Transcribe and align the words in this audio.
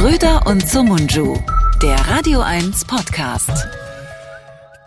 Schröder 0.00 0.46
und 0.46 0.66
Sumunju, 0.66 1.36
der 1.82 1.96
Radio 2.08 2.40
1 2.40 2.86
Podcast. 2.86 3.52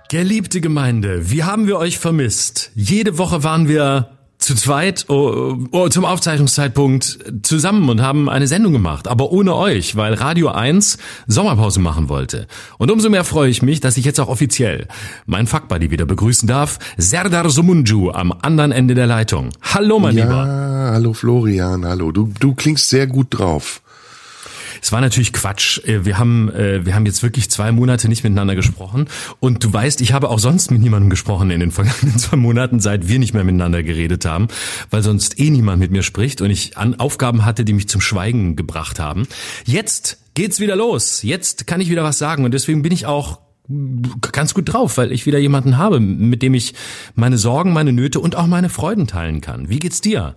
Geliebte 0.10 0.60
Gemeinde, 0.60 1.29
wie 1.29 1.44
haben 1.44 1.67
wir 1.67 1.78
euch 1.78 1.99
vermisst? 1.99 2.71
Jede 2.74 3.20
Woche 3.20 3.44
waren 3.44 3.68
wir 3.68 4.10
zu 4.40 4.55
zweit 4.55 5.05
oh, 5.10 5.55
oh, 5.69 5.87
zum 5.90 6.05
Aufzeichnungszeitpunkt 6.05 7.19
zusammen 7.44 7.90
und 7.90 8.01
haben 8.01 8.28
eine 8.28 8.47
Sendung 8.47 8.73
gemacht, 8.73 9.08
aber 9.08 9.31
ohne 9.31 9.55
euch, 9.55 9.96
weil 9.96 10.15
Radio 10.15 10.47
1 10.47 10.97
Sommerpause 11.27 11.79
machen 11.79 12.09
wollte. 12.09 12.47
Und 12.79 12.90
umso 12.90 13.12
mehr 13.12 13.23
freue 13.23 13.51
ich 13.51 13.62
mich, 13.62 13.82
dass 13.82 13.97
ich 13.97 14.05
jetzt 14.05 14.19
auch 14.19 14.29
offiziell 14.29 14.87
meinen 15.27 15.45
Fuckbuddy 15.45 15.91
wieder 15.91 16.08
begrüßen 16.08 16.48
darf, 16.48 16.80
Serdar 16.98 17.52
Sumunju 17.52 18.09
am 18.09 18.32
anderen 18.41 18.72
Ende 18.72 18.95
der 18.95 19.05
Leitung. 19.05 19.50
Hallo, 19.62 20.00
mein 20.00 20.18
ja, 20.18 20.23
Lieber. 20.23 20.91
hallo 20.91 21.14
Florian, 21.14 21.86
hallo. 21.86 22.12
Du, 22.12 22.34
du 22.40 22.55
klingst 22.55 22.90
sehr 22.90 23.05
gut 23.05 23.27
drauf. 23.30 23.83
Es 24.84 24.92
war 24.92 25.00
natürlich 25.00 25.32
Quatsch. 25.32 25.80
Äh, 25.86 26.04
wir 26.04 26.18
haben, 26.18 26.52
äh, 26.52 26.86
wir 26.86 26.94
haben 26.94 27.05
jetzt 27.05 27.24
wirklich 27.24 27.50
zwei 27.50 27.72
Monate 27.72 28.10
nicht 28.10 28.24
miteinander 28.26 28.54
gesprochen. 28.54 29.08
Und 29.40 29.64
du 29.64 29.72
weißt, 29.72 30.02
ich 30.02 30.12
habe 30.12 30.30
auch 30.30 30.40
sonst 30.40 30.72
mit 30.72 30.82
niemandem 30.82 31.10
gesprochen 31.10 31.52
in 31.52 31.62
den 31.62 31.72
vergangenen 31.72 32.20
zwei 32.20 32.36
Monaten, 32.36 32.82
seit 32.82 33.08
wir 33.08 33.18
nicht 33.18 33.34
mehr 33.34 33.46
miteinander 33.46 33.82
geredet 33.82 34.26
haben, 34.26 34.50
weil 34.90 35.02
sonst 35.02 35.40
eh 35.40 35.50
niemand 35.50 35.80
mit 35.80 35.91
mir 35.91 36.04
spricht 36.04 36.41
und 36.41 36.50
ich 36.50 36.77
an 36.77 37.00
Aufgaben 37.00 37.46
hatte, 37.46 37.64
die 37.64 37.72
mich 37.72 37.88
zum 37.88 38.02
Schweigen 38.02 38.58
gebracht 38.58 39.00
haben. 39.00 39.26
Jetzt 39.64 40.18
geht's 40.34 40.60
wieder 40.60 40.76
los. 40.76 41.24
Jetzt 41.24 41.66
kann 41.66 41.80
ich 41.80 41.90
wieder 41.90 42.04
was 42.04 42.18
sagen 42.18 42.44
und 42.44 42.54
deswegen 42.54 42.82
bin 42.82 42.91
ich 42.91 43.05
auch 43.05 43.40
ganz 44.34 44.54
gut 44.54 44.74
drauf, 44.74 44.98
weil 44.98 45.13
ich 45.13 45.26
wieder 45.26 45.40
jemanden 45.40 45.77
habe, 45.77 46.02
mit 46.02 46.41
dem 46.41 46.54
ich 46.54 46.74
meine 47.16 47.38
Sorgen, 47.38 47.72
meine 47.72 47.94
Nöte 47.94 48.20
und 48.20 48.36
auch 48.36 48.48
meine 48.48 48.68
Freuden 48.68 49.08
teilen 49.08 49.40
kann. 49.40 49.70
Wie 49.70 49.80
geht's 49.80 50.02
dir? 50.02 50.36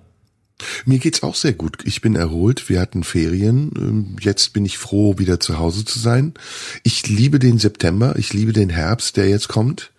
Mir 0.85 0.99
geht's 0.99 1.23
auch 1.23 1.35
sehr 1.35 1.53
gut. 1.53 1.79
Ich 1.85 2.01
bin 2.01 2.17
erholt. 2.17 2.69
Wir 2.69 2.81
hatten 2.81 3.05
Ferien. 3.05 3.71
Ähm, 3.77 4.17
jetzt 4.21 4.53
bin 4.53 4.65
ich 4.65 4.79
froh, 4.79 5.19
wieder 5.19 5.41
zu 5.41 5.59
Hause 5.59 5.85
zu 5.85 5.99
sein. 5.99 6.35
Ich 6.83 7.09
liebe 7.09 7.39
den 7.39 7.59
September. 7.59 8.17
Ich 8.17 8.33
liebe 8.33 8.53
den 8.53 8.71
Herbst, 8.71 9.17
der 9.17 9.29
jetzt 9.29 9.49
kommt. 9.49 9.93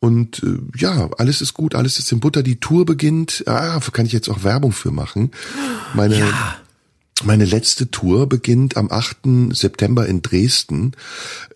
Und 0.00 0.42
äh, 0.42 0.58
ja, 0.78 1.10
alles 1.18 1.40
ist 1.40 1.54
gut, 1.54 1.74
alles 1.74 1.98
ist 1.98 2.12
in 2.12 2.20
Butter. 2.20 2.42
Die 2.42 2.60
Tour 2.60 2.86
beginnt. 2.86 3.44
Ah, 3.46 3.80
kann 3.92 4.06
ich 4.06 4.12
jetzt 4.12 4.28
auch 4.28 4.44
Werbung 4.44 4.72
für 4.72 4.92
machen. 4.92 5.32
Meine, 5.94 6.18
ja. 6.18 6.56
meine 7.24 7.44
letzte 7.44 7.90
Tour 7.90 8.28
beginnt 8.28 8.76
am 8.76 8.90
8. 8.90 9.50
September 9.50 10.06
in 10.06 10.22
Dresden. 10.22 10.92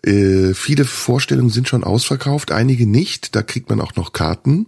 Äh, 0.03 0.53
viele 0.53 0.85
Vorstellungen 0.85 1.49
sind 1.49 1.69
schon 1.69 1.83
ausverkauft, 1.83 2.51
einige 2.51 2.85
nicht. 2.85 3.35
Da 3.35 3.41
kriegt 3.43 3.69
man 3.69 3.79
auch 3.79 3.95
noch 3.95 4.11
Karten. 4.13 4.67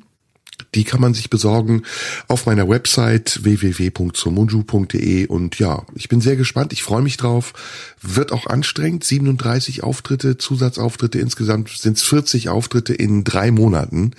Die 0.73 0.83
kann 0.83 1.01
man 1.01 1.13
sich 1.13 1.29
besorgen 1.29 1.83
auf 2.27 2.45
meiner 2.45 2.67
Website 2.67 3.43
www.somunju.de 3.43 5.27
und 5.27 5.59
ja, 5.59 5.83
ich 5.95 6.09
bin 6.09 6.21
sehr 6.21 6.35
gespannt, 6.35 6.73
ich 6.73 6.83
freue 6.83 7.01
mich 7.01 7.17
drauf. 7.17 7.53
Wird 8.01 8.31
auch 8.31 8.47
anstrengend, 8.47 9.03
37 9.03 9.83
Auftritte, 9.83 10.37
Zusatzauftritte, 10.37 11.19
insgesamt 11.19 11.69
sind 11.69 11.97
es 11.97 12.03
40 12.03 12.49
Auftritte 12.49 12.93
in 12.93 13.23
drei 13.23 13.51
Monaten 13.51 14.11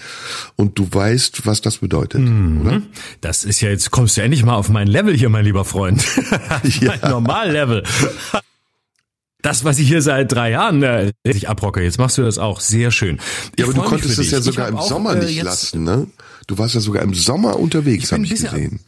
und 0.57 0.79
du 0.79 0.89
weißt, 0.91 1.47
was 1.47 1.61
das 1.61 1.79
bedeutet, 1.79 2.23
mhm. 2.23 2.61
oder? 2.61 2.83
Das 3.21 3.45
ist 3.45 3.61
ja, 3.61 3.69
jetzt 3.69 3.91
kommst 3.91 4.17
du 4.17 4.23
endlich 4.23 4.45
mal 4.45 4.57
auf 4.57 4.69
mein 4.69 4.87
Level 4.87 5.17
hier, 5.17 5.29
mein 5.29 5.45
lieber 5.45 5.65
Freund. 5.65 6.05
ja. 6.81 6.95
mein 7.01 7.11
Normallevel 7.11 7.83
das, 9.47 9.65
was 9.65 9.79
ich 9.79 9.87
hier 9.87 10.03
seit 10.03 10.33
drei 10.33 10.51
Jahren 10.51 10.83
äh, 10.83 11.13
ich 11.23 11.49
abrocke, 11.49 11.81
jetzt 11.81 11.99
machst 11.99 12.19
du 12.19 12.23
das 12.23 12.37
auch 12.37 12.59
sehr 12.59 12.91
schön. 12.91 13.19
Ich 13.55 13.61
ja, 13.61 13.67
aber 13.67 13.75
du 13.75 13.83
konntest 13.83 14.19
es 14.19 14.31
ja 14.33 14.41
sogar 14.41 14.69
im 14.69 14.77
auch, 14.77 14.89
Sommer 14.89 15.15
äh, 15.15 15.25
nicht 15.25 15.41
lassen, 15.43 15.85
ne? 15.85 16.09
Du 16.49 16.59
warst 16.59 16.75
ja 16.75 16.81
sogar 16.81 17.03
im 17.03 17.15
Sommer 17.15 17.59
unterwegs, 17.59 18.11
habe 18.11 18.25
ich 18.25 18.31
gesehen. 18.31 18.81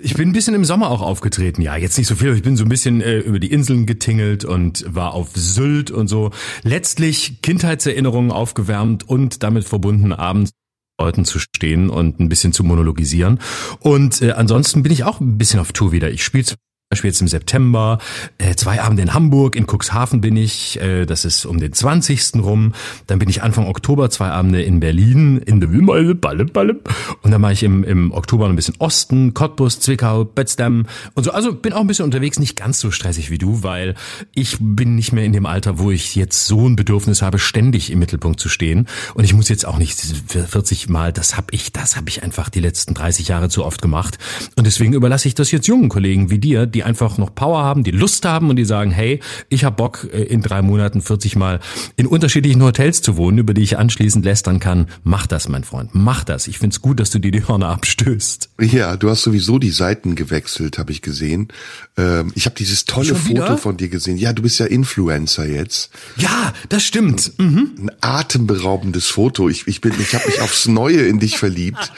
Ich 0.00 0.14
bin 0.14 0.28
ein 0.28 0.32
bisschen 0.32 0.54
im 0.54 0.64
Sommer 0.64 0.90
auch 0.90 1.02
aufgetreten. 1.02 1.60
Ja, 1.62 1.74
jetzt 1.74 1.98
nicht 1.98 2.06
so 2.06 2.14
viel, 2.14 2.28
aber 2.28 2.36
ich 2.36 2.44
bin 2.44 2.56
so 2.56 2.64
ein 2.64 2.68
bisschen 2.68 3.00
äh, 3.00 3.18
über 3.18 3.40
die 3.40 3.50
Inseln 3.50 3.86
getingelt 3.86 4.44
und 4.44 4.84
war 4.86 5.14
auf 5.14 5.30
Sylt 5.34 5.90
und 5.90 6.06
so. 6.06 6.30
Letztlich 6.62 7.42
Kindheitserinnerungen 7.42 8.30
aufgewärmt 8.30 9.08
und 9.08 9.42
damit 9.42 9.64
verbunden 9.64 10.12
abends 10.12 10.52
Leuten 11.00 11.24
zu 11.24 11.40
stehen 11.40 11.90
und 11.90 12.20
ein 12.20 12.28
bisschen 12.28 12.52
zu 12.52 12.62
monologisieren. 12.62 13.40
Und 13.80 14.22
äh, 14.22 14.30
ansonsten 14.30 14.84
bin 14.84 14.92
ich 14.92 15.02
auch 15.02 15.18
ein 15.18 15.38
bisschen 15.38 15.58
auf 15.58 15.72
Tour 15.72 15.90
wieder. 15.90 16.10
Ich 16.10 16.22
spiele 16.22 16.44
Beispiel 16.90 17.10
jetzt 17.10 17.20
im 17.20 17.28
September, 17.28 17.98
äh, 18.38 18.54
zwei 18.54 18.80
Abende 18.80 19.02
in 19.02 19.12
Hamburg, 19.12 19.56
in 19.56 19.66
Cuxhaven 19.66 20.22
bin 20.22 20.38
ich, 20.38 20.80
äh, 20.80 21.04
das 21.04 21.26
ist 21.26 21.44
um 21.44 21.60
den 21.60 21.74
20. 21.74 22.42
rum. 22.42 22.72
Dann 23.06 23.18
bin 23.18 23.28
ich 23.28 23.42
Anfang 23.42 23.66
Oktober 23.66 24.08
zwei 24.08 24.28
Abende 24.28 24.62
in 24.62 24.80
Berlin, 24.80 25.36
in 25.36 25.60
der 25.60 25.70
Wimmerle, 25.70 26.14
Balle, 26.14 26.46
Balle. 26.46 26.80
Und 27.20 27.30
dann 27.30 27.42
mache 27.42 27.52
ich 27.52 27.62
im, 27.62 27.84
im 27.84 28.10
Oktober 28.10 28.48
ein 28.48 28.56
bisschen 28.56 28.74
Osten, 28.78 29.34
Cottbus, 29.34 29.80
Zwickau, 29.80 30.24
Potsdam 30.24 30.86
und 31.12 31.24
so. 31.24 31.30
Also 31.30 31.52
bin 31.52 31.74
auch 31.74 31.82
ein 31.82 31.86
bisschen 31.86 32.06
unterwegs, 32.06 32.38
nicht 32.38 32.56
ganz 32.56 32.80
so 32.80 32.90
stressig 32.90 33.30
wie 33.30 33.36
du, 33.36 33.62
weil 33.62 33.94
ich 34.34 34.56
bin 34.58 34.94
nicht 34.94 35.12
mehr 35.12 35.24
in 35.26 35.34
dem 35.34 35.44
Alter, 35.44 35.78
wo 35.78 35.90
ich 35.90 36.16
jetzt 36.16 36.46
so 36.46 36.66
ein 36.66 36.74
Bedürfnis 36.74 37.20
habe, 37.20 37.38
ständig 37.38 37.90
im 37.90 37.98
Mittelpunkt 37.98 38.40
zu 38.40 38.48
stehen. 38.48 38.88
Und 39.12 39.24
ich 39.24 39.34
muss 39.34 39.50
jetzt 39.50 39.66
auch 39.66 39.76
nicht 39.76 40.00
40 40.00 40.88
Mal, 40.88 41.12
das 41.12 41.36
habe 41.36 41.48
ich, 41.50 41.70
das 41.70 41.98
habe 41.98 42.08
ich 42.08 42.22
einfach 42.22 42.48
die 42.48 42.60
letzten 42.60 42.94
30 42.94 43.28
Jahre 43.28 43.50
zu 43.50 43.66
oft 43.66 43.82
gemacht. 43.82 44.16
Und 44.56 44.66
deswegen 44.66 44.94
überlasse 44.94 45.28
ich 45.28 45.34
das 45.34 45.50
jetzt 45.50 45.66
jungen 45.66 45.90
Kollegen 45.90 46.30
wie 46.30 46.38
dir, 46.38 46.66
die 46.78 46.84
einfach 46.84 47.18
noch 47.18 47.34
Power 47.34 47.64
haben, 47.64 47.82
die 47.82 47.90
Lust 47.90 48.24
haben 48.24 48.50
und 48.50 48.56
die 48.56 48.64
sagen, 48.64 48.92
hey, 48.92 49.18
ich 49.48 49.64
habe 49.64 49.74
Bock, 49.74 50.06
äh, 50.12 50.22
in 50.22 50.42
drei 50.42 50.62
Monaten 50.62 51.02
40 51.02 51.34
Mal 51.34 51.58
in 51.96 52.06
unterschiedlichen 52.06 52.62
Hotels 52.62 53.02
zu 53.02 53.16
wohnen, 53.16 53.38
über 53.38 53.52
die 53.52 53.62
ich 53.62 53.78
anschließend 53.78 54.24
lästern 54.24 54.60
kann. 54.60 54.86
Mach 55.02 55.26
das, 55.26 55.48
mein 55.48 55.64
Freund, 55.64 55.90
mach 55.92 56.22
das. 56.22 56.46
Ich 56.46 56.60
find's 56.60 56.80
gut, 56.80 57.00
dass 57.00 57.10
du 57.10 57.18
dir 57.18 57.32
die 57.32 57.48
Hörner 57.48 57.70
abstößt. 57.70 58.50
Ja, 58.60 58.96
du 58.96 59.10
hast 59.10 59.22
sowieso 59.22 59.58
die 59.58 59.72
Seiten 59.72 60.14
gewechselt, 60.14 60.78
habe 60.78 60.92
ich 60.92 61.02
gesehen. 61.02 61.48
Ähm, 61.96 62.30
ich 62.36 62.46
habe 62.46 62.54
dieses 62.54 62.84
tolle 62.84 63.16
Foto 63.16 63.56
von 63.56 63.76
dir 63.76 63.88
gesehen. 63.88 64.16
Ja, 64.16 64.32
du 64.32 64.42
bist 64.42 64.60
ja 64.60 64.66
Influencer 64.66 65.46
jetzt. 65.46 65.90
Ja, 66.16 66.52
das 66.68 66.84
stimmt. 66.84 67.32
Mhm. 67.38 67.72
Ein 67.76 67.90
atemberaubendes 68.00 69.08
Foto. 69.08 69.48
Ich, 69.48 69.66
ich 69.66 69.80
bin, 69.80 69.94
ich 69.98 70.14
habe 70.14 70.28
mich 70.28 70.40
aufs 70.40 70.68
Neue 70.68 71.00
in 71.08 71.18
dich 71.18 71.38
verliebt. 71.38 71.90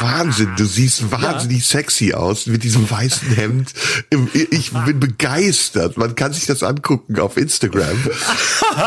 Wahnsinn, 0.00 0.50
du 0.58 0.66
siehst 0.66 1.10
wahnsinnig 1.10 1.60
ja. 1.60 1.64
sexy 1.64 2.12
aus 2.12 2.46
mit 2.46 2.62
diesem 2.62 2.90
weißen 2.90 3.28
Hemd, 3.34 3.72
ich 4.50 4.72
bin 4.72 5.00
begeistert. 5.00 5.96
Man 5.96 6.14
kann 6.14 6.32
sich 6.32 6.46
das 6.46 6.62
angucken 6.62 7.18
auf 7.18 7.36
Instagram. 7.36 7.96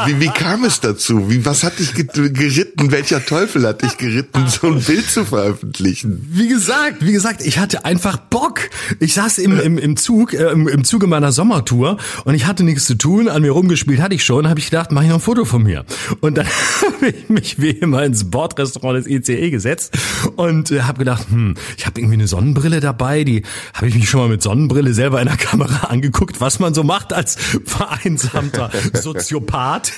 Wie, 0.05 0.19
wie 0.19 0.27
kam 0.27 0.63
es 0.63 0.79
dazu? 0.79 1.29
Wie, 1.29 1.45
was 1.45 1.63
hat 1.63 1.79
dich 1.79 1.93
geritten? 1.93 2.91
Welcher 2.91 3.25
Teufel 3.25 3.67
hat 3.67 3.81
dich 3.81 3.97
geritten, 3.97 4.47
so 4.47 4.67
ein 4.67 4.81
Bild 4.81 5.09
zu 5.09 5.25
veröffentlichen? 5.25 6.27
Wie 6.31 6.47
gesagt, 6.47 7.05
wie 7.05 7.11
gesagt, 7.11 7.41
ich 7.45 7.59
hatte 7.59 7.85
einfach 7.85 8.17
Bock. 8.17 8.61
Ich 8.99 9.13
saß 9.13 9.37
im, 9.39 9.59
im, 9.59 9.77
im 9.77 9.97
Zug, 9.97 10.33
äh, 10.33 10.51
im, 10.51 10.67
im 10.67 10.83
Zuge 10.83 11.07
meiner 11.07 11.31
Sommertour 11.31 11.97
und 12.23 12.35
ich 12.35 12.45
hatte 12.45 12.63
nichts 12.63 12.85
zu 12.85 12.95
tun. 12.95 13.29
An 13.29 13.41
mir 13.41 13.51
rumgespielt 13.51 14.01
hatte 14.01 14.15
ich 14.15 14.23
schon. 14.23 14.47
Habe 14.47 14.59
ich 14.59 14.69
gedacht, 14.69 14.91
mache 14.91 15.05
ich 15.05 15.09
noch 15.09 15.17
ein 15.17 15.21
Foto 15.21 15.45
von 15.45 15.63
mir. 15.63 15.85
Und 16.21 16.37
dann 16.37 16.47
habe 16.81 17.07
ich 17.09 17.29
mich 17.29 17.59
wie 17.59 17.69
immer 17.69 18.03
ins 18.03 18.29
Bordrestaurant 18.29 18.97
des 18.97 19.07
ICE 19.07 19.49
gesetzt 19.49 19.97
und 20.35 20.71
äh, 20.71 20.81
habe 20.81 20.99
gedacht, 20.99 21.27
hm, 21.29 21.55
ich 21.77 21.85
habe 21.85 21.99
irgendwie 21.99 22.15
eine 22.15 22.27
Sonnenbrille 22.27 22.79
dabei. 22.79 23.23
Die 23.23 23.43
habe 23.73 23.87
ich 23.87 23.95
mich 23.95 24.09
schon 24.09 24.21
mal 24.21 24.29
mit 24.29 24.41
Sonnenbrille 24.41 24.93
selber 24.93 25.04
selber 25.05 25.21
in 25.21 25.27
der 25.27 25.37
Kamera 25.37 25.87
angeguckt, 25.89 26.41
was 26.41 26.57
man 26.57 26.73
so 26.73 26.83
macht 26.83 27.13
als 27.13 27.35
vereinsamter 27.63 28.71
Soziopath. 28.93 29.91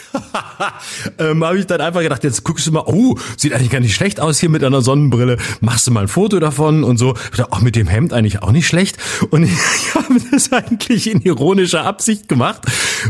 ähm, 1.17 1.45
habe 1.45 1.57
ich 1.57 1.65
dann 1.65 1.79
einfach 1.79 2.01
gedacht, 2.01 2.25
jetzt 2.25 2.43
guckst 2.43 2.67
du 2.67 2.73
mal, 2.73 2.83
oh, 2.87 3.17
sieht 3.37 3.53
eigentlich 3.53 3.69
gar 3.69 3.79
nicht 3.79 3.95
schlecht 3.95 4.19
aus 4.19 4.37
hier 4.37 4.49
mit 4.49 4.65
einer 4.65 4.81
Sonnenbrille. 4.81 5.37
Machst 5.61 5.87
du 5.87 5.91
mal 5.91 6.01
ein 6.01 6.07
Foto 6.09 6.41
davon 6.41 6.83
und 6.83 6.97
so. 6.97 7.15
Ich 7.31 7.37
dachte, 7.37 7.53
auch 7.53 7.61
mit 7.61 7.77
dem 7.77 7.87
Hemd 7.87 8.11
eigentlich 8.11 8.43
auch 8.43 8.51
nicht 8.51 8.67
schlecht. 8.67 8.97
Und 9.29 9.43
ich, 9.43 9.51
ich 9.77 9.95
habe 9.95 10.19
das 10.29 10.51
eigentlich 10.51 11.09
in 11.09 11.21
ironischer 11.21 11.85
Absicht 11.85 12.27
gemacht, 12.27 12.63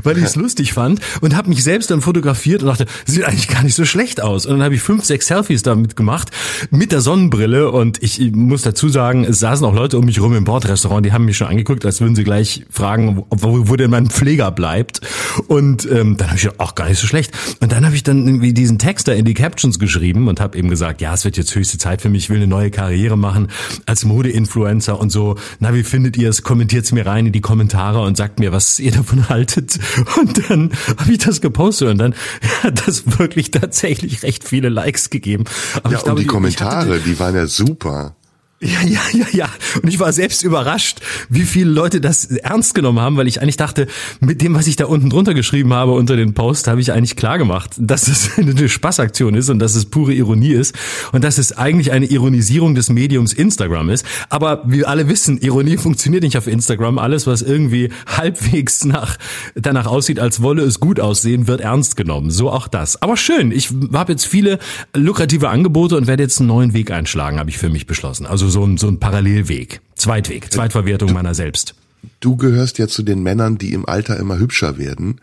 weil 0.03 0.19
ich 0.19 0.25
es 0.25 0.35
lustig 0.35 0.73
fand 0.73 1.01
und 1.21 1.35
habe 1.35 1.49
mich 1.49 1.63
selbst 1.63 1.89
dann 1.89 2.01
fotografiert 2.01 2.61
und 2.61 2.67
dachte, 2.67 2.85
sieht 3.05 3.23
eigentlich 3.23 3.47
gar 3.47 3.63
nicht 3.63 3.73
so 3.73 3.85
schlecht 3.85 4.21
aus. 4.21 4.45
Und 4.45 4.57
dann 4.57 4.63
habe 4.63 4.75
ich 4.75 4.81
fünf, 4.81 5.03
sechs 5.03 5.25
Selfies 5.25 5.63
damit 5.63 5.95
gemacht 5.95 6.29
mit 6.69 6.91
der 6.91 7.01
Sonnenbrille 7.01 7.71
und 7.71 8.03
ich 8.03 8.19
muss 8.33 8.61
dazu 8.61 8.87
sagen, 8.87 9.23
es 9.23 9.39
saßen 9.39 9.65
auch 9.65 9.73
Leute 9.73 9.97
um 9.97 10.05
mich 10.05 10.21
rum 10.21 10.35
im 10.35 10.43
Bordrestaurant, 10.43 11.03
die 11.03 11.11
haben 11.11 11.25
mich 11.25 11.37
schon 11.37 11.47
angeguckt, 11.47 11.83
als 11.87 12.01
würden 12.01 12.15
sie 12.15 12.23
gleich 12.23 12.65
fragen, 12.69 13.23
wo, 13.29 13.69
wo 13.69 13.75
denn 13.75 13.89
mein 13.89 14.07
Pfleger 14.09 14.51
bleibt. 14.51 15.01
Und 15.47 15.89
ähm, 15.89 16.17
dann 16.17 16.27
habe 16.27 16.37
ich 16.37 16.43
gedacht, 16.43 16.59
ach, 16.59 16.75
gar 16.75 16.87
nicht 16.87 16.99
so 16.99 17.07
schlecht. 17.07 17.31
Und 17.59 17.71
dann 17.71 17.85
habe 17.85 17.95
ich 17.95 18.03
dann 18.03 18.27
irgendwie 18.27 18.53
diesen 18.53 18.77
Text 18.77 19.07
da 19.07 19.13
in 19.13 19.25
die 19.25 19.33
Captions 19.33 19.79
geschrieben 19.79 20.27
und 20.27 20.39
habe 20.39 20.57
eben 20.57 20.69
gesagt, 20.69 21.01
ja, 21.01 21.13
es 21.13 21.25
wird 21.25 21.37
jetzt 21.37 21.55
höchste 21.55 21.77
Zeit 21.77 22.01
für 22.01 22.09
mich, 22.09 22.25
ich 22.25 22.29
will 22.29 22.37
eine 22.37 22.47
neue 22.47 22.71
Karriere 22.71 23.17
machen 23.17 23.47
als 23.85 24.05
Mode-Influencer 24.05 24.99
und 24.99 25.09
so. 25.09 25.35
Na, 25.59 25.73
wie 25.73 25.83
findet 25.83 26.17
ihr 26.17 26.29
es? 26.29 26.43
Kommentiert's 26.43 26.91
mir 26.91 27.05
rein 27.05 27.25
in 27.25 27.31
die 27.31 27.41
Kommentare 27.41 28.01
und 28.01 28.17
sagt 28.17 28.39
mir, 28.39 28.51
was 28.51 28.79
ihr 28.79 28.91
davon 28.91 29.29
haltet. 29.29 29.79
Und 30.19 30.49
dann 30.49 30.71
habe 30.97 31.11
ich 31.11 31.19
das 31.19 31.41
gepostet 31.41 31.89
und 31.89 31.97
dann 31.97 32.13
hat 32.63 32.87
das 32.87 33.19
wirklich 33.19 33.51
tatsächlich 33.51 34.23
recht 34.23 34.43
viele 34.43 34.69
Likes 34.69 35.09
gegeben. 35.09 35.45
Aber 35.83 35.91
ja, 35.91 35.97
ich 35.97 36.03
glaube, 36.03 36.19
und 36.19 36.23
die 36.23 36.27
Kommentare, 36.27 36.99
die, 36.99 37.11
die 37.11 37.19
waren 37.19 37.35
ja 37.35 37.47
super. 37.47 38.16
Ja, 38.59 38.81
ja, 38.87 39.01
ja, 39.13 39.25
ja. 39.33 39.49
Und 39.83 39.87
ich 39.87 39.99
war 39.99 40.11
selbst 40.11 40.41
überrascht, 40.43 40.99
wie 41.29 41.43
viele 41.43 41.69
Leute 41.69 42.01
das 42.01 42.25
ernst 42.25 42.73
genommen 42.73 42.99
haben, 42.99 43.15
weil 43.15 43.27
ich 43.27 43.41
eigentlich 43.41 43.57
dachte, 43.57 43.87
mit 44.19 44.41
dem, 44.41 44.55
was 44.55 44.65
ich 44.65 44.75
da 44.75 44.85
unten 44.85 45.11
drunter 45.11 45.35
geschrieben 45.35 45.73
habe 45.73 45.91
unter 45.91 46.15
den 46.15 46.33
Post, 46.33 46.67
habe 46.67 46.81
ich 46.81 46.91
eigentlich 46.91 47.15
klar 47.15 47.37
gemacht, 47.37 47.71
dass 47.77 48.07
es 48.07 48.31
eine 48.37 48.67
Spaßaktion 48.67 49.35
ist 49.35 49.49
und 49.49 49.59
dass 49.59 49.75
es 49.75 49.85
pure 49.85 50.13
Ironie 50.13 50.53
ist 50.53 50.73
und 51.11 51.23
dass 51.23 51.37
es 51.37 51.55
eigentlich 51.55 51.91
eine 51.91 52.07
Ironisierung 52.07 52.73
des 52.73 52.89
Mediums 52.89 53.33
Instagram 53.33 53.89
ist. 53.91 54.05
Aber 54.29 54.63
wir 54.65 54.89
alle 54.89 55.07
wissen, 55.07 55.37
Ironie 55.39 55.77
funktioniert 55.87 56.23
nicht 56.23 56.37
auf 56.37 56.47
Instagram. 56.47 56.97
Alles, 56.97 57.27
was 57.27 57.43
irgendwie 57.43 57.91
halbwegs 58.07 58.85
nach, 58.85 59.17
danach 59.53 59.85
aussieht, 59.85 60.19
als 60.19 60.41
wolle 60.41 60.63
es 60.63 60.79
gut 60.79 60.99
aussehen, 60.99 61.47
wird 61.47 61.61
ernst 61.61 61.95
genommen. 61.95 62.31
So 62.31 62.49
auch 62.49 62.67
das. 62.67 63.01
Aber 63.03 63.17
schön. 63.17 63.51
Ich 63.51 63.69
habe 63.93 64.13
jetzt 64.13 64.25
viele 64.25 64.57
lukrative 64.95 65.49
Angebote 65.49 65.95
und 65.95 66.07
werde 66.07 66.23
jetzt 66.23 66.39
einen 66.39 66.47
neuen 66.47 66.73
Weg 66.73 66.89
einschlagen, 66.89 67.37
habe 67.37 67.51
ich 67.51 67.59
für 67.59 67.69
mich 67.69 67.85
beschlossen. 67.85 68.25
Also 68.25 68.46
so 68.49 68.65
ein, 68.65 68.77
so 68.77 68.87
ein 68.87 68.99
Parallelweg. 68.99 69.81
Zweitweg, 69.95 70.51
Zweitverwertung 70.51 71.13
meiner 71.13 71.33
selbst. 71.33 71.75
Du 72.19 72.35
gehörst 72.35 72.77
ja 72.77 72.87
zu 72.87 73.03
den 73.03 73.21
Männern, 73.21 73.57
die 73.57 73.73
im 73.73 73.87
Alter 73.87 74.17
immer 74.17 74.39
hübscher 74.39 74.77
werden. 74.77 75.21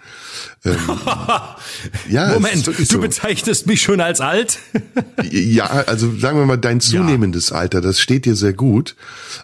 Ähm, 0.64 0.76
ja, 2.08 2.34
Moment, 2.34 2.66
du 2.66 2.72
so. 2.72 3.00
bezeichnest 3.00 3.66
mich 3.66 3.82
schon 3.82 4.00
als 4.00 4.20
alt? 4.20 4.58
ja, 5.22 5.66
also 5.66 6.16
sagen 6.16 6.38
wir 6.38 6.46
mal, 6.46 6.56
dein 6.56 6.80
zunehmendes 6.80 7.50
ja. 7.50 7.56
Alter, 7.56 7.80
das 7.80 8.00
steht 8.00 8.26
dir 8.26 8.36
sehr 8.36 8.52
gut. 8.52 8.96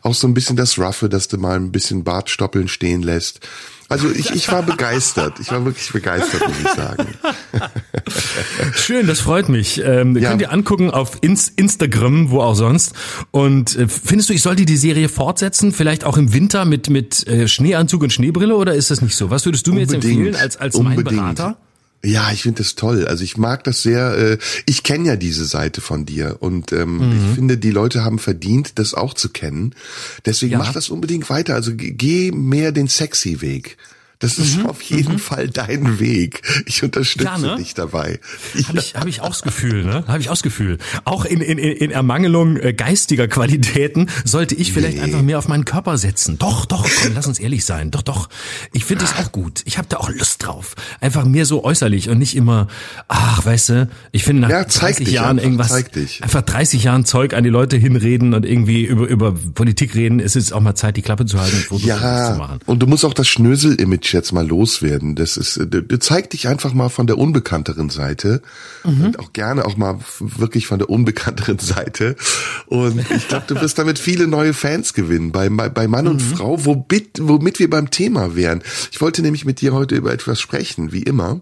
Auch 0.02 0.14
so 0.14 0.28
ein 0.28 0.34
bisschen 0.34 0.56
das 0.56 0.78
Ruffe, 0.78 1.08
dass 1.08 1.28
du 1.28 1.38
mal 1.38 1.56
ein 1.56 1.72
bisschen 1.72 2.04
Bartstoppeln 2.04 2.68
stehen 2.68 3.02
lässt. 3.02 3.40
Also 3.90 4.08
ich, 4.08 4.30
ich 4.30 4.50
war 4.52 4.62
begeistert. 4.62 5.40
Ich 5.40 5.50
war 5.50 5.64
wirklich 5.64 5.92
begeistert, 5.92 6.46
muss 6.46 6.58
ich 6.62 6.68
sagen. 6.68 7.08
Schön, 8.76 9.08
das 9.08 9.18
freut 9.18 9.48
mich. 9.48 9.82
Ähm, 9.84 10.16
ja. 10.16 10.30
Könnt 10.30 10.42
ihr 10.42 10.52
angucken 10.52 10.92
auf 10.92 11.18
Ins 11.22 11.48
Instagram, 11.48 12.30
wo 12.30 12.40
auch 12.40 12.54
sonst. 12.54 12.94
Und 13.32 13.76
äh, 13.76 13.88
findest 13.88 14.30
du, 14.30 14.34
ich 14.34 14.42
sollte 14.42 14.64
die 14.64 14.76
Serie 14.76 15.08
fortsetzen? 15.08 15.72
Vielleicht 15.72 16.04
auch 16.04 16.16
im 16.16 16.32
Winter 16.32 16.64
mit, 16.64 16.88
mit 16.88 17.26
äh, 17.26 17.48
Schneeanzug 17.48 18.04
und 18.04 18.12
Schneebrille 18.12 18.54
oder 18.54 18.76
ist 18.76 18.92
das 18.92 19.02
nicht 19.02 19.16
so? 19.16 19.28
Was 19.28 19.44
würdest 19.44 19.66
du 19.66 19.72
mir 19.72 19.80
Unbedingt. 19.80 20.04
jetzt 20.04 20.12
empfehlen 20.12 20.36
als, 20.36 20.56
als 20.56 20.78
mein 20.78 21.02
Berater? 21.02 21.56
Ja, 22.02 22.32
ich 22.32 22.42
finde 22.42 22.62
das 22.62 22.76
toll. 22.76 23.06
Also 23.06 23.24
ich 23.24 23.36
mag 23.36 23.62
das 23.64 23.82
sehr. 23.82 24.16
Äh, 24.16 24.38
ich 24.64 24.82
kenne 24.82 25.08
ja 25.08 25.16
diese 25.16 25.44
Seite 25.44 25.80
von 25.80 26.06
dir 26.06 26.38
und 26.40 26.72
ähm, 26.72 26.96
mhm. 26.96 27.12
ich 27.12 27.34
finde, 27.34 27.58
die 27.58 27.70
Leute 27.70 28.04
haben 28.04 28.18
verdient, 28.18 28.78
das 28.78 28.94
auch 28.94 29.12
zu 29.12 29.28
kennen. 29.28 29.74
Deswegen 30.24 30.52
ja. 30.52 30.58
mach 30.58 30.72
das 30.72 30.88
unbedingt 30.88 31.28
weiter. 31.28 31.54
Also 31.54 31.72
geh 31.74 32.32
mehr 32.32 32.72
den 32.72 32.88
sexy 32.88 33.42
Weg. 33.42 33.76
Das 34.20 34.38
ist 34.38 34.58
mhm. 34.58 34.66
auf 34.66 34.82
jeden 34.82 35.14
mhm. 35.14 35.18
Fall 35.18 35.48
dein 35.48 35.98
Weg. 35.98 36.42
Ich 36.66 36.82
unterstütze 36.82 37.24
ja, 37.24 37.38
ne? 37.38 37.56
dich 37.56 37.72
dabei. 37.72 38.20
Habe 38.68 38.78
ich, 38.78 38.94
hab 38.94 39.06
ich 39.06 39.22
auch 39.22 39.30
das 39.30 39.40
Gefühl, 39.40 39.82
ne? 39.82 40.04
Habe 40.06 40.20
ich 40.20 40.28
auch 40.28 40.34
das 40.34 40.42
Gefühl. 40.42 40.76
Auch 41.06 41.24
in, 41.24 41.40
in, 41.40 41.56
in 41.56 41.90
Ermangelung 41.90 42.58
äh, 42.58 42.74
geistiger 42.74 43.28
Qualitäten 43.28 44.10
sollte 44.26 44.54
ich 44.54 44.74
vielleicht 44.74 44.98
nee. 44.98 45.04
einfach 45.04 45.22
mehr 45.22 45.38
auf 45.38 45.48
meinen 45.48 45.64
Körper 45.64 45.96
setzen. 45.96 46.38
Doch, 46.38 46.66
doch, 46.66 46.86
komm, 47.02 47.14
lass 47.14 47.26
uns 47.28 47.38
ehrlich 47.38 47.64
sein. 47.64 47.90
Doch, 47.90 48.02
doch. 48.02 48.28
Ich 48.72 48.84
finde 48.84 49.06
das 49.06 49.16
auch 49.16 49.32
gut. 49.32 49.62
Ich 49.64 49.78
habe 49.78 49.88
da 49.88 49.96
auch 49.96 50.10
Lust 50.10 50.44
drauf. 50.44 50.74
Einfach 51.00 51.24
mehr 51.24 51.46
so 51.46 51.64
äußerlich 51.64 52.10
und 52.10 52.18
nicht 52.18 52.36
immer, 52.36 52.68
ach, 53.08 53.46
weißt 53.46 53.68
du, 53.70 53.88
ich 54.12 54.24
finde 54.24 54.42
nach 54.42 54.50
ja, 54.50 54.64
30 54.64 55.08
Jahren 55.08 55.38
einfach, 55.38 55.70
irgendwas, 55.78 56.20
einfach 56.20 56.42
30 56.42 56.84
Jahren 56.84 57.06
Zeug 57.06 57.32
an 57.32 57.42
die 57.42 57.48
Leute 57.50 57.78
hinreden 57.78 58.34
und 58.34 58.44
irgendwie 58.44 58.84
über, 58.84 59.06
über 59.06 59.32
Politik 59.32 59.94
reden. 59.94 60.20
Es 60.20 60.36
ist 60.36 60.52
auch 60.52 60.60
mal 60.60 60.74
Zeit, 60.74 60.98
die 60.98 61.02
Klappe 61.02 61.24
zu 61.24 61.40
halten 61.40 61.56
und 61.56 61.64
Fotos 61.64 61.86
ja, 61.86 62.32
zu 62.32 62.38
machen. 62.38 62.58
Und 62.66 62.80
du 62.80 62.86
musst 62.86 63.06
auch 63.06 63.14
das 63.14 63.26
Schnösel-Image 63.26 64.09
jetzt 64.12 64.32
mal 64.32 64.46
loswerden. 64.46 65.14
Das 65.14 65.36
ist, 65.36 65.58
du 65.58 65.98
zeig 65.98 66.30
dich 66.30 66.48
einfach 66.48 66.72
mal 66.74 66.88
von 66.88 67.06
der 67.06 67.18
unbekannteren 67.18 67.90
Seite 67.90 68.42
mhm. 68.84 69.06
und 69.06 69.18
auch 69.18 69.32
gerne 69.32 69.64
auch 69.64 69.76
mal 69.76 69.98
wirklich 70.18 70.66
von 70.66 70.78
der 70.78 70.90
unbekannteren 70.90 71.58
Seite. 71.60 72.16
Und 72.66 73.00
ich 73.10 73.28
glaube, 73.28 73.44
du 73.46 73.60
wirst 73.60 73.78
damit 73.78 73.98
viele 73.98 74.26
neue 74.26 74.54
Fans 74.54 74.94
gewinnen 74.94 75.32
bei, 75.32 75.48
bei 75.48 75.88
Mann 75.88 76.06
und 76.06 76.22
mhm. 76.22 76.34
Frau, 76.34 76.64
womit, 76.64 77.18
womit 77.20 77.58
wir 77.58 77.70
beim 77.70 77.90
Thema 77.90 78.36
wären. 78.36 78.62
Ich 78.90 79.00
wollte 79.00 79.22
nämlich 79.22 79.44
mit 79.44 79.60
dir 79.60 79.72
heute 79.72 79.96
über 79.96 80.12
etwas 80.12 80.40
sprechen, 80.40 80.92
wie 80.92 81.02
immer. 81.02 81.40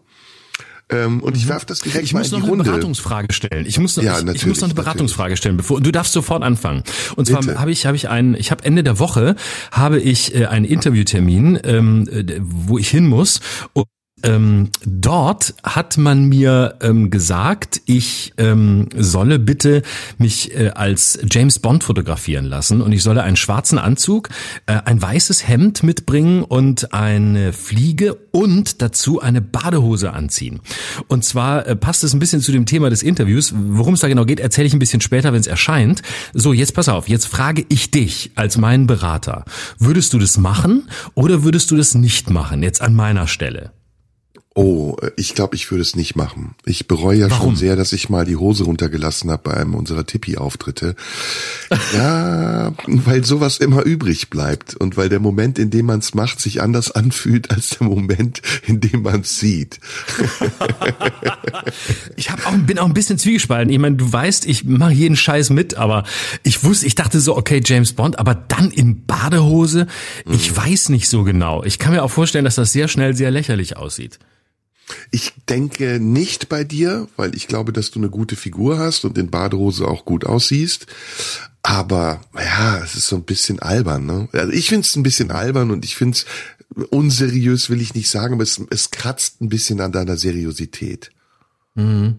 Ähm, 0.90 1.20
und 1.22 1.36
ich 1.36 1.44
mhm. 1.44 1.50
werf 1.50 1.64
das 1.64 1.80
direkt 1.80 2.04
ich 2.04 2.12
mal 2.14 2.20
muss 2.20 2.32
in 2.32 2.36
die 2.36 2.40
noch 2.42 2.48
Runde. 2.48 2.64
eine 2.64 2.72
Beratungsfrage 2.72 3.32
stellen. 3.32 3.66
Ich 3.66 3.78
muss 3.78 3.96
noch, 3.96 4.04
ja, 4.04 4.18
ich, 4.20 4.34
ich 4.36 4.46
muss 4.46 4.60
noch 4.60 4.68
eine 4.68 4.74
Beratungsfrage 4.74 5.30
natürlich. 5.30 5.38
stellen, 5.38 5.56
bevor 5.56 5.80
du 5.80 5.90
darfst 5.90 6.12
sofort 6.12 6.42
anfangen. 6.42 6.82
Und 7.16 7.26
zwar 7.26 7.44
habe 7.58 7.70
ich 7.70 7.86
habe 7.86 7.96
ich 7.96 8.08
einen, 8.08 8.34
ich 8.34 8.50
habe 8.50 8.64
Ende 8.64 8.82
der 8.82 8.98
Woche 8.98 9.36
habe 9.70 10.00
ich 10.00 10.34
äh, 10.34 10.46
einen 10.46 10.64
Interviewtermin, 10.64 11.58
ähm, 11.64 12.08
äh, 12.10 12.38
wo 12.40 12.78
ich 12.78 12.88
hin 12.88 13.06
muss. 13.06 13.40
Und 13.74 13.86
ähm, 14.22 14.70
dort 14.84 15.54
hat 15.62 15.96
man 15.96 16.24
mir 16.24 16.76
ähm, 16.80 17.10
gesagt, 17.10 17.80
ich 17.86 18.32
ähm, 18.38 18.88
solle 18.96 19.38
bitte 19.38 19.82
mich 20.18 20.54
äh, 20.54 20.70
als 20.70 21.18
James 21.30 21.58
Bond 21.58 21.84
fotografieren 21.84 22.44
lassen 22.44 22.80
und 22.80 22.92
ich 22.92 23.02
solle 23.02 23.22
einen 23.22 23.36
schwarzen 23.36 23.78
Anzug, 23.78 24.28
äh, 24.66 24.78
ein 24.84 25.00
weißes 25.00 25.46
Hemd 25.46 25.82
mitbringen 25.82 26.42
und 26.42 26.92
eine 26.92 27.52
Fliege 27.52 28.14
und 28.32 28.82
dazu 28.82 29.20
eine 29.20 29.40
Badehose 29.40 30.12
anziehen. 30.12 30.60
Und 31.06 31.24
zwar 31.24 31.66
äh, 31.66 31.76
passt 31.76 32.04
es 32.04 32.12
ein 32.12 32.18
bisschen 32.18 32.40
zu 32.40 32.52
dem 32.52 32.66
Thema 32.66 32.90
des 32.90 33.02
Interviews. 33.02 33.54
Worum 33.56 33.94
es 33.94 34.00
da 34.00 34.08
genau 34.08 34.24
geht, 34.24 34.40
erzähle 34.40 34.66
ich 34.66 34.72
ein 34.72 34.78
bisschen 34.78 35.00
später, 35.00 35.32
wenn 35.32 35.40
es 35.40 35.46
erscheint. 35.46 36.02
So, 36.34 36.52
jetzt 36.52 36.74
pass 36.74 36.88
auf, 36.88 37.08
jetzt 37.08 37.26
frage 37.26 37.64
ich 37.68 37.90
dich 37.90 38.32
als 38.34 38.58
meinen 38.58 38.86
Berater. 38.86 39.44
Würdest 39.78 40.12
du 40.12 40.18
das 40.18 40.38
machen 40.38 40.88
oder 41.14 41.44
würdest 41.44 41.70
du 41.70 41.76
das 41.76 41.94
nicht 41.94 42.30
machen, 42.30 42.62
jetzt 42.62 42.82
an 42.82 42.94
meiner 42.94 43.26
Stelle? 43.26 43.72
Oh, 44.60 44.96
ich 45.14 45.36
glaube, 45.36 45.54
ich 45.54 45.70
würde 45.70 45.82
es 45.82 45.94
nicht 45.94 46.16
machen. 46.16 46.56
Ich 46.64 46.88
bereue 46.88 47.16
ja 47.16 47.30
Warum? 47.30 47.50
schon 47.50 47.56
sehr, 47.56 47.76
dass 47.76 47.92
ich 47.92 48.08
mal 48.08 48.24
die 48.24 48.34
Hose 48.34 48.64
runtergelassen 48.64 49.30
habe 49.30 49.44
bei 49.44 49.54
einem 49.54 49.76
unserer 49.76 50.04
Tippi-Auftritte. 50.04 50.96
ja, 51.94 52.72
weil 52.88 53.24
sowas 53.24 53.58
immer 53.58 53.84
übrig 53.84 54.30
bleibt 54.30 54.74
und 54.74 54.96
weil 54.96 55.10
der 55.10 55.20
Moment, 55.20 55.60
in 55.60 55.70
dem 55.70 55.86
man 55.86 56.00
es 56.00 56.12
macht, 56.12 56.40
sich 56.40 56.60
anders 56.60 56.90
anfühlt 56.90 57.52
als 57.52 57.78
der 57.78 57.86
Moment, 57.86 58.42
in 58.66 58.80
dem 58.80 59.02
man 59.02 59.20
es 59.20 59.38
sieht. 59.38 59.78
ich 62.16 62.28
hab 62.32 62.44
auch, 62.44 62.58
bin 62.58 62.80
auch 62.80 62.86
ein 62.86 62.94
bisschen 62.94 63.16
zwiegespalten. 63.16 63.72
Ich 63.72 63.78
meine, 63.78 63.94
du 63.94 64.12
weißt, 64.12 64.44
ich 64.44 64.64
mache 64.64 64.90
jeden 64.90 65.14
Scheiß 65.14 65.50
mit, 65.50 65.76
aber 65.76 66.02
ich 66.42 66.64
wusste, 66.64 66.84
ich 66.84 66.96
dachte 66.96 67.20
so, 67.20 67.36
okay, 67.36 67.62
James 67.64 67.92
Bond, 67.92 68.18
aber 68.18 68.34
dann 68.34 68.72
in 68.72 69.06
Badehose, 69.06 69.86
ich 70.28 70.50
mhm. 70.50 70.56
weiß 70.56 70.88
nicht 70.88 71.08
so 71.08 71.22
genau. 71.22 71.62
Ich 71.62 71.78
kann 71.78 71.92
mir 71.92 72.02
auch 72.02 72.10
vorstellen, 72.10 72.44
dass 72.44 72.56
das 72.56 72.72
sehr 72.72 72.88
schnell 72.88 73.14
sehr 73.14 73.30
lächerlich 73.30 73.76
aussieht. 73.76 74.18
Ich 75.10 75.32
denke 75.48 76.00
nicht 76.00 76.48
bei 76.48 76.64
dir, 76.64 77.08
weil 77.16 77.34
ich 77.34 77.48
glaube, 77.48 77.72
dass 77.72 77.90
du 77.90 77.98
eine 77.98 78.10
gute 78.10 78.36
Figur 78.36 78.78
hast 78.78 79.04
und 79.04 79.18
in 79.18 79.30
Badehose 79.30 79.86
auch 79.86 80.04
gut 80.04 80.24
aussiehst. 80.24 80.86
Aber 81.62 82.20
ja, 82.34 82.78
es 82.78 82.94
ist 82.94 83.08
so 83.08 83.16
ein 83.16 83.24
bisschen 83.24 83.58
albern. 83.58 84.06
Ne? 84.06 84.28
Also 84.32 84.52
ich 84.52 84.68
finde 84.68 84.86
es 84.86 84.96
ein 84.96 85.02
bisschen 85.02 85.30
albern 85.30 85.70
und 85.70 85.84
ich 85.84 85.96
finde 85.96 86.16
es 86.16 86.26
unseriös, 86.90 87.70
will 87.70 87.80
ich 87.80 87.94
nicht 87.94 88.10
sagen, 88.10 88.34
aber 88.34 88.42
es, 88.42 88.60
es 88.70 88.90
kratzt 88.90 89.40
ein 89.40 89.48
bisschen 89.48 89.80
an 89.80 89.92
deiner 89.92 90.16
Seriosität. 90.16 91.10
Mhm. 91.74 92.16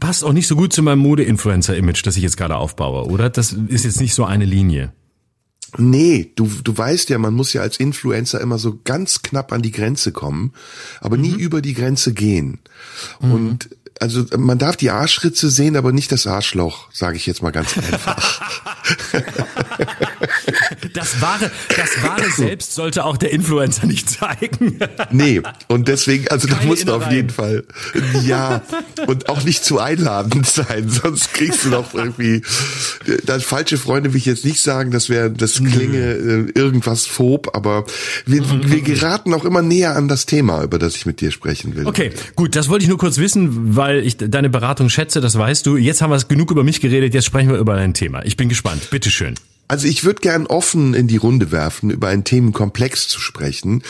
Passt 0.00 0.24
auch 0.24 0.32
nicht 0.32 0.46
so 0.46 0.56
gut 0.56 0.72
zu 0.72 0.82
meinem 0.82 1.00
Mode-Influencer-Image, 1.00 2.06
das 2.06 2.16
ich 2.16 2.22
jetzt 2.22 2.36
gerade 2.36 2.56
aufbaue, 2.56 3.06
oder? 3.06 3.28
Das 3.30 3.52
ist 3.52 3.84
jetzt 3.84 4.00
nicht 4.00 4.14
so 4.14 4.24
eine 4.24 4.44
Linie. 4.44 4.92
Nee, 5.76 6.32
du, 6.34 6.50
du 6.64 6.76
weißt 6.76 7.10
ja, 7.10 7.18
man 7.18 7.34
muss 7.34 7.52
ja 7.52 7.60
als 7.60 7.78
Influencer 7.78 8.40
immer 8.40 8.58
so 8.58 8.78
ganz 8.84 9.22
knapp 9.22 9.52
an 9.52 9.60
die 9.60 9.70
Grenze 9.70 10.12
kommen, 10.12 10.52
aber 11.00 11.18
nie 11.18 11.32
mhm. 11.32 11.38
über 11.38 11.60
die 11.60 11.74
Grenze 11.74 12.14
gehen. 12.14 12.60
Mhm. 13.20 13.32
Und 13.32 13.68
also 14.00 14.24
man 14.36 14.58
darf 14.58 14.76
die 14.76 14.90
Arschritze 14.90 15.50
sehen, 15.50 15.76
aber 15.76 15.92
nicht 15.92 16.12
das 16.12 16.26
Arschloch, 16.26 16.88
sage 16.92 17.16
ich 17.16 17.26
jetzt 17.26 17.42
mal 17.42 17.50
ganz 17.50 17.76
einfach. 17.76 18.40
das 20.94 21.20
wahre, 21.20 21.50
das 21.76 22.02
wahre 22.02 22.30
Selbst 22.30 22.74
sollte 22.74 23.04
auch 23.04 23.16
der 23.16 23.32
Influencer 23.32 23.86
nicht 23.86 24.08
zeigen. 24.10 24.78
nee, 25.10 25.42
und 25.68 25.88
deswegen, 25.88 26.28
also 26.28 26.48
Keine 26.48 26.60
da 26.60 26.66
musst 26.66 26.88
du 26.88 26.94
auf 26.94 27.10
jeden 27.10 27.30
Fall, 27.30 27.64
ja, 28.24 28.62
und 29.06 29.28
auch 29.28 29.42
nicht 29.44 29.64
zu 29.64 29.78
einladend 29.78 30.46
sein, 30.46 30.88
sonst 31.02 31.34
kriegst 31.34 31.64
du 31.64 31.70
noch 31.70 31.94
irgendwie, 31.94 32.42
das 33.24 33.44
falsche 33.44 33.78
Freunde 33.78 34.12
will 34.12 34.18
ich 34.18 34.26
jetzt 34.26 34.44
nicht 34.44 34.60
sagen, 34.60 34.90
das 34.90 35.08
wäre, 35.08 35.30
das 35.30 35.54
klinge 35.54 35.98
äh, 35.98 36.50
irgendwas 36.54 37.06
phob, 37.06 37.54
aber 37.54 37.84
wir, 38.26 38.42
wir 38.70 38.80
geraten 38.82 39.34
auch 39.34 39.44
immer 39.44 39.62
näher 39.62 39.96
an 39.96 40.08
das 40.08 40.26
Thema, 40.26 40.62
über 40.62 40.78
das 40.78 40.96
ich 40.96 41.06
mit 41.06 41.20
dir 41.20 41.30
sprechen 41.30 41.76
will. 41.76 41.86
Okay, 41.86 42.12
gut, 42.34 42.56
das 42.56 42.68
wollte 42.68 42.84
ich 42.84 42.88
nur 42.88 42.98
kurz 42.98 43.18
wissen, 43.18 43.76
weil 43.76 43.87
weil 43.88 44.06
ich 44.06 44.18
deine 44.18 44.50
Beratung 44.50 44.90
schätze, 44.90 45.22
das 45.22 45.38
weißt 45.38 45.64
du. 45.64 45.78
Jetzt 45.78 46.02
haben 46.02 46.10
wir 46.10 46.16
es 46.16 46.28
genug 46.28 46.50
über 46.50 46.62
mich 46.62 46.82
geredet, 46.82 47.14
jetzt 47.14 47.24
sprechen 47.24 47.48
wir 47.48 47.56
über 47.56 47.74
dein 47.74 47.94
Thema. 47.94 48.22
Ich 48.26 48.36
bin 48.36 48.50
gespannt. 48.50 48.90
Bitteschön. 48.90 49.34
Also 49.66 49.88
ich 49.88 50.04
würde 50.04 50.20
gern 50.20 50.46
offen 50.46 50.92
in 50.92 51.08
die 51.08 51.16
Runde 51.16 51.52
werfen, 51.52 51.88
über 51.88 52.08
einen 52.08 52.22
Themenkomplex 52.22 53.08
zu 53.08 53.18
sprechen. 53.18 53.82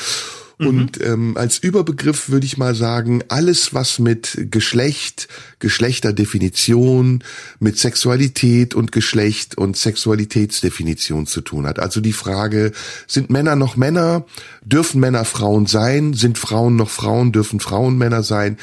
Und 0.59 1.01
mhm. 1.01 1.05
ähm, 1.05 1.37
als 1.37 1.59
Überbegriff 1.59 2.29
würde 2.29 2.47
ich 2.47 2.59
mal 2.59 2.77
sagen, 2.77 3.23
alles, 3.29 3.75
was 3.75 3.99
mit 3.99 4.47
Geschlecht, 4.53 5.27
Geschlechterdefinition, 5.59 7.25
mit 7.59 7.79
Sexualität 7.79 8.75
und 8.75 8.93
Geschlecht 8.93 9.59
und 9.59 9.77
Sexualitätsdefinition 9.77 11.27
zu 11.27 11.41
tun 11.41 11.67
hat. 11.67 11.81
Also 11.81 12.01
die 12.01 12.13
Frage, 12.13 12.71
sind 13.09 13.31
Männer 13.31 13.57
noch 13.57 13.77
Männer? 13.77 14.27
Dürfen 14.63 15.01
Männer 15.01 15.25
Frauen 15.25 15.67
sein? 15.67 16.13
Sind 16.13 16.39
Frauen 16.39 16.77
noch 16.77 16.91
Frauen? 16.91 17.33
Dürfen 17.33 17.59
Frauen 17.59 17.99
Männer 17.99 18.23
sein? 18.23 18.59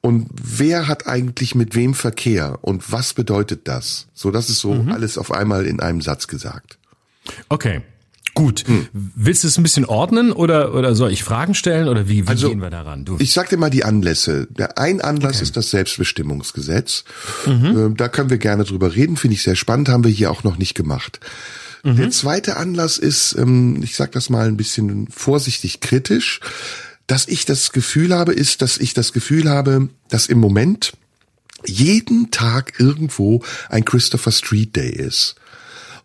Und 0.00 0.28
wer 0.32 0.86
hat 0.86 1.06
eigentlich 1.06 1.54
mit 1.54 1.74
wem 1.74 1.94
Verkehr 1.94 2.58
und 2.62 2.92
was 2.92 3.14
bedeutet 3.14 3.66
das? 3.66 4.06
So, 4.14 4.30
das 4.30 4.48
ist 4.48 4.60
so 4.60 4.74
mhm. 4.74 4.92
alles 4.92 5.18
auf 5.18 5.32
einmal 5.32 5.66
in 5.66 5.80
einem 5.80 6.00
Satz 6.00 6.28
gesagt. 6.28 6.78
Okay. 7.48 7.82
Gut. 8.34 8.64
Hm. 8.68 8.86
Willst 8.92 9.42
du 9.42 9.48
es 9.48 9.58
ein 9.58 9.64
bisschen 9.64 9.84
ordnen 9.84 10.30
oder, 10.30 10.72
oder 10.72 10.94
soll 10.94 11.10
ich 11.10 11.24
Fragen 11.24 11.54
stellen 11.54 11.88
oder 11.88 12.08
wie, 12.08 12.24
wie 12.24 12.28
also, 12.28 12.48
gehen 12.48 12.60
wir 12.60 12.70
daran? 12.70 13.04
Du. 13.04 13.16
Ich 13.18 13.32
sag 13.32 13.48
dir 13.48 13.56
mal 13.56 13.68
die 13.68 13.84
Anlässe. 13.84 14.46
Der 14.50 14.78
ein 14.78 15.00
Anlass 15.00 15.36
okay. 15.36 15.42
ist 15.42 15.56
das 15.56 15.70
Selbstbestimmungsgesetz. 15.70 17.02
Mhm. 17.46 17.64
Ähm, 17.66 17.96
da 17.96 18.08
können 18.08 18.30
wir 18.30 18.38
gerne 18.38 18.62
drüber 18.62 18.94
reden, 18.94 19.16
finde 19.16 19.34
ich 19.34 19.42
sehr 19.42 19.56
spannend, 19.56 19.88
haben 19.88 20.04
wir 20.04 20.12
hier 20.12 20.30
auch 20.30 20.44
noch 20.44 20.56
nicht 20.56 20.76
gemacht. 20.76 21.18
Mhm. 21.82 21.96
Der 21.96 22.10
zweite 22.10 22.56
Anlass 22.56 22.98
ist, 22.98 23.36
ähm, 23.36 23.80
ich 23.82 23.96
sag 23.96 24.12
das 24.12 24.30
mal 24.30 24.46
ein 24.46 24.56
bisschen 24.56 25.08
vorsichtig 25.08 25.80
kritisch, 25.80 26.38
dass 27.08 27.26
ich 27.26 27.44
das 27.44 27.72
Gefühl 27.72 28.14
habe, 28.14 28.32
ist, 28.32 28.62
dass 28.62 28.78
ich 28.78 28.94
das 28.94 29.12
Gefühl 29.12 29.50
habe, 29.50 29.88
dass 30.08 30.26
im 30.26 30.38
Moment 30.38 30.92
jeden 31.66 32.30
Tag 32.30 32.74
irgendwo 32.78 33.42
ein 33.68 33.84
Christopher 33.84 34.30
Street 34.30 34.76
Day 34.76 34.90
ist 34.90 35.34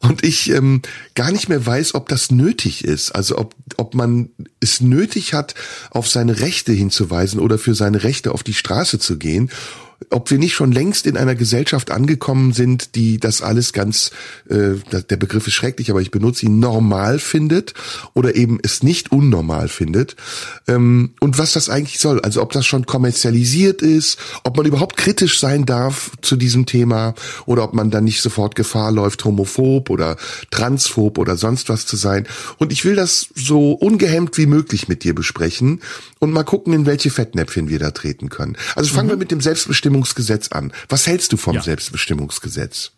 und 0.03 0.23
ich 0.23 0.49
ähm, 0.49 0.81
gar 1.15 1.31
nicht 1.31 1.47
mehr 1.47 1.65
weiß, 1.65 1.95
ob 1.95 2.09
das 2.09 2.29
nötig 2.29 2.83
ist. 2.83 3.11
Also 3.11 3.37
ob, 3.37 3.55
ob 3.77 3.95
man 3.95 4.29
es 4.59 4.81
nötig 4.81 5.33
hat, 5.33 5.55
auf 5.91 6.09
seine 6.09 6.41
Rechte 6.41 6.73
hinzuweisen 6.73 7.39
oder 7.39 7.57
für 7.57 7.73
seine 7.73 8.03
Rechte 8.03 8.33
auf 8.33 8.43
die 8.43 8.53
Straße 8.53 8.99
zu 8.99 9.17
gehen 9.17 9.49
ob 10.09 10.31
wir 10.31 10.37
nicht 10.37 10.53
schon 10.53 10.71
längst 10.71 11.05
in 11.05 11.17
einer 11.17 11.35
Gesellschaft 11.35 11.91
angekommen 11.91 12.53
sind, 12.53 12.95
die 12.95 13.19
das 13.19 13.41
alles 13.41 13.73
ganz, 13.73 14.11
äh, 14.49 14.75
der 14.91 15.17
Begriff 15.17 15.47
ist 15.47 15.53
schrecklich, 15.53 15.89
aber 15.89 16.01
ich 16.01 16.11
benutze 16.11 16.45
ihn, 16.45 16.59
normal 16.59 17.19
findet 17.19 17.73
oder 18.13 18.35
eben 18.35 18.59
es 18.61 18.83
nicht 18.83 19.11
unnormal 19.11 19.67
findet. 19.67 20.15
Ähm, 20.67 21.13
und 21.19 21.37
was 21.37 21.53
das 21.53 21.69
eigentlich 21.69 21.99
soll. 21.99 22.19
Also 22.21 22.41
ob 22.41 22.51
das 22.51 22.65
schon 22.65 22.85
kommerzialisiert 22.85 23.81
ist, 23.81 24.17
ob 24.43 24.57
man 24.57 24.65
überhaupt 24.65 24.97
kritisch 24.97 25.39
sein 25.39 25.65
darf 25.65 26.11
zu 26.21 26.35
diesem 26.35 26.65
Thema 26.65 27.13
oder 27.45 27.63
ob 27.63 27.73
man 27.73 27.91
dann 27.91 28.03
nicht 28.03 28.21
sofort 28.21 28.55
Gefahr 28.55 28.91
läuft, 28.91 29.23
homophob 29.25 29.89
oder 29.89 30.17
transphob 30.51 31.17
oder 31.17 31.37
sonst 31.37 31.69
was 31.69 31.85
zu 31.85 31.95
sein. 31.95 32.27
Und 32.57 32.71
ich 32.71 32.85
will 32.85 32.95
das 32.95 33.27
so 33.35 33.71
ungehemmt 33.71 34.37
wie 34.37 34.45
möglich 34.45 34.87
mit 34.87 35.03
dir 35.03 35.15
besprechen 35.15 35.81
und 36.19 36.31
mal 36.31 36.43
gucken, 36.43 36.73
in 36.73 36.85
welche 36.85 37.09
Fettnäpfchen 37.09 37.69
wir 37.69 37.79
da 37.79 37.91
treten 37.91 38.29
können. 38.29 38.57
Also 38.75 38.93
fangen 38.93 39.07
mhm. 39.07 39.11
wir 39.11 39.17
mit 39.17 39.31
dem 39.31 39.41
Selbstbestimmten 39.41 39.92
Selbstbestimmungsgesetz 39.93 40.51
an. 40.51 40.73
Was 40.89 41.07
hältst 41.07 41.31
du 41.31 41.37
vom 41.37 41.55
ja. 41.55 41.61
Selbstbestimmungsgesetz? 41.61 42.91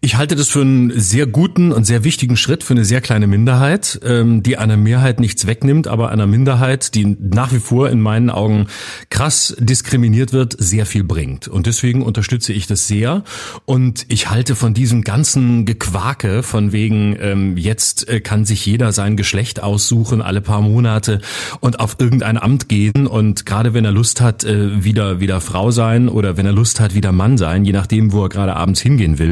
Ich 0.00 0.16
halte 0.16 0.36
das 0.36 0.48
für 0.48 0.60
einen 0.60 0.98
sehr 0.98 1.26
guten 1.26 1.72
und 1.72 1.84
sehr 1.84 2.04
wichtigen 2.04 2.36
Schritt 2.36 2.62
für 2.62 2.74
eine 2.74 2.84
sehr 2.84 3.00
kleine 3.00 3.26
Minderheit, 3.26 3.98
ähm, 4.04 4.42
die 4.42 4.56
einer 4.56 4.76
Mehrheit 4.76 5.20
nichts 5.20 5.46
wegnimmt, 5.46 5.88
aber 5.88 6.10
einer 6.10 6.26
Minderheit, 6.26 6.94
die 6.94 7.16
nach 7.18 7.52
wie 7.52 7.58
vor 7.58 7.90
in 7.90 8.00
meinen 8.00 8.30
Augen 8.30 8.66
krass 9.10 9.56
diskriminiert 9.58 10.32
wird, 10.32 10.54
sehr 10.58 10.86
viel 10.86 11.02
bringt. 11.02 11.48
Und 11.48 11.66
deswegen 11.66 12.02
unterstütze 12.02 12.52
ich 12.52 12.66
das 12.66 12.86
sehr. 12.86 13.24
Und 13.64 14.04
ich 14.08 14.30
halte 14.30 14.54
von 14.54 14.74
diesem 14.74 15.02
ganzen 15.02 15.64
Gequake 15.64 16.42
von 16.42 16.72
wegen, 16.72 17.16
ähm, 17.20 17.56
jetzt 17.56 18.08
äh, 18.08 18.20
kann 18.20 18.44
sich 18.44 18.64
jeder 18.64 18.92
sein 18.92 19.16
Geschlecht 19.16 19.62
aussuchen, 19.62 20.22
alle 20.22 20.40
paar 20.40 20.60
Monate 20.60 21.20
und 21.60 21.80
auf 21.80 21.96
irgendein 21.98 22.38
Amt 22.38 22.68
gehen 22.68 23.06
und 23.06 23.44
gerade 23.44 23.74
wenn 23.74 23.84
er 23.84 23.92
Lust 23.92 24.20
hat, 24.20 24.44
äh, 24.44 24.84
wieder, 24.84 25.20
wieder 25.20 25.40
Frau 25.40 25.70
sein 25.70 26.08
oder 26.08 26.36
wenn 26.36 26.46
er 26.46 26.52
Lust 26.52 26.80
hat, 26.80 26.94
wieder 26.94 27.12
Mann 27.12 27.38
sein, 27.38 27.64
je 27.64 27.72
nachdem, 27.72 28.12
wo 28.12 28.22
er 28.22 28.28
gerade 28.28 28.54
abends 28.54 28.80
hingehen 28.80 29.18
will 29.18 29.25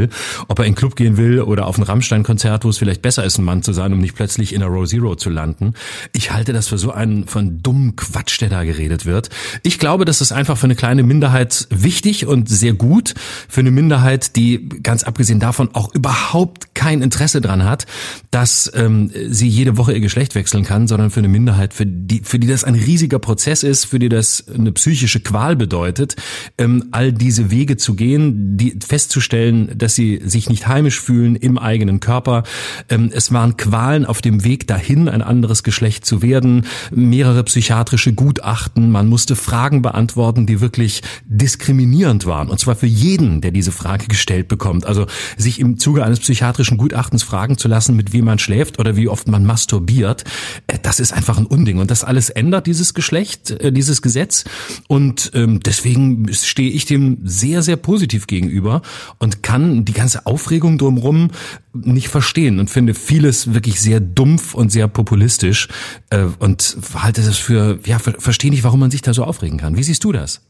ob 0.48 0.58
er 0.58 0.64
in 0.64 0.72
den 0.72 0.76
Club 0.76 0.96
gehen 0.96 1.16
will 1.16 1.40
oder 1.40 1.66
auf 1.66 1.78
ein 1.78 1.82
Rammstein-Konzert, 1.82 2.64
wo 2.64 2.68
es 2.68 2.78
vielleicht 2.78 3.02
besser 3.02 3.24
ist, 3.24 3.38
ein 3.38 3.44
Mann 3.44 3.62
zu 3.62 3.72
sein, 3.72 3.92
um 3.92 4.00
nicht 4.00 4.14
plötzlich 4.14 4.52
in 4.52 4.60
der 4.60 4.68
Row 4.68 4.86
Zero 4.86 5.16
zu 5.16 5.30
landen. 5.30 5.74
Ich 6.12 6.32
halte 6.32 6.52
das 6.52 6.68
für 6.68 6.78
so 6.78 6.92
einen 6.92 7.26
von 7.26 7.62
dummen 7.62 7.96
Quatsch, 7.96 8.40
der 8.40 8.48
da 8.48 8.64
geredet 8.64 9.06
wird. 9.06 9.30
Ich 9.62 9.78
glaube, 9.78 10.04
das 10.04 10.20
ist 10.20 10.32
einfach 10.32 10.58
für 10.58 10.64
eine 10.64 10.74
kleine 10.74 11.02
Minderheit 11.02 11.66
wichtig 11.70 12.26
und 12.26 12.48
sehr 12.48 12.74
gut. 12.74 13.14
Für 13.48 13.60
eine 13.60 13.70
Minderheit, 13.70 14.36
die 14.36 14.68
ganz 14.82 15.02
abgesehen 15.04 15.40
davon 15.40 15.70
auch 15.74 15.94
überhaupt 15.94 16.74
kein 16.74 17.02
Interesse 17.02 17.40
dran 17.40 17.64
hat, 17.64 17.86
dass 18.30 18.70
ähm, 18.74 19.10
sie 19.28 19.48
jede 19.48 19.76
Woche 19.76 19.92
ihr 19.92 20.00
Geschlecht 20.00 20.34
wechseln 20.34 20.64
kann, 20.64 20.88
sondern 20.88 21.10
für 21.10 21.20
eine 21.20 21.28
Minderheit, 21.28 21.74
für 21.74 21.86
die, 21.86 22.20
für 22.24 22.38
die 22.38 22.46
das 22.46 22.64
ein 22.64 22.74
riesiger 22.74 23.18
Prozess 23.18 23.62
ist, 23.62 23.84
für 23.84 23.98
die 23.98 24.08
das 24.08 24.44
eine 24.52 24.72
psychische 24.72 25.20
Qual 25.20 25.56
bedeutet, 25.56 26.16
ähm, 26.58 26.88
all 26.90 27.12
diese 27.12 27.50
Wege 27.50 27.76
zu 27.76 27.94
gehen, 27.94 28.56
die 28.56 28.78
festzustellen, 28.86 29.72
dass 29.84 29.94
sie 29.94 30.20
sich 30.24 30.48
nicht 30.48 30.66
heimisch 30.66 30.98
fühlen 30.98 31.36
im 31.36 31.58
eigenen 31.58 32.00
Körper. 32.00 32.42
Ähm, 32.88 33.10
es 33.12 33.32
waren 33.32 33.58
Qualen 33.58 34.06
auf 34.06 34.22
dem 34.22 34.42
Weg 34.42 34.66
dahin, 34.66 35.10
ein 35.10 35.20
anderes 35.20 35.62
Geschlecht 35.62 36.06
zu 36.06 36.22
werden, 36.22 36.64
mehrere 36.90 37.44
psychiatrische 37.44 38.14
Gutachten, 38.14 38.90
man 38.90 39.08
musste 39.08 39.36
Fragen 39.36 39.82
beantworten, 39.82 40.46
die 40.46 40.62
wirklich 40.62 41.02
diskriminierend 41.26 42.24
waren. 42.24 42.48
Und 42.48 42.58
zwar 42.58 42.76
für 42.76 42.86
jeden, 42.86 43.42
der 43.42 43.50
diese 43.50 43.72
Frage 43.72 44.06
gestellt 44.06 44.48
bekommt. 44.48 44.86
Also 44.86 45.06
sich 45.36 45.60
im 45.60 45.78
Zuge 45.78 46.02
eines 46.02 46.20
psychiatrischen 46.20 46.78
Gutachtens 46.78 47.22
fragen 47.22 47.58
zu 47.58 47.68
lassen, 47.68 47.94
mit 47.94 48.14
wem 48.14 48.24
man 48.24 48.38
schläft 48.38 48.78
oder 48.78 48.96
wie 48.96 49.08
oft 49.08 49.28
man 49.28 49.44
masturbiert, 49.44 50.24
äh, 50.66 50.78
das 50.82 50.98
ist 50.98 51.12
einfach 51.12 51.36
ein 51.36 51.46
Unding. 51.46 51.78
Und 51.78 51.90
das 51.90 52.04
alles 52.04 52.30
ändert 52.30 52.66
dieses 52.66 52.94
Geschlecht, 52.94 53.50
äh, 53.50 53.70
dieses 53.70 54.00
Gesetz. 54.00 54.44
Und 54.88 55.30
ähm, 55.34 55.60
deswegen 55.60 56.32
stehe 56.32 56.70
ich 56.70 56.86
dem 56.86 57.18
sehr, 57.24 57.62
sehr 57.62 57.76
positiv 57.76 58.26
gegenüber 58.26 58.80
und 59.18 59.42
kann 59.42 59.73
die 59.82 59.92
ganze 59.92 60.26
Aufregung 60.26 60.78
drumherum 60.78 61.30
nicht 61.72 62.08
verstehen 62.08 62.60
und 62.60 62.70
finde 62.70 62.94
vieles 62.94 63.54
wirklich 63.54 63.80
sehr 63.80 64.00
dumpf 64.00 64.54
und 64.54 64.70
sehr 64.70 64.88
populistisch 64.88 65.68
äh, 66.10 66.26
und 66.38 66.76
halte 66.94 67.22
das 67.22 67.38
für, 67.38 67.78
ja, 67.84 67.98
verstehe 67.98 68.50
nicht, 68.50 68.64
warum 68.64 68.80
man 68.80 68.90
sich 68.90 69.02
da 69.02 69.12
so 69.12 69.24
aufregen 69.24 69.58
kann. 69.58 69.76
Wie 69.76 69.82
siehst 69.82 70.04
du 70.04 70.12
das? 70.12 70.40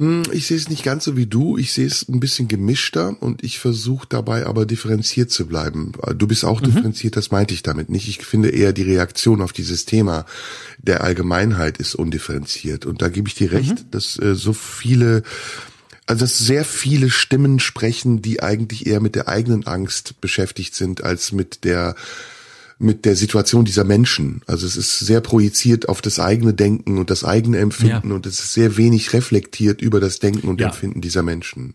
Hm, 0.00 0.22
ich 0.30 0.46
sehe 0.46 0.56
es 0.56 0.68
nicht 0.68 0.84
ganz 0.84 1.04
so 1.04 1.16
wie 1.16 1.26
du. 1.26 1.58
Ich 1.58 1.72
sehe 1.72 1.86
es 1.86 2.08
ein 2.08 2.20
bisschen 2.20 2.46
gemischter 2.46 3.20
und 3.20 3.42
ich 3.42 3.58
versuche 3.58 4.06
dabei 4.08 4.46
aber 4.46 4.64
differenziert 4.64 5.30
zu 5.30 5.46
bleiben. 5.46 5.92
Du 6.16 6.28
bist 6.28 6.44
auch 6.44 6.60
mhm. 6.60 6.66
differenziert, 6.66 7.16
das 7.16 7.32
meinte 7.32 7.52
ich 7.52 7.62
damit 7.62 7.90
nicht. 7.90 8.08
Ich 8.08 8.18
finde 8.24 8.50
eher 8.50 8.72
die 8.72 8.82
Reaktion 8.82 9.42
auf 9.42 9.52
dieses 9.52 9.86
Thema 9.86 10.24
der 10.78 11.02
Allgemeinheit 11.02 11.78
ist 11.78 11.96
undifferenziert. 11.96 12.86
Und 12.86 13.02
da 13.02 13.08
gebe 13.08 13.28
ich 13.28 13.34
dir 13.34 13.50
recht, 13.50 13.70
mhm. 13.70 13.90
dass 13.90 14.18
äh, 14.20 14.36
so 14.36 14.52
viele 14.52 15.24
also 16.08 16.24
dass 16.24 16.38
sehr 16.38 16.64
viele 16.64 17.10
Stimmen 17.10 17.60
sprechen, 17.60 18.22
die 18.22 18.42
eigentlich 18.42 18.86
eher 18.86 19.00
mit 19.00 19.14
der 19.14 19.28
eigenen 19.28 19.66
Angst 19.66 20.20
beschäftigt 20.20 20.74
sind, 20.74 21.04
als 21.04 21.32
mit 21.32 21.64
der 21.64 21.94
mit 22.80 23.04
der 23.04 23.16
Situation 23.16 23.64
dieser 23.64 23.82
Menschen. 23.82 24.40
Also 24.46 24.64
es 24.64 24.76
ist 24.76 25.00
sehr 25.00 25.20
projiziert 25.20 25.88
auf 25.88 26.00
das 26.00 26.20
eigene 26.20 26.54
Denken 26.54 26.98
und 26.98 27.10
das 27.10 27.24
eigene 27.24 27.58
Empfinden 27.58 28.10
ja. 28.10 28.14
und 28.14 28.24
es 28.24 28.38
ist 28.38 28.54
sehr 28.54 28.76
wenig 28.76 29.12
reflektiert 29.12 29.82
über 29.82 29.98
das 29.98 30.20
Denken 30.20 30.48
und 30.48 30.60
ja. 30.60 30.68
Empfinden 30.68 31.00
dieser 31.00 31.24
Menschen. 31.24 31.74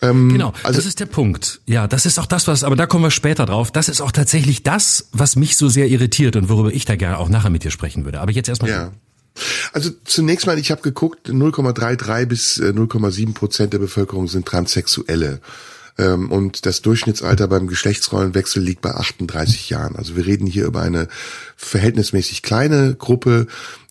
Ähm, 0.00 0.30
genau, 0.30 0.52
also, 0.62 0.78
das 0.78 0.86
ist 0.86 0.98
der 0.98 1.06
Punkt. 1.06 1.60
Ja, 1.66 1.86
das 1.86 2.06
ist 2.06 2.18
auch 2.18 2.26
das, 2.26 2.48
was, 2.48 2.64
aber 2.64 2.74
da 2.74 2.86
kommen 2.86 3.04
wir 3.04 3.10
später 3.10 3.46
drauf. 3.46 3.70
Das 3.70 3.88
ist 3.88 4.00
auch 4.00 4.12
tatsächlich 4.12 4.62
das, 4.62 5.08
was 5.12 5.36
mich 5.36 5.56
so 5.56 5.68
sehr 5.68 5.88
irritiert 5.88 6.34
und 6.36 6.48
worüber 6.48 6.72
ich 6.72 6.86
da 6.86 6.96
gerne 6.96 7.18
auch 7.18 7.28
nachher 7.28 7.50
mit 7.50 7.62
dir 7.62 7.70
sprechen 7.70 8.04
würde. 8.04 8.20
Aber 8.20 8.32
jetzt 8.32 8.48
erstmal. 8.48 8.70
Ja. 8.70 8.92
Also 9.72 9.90
zunächst 10.04 10.46
mal, 10.46 10.58
ich 10.58 10.70
habe 10.70 10.82
geguckt, 10.82 11.28
0,33 11.28 12.26
bis 12.26 12.60
0,7 12.60 13.30
äh, 13.30 13.32
Prozent 13.32 13.72
der 13.72 13.78
Bevölkerung 13.78 14.28
sind 14.28 14.46
Transsexuelle. 14.46 15.40
Ähm, 15.98 16.30
und 16.30 16.64
das 16.66 16.82
Durchschnittsalter 16.82 17.48
beim 17.48 17.66
Geschlechtsrollenwechsel 17.66 18.62
liegt 18.62 18.80
bei 18.80 18.90
38 18.90 19.70
Jahren. 19.70 19.96
Also 19.96 20.16
wir 20.16 20.26
reden 20.26 20.46
hier 20.46 20.64
über 20.64 20.80
eine 20.80 21.08
verhältnismäßig 21.56 22.42
kleine 22.42 22.94
Gruppe, 22.94 23.46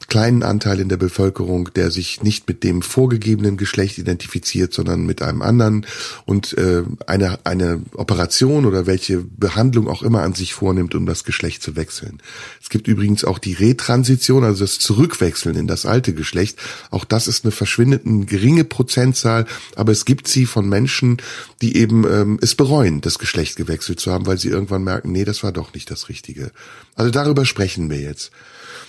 kleinen 0.08 0.44
Anteil 0.44 0.80
in 0.80 0.90
der 0.90 0.98
Bevölkerung, 0.98 1.70
der 1.74 1.92
sich 1.92 2.24
nicht 2.24 2.48
mit 2.48 2.64
dem 2.64 2.82
vorgegebenen 2.82 3.58
Geschlecht 3.58 3.98
identifiziert, 3.98 4.74
sondern 4.74 5.06
mit 5.06 5.22
einem 5.22 5.42
anderen 5.42 5.86
und 6.26 6.58
äh, 6.58 6.84
eine, 7.08 7.40
eine 7.44 7.82
Operation 7.96 8.66
oder 8.66 8.86
welche 8.86 9.20
Behandlung 9.20 9.88
auch 9.88 10.04
immer 10.04 10.24
an 10.24 10.34
sich 10.34 10.54
vornimmt, 10.54 10.96
um 10.96 11.06
das 11.06 11.24
Geschlecht 11.24 11.64
zu 11.64 11.76
wechseln. 11.76 12.22
Es 12.62 12.70
gibt 12.70 12.88
übrigens 12.88 13.24
auch 13.24 13.40
die 13.40 13.54
Retransition, 13.54 14.44
also 14.44 14.64
das 14.64 14.80
Zurückwechseln 14.80 15.56
in 15.56 15.68
das 15.68 15.86
alte 15.86 16.14
Geschlecht. 16.14 16.58
Auch 16.90 17.06
das 17.06 17.28
ist 17.28 17.46
eine 17.46 17.52
verschwindend 17.52 18.28
geringe 18.28 18.64
Prozentzahl, 18.64 19.46
aber 19.76 19.92
es 19.92 20.06
gibt 20.06 20.28
sie 20.28 20.46
von 20.46 20.68
Menschen, 20.68 21.18
die 21.62 21.78
eben 21.78 22.06
ähm, 22.06 22.40
es 22.42 22.56
bereuen, 22.56 23.02
das 23.02 23.20
Geschlecht 23.20 23.56
gewechselt 23.56 24.00
zu 24.00 24.12
haben, 24.12 24.26
weil 24.26 24.40
sie 24.40 24.50
irgendwann 24.50 24.84
merken, 24.84 25.12
nee, 25.12 25.26
das 25.26 25.44
war 25.44 25.52
doch 25.52 25.74
nicht 25.74 25.92
das 25.92 26.10
Richtige. 26.10 26.52
Also 26.96 27.12
darüber 27.12 27.46
sprechen 27.46 27.90
wir 27.90 28.00
jetzt. 28.00 28.32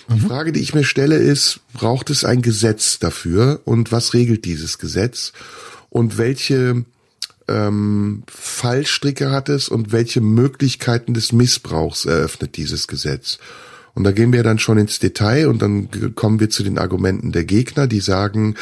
Die 0.09 0.19
mhm. 0.19 0.27
Frage, 0.27 0.51
die 0.51 0.59
ich 0.59 0.73
mir 0.73 0.83
stelle, 0.83 1.17
ist, 1.17 1.59
braucht 1.73 2.09
es 2.09 2.23
ein 2.23 2.41
Gesetz 2.41 2.99
dafür 2.99 3.61
und 3.65 3.91
was 3.91 4.13
regelt 4.13 4.45
dieses 4.45 4.77
Gesetz 4.77 5.33
und 5.89 6.17
welche 6.17 6.85
ähm, 7.47 8.23
Fallstricke 8.27 9.31
hat 9.31 9.49
es 9.49 9.69
und 9.69 9.91
welche 9.91 10.21
Möglichkeiten 10.21 11.13
des 11.13 11.31
Missbrauchs 11.31 12.05
eröffnet 12.05 12.57
dieses 12.57 12.87
Gesetz? 12.87 13.39
Und 13.95 14.05
da 14.05 14.11
gehen 14.11 14.33
wir 14.33 14.41
dann 14.41 14.57
schon 14.57 14.79
ins 14.79 14.97
Detail 14.97 15.47
und 15.47 15.61
dann 15.61 16.15
kommen 16.15 16.39
wir 16.39 16.49
zu 16.49 16.63
den 16.63 16.79
Argumenten 16.79 17.31
der 17.31 17.45
Gegner, 17.45 17.85
die 17.85 17.99
sagen, 17.99 18.55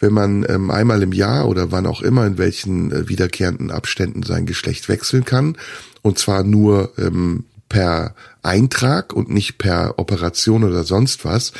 wenn 0.00 0.12
man 0.12 0.44
ähm, 0.48 0.72
einmal 0.72 1.02
im 1.02 1.12
Jahr 1.12 1.48
oder 1.48 1.70
wann 1.70 1.86
auch 1.86 2.02
immer 2.02 2.26
in 2.26 2.36
welchen 2.36 2.90
äh, 2.90 3.08
wiederkehrenden 3.08 3.70
Abständen 3.70 4.24
sein 4.24 4.44
Geschlecht 4.44 4.88
wechseln 4.88 5.24
kann, 5.24 5.56
und 6.02 6.18
zwar 6.18 6.42
nur 6.42 6.92
ähm, 6.98 7.44
per 7.72 8.14
Eintrag 8.42 9.14
und 9.14 9.30
nicht 9.30 9.56
per 9.56 9.98
Operation 9.98 10.62
oder 10.62 10.84
sonst 10.84 11.24
was, 11.24 11.52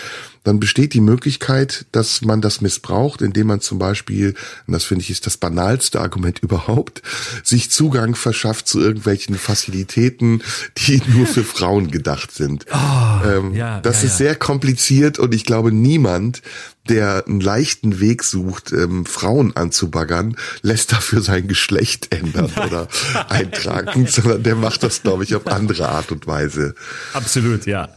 dann 0.44 0.58
besteht 0.58 0.94
die 0.94 1.00
Möglichkeit, 1.00 1.86
dass 1.92 2.22
man 2.22 2.40
das 2.40 2.60
missbraucht, 2.60 3.22
indem 3.22 3.48
man 3.48 3.60
zum 3.60 3.78
Beispiel, 3.78 4.34
und 4.66 4.72
das 4.72 4.84
finde 4.84 5.02
ich 5.02 5.10
ist 5.10 5.26
das 5.26 5.36
banalste 5.36 6.00
Argument 6.00 6.38
überhaupt, 6.42 7.02
sich 7.44 7.70
Zugang 7.70 8.14
verschafft 8.14 8.66
zu 8.68 8.80
irgendwelchen 8.80 9.36
Facilitäten, 9.36 10.42
die 10.78 11.02
nur 11.14 11.26
für 11.26 11.44
Frauen 11.44 11.90
gedacht 11.90 12.32
sind. 12.32 12.66
Oh, 12.72 13.26
ähm, 13.26 13.54
ja, 13.54 13.80
das 13.80 14.02
ja, 14.02 14.06
ist 14.06 14.12
ja. 14.12 14.26
sehr 14.26 14.34
kompliziert 14.36 15.18
und 15.18 15.34
ich 15.34 15.44
glaube, 15.44 15.72
niemand, 15.72 16.42
der 16.88 17.24
einen 17.28 17.40
leichten 17.40 18.00
Weg 18.00 18.24
sucht, 18.24 18.72
ähm, 18.72 19.06
Frauen 19.06 19.54
anzubaggern, 19.54 20.36
lässt 20.62 20.92
dafür 20.92 21.22
sein 21.22 21.46
Geschlecht 21.46 22.12
ändern 22.12 22.50
oder 22.66 22.88
eintragen, 23.28 24.06
sondern 24.08 24.42
der 24.42 24.56
macht 24.56 24.82
das, 24.82 25.02
glaube 25.02 25.22
ich, 25.22 25.36
auf 25.36 25.46
andere 25.46 25.88
Art 25.88 26.10
und 26.10 26.26
Weise. 26.26 26.74
Absolut, 27.12 27.66
ja. 27.66 27.88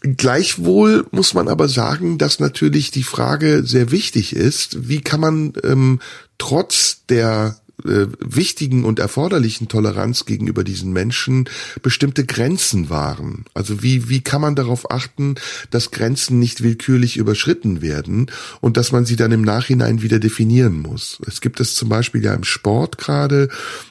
Gleichwohl 0.00 1.06
muss 1.10 1.34
man 1.34 1.48
aber 1.48 1.68
sagen, 1.68 2.16
dass 2.16 2.40
natürlich 2.40 2.90
die 2.90 3.02
Frage 3.02 3.64
sehr 3.64 3.90
wichtig 3.90 4.34
ist, 4.34 4.88
wie 4.88 5.02
kann 5.02 5.20
man 5.20 5.52
ähm, 5.62 6.00
trotz 6.38 7.04
der 7.08 7.60
äh, 7.84 8.06
wichtigen 8.18 8.84
und 8.84 8.98
erforderlichen 8.98 9.68
Toleranz 9.68 10.24
gegenüber 10.24 10.64
diesen 10.64 10.92
Menschen 10.92 11.48
bestimmte 11.82 12.24
Grenzen 12.24 12.90
wahren. 12.90 13.44
Also 13.54 13.82
wie, 13.82 14.08
wie 14.08 14.20
kann 14.20 14.40
man 14.40 14.54
darauf 14.54 14.90
achten, 14.90 15.36
dass 15.70 15.90
Grenzen 15.90 16.38
nicht 16.38 16.62
willkürlich 16.62 17.16
überschritten 17.16 17.80
werden 17.80 18.30
und 18.60 18.76
dass 18.76 18.92
man 18.92 19.04
sie 19.04 19.16
dann 19.16 19.32
im 19.32 19.42
Nachhinein 19.42 20.02
wieder 20.02 20.18
definieren 20.18 20.80
muss. 20.80 21.20
Es 21.26 21.40
gibt 21.40 21.60
es 21.60 21.74
zum 21.74 21.88
Beispiel 21.88 22.22
ja 22.24 22.34
im 22.34 22.44
Sport 22.44 22.98
gerade, 22.98 23.48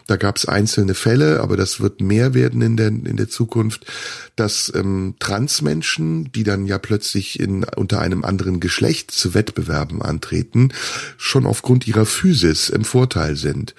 da 0.09 0.15
gab 0.15 0.37
es 0.37 0.45
einzelne 0.47 0.95
Fälle, 0.95 1.39
aber 1.39 1.55
das 1.55 1.79
wird 1.79 2.01
mehr 2.01 2.33
werden 2.33 2.61
in 2.61 2.77
der, 2.77 2.87
in 2.87 3.15
der 3.15 3.29
Zukunft, 3.29 3.85
dass 4.35 4.71
ähm, 4.73 5.15
Transmenschen, 5.19 6.31
die 6.31 6.43
dann 6.43 6.65
ja 6.65 6.79
plötzlich 6.79 7.39
in, 7.39 7.63
unter 7.63 8.01
einem 8.01 8.23
anderen 8.23 8.59
Geschlecht 8.59 9.11
zu 9.11 9.35
Wettbewerben 9.35 10.01
antreten, 10.01 10.73
schon 11.17 11.45
aufgrund 11.45 11.87
ihrer 11.87 12.07
Physis 12.07 12.69
im 12.69 12.85
Vorteil 12.85 13.35
sind. 13.35 13.75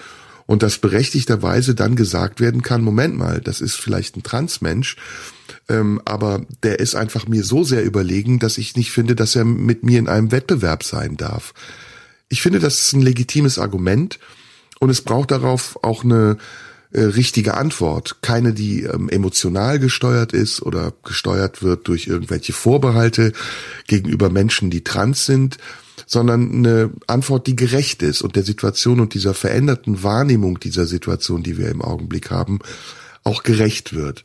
Und 0.47 0.63
dass 0.63 0.79
berechtigterweise 0.79 1.75
dann 1.75 1.97
gesagt 1.97 2.41
werden 2.41 2.63
kann, 2.63 2.83
Moment 2.83 3.17
mal, 3.17 3.41
das 3.41 3.61
ist 3.61 3.77
vielleicht 3.77 4.17
ein 4.17 4.23
Transmensch, 4.23 4.97
ähm, 5.69 6.01
aber 6.05 6.47
der 6.63 6.79
ist 6.79 6.95
einfach 6.95 7.27
mir 7.27 7.43
so 7.43 7.65
sehr 7.65 7.85
überlegen, 7.85 8.39
dass 8.39 8.59
ich 8.59 8.77
nicht 8.77 8.93
finde, 8.93 9.17
dass 9.17 9.35
er 9.35 9.45
mit 9.45 9.83
mir 9.83 9.99
in 9.99 10.09
einem 10.09 10.31
Wettbewerb 10.31 10.85
sein 10.85 11.17
darf. 11.17 11.55
Ich 12.29 12.41
finde, 12.43 12.61
das 12.61 12.79
ist 12.79 12.93
ein 12.93 13.03
legitimes 13.03 13.59
Argument 13.59 14.21
und 14.81 14.91
es 14.91 15.03
braucht 15.03 15.31
darauf 15.31 15.79
auch 15.83 16.03
eine 16.03 16.39
äh, 16.93 17.03
richtige 17.03 17.55
Antwort. 17.55 18.17
Keine, 18.23 18.53
die 18.53 18.83
ähm, 18.83 19.09
emotional 19.09 19.79
gesteuert 19.79 20.33
ist 20.33 20.61
oder 20.63 20.93
gesteuert 21.05 21.63
wird 21.63 21.87
durch 21.87 22.09
irgendwelche 22.09 22.53
Vorbehalte 22.53 23.33
gegenüber 23.87 24.31
Menschen, 24.31 24.71
die 24.71 24.83
trans 24.83 25.27
sind, 25.27 25.59
sondern 26.07 26.53
eine 26.53 26.91
Antwort, 27.07 27.47
die 27.47 27.55
gerecht 27.55 28.03
ist 28.03 28.23
und 28.23 28.35
der 28.35 28.43
Situation 28.43 28.99
und 28.99 29.15
dieser 29.15 29.35
veränderten 29.35 30.03
Wahrnehmung 30.03 30.59
dieser 30.59 30.87
Situation, 30.87 31.45
die 31.45 31.59
wir 31.59 31.69
im 31.69 31.83
Augenblick 31.83 32.31
haben, 32.31 32.59
auch 33.23 33.45
gerecht 33.45 33.95
wird. 33.95 34.25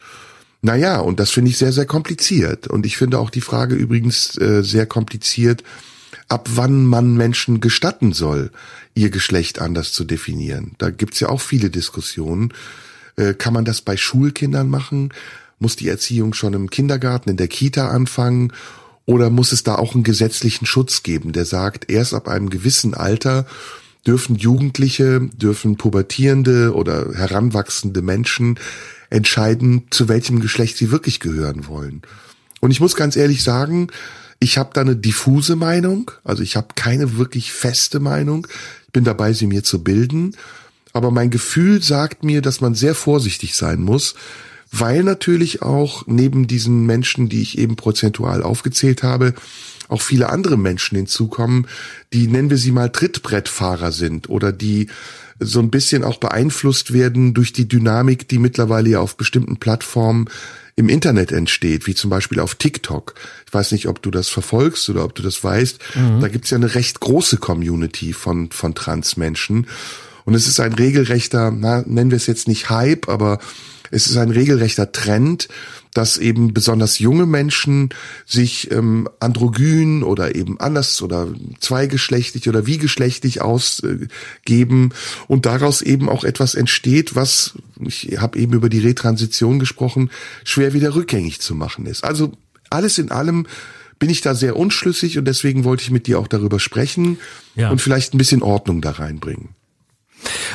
Naja, 0.62 1.00
und 1.00 1.20
das 1.20 1.30
finde 1.30 1.52
ich 1.52 1.58
sehr, 1.58 1.74
sehr 1.74 1.86
kompliziert. 1.86 2.66
Und 2.68 2.88
ich 2.88 2.98
finde 2.98 3.20
auch 3.20 3.30
die 3.30 3.42
Frage 3.42 3.76
übrigens 3.76 4.36
äh, 4.40 4.64
sehr 4.64 4.88
kompliziert, 4.88 5.64
ab 6.28 6.50
wann 6.54 6.86
man 6.86 7.16
Menschen 7.16 7.62
gestatten 7.62 8.14
soll, 8.14 8.52
ihr 8.94 9.10
Geschlecht 9.10 9.60
anders 9.60 9.92
zu 9.92 10.04
definieren. 10.04 10.74
Da 10.78 10.90
gibt's 10.90 11.20
ja 11.20 11.30
auch 11.30 11.42
viele 11.42 11.70
Diskussionen. 11.70 12.54
Äh, 13.16 13.34
kann 13.34 13.54
man 13.54 13.66
das 13.66 13.82
bei 13.82 13.98
Schulkindern 13.98 14.70
machen? 14.70 15.14
Muss 15.60 15.76
die 15.76 15.88
Erziehung 15.88 16.34
schon 16.34 16.54
im 16.54 16.70
Kindergarten, 16.70 17.30
in 17.30 17.38
der 17.38 17.48
Kita 17.48 17.90
anfangen? 17.90 18.52
Oder 19.06 19.30
muss 19.30 19.52
es 19.52 19.64
da 19.64 19.76
auch 19.76 19.94
einen 19.94 20.04
gesetzlichen 20.04 20.66
Schutz 20.66 21.04
geben, 21.04 21.32
der 21.32 21.46
sagt, 21.46 21.92
erst 21.92 22.14
ab 22.14 22.28
einem 22.28 22.50
gewissen 22.50 22.96
Alter 22.96 23.46
dürfen 24.06 24.36
Jugendliche, 24.36 25.30
dürfen 25.34 25.78
pubertierende 25.78 26.74
oder 26.74 27.14
heranwachsende 27.14 28.02
Menschen 28.02 28.60
entscheiden, 29.10 29.84
zu 29.92 30.08
welchem 30.08 30.40
Geschlecht 30.40 30.78
sie 30.78 30.92
wirklich 30.92 31.20
gehören 31.20 31.68
wollen. 31.68 32.02
Und 32.62 32.72
ich 32.72 32.80
muss 32.80 32.96
ganz 32.96 33.16
ehrlich 33.16 33.44
sagen, 33.44 33.90
ich 34.46 34.60
habe 34.60 34.70
da 34.74 34.82
eine 34.82 34.96
diffuse 34.96 35.56
Meinung, 35.56 36.12
also 36.24 36.44
ich 36.44 36.56
habe 36.56 36.68
keine 36.76 37.18
wirklich 37.18 37.52
feste 37.52 38.00
Meinung. 38.00 38.46
Ich 38.86 38.94
bin 38.94 39.04
dabei, 39.04 39.34
sie 39.34 39.48
mir 39.48 39.64
zu 39.64 39.84
bilden. 39.84 40.36
Aber 40.94 41.10
mein 41.10 41.32
Gefühl 41.32 41.82
sagt 41.82 42.24
mir, 42.24 42.44
dass 42.44 42.62
man 42.62 42.76
sehr 42.76 42.94
vorsichtig 42.94 43.56
sein 43.56 43.82
muss, 43.82 44.14
weil 44.72 45.04
natürlich 45.04 45.64
auch 45.64 46.06
neben 46.06 46.46
diesen 46.46 46.86
Menschen, 46.86 47.28
die 47.28 47.42
ich 47.42 47.58
eben 47.58 47.76
prozentual 47.76 48.44
aufgezählt 48.44 49.02
habe, 49.02 49.34
auch 49.88 50.04
viele 50.04 50.30
andere 50.30 50.58
Menschen 50.58 50.96
hinzukommen, 50.96 51.66
die 52.14 52.28
nennen 52.28 52.52
wir 52.52 52.58
sie 52.58 52.72
mal 52.72 52.92
Trittbrettfahrer 52.92 53.92
sind 53.92 54.30
oder 54.30 54.52
die 54.52 54.90
so 55.40 55.60
ein 55.60 55.72
bisschen 55.72 56.04
auch 56.04 56.20
beeinflusst 56.20 56.94
werden 56.94 57.34
durch 57.34 57.52
die 57.52 57.68
Dynamik, 57.68 58.28
die 58.28 58.38
mittlerweile 58.38 58.92
ja 58.92 59.00
auf 59.00 59.18
bestimmten 59.18 59.58
Plattformen 59.58 60.30
im 60.76 60.90
Internet 60.90 61.32
entsteht, 61.32 61.88
wie 61.88 61.96
zum 61.96 62.10
Beispiel 62.10 62.40
auf 62.40 62.56
TikTok. 62.56 63.16
Ich 63.48 63.54
weiß 63.54 63.72
nicht, 63.72 63.88
ob 63.88 64.02
du 64.02 64.12
das 64.12 64.28
verfolgst 64.28 64.90
oder 64.90 65.06
ob 65.06 65.16
du 65.16 65.24
das 65.24 65.42
weißt. 65.44 65.80
Mhm. 65.96 66.20
Da 66.20 66.28
gibt's 66.28 66.50
ja 66.50 66.58
eine 66.58 66.76
recht 66.76 67.00
große 67.00 67.38
Community 67.38 68.12
von, 68.12 68.52
von 68.52 68.76
Transmenschen. 68.76 69.68
Und 70.26 70.34
es 70.34 70.48
ist 70.48 70.60
ein 70.60 70.74
regelrechter, 70.74 71.52
na, 71.52 71.84
nennen 71.86 72.12
wir 72.12 72.18
es 72.18 72.28
jetzt 72.28 72.48
nicht 72.48 72.70
Hype, 72.70 73.08
aber 73.08 73.40
es 73.92 74.08
ist 74.08 74.18
ein 74.18 74.32
regelrechter 74.32 74.92
Trend, 74.92 75.48
dass 75.96 76.18
eben 76.18 76.54
besonders 76.54 77.00
junge 77.00 77.26
Menschen 77.26 77.90
sich 78.26 78.70
ähm, 78.70 79.08
androgyn 79.22 80.04
oder 80.04 80.36
eben 80.36 80.60
anders 80.60 81.02
oder 81.02 81.30
zweigeschlechtlich 81.62 82.50
oder 82.50 82.68
wiegeschlechtlich 82.68 83.42
ausgeben 83.42 84.92
und 85.28 85.46
daraus 85.46 85.82
eben 85.82 86.10
auch 86.10 86.26
etwas 86.26 86.54
entsteht, 86.54 87.16
was, 87.16 87.54
ich 87.80 88.18
habe 88.18 88.38
eben 88.38 88.54
über 88.54 88.68
die 88.68 88.80
Retransition 88.80 89.58
gesprochen, 89.58 90.12
schwer 90.44 90.74
wieder 90.74 90.96
rückgängig 90.96 91.40
zu 91.40 91.56
machen 91.56 91.86
ist. 91.86 92.04
Also 92.04 92.34
alles 92.70 92.98
in 92.98 93.10
allem 93.10 93.48
bin 93.98 94.10
ich 94.10 94.20
da 94.20 94.36
sehr 94.36 94.58
unschlüssig 94.58 95.18
und 95.18 95.26
deswegen 95.26 95.64
wollte 95.64 95.84
ich 95.84 95.92
mit 95.92 96.08
dir 96.08 96.20
auch 96.20 96.28
darüber 96.28 96.60
sprechen 96.60 97.20
ja. 97.56 97.70
und 97.70 97.80
vielleicht 97.80 98.14
ein 98.14 98.18
bisschen 98.18 98.44
Ordnung 98.44 98.82
da 98.82 98.92
reinbringen. 98.92 99.55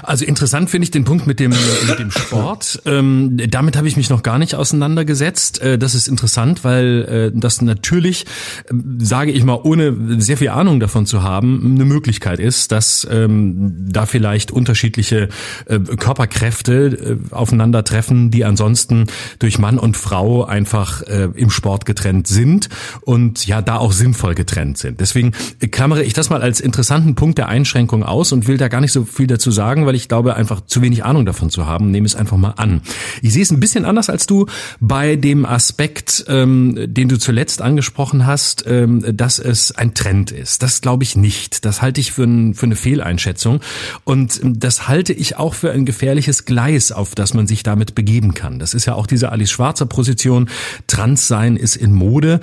Also 0.03 0.25
interessant 0.25 0.71
finde 0.71 0.85
ich 0.85 0.91
den 0.91 1.05
Punkt 1.05 1.27
mit 1.27 1.41
dem, 1.41 1.53
mit 1.89 1.99
dem 1.99 2.11
Sport. 2.11 2.83
Ähm, 2.87 3.39
damit 3.49 3.77
habe 3.77 3.89
ich 3.89 3.97
mich 3.97 4.11
noch 4.11 4.23
gar 4.23 4.39
nicht 4.39 4.55
auseinandergesetzt. 4.55 5.61
Äh, 5.61 5.79
das 5.79 5.95
ist 5.95 6.09
interessant, 6.09 6.65
weil 6.65 7.31
äh, 7.35 7.39
das 7.39 7.63
natürlich, 7.63 8.27
äh, 8.67 8.75
sage 8.99 9.31
ich 9.33 9.45
mal, 9.45 9.61
ohne 9.63 10.21
sehr 10.21 10.37
viel 10.37 10.49
Ahnung 10.49 10.81
davon 10.81 11.07
zu 11.07 11.23
haben, 11.23 11.75
eine 11.75 11.85
Möglichkeit 11.85 12.39
ist, 12.39 12.73
dass 12.73 13.07
ähm, 13.11 13.75
da 13.91 14.07
vielleicht 14.07 14.51
unterschiedliche 14.51 15.29
äh, 15.67 15.79
Körperkräfte 15.79 17.19
äh, 17.31 17.35
aufeinandertreffen, 17.35 18.31
die 18.31 18.45
ansonsten 18.45 19.07
durch 19.39 19.59
Mann 19.59 19.79
und 19.79 19.97
Frau 19.97 20.45
einfach 20.45 21.03
äh, 21.03 21.29
im 21.35 21.51
Sport 21.51 21.87
getrennt 21.87 22.27
sind 22.27 22.69
und 23.03 23.47
ja 23.47 23.63
da 23.63 23.77
auch 23.77 23.93
sinnvoll 23.93 24.35
getrennt 24.35 24.79
sind. 24.79 25.01
Deswegen 25.01 25.33
klammere 25.71 26.03
ich 26.03 26.13
das 26.13 26.31
mal 26.31 26.43
als 26.43 26.61
interessanten 26.61 27.15
Punkt 27.15 27.39
der 27.39 27.49
Einschränkung 27.49 28.03
aus 28.03 28.33
und 28.33 28.49
will 28.49 28.57
da 28.57 28.69
gar 28.69 28.81
nicht 28.81 28.93
so 28.93 29.05
viel 29.05 29.27
dazu 29.27 29.51
sagen 29.51 29.60
sagen, 29.61 29.85
weil 29.85 29.95
ich 29.95 30.09
glaube, 30.09 30.37
einfach 30.37 30.63
zu 30.63 30.81
wenig 30.81 31.05
Ahnung 31.05 31.27
davon 31.27 31.51
zu 31.51 31.67
haben. 31.67 31.91
Nehme 31.91 32.07
es 32.07 32.17
einfach 32.17 32.39
mal 32.39 32.55
an. 32.57 32.81
Ich 33.21 33.35
sehe 33.35 33.43
es 33.43 33.51
ein 33.51 33.61
bisschen 33.61 33.85
anders 33.85 34.09
als 34.09 34.27
du 34.27 34.47
bei 34.81 35.17
dem 35.17 35.45
Aspekt, 35.45 36.25
ähm, 36.29 36.79
den 36.87 37.11
du 37.11 37.19
zuletzt 37.19 37.61
angesprochen 37.61 38.25
hast, 38.25 38.65
ähm, 38.67 39.05
dass 39.15 39.39
es 39.39 39.73
ein 39.73 39.93
Trend 39.93 40.31
ist. 40.31 40.63
Das 40.63 40.81
glaube 40.81 41.05
ich 41.05 41.15
nicht. 41.15 41.67
Das 41.67 41.83
halte 41.83 42.01
ich 42.01 42.11
für, 42.11 42.25
ein, 42.25 42.55
für 42.55 42.65
eine 42.65 42.75
Fehleinschätzung. 42.75 43.61
Und 44.05 44.43
ähm, 44.43 44.59
das 44.59 44.89
halte 44.89 45.13
ich 45.13 45.37
auch 45.37 45.53
für 45.53 45.73
ein 45.73 45.85
gefährliches 45.85 46.47
Gleis, 46.47 46.91
auf 46.91 47.15
das 47.15 47.35
man 47.35 47.47
sich 47.47 47.63
damit 47.63 47.95
begeben 47.95 48.33
kann. 48.33 48.59
Das 48.59 48.73
ist 48.73 48.87
ja 48.87 48.95
auch 48.95 49.07
diese 49.07 49.31
Alice 49.31 49.51
Schwarzer 49.51 49.85
Position. 49.85 50.49
Transsein 50.87 51.59
ist 51.59 51.77
in 51.77 51.93
Mode. 51.93 52.41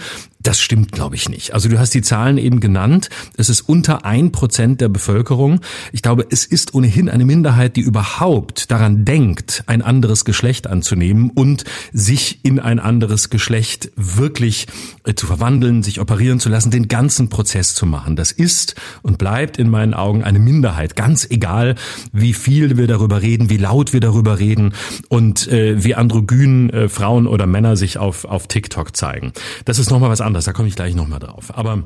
Das 0.48 0.62
stimmt, 0.62 0.94
glaube 0.94 1.18
ich, 1.18 1.28
nicht. 1.28 1.54
Also 1.54 1.68
du 1.68 1.78
hast 1.78 1.94
die 1.94 2.02
Zahlen 2.02 2.38
eben 2.38 2.62
genannt. 2.62 3.10
Es 3.36 3.50
ist 3.50 3.68
unter 3.68 4.06
ein 4.06 4.32
Prozent 4.32 4.80
der 4.80 4.88
Bevölkerung. 4.88 5.60
Ich 5.92 6.02
glaube, 6.02 6.26
es 6.30 6.46
ist 6.46 6.74
ohnehin 6.74 7.10
eine 7.10 7.26
Minderheit, 7.26 7.76
die 7.76 7.82
überhaupt 7.82 8.72
daran 8.72 9.04
denkt, 9.04 9.66
ein 9.68 9.82
anderes 9.82 10.24
Geschlecht 10.24 10.66
anzunehmen 10.66 11.32
und 11.32 11.66
sich 11.92 12.46
in 12.46 12.62
ein 12.62 12.80
anderes 12.80 13.30
Geschlecht 13.30 13.92
wirklich 13.98 14.68
äh, 15.04 15.16
zu 15.16 15.26
verwandeln, 15.26 15.84
sich 15.84 16.00
operieren 16.00 16.40
zu 16.40 16.48
lassen, 16.48 16.72
den 16.72 16.88
ganzen 16.88 17.28
Prozess 17.28 17.76
zu 17.76 17.86
machen. 17.86 18.16
Das 18.16 18.32
ist 18.32 18.76
und 19.02 19.18
bleibt 19.18 19.58
in 19.58 19.70
meinen 19.70 19.94
Augen 19.94 20.24
eine 20.24 20.40
Minderheit. 20.40 20.96
Ganz 20.96 21.28
egal, 21.30 21.76
wie 22.14 22.32
viel 22.32 22.78
wir 22.78 22.88
darüber 22.88 23.22
reden, 23.22 23.50
wie 23.50 23.58
laut 23.58 23.92
wir 23.92 24.00
darüber 24.00 24.40
reden 24.40 24.76
und 25.10 25.46
äh, 25.50 25.84
wie 25.84 25.96
androgyn 25.96 26.70
äh, 26.70 26.88
Frauen 26.88 27.28
oder 27.28 27.48
Männer 27.48 27.76
sich 27.76 27.98
auf, 27.98 28.24
auf 28.24 28.48
TikTok 28.48 28.96
zeigen. 28.96 29.34
Das 29.66 29.78
ist 29.78 29.92
nochmal 29.92 30.10
was 30.10 30.22
anderes, 30.22 30.37
da 30.46 30.54
komme 30.54 30.68
ich 30.68 30.76
gleich 30.76 30.96
nochmal 30.96 31.20
drauf. 31.20 31.58
Aber 31.58 31.84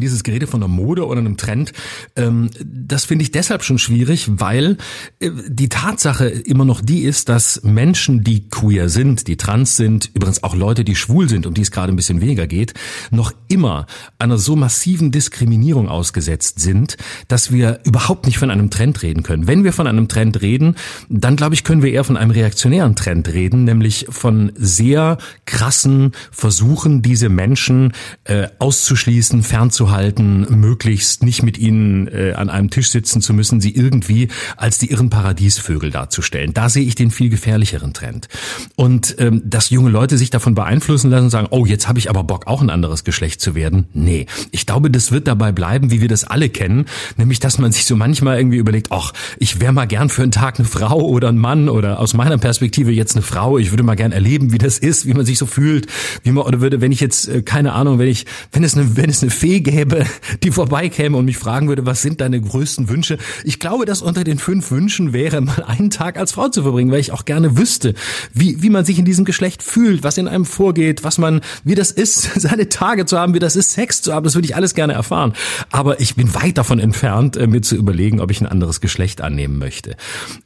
dieses 0.00 0.22
Gerede 0.22 0.46
von 0.46 0.62
einer 0.62 0.72
Mode 0.72 1.06
oder 1.06 1.20
einem 1.20 1.36
Trend, 1.36 1.72
ähm, 2.16 2.50
das 2.64 3.04
finde 3.04 3.22
ich 3.22 3.32
deshalb 3.32 3.62
schon 3.64 3.78
schwierig, 3.78 4.28
weil 4.28 4.76
äh, 5.20 5.30
die 5.48 5.68
Tatsache 5.68 6.28
immer 6.28 6.64
noch 6.64 6.80
die 6.80 7.00
ist, 7.00 7.28
dass 7.28 7.62
Menschen, 7.62 8.24
die 8.24 8.48
queer 8.48 8.88
sind, 8.88 9.26
die 9.28 9.36
trans 9.36 9.76
sind, 9.76 10.10
übrigens 10.14 10.42
auch 10.42 10.54
Leute, 10.54 10.84
die 10.84 10.96
schwul 10.96 11.28
sind, 11.28 11.46
um 11.46 11.54
die 11.54 11.62
es 11.62 11.70
gerade 11.70 11.92
ein 11.92 11.96
bisschen 11.96 12.20
weniger 12.20 12.46
geht, 12.46 12.74
noch 13.10 13.32
immer 13.48 13.86
einer 14.18 14.38
so 14.38 14.56
massiven 14.56 15.10
Diskriminierung 15.10 15.88
ausgesetzt 15.88 16.60
sind, 16.60 16.96
dass 17.28 17.52
wir 17.52 17.80
überhaupt 17.84 18.26
nicht 18.26 18.38
von 18.38 18.50
einem 18.50 18.70
Trend 18.70 19.02
reden 19.02 19.22
können. 19.22 19.46
Wenn 19.46 19.64
wir 19.64 19.72
von 19.72 19.86
einem 19.86 20.08
Trend 20.08 20.42
reden, 20.42 20.76
dann 21.08 21.36
glaube 21.36 21.54
ich, 21.54 21.64
können 21.64 21.82
wir 21.82 21.92
eher 21.92 22.04
von 22.04 22.16
einem 22.16 22.30
reaktionären 22.30 22.96
Trend 22.96 23.28
reden, 23.28 23.64
nämlich 23.64 24.06
von 24.08 24.52
sehr 24.54 25.18
krassen 25.46 26.12
Versuchen, 26.30 27.02
diese 27.02 27.28
Menschen 27.28 27.92
äh, 28.24 28.48
auszuschließen, 28.58 29.42
fernzuhalten, 29.42 29.87
halten, 29.90 30.46
möglichst 30.60 31.22
nicht 31.22 31.42
mit 31.42 31.58
ihnen 31.58 32.08
äh, 32.08 32.32
an 32.34 32.50
einem 32.50 32.70
Tisch 32.70 32.90
sitzen 32.90 33.20
zu 33.20 33.32
müssen, 33.32 33.60
sie 33.60 33.74
irgendwie 33.74 34.28
als 34.56 34.78
die 34.78 34.90
irren 34.90 35.10
Paradiesvögel 35.10 35.90
darzustellen. 35.90 36.54
Da 36.54 36.68
sehe 36.68 36.84
ich 36.84 36.94
den 36.94 37.10
viel 37.10 37.28
gefährlicheren 37.28 37.92
Trend. 37.92 38.28
Und 38.76 39.16
ähm, 39.18 39.42
dass 39.44 39.70
junge 39.70 39.90
Leute 39.90 40.18
sich 40.18 40.30
davon 40.30 40.54
beeinflussen 40.54 41.10
lassen 41.10 41.24
und 41.24 41.30
sagen, 41.30 41.48
oh, 41.50 41.66
jetzt 41.66 41.88
habe 41.88 41.98
ich 41.98 42.10
aber 42.10 42.24
Bock, 42.24 42.46
auch 42.46 42.62
ein 42.62 42.70
anderes 42.70 43.04
Geschlecht 43.04 43.40
zu 43.40 43.54
werden. 43.54 43.86
Nee, 43.92 44.26
ich 44.50 44.66
glaube, 44.66 44.90
das 44.90 45.12
wird 45.12 45.28
dabei 45.28 45.52
bleiben, 45.52 45.90
wie 45.90 46.00
wir 46.00 46.08
das 46.08 46.24
alle 46.24 46.48
kennen, 46.48 46.86
nämlich, 47.16 47.40
dass 47.40 47.58
man 47.58 47.72
sich 47.72 47.84
so 47.84 47.96
manchmal 47.96 48.38
irgendwie 48.38 48.58
überlegt, 48.58 48.88
ach, 48.90 49.12
ich 49.38 49.60
wäre 49.60 49.72
mal 49.72 49.86
gern 49.86 50.08
für 50.08 50.22
einen 50.22 50.32
Tag 50.32 50.58
eine 50.58 50.68
Frau 50.68 51.00
oder 51.00 51.28
ein 51.28 51.38
Mann 51.38 51.68
oder 51.68 52.00
aus 52.00 52.14
meiner 52.14 52.38
Perspektive 52.38 52.92
jetzt 52.92 53.16
eine 53.16 53.22
Frau. 53.22 53.58
Ich 53.58 53.70
würde 53.70 53.82
mal 53.82 53.96
gern 53.96 54.12
erleben, 54.12 54.52
wie 54.52 54.58
das 54.58 54.78
ist, 54.78 55.06
wie 55.06 55.14
man 55.14 55.26
sich 55.26 55.38
so 55.38 55.46
fühlt, 55.46 55.86
wie 56.22 56.32
man 56.32 56.44
oder 56.44 56.60
würde, 56.60 56.80
wenn 56.80 56.92
ich 56.92 57.00
jetzt 57.00 57.28
äh, 57.28 57.42
keine 57.42 57.72
Ahnung, 57.72 57.98
wenn 57.98 58.08
ich, 58.08 58.26
wenn 58.52 58.64
es 58.64 58.76
eine, 58.76 58.96
wenn 58.96 59.10
es 59.10 59.22
eine 59.22 59.30
Fee 59.30 59.60
gäbe, 59.70 60.06
die 60.42 60.50
vorbeikäme 60.50 61.16
und 61.16 61.24
mich 61.24 61.36
fragen 61.36 61.68
würde, 61.68 61.84
was 61.84 62.02
sind 62.02 62.20
deine 62.20 62.40
größten 62.40 62.88
Wünsche? 62.88 63.18
Ich 63.44 63.58
glaube, 63.58 63.84
dass 63.84 64.02
unter 64.02 64.24
den 64.24 64.38
fünf 64.38 64.70
Wünschen 64.70 65.12
wäre, 65.12 65.40
mal 65.40 65.62
einen 65.66 65.90
Tag 65.90 66.18
als 66.18 66.32
Frau 66.32 66.48
zu 66.48 66.62
verbringen, 66.62 66.90
weil 66.90 67.00
ich 67.00 67.12
auch 67.12 67.24
gerne 67.24 67.58
wüsste, 67.58 67.94
wie, 68.32 68.62
wie 68.62 68.70
man 68.70 68.84
sich 68.84 68.98
in 68.98 69.04
diesem 69.04 69.24
Geschlecht 69.24 69.62
fühlt, 69.62 70.02
was 70.04 70.16
in 70.16 70.28
einem 70.28 70.44
vorgeht, 70.44 71.04
was 71.04 71.18
man, 71.18 71.40
wie 71.64 71.74
das 71.74 71.90
ist, 71.90 72.22
seine 72.40 72.68
Tage 72.68 73.04
zu 73.06 73.18
haben, 73.18 73.34
wie 73.34 73.38
das 73.38 73.56
ist, 73.56 73.72
Sex 73.72 74.02
zu 74.02 74.14
haben. 74.14 74.24
Das 74.24 74.34
würde 74.34 74.46
ich 74.46 74.56
alles 74.56 74.74
gerne 74.74 74.94
erfahren. 74.94 75.34
Aber 75.70 76.00
ich 76.00 76.14
bin 76.14 76.34
weit 76.34 76.58
davon 76.58 76.78
entfernt, 76.78 77.36
äh, 77.36 77.46
mir 77.46 77.60
zu 77.60 77.76
überlegen, 77.76 78.20
ob 78.20 78.30
ich 78.30 78.40
ein 78.40 78.46
anderes 78.46 78.80
Geschlecht 78.80 79.20
annehmen 79.20 79.58
möchte. 79.58 79.96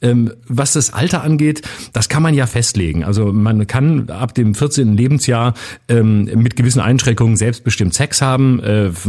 Ähm, 0.01 0.33
was 0.47 0.73
das 0.73 0.93
Alter 0.93 1.23
angeht, 1.23 1.61
das 1.93 2.09
kann 2.09 2.23
man 2.23 2.33
ja 2.33 2.45
festlegen. 2.45 3.03
Also 3.03 3.31
man 3.31 3.67
kann 3.67 4.09
ab 4.09 4.33
dem 4.33 4.53
14. 4.53 4.95
Lebensjahr 4.97 5.53
ähm, 5.87 6.25
mit 6.35 6.55
gewissen 6.55 6.81
Einschränkungen 6.81 7.37
selbstbestimmt 7.37 7.93
Sex 7.93 8.21
haben. 8.21 8.61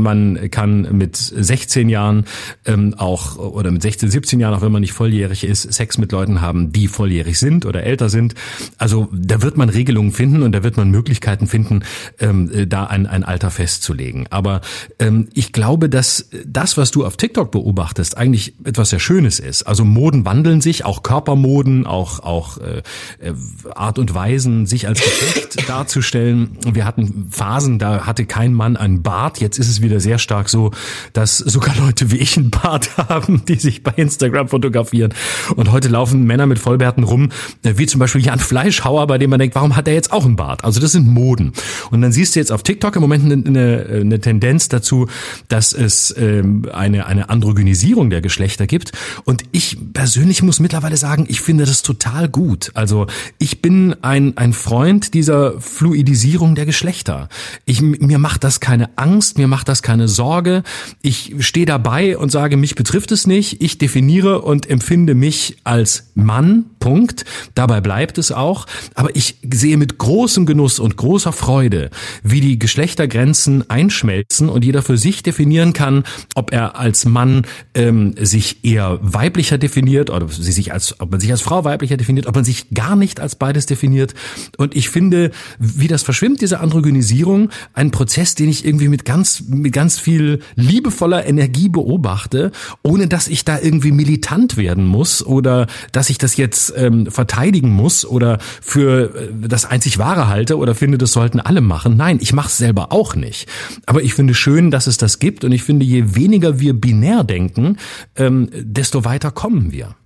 Man 0.05 0.15
man 0.15 0.51
kann 0.51 0.97
mit 0.97 1.17
16 1.17 1.89
Jahren 1.89 2.25
ähm, 2.65 2.95
auch 2.97 3.37
oder 3.37 3.71
mit 3.71 3.83
16, 3.83 4.11
17 4.11 4.41
Jahren, 4.41 4.55
auch 4.55 4.63
wenn 4.63 4.73
man 4.73 4.81
nicht 4.81 4.93
volljährig 4.93 5.45
ist, 5.45 5.73
Sex 5.73 5.99
mit 5.99 6.13
Leuten 6.13 6.41
haben, 6.41 6.73
die 6.73 6.89
volljährig 6.89 7.39
sind 7.39 7.67
oder 7.67 7.83
älter 7.83 8.09
sind. 8.09 8.35
Also 8.79 9.09
da 9.13 9.43
wird 9.43 9.57
man 9.57 9.69
Regelungen 9.69 10.13
finden 10.13 10.43
und 10.43 10.53
da 10.53 10.63
wird 10.63 10.77
man 10.77 10.91
Möglichkeiten 10.91 11.47
finden, 11.47 11.83
ähm, 12.21 12.69
da 12.69 12.85
ein, 12.85 13.07
ein 13.07 13.25
Alter 13.25 13.51
festzulegen. 13.51 14.27
Aber 14.31 14.61
ähm, 14.99 15.29
ich 15.35 15.53
glaube, 15.53 15.89
dass 15.89 16.29
das, 16.47 16.77
was 16.77 16.91
du 16.91 17.05
auf 17.05 17.17
TikTok 17.17 17.51
beobachtest, 17.51 18.17
eigentlich 18.17 18.55
etwas 18.65 18.91
sehr 18.91 19.01
Schönes 19.01 19.41
ist. 19.41 19.65
Also 19.65 19.85
Moden 19.85 20.25
wandeln 20.25 20.61
sich, 20.61 20.85
auch 20.85 21.03
Körpermoden, 21.03 21.87
auch 21.87 22.21
auch 22.21 22.59
äh, 22.59 22.83
äh 23.21 23.35
Art 23.75 23.99
und 23.99 24.15
Weisen, 24.15 24.67
sich 24.67 24.87
als 24.87 25.03
Geschlecht 25.03 25.69
darzustellen. 25.69 26.59
Wir 26.65 26.85
hatten 26.85 27.29
Phasen, 27.31 27.79
da 27.79 28.07
hatte 28.07 28.27
kein 28.27 28.55
Mann 28.55 28.77
einen 28.77 29.03
Bart. 29.03 29.41
Jetzt 29.41 29.59
ist 29.59 29.69
es 29.69 29.83
wieder 29.83 29.94
sehr 30.01 30.19
stark 30.19 30.49
so, 30.49 30.71
dass 31.13 31.39
sogar 31.39 31.75
Leute 31.77 32.11
wie 32.11 32.17
ich 32.17 32.37
einen 32.37 32.51
Bart 32.51 32.97
haben, 33.09 33.45
die 33.47 33.57
sich 33.57 33.83
bei 33.83 33.93
Instagram 33.97 34.49
fotografieren. 34.49 35.15
Und 35.57 35.73
heute 35.73 35.89
laufen 35.89 36.25
Männer 36.25 36.47
mit 36.47 36.59
Vollbärten 36.59 37.05
rum, 37.05 37.31
äh, 37.63 37.75
wie 37.77 37.87
zum 37.87 37.99
Beispiel 37.99 38.25
Jan 38.25 38.39
Fleischhauer, 38.39 39.07
bei 39.07 39.19
dem 39.19 39.31
man 39.31 39.39
denkt, 39.39 39.55
warum 39.55 39.77
hat 39.77 39.89
er 39.89 39.95
jetzt 39.95 40.13
auch 40.13 40.25
einen 40.25 40.37
Bart? 40.37 40.65
Also 40.65 40.81
das 40.81 40.93
sind 40.93 41.07
Moden. 41.07 41.53
Und 41.91 42.01
dann 42.01 42.13
siehst 42.13 42.35
du 42.35 42.41
jetzt 42.41 42.53
auf 42.53 42.63
TikTok 42.63 42.97
im 42.97 43.03
Moment 43.03 43.25
eine, 43.25 43.47
eine, 43.47 44.01
eine 44.01 44.21
Tendenz 44.21 44.69
dazu, 44.69 45.09
dass 45.49 45.73
es 45.73 46.15
ähm, 46.19 46.67
eine, 46.73 47.07
eine 47.07 47.29
Androgynisierung 47.31 48.11
der 48.11 48.21
Geschlechter 48.21 48.67
gibt. 48.67 48.93
Und 49.25 49.43
ich 49.53 49.79
persönlich 49.93 50.43
muss 50.43 50.61
mittlerweile 50.61 50.97
sagen, 50.97 51.27
ich 51.29 51.41
finde 51.41 51.65
das 51.65 51.83
total 51.83 52.29
gut. 52.29 52.71
Also 52.75 53.07
ich 53.39 53.63
bin 53.63 53.95
ein, 54.03 54.37
ein 54.37 54.53
Freund 54.53 55.15
dieser 55.15 55.61
Fluidisierung 55.61 56.55
der 56.55 56.67
Geschlechter. 56.67 57.29
Ich, 57.65 57.81
mir 57.81 58.19
macht 58.19 58.45
das 58.45 58.61
keine 58.61 58.91
Angst, 58.97 59.39
mir 59.39 59.49
macht 59.49 59.69
das 59.69 59.83
keine 59.85 60.09
Sorge. 60.09 60.65
Ich 61.03 61.35
stehe 61.39 61.67
dabei 61.67 62.19
und 62.19 62.33
sage, 62.33 62.57
mich 62.57 62.75
betrifft 62.75 63.13
es 63.13 63.29
nicht. 63.29 63.63
Ich 63.63 63.79
definiere 63.79 64.43
und 64.43 64.69
empfinde 64.69 65.15
mich 65.15 65.59
als 65.63 66.11
Mann. 66.15 66.65
Punkt. 66.81 67.25
Dabei 67.55 67.81
bleibt 67.81 68.19
es 68.19 68.33
auch. 68.33 68.67
Aber 68.95 69.15
ich 69.15 69.37
sehe 69.51 69.77
mit 69.77 69.97
großem 69.97 70.45
Genuss 70.45 70.79
und 70.79 70.97
großer 70.97 71.33
Freude, 71.33 71.91
wie 72.23 72.41
die 72.41 72.59
Geschlechtergrenzen 72.59 73.71
einschmelzen 73.71 74.49
und 74.49 74.65
jeder 74.65 74.83
für 74.83 74.99
sich 74.99 75.23
definieren 75.23 75.73
kann, 75.73 76.05
ob 76.35 76.53
er 76.53 76.79
als 76.79 77.05
Mann 77.07 77.47
ähm, 77.75 78.15
sich 78.21 78.65
eher 78.65 78.99
weiblicher 79.01 79.57
definiert 79.57 80.11
oder 80.11 80.29
sie 80.29 80.53
sich 80.53 80.73
als, 80.73 81.01
ob 81.01 81.11
man 81.11 81.21
sich 81.21 81.31
als 81.31 81.41
Frau 81.41 81.65
weiblicher 81.65 81.97
definiert, 81.97 82.27
ob 82.27 82.35
man 82.35 82.45
sich 82.45 82.71
gar 82.71 82.97
nicht 82.97 83.21
als 83.21 83.37
beides 83.37 83.67
definiert. 83.67 84.15
Und 84.57 84.75
ich 84.75 84.89
finde, 84.89 85.31
wie 85.59 85.89
das 85.89 86.03
verschwimmt, 86.03 86.41
diese 86.41 86.61
Androgynisierung, 86.61 87.51
ein 87.73 87.91
Prozess, 87.91 88.35
den 88.35 88.49
ich 88.49 88.65
irgendwie 88.65 88.89
mit 88.89 89.05
ganz, 89.05 89.43
mit 89.47 89.74
ganz 89.75 89.99
viel 89.99 90.39
liebevoller 90.55 91.27
Energie 91.27 91.69
beobachte, 91.69 92.51
ohne 92.83 93.07
dass 93.07 93.29
ich 93.29 93.45
da 93.45 93.61
irgendwie 93.61 93.93
militant 93.93 94.57
werden 94.57 94.87
muss 94.87 95.25
oder 95.25 95.67
dass 95.93 96.09
ich 96.09 96.17
das 96.17 96.39
jetzt 96.39 96.73
ähm, 96.77 97.07
verteidigen 97.11 97.71
muss 97.71 98.07
oder 98.07 98.39
für 98.63 99.15
äh, 99.15 99.49
das 99.49 99.67
einzig 99.67 99.99
Wahre 99.99 100.29
halte 100.29 100.57
oder 100.57 100.75
finde, 100.75 100.97
das 100.97 101.13
sollten 101.13 101.41
alle 101.41 101.61
machen. 101.61 101.99
Nein, 101.99 102.19
ich 102.23 102.33
mache 102.33 102.49
es 102.49 102.57
selber 102.57 102.93
auch 102.93 103.15
nicht. 103.15 103.47
Aber 103.85 104.03
ich 104.03 104.15
finde 104.15 104.33
schön, 104.33 104.71
dass 104.71 104.87
es 104.87 104.97
das 104.97 105.19
gibt 105.19 105.45
und 105.45 105.53
ich 105.53 105.63
finde, 105.63 105.85
je 105.85 106.15
weniger 106.15 106.59
wir 106.61 106.73
binär 106.73 107.25
denken, 107.25 107.77
ähm, 108.17 108.49
desto 108.55 109.05
weiter 109.05 109.31
kommen 109.31 109.73
wir. 109.73 109.97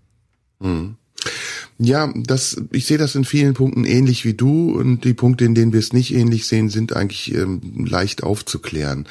Mhm. 0.58 0.96
Ja, 1.80 2.12
das, 2.14 2.60
ich 2.72 2.86
sehe 2.86 2.98
das 2.98 3.14
in 3.14 3.24
vielen 3.24 3.54
Punkten 3.54 3.84
ähnlich 3.84 4.24
wie 4.24 4.34
du 4.34 4.72
und 4.72 5.04
die 5.04 5.14
Punkte, 5.14 5.44
in 5.44 5.54
denen 5.54 5.72
wir 5.72 5.78
es 5.78 5.92
nicht 5.92 6.12
ähnlich 6.12 6.46
sehen, 6.46 6.70
sind 6.70 6.96
eigentlich 6.96 7.32
ähm, 7.34 7.86
leicht 7.86 8.24
aufzuklären. 8.24 9.06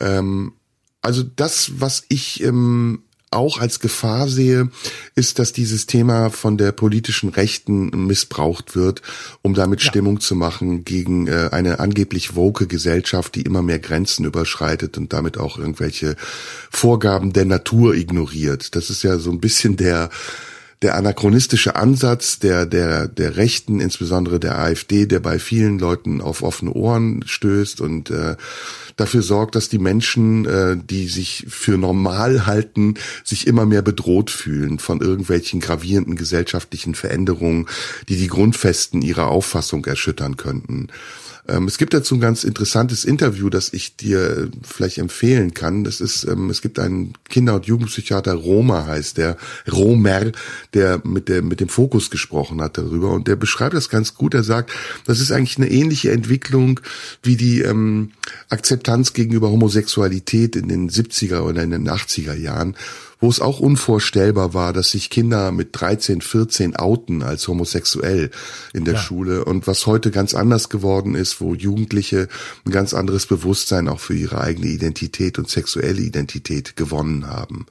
Ähm, 0.00 0.52
also 1.00 1.22
das, 1.22 1.80
was 1.80 2.04
ich 2.08 2.42
ähm, 2.42 3.02
auch 3.30 3.58
als 3.58 3.80
Gefahr 3.80 4.28
sehe, 4.28 4.70
ist, 5.14 5.38
dass 5.38 5.52
dieses 5.52 5.86
Thema 5.86 6.30
von 6.30 6.56
der 6.56 6.72
politischen 6.72 7.28
Rechten 7.28 8.06
missbraucht 8.06 8.74
wird, 8.74 9.02
um 9.42 9.54
damit 9.54 9.82
ja. 9.82 9.88
Stimmung 9.88 10.20
zu 10.20 10.34
machen 10.34 10.84
gegen 10.84 11.26
äh, 11.26 11.50
eine 11.52 11.78
angeblich 11.78 12.36
woke 12.36 12.66
Gesellschaft, 12.66 13.34
die 13.34 13.42
immer 13.42 13.62
mehr 13.62 13.78
Grenzen 13.78 14.24
überschreitet 14.24 14.96
und 14.96 15.12
damit 15.12 15.38
auch 15.38 15.58
irgendwelche 15.58 16.16
Vorgaben 16.70 17.32
der 17.32 17.44
Natur 17.44 17.94
ignoriert. 17.94 18.74
Das 18.74 18.90
ist 18.90 19.02
ja 19.02 19.18
so 19.18 19.30
ein 19.30 19.40
bisschen 19.40 19.76
der 19.76 20.10
der 20.82 20.94
anachronistische 20.94 21.74
Ansatz 21.74 22.38
der, 22.38 22.64
der, 22.64 23.08
der 23.08 23.36
Rechten, 23.36 23.80
insbesondere 23.80 24.38
der 24.38 24.58
AfD, 24.58 25.06
der 25.06 25.18
bei 25.18 25.38
vielen 25.38 25.78
Leuten 25.78 26.20
auf 26.20 26.42
offene 26.42 26.72
Ohren 26.72 27.24
stößt 27.26 27.80
und 27.80 28.10
äh, 28.10 28.36
dafür 28.96 29.22
sorgt, 29.22 29.56
dass 29.56 29.68
die 29.68 29.78
Menschen, 29.78 30.46
äh, 30.46 30.76
die 30.76 31.08
sich 31.08 31.46
für 31.48 31.78
normal 31.78 32.46
halten, 32.46 32.94
sich 33.24 33.48
immer 33.48 33.66
mehr 33.66 33.82
bedroht 33.82 34.30
fühlen 34.30 34.78
von 34.78 35.00
irgendwelchen 35.00 35.60
gravierenden 35.60 36.14
gesellschaftlichen 36.14 36.94
Veränderungen, 36.94 37.66
die 38.08 38.16
die 38.16 38.28
Grundfesten 38.28 39.02
ihrer 39.02 39.28
Auffassung 39.28 39.84
erschüttern 39.84 40.36
könnten. 40.36 40.88
Ähm, 41.48 41.66
es 41.66 41.78
gibt 41.78 41.94
dazu 41.94 42.14
ein 42.14 42.20
ganz 42.20 42.44
interessantes 42.44 43.04
Interview, 43.04 43.48
das 43.48 43.72
ich 43.72 43.96
dir 43.96 44.50
vielleicht 44.62 44.98
empfehlen 44.98 45.54
kann. 45.54 45.82
Das 45.82 46.00
ist, 46.00 46.24
ähm, 46.24 46.50
es 46.50 46.60
gibt 46.60 46.78
einen 46.78 47.14
Kinder- 47.28 47.54
und 47.54 47.66
Jugendpsychiater, 47.66 48.34
Roma 48.34 48.86
heißt 48.86 49.16
der, 49.16 49.36
Romer, 49.70 50.32
der 50.74 51.00
mit, 51.04 51.28
der 51.28 51.42
mit 51.42 51.60
dem 51.60 51.68
Fokus 51.68 52.10
gesprochen 52.10 52.60
hat 52.60 52.76
darüber. 52.76 53.12
Und 53.12 53.28
der 53.28 53.36
beschreibt 53.36 53.74
das 53.74 53.88
ganz 53.88 54.14
gut. 54.14 54.34
Er 54.34 54.44
sagt, 54.44 54.70
das 55.06 55.20
ist 55.20 55.32
eigentlich 55.32 55.56
eine 55.56 55.70
ähnliche 55.70 56.12
Entwicklung 56.12 56.80
wie 57.22 57.36
die 57.36 57.62
ähm, 57.62 58.12
Akzeptanz 58.50 59.14
gegenüber 59.14 59.50
Homosexualität 59.50 60.54
in 60.54 60.68
den 60.68 60.90
70er 60.90 61.40
oder 61.40 61.62
in 61.62 61.70
den 61.70 61.88
80er 61.88 62.34
Jahren 62.34 62.76
wo 63.20 63.28
es 63.28 63.40
auch 63.40 63.60
unvorstellbar 63.60 64.54
war, 64.54 64.72
dass 64.72 64.90
sich 64.90 65.10
Kinder 65.10 65.50
mit 65.52 65.70
13, 65.72 66.20
14 66.20 66.76
outen 66.76 67.22
als 67.22 67.48
homosexuell 67.48 68.30
in 68.72 68.84
der 68.84 68.94
ja. 68.94 69.00
Schule 69.00 69.44
und 69.44 69.66
was 69.66 69.86
heute 69.86 70.10
ganz 70.10 70.34
anders 70.34 70.68
geworden 70.68 71.14
ist, 71.14 71.40
wo 71.40 71.54
Jugendliche 71.54 72.28
ein 72.64 72.72
ganz 72.72 72.94
anderes 72.94 73.26
Bewusstsein 73.26 73.88
auch 73.88 74.00
für 74.00 74.14
ihre 74.14 74.40
eigene 74.40 74.66
Identität 74.66 75.38
und 75.38 75.50
sexuelle 75.50 76.00
Identität 76.00 76.76
gewonnen 76.76 77.26
haben. 77.26 77.66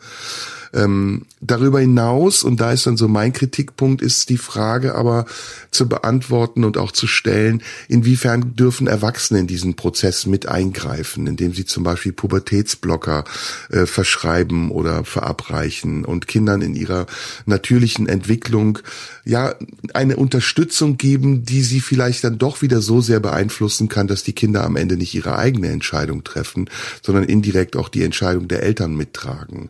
Ähm, 0.74 1.26
darüber 1.40 1.80
hinaus, 1.80 2.44
und 2.44 2.60
da 2.60 2.72
ist 2.72 2.88
dann 2.88 2.98
so 2.98 3.08
mein 3.08 3.34
Kritikpunkt, 3.34 4.02
ist 4.02 4.30
die 4.30 4.38
Frage 4.38 4.96
aber 4.96 5.26
zu 5.72 5.88
beantworten 5.88 6.64
und 6.64 6.78
auch 6.78 6.92
zu 6.92 7.08
stellen, 7.08 7.62
inwiefern 7.88 8.56
dürfen 8.56 8.88
Erwachsene 8.88 9.40
in 9.40 9.48
diesen 9.48 9.76
Prozess 9.76 10.26
mit 10.26 10.48
eingreifen, 10.48 11.28
indem 11.28 11.54
sie 11.54 11.66
zum 11.66 11.84
Beispiel 11.84 12.12
Pubertätsblocker 12.12 13.24
äh, 13.70 13.86
verschreiben 13.86 14.72
oder 14.72 15.04
verabreichen 15.38 16.06
und 16.06 16.28
Kindern 16.28 16.62
in 16.62 16.76
ihrer 16.76 17.06
natürlichen 17.46 18.08
Entwicklung 18.08 18.80
ja 19.26 19.56
eine 19.94 20.18
Unterstützung 20.18 20.98
geben, 20.98 21.44
die 21.44 21.62
sie 21.62 21.80
vielleicht 21.80 22.24
dann 22.24 22.38
doch 22.38 22.62
wieder 22.62 22.82
so 22.82 23.02
sehr 23.02 23.20
beeinflussen 23.20 23.88
kann, 23.88 24.08
dass 24.08 24.24
die 24.24 24.34
Kinder 24.34 24.64
am 24.64 24.76
Ende 24.76 24.98
nicht 24.98 25.14
ihre 25.14 25.38
eigene 25.38 25.70
Entscheidung 25.70 26.24
treffen, 26.24 26.70
sondern 27.02 27.24
indirekt 27.24 27.76
auch 27.76 27.90
die 27.90 28.04
Entscheidung 28.04 28.48
der 28.48 28.64
Eltern 28.64 28.96
mittragen. 28.96 29.70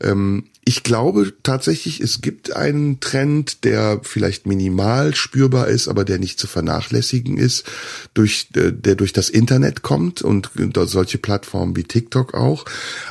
Ähm, 0.00 0.44
ich 0.68 0.82
glaube 0.82 1.32
tatsächlich, 1.42 1.98
es 2.00 2.20
gibt 2.20 2.54
einen 2.54 3.00
Trend, 3.00 3.64
der 3.64 4.00
vielleicht 4.02 4.46
minimal 4.46 5.14
spürbar 5.14 5.68
ist, 5.68 5.88
aber 5.88 6.04
der 6.04 6.18
nicht 6.18 6.38
zu 6.38 6.46
vernachlässigen 6.46 7.38
ist, 7.38 7.64
durch, 8.12 8.48
äh, 8.54 8.70
der 8.70 8.94
durch 8.94 9.14
das 9.14 9.30
Internet 9.30 9.80
kommt 9.80 10.20
und 10.20 10.50
solche 10.84 11.16
Plattformen 11.16 11.74
wie 11.74 11.84
TikTok 11.84 12.34
auch. 12.34 12.66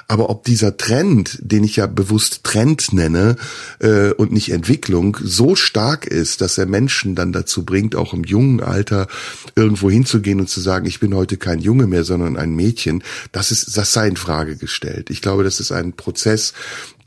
Aber 0.08 0.30
ob 0.30 0.44
dieser 0.44 0.78
Trend, 0.78 1.40
den 1.42 1.64
ich 1.64 1.78
ja 1.78 1.88
bewusst 1.88 2.44
Trend 2.44 2.94
nenne 2.94 3.38
äh, 3.80 4.12
und 4.12 4.32
nicht 4.32 4.52
Entwicklung, 4.52 5.18
so 5.20 5.56
stark 5.56 6.06
ist, 6.06 6.42
dass 6.42 6.60
er 6.60 6.68
Menschen 6.68 7.16
dann 7.16 7.32
dazu 7.32 7.66
bringt, 7.66 7.96
auch 7.96 8.14
im 8.14 8.24
jungen 8.24 8.62
Alter 8.62 9.08
irgendwo 9.56 9.90
hinzugehen 9.90 10.40
und 10.40 10.48
zu 10.48 10.62
sagen, 10.62 10.86
ich 10.86 11.00
bin 11.00 11.16
heute 11.16 11.38
kein 11.38 11.60
Junge 11.60 11.88
mehr, 11.88 12.04
sondern 12.04 12.38
ein 12.38 12.54
Mädchen, 12.54 13.04
das 13.32 13.50
ist, 13.50 13.76
das 13.76 13.94
sei 13.94 14.08
in 14.10 14.16
Frage 14.16 14.58
gestellt. 14.58 15.10
Ich 15.10 15.24
glaube, 15.24 15.44
das 15.44 15.60
ist 15.60 15.72
ein 15.72 15.94
Prozess, 15.94 16.54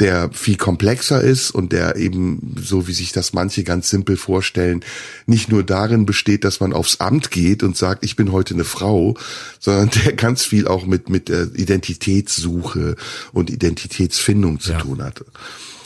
der 0.01 0.31
viel 0.33 0.57
komplexer 0.57 1.21
ist 1.21 1.51
und 1.51 1.73
der 1.73 1.97
eben, 1.97 2.57
so 2.61 2.89
wie 2.89 2.93
sich 2.93 3.13
das 3.13 3.33
manche 3.33 3.65
ganz 3.65 3.91
simpel 3.91 4.17
vorstellen, 4.17 4.83
nicht 5.27 5.51
nur 5.51 5.63
darin 5.63 6.07
besteht, 6.07 6.45
dass 6.45 6.61
man 6.61 6.73
aufs 6.73 7.01
Amt 7.01 7.31
geht 7.31 7.63
und 7.63 7.77
sagt, 7.77 8.05
ich 8.05 8.17
bin 8.17 8.33
heute 8.33 8.55
eine 8.55 8.65
Frau, 8.65 9.17
sondern 9.59 9.91
der 10.05 10.15
ganz 10.15 10.45
viel 10.45 10.67
auch 10.67 10.87
mit, 10.87 11.11
mit 11.11 11.29
Identitätssuche 11.31 12.97
und 13.33 13.51
Identitätsfindung 13.51 14.59
zu 14.59 14.73
ja. 14.73 14.79
tun 14.79 15.03
hat. 15.03 15.23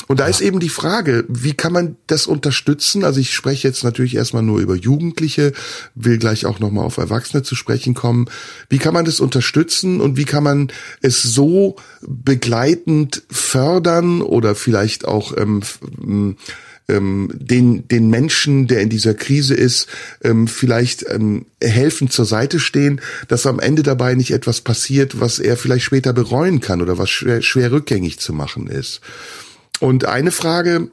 Und 0.07 0.20
da 0.20 0.24
ja. 0.24 0.31
ist 0.31 0.40
eben 0.40 0.61
die 0.61 0.68
Frage, 0.68 1.24
wie 1.29 1.55
kann 1.55 1.72
man 1.72 1.96
das 2.07 2.27
unterstützen? 2.27 3.05
Also 3.05 3.20
ich 3.20 3.33
spreche 3.33 3.66
jetzt 3.66 3.85
natürlich 3.85 4.16
erstmal 4.16 4.42
nur 4.42 4.61
über 4.61 4.74
Jugendliche, 4.74 5.53
will 5.94 6.18
gleich 6.18 6.46
auch 6.46 6.61
nochmal 6.61 6.85
auf 6.85 6.98
Erwachsene 6.98 7.42
zu 7.42 7.55
sprechen 7.55 7.94
kommen. 7.94 8.27
Wie 8.68 8.79
kann 8.79 8.94
man 8.94 9.05
das 9.05 9.20
unterstützen 9.20 10.00
und 10.00 10.16
wie 10.16 10.24
kann 10.24 10.44
man 10.44 10.72
es 11.00 11.22
so 11.22 11.77
begleitend 12.03 13.22
fördern 13.31 14.04
oder 14.23 14.55
vielleicht 14.55 15.07
auch 15.07 15.37
ähm, 15.37 15.62
ähm, 16.88 17.31
den, 17.35 17.88
den 17.88 18.11
Menschen, 18.11 18.67
der 18.67 18.81
in 18.81 18.90
dieser 18.90 19.14
Krise 19.14 19.55
ist, 19.55 19.88
ähm, 20.23 20.49
vielleicht 20.49 21.05
ähm, 21.09 21.47
helfen 21.62 22.11
zur 22.11 22.25
Seite 22.25 22.61
stehen, 22.61 23.01
dass 23.29 23.47
am 23.47 23.59
Ende 23.59 23.83
dabei 23.83 24.14
nicht 24.14 24.33
etwas 24.33 24.61
passiert, 24.61 25.21
was 25.21 25.38
er 25.38 25.57
vielleicht 25.57 25.85
später 25.85 26.12
bereuen 26.12 26.61
kann 26.61 26.83
oder 26.83 26.99
was 26.99 27.11
schwer, 27.11 27.43
schwer 27.43 27.73
rückgängig 27.73 28.19
zu 28.19 28.33
machen 28.33 28.67
ist. 28.67 29.01
Und 29.81 30.05
eine 30.05 30.31
Frage, 30.31 30.90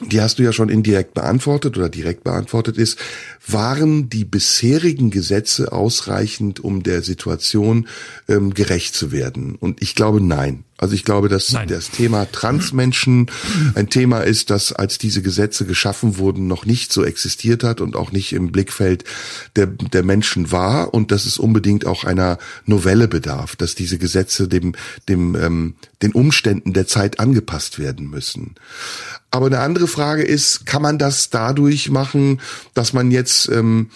die 0.00 0.20
hast 0.20 0.38
du 0.38 0.42
ja 0.42 0.52
schon 0.52 0.68
indirekt 0.68 1.14
beantwortet 1.14 1.76
oder 1.78 1.88
direkt 1.88 2.24
beantwortet 2.24 2.76
ist, 2.76 2.98
waren 3.46 4.08
die 4.08 4.24
bisherigen 4.24 5.10
Gesetze 5.10 5.72
ausreichend, 5.72 6.60
um 6.60 6.82
der 6.82 7.02
Situation 7.02 7.86
ähm, 8.28 8.54
gerecht 8.54 8.94
zu 8.94 9.12
werden? 9.12 9.54
Und 9.54 9.82
ich 9.82 9.94
glaube 9.94 10.20
nein. 10.20 10.64
Also 10.76 10.94
ich 10.94 11.04
glaube, 11.04 11.28
dass 11.28 11.52
Nein. 11.52 11.68
das 11.68 11.90
Thema 11.90 12.30
Transmenschen 12.30 13.30
ein 13.74 13.88
Thema 13.90 14.20
ist, 14.20 14.50
das 14.50 14.72
als 14.72 14.98
diese 14.98 15.22
Gesetze 15.22 15.66
geschaffen 15.66 16.18
wurden, 16.18 16.48
noch 16.48 16.66
nicht 16.66 16.92
so 16.92 17.04
existiert 17.04 17.62
hat 17.62 17.80
und 17.80 17.94
auch 17.94 18.10
nicht 18.10 18.32
im 18.32 18.50
Blickfeld 18.50 19.04
der, 19.54 19.66
der 19.66 20.02
Menschen 20.02 20.50
war 20.50 20.92
und 20.92 21.12
dass 21.12 21.26
es 21.26 21.38
unbedingt 21.38 21.86
auch 21.86 22.02
einer 22.02 22.38
Novelle 22.66 23.06
bedarf, 23.06 23.54
dass 23.54 23.76
diese 23.76 23.98
Gesetze 23.98 24.48
dem, 24.48 24.74
dem, 25.08 25.36
ähm, 25.36 25.74
den 26.02 26.12
Umständen 26.12 26.72
der 26.72 26.88
Zeit 26.88 27.20
angepasst 27.20 27.78
werden 27.78 28.10
müssen. 28.10 28.56
Aber 29.30 29.46
eine 29.46 29.60
andere 29.60 29.86
Frage 29.86 30.22
ist, 30.22 30.66
kann 30.66 30.82
man 30.82 30.98
das 30.98 31.30
dadurch 31.30 31.88
machen, 31.88 32.40
dass 32.74 32.92
man 32.92 33.12
jetzt 33.12 33.48
ähm, 33.48 33.90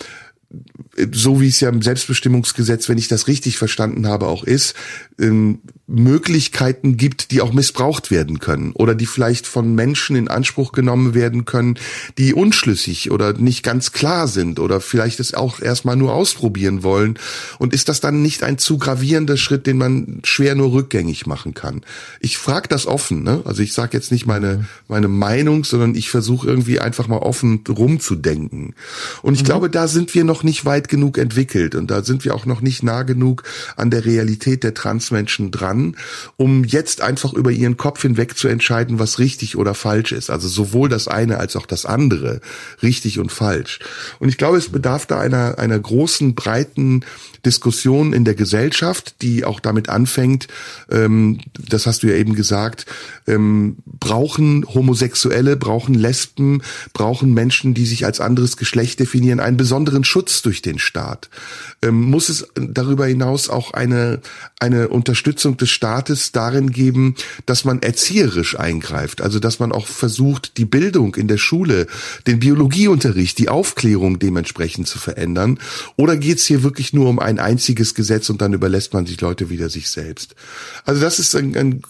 so 1.12 1.40
wie 1.40 1.48
es 1.48 1.60
ja 1.60 1.68
im 1.68 1.82
Selbstbestimmungsgesetz, 1.82 2.88
wenn 2.88 2.98
ich 2.98 3.08
das 3.08 3.28
richtig 3.28 3.58
verstanden 3.58 4.06
habe, 4.06 4.26
auch 4.26 4.44
ist, 4.44 4.74
ähm, 5.20 5.60
Möglichkeiten 5.88 6.98
gibt, 6.98 7.30
die 7.30 7.40
auch 7.40 7.54
missbraucht 7.54 8.10
werden 8.10 8.40
können 8.40 8.72
oder 8.72 8.94
die 8.94 9.06
vielleicht 9.06 9.46
von 9.46 9.74
Menschen 9.74 10.16
in 10.16 10.28
Anspruch 10.28 10.72
genommen 10.72 11.14
werden 11.14 11.46
können, 11.46 11.78
die 12.18 12.34
unschlüssig 12.34 13.10
oder 13.10 13.32
nicht 13.32 13.62
ganz 13.62 13.92
klar 13.92 14.28
sind 14.28 14.60
oder 14.60 14.82
vielleicht 14.82 15.18
es 15.18 15.32
auch 15.32 15.62
erstmal 15.62 15.96
nur 15.96 16.12
ausprobieren 16.12 16.82
wollen. 16.82 17.18
Und 17.58 17.72
ist 17.72 17.88
das 17.88 18.00
dann 18.00 18.20
nicht 18.20 18.42
ein 18.42 18.58
zu 18.58 18.76
gravierender 18.76 19.38
Schritt, 19.38 19.66
den 19.66 19.78
man 19.78 20.20
schwer 20.24 20.54
nur 20.54 20.72
rückgängig 20.72 21.26
machen 21.26 21.54
kann? 21.54 21.80
Ich 22.20 22.36
frage 22.36 22.68
das 22.68 22.86
offen, 22.86 23.22
ne? 23.22 23.40
Also 23.46 23.62
ich 23.62 23.72
sage 23.72 23.96
jetzt 23.96 24.12
nicht 24.12 24.26
meine, 24.26 24.66
meine 24.88 25.08
Meinung, 25.08 25.64
sondern 25.64 25.94
ich 25.94 26.10
versuche 26.10 26.46
irgendwie 26.46 26.80
einfach 26.80 27.08
mal 27.08 27.16
offen 27.16 27.64
rumzudenken. 27.66 28.74
Und 29.22 29.34
ich 29.34 29.40
mhm. 29.40 29.46
glaube, 29.46 29.70
da 29.70 29.88
sind 29.88 30.14
wir 30.14 30.24
noch 30.24 30.42
nicht 30.42 30.66
weit 30.66 30.90
genug 30.90 31.16
entwickelt 31.16 31.74
und 31.74 31.90
da 31.90 32.02
sind 32.02 32.26
wir 32.26 32.34
auch 32.34 32.44
noch 32.44 32.60
nicht 32.60 32.82
nah 32.82 33.04
genug 33.04 33.44
an 33.76 33.90
der 33.90 34.04
Realität 34.04 34.64
der 34.64 34.74
Transmenschen 34.74 35.50
dran 35.50 35.77
kann, 35.78 35.96
um 36.36 36.64
jetzt 36.64 37.00
einfach 37.00 37.32
über 37.32 37.50
ihren 37.50 37.76
Kopf 37.76 38.02
hinweg 38.02 38.36
zu 38.36 38.48
entscheiden, 38.48 38.98
was 38.98 39.18
richtig 39.18 39.56
oder 39.56 39.74
falsch 39.74 40.12
ist. 40.12 40.30
Also 40.30 40.48
sowohl 40.48 40.88
das 40.88 41.08
eine 41.08 41.38
als 41.38 41.56
auch 41.56 41.66
das 41.66 41.86
andere, 41.86 42.40
richtig 42.82 43.18
und 43.18 43.32
falsch. 43.32 43.78
Und 44.18 44.28
ich 44.28 44.36
glaube, 44.36 44.58
es 44.58 44.70
bedarf 44.70 45.06
da 45.06 45.20
einer, 45.20 45.58
einer 45.58 45.78
großen, 45.78 46.34
breiten 46.34 47.04
Diskussion 47.44 48.12
in 48.12 48.24
der 48.24 48.34
Gesellschaft, 48.34 49.16
die 49.22 49.44
auch 49.44 49.60
damit 49.60 49.88
anfängt, 49.88 50.48
ähm, 50.90 51.40
das 51.68 51.86
hast 51.86 52.02
du 52.02 52.08
ja 52.08 52.14
eben 52.14 52.34
gesagt, 52.34 52.86
ähm, 53.26 53.76
brauchen 53.86 54.64
Homosexuelle, 54.74 55.56
brauchen 55.56 55.94
Lesben, 55.94 56.62
brauchen 56.92 57.34
Menschen, 57.34 57.74
die 57.74 57.86
sich 57.86 58.04
als 58.04 58.20
anderes 58.20 58.56
Geschlecht 58.56 59.00
definieren, 59.00 59.40
einen 59.40 59.56
besonderen 59.56 60.04
Schutz 60.04 60.42
durch 60.42 60.62
den 60.62 60.78
Staat. 60.78 61.28
Ähm, 61.82 62.00
muss 62.02 62.28
es 62.28 62.46
darüber 62.54 63.06
hinaus 63.06 63.48
auch 63.48 63.72
eine, 63.72 64.20
eine 64.58 64.88
Unterstützung 64.88 65.56
des 65.56 65.70
Staates 65.70 66.32
darin 66.32 66.70
geben, 66.70 67.14
dass 67.46 67.64
man 67.64 67.82
erzieherisch 67.82 68.58
eingreift, 68.58 69.20
also 69.20 69.38
dass 69.38 69.58
man 69.60 69.72
auch 69.72 69.86
versucht, 69.86 70.56
die 70.56 70.64
Bildung 70.64 71.14
in 71.14 71.28
der 71.28 71.38
Schule, 71.38 71.86
den 72.26 72.40
Biologieunterricht, 72.40 73.38
die 73.38 73.48
Aufklärung 73.48 74.18
dementsprechend 74.18 74.88
zu 74.88 74.98
verändern? 74.98 75.58
Oder 75.96 76.16
geht 76.16 76.38
es 76.38 76.46
hier 76.46 76.62
wirklich 76.62 76.92
nur 76.92 77.08
um 77.08 77.18
ein 77.28 77.38
einziges 77.38 77.94
Gesetz 77.94 78.30
und 78.30 78.40
dann 78.40 78.54
überlässt 78.54 78.94
man 78.94 79.06
sich 79.06 79.20
Leute 79.20 79.50
wieder 79.50 79.68
sich 79.68 79.90
selbst? 79.90 80.34
Also 80.84 81.00
das 81.00 81.18
ist 81.18 81.36
ein, 81.36 81.54
ein 81.56 81.82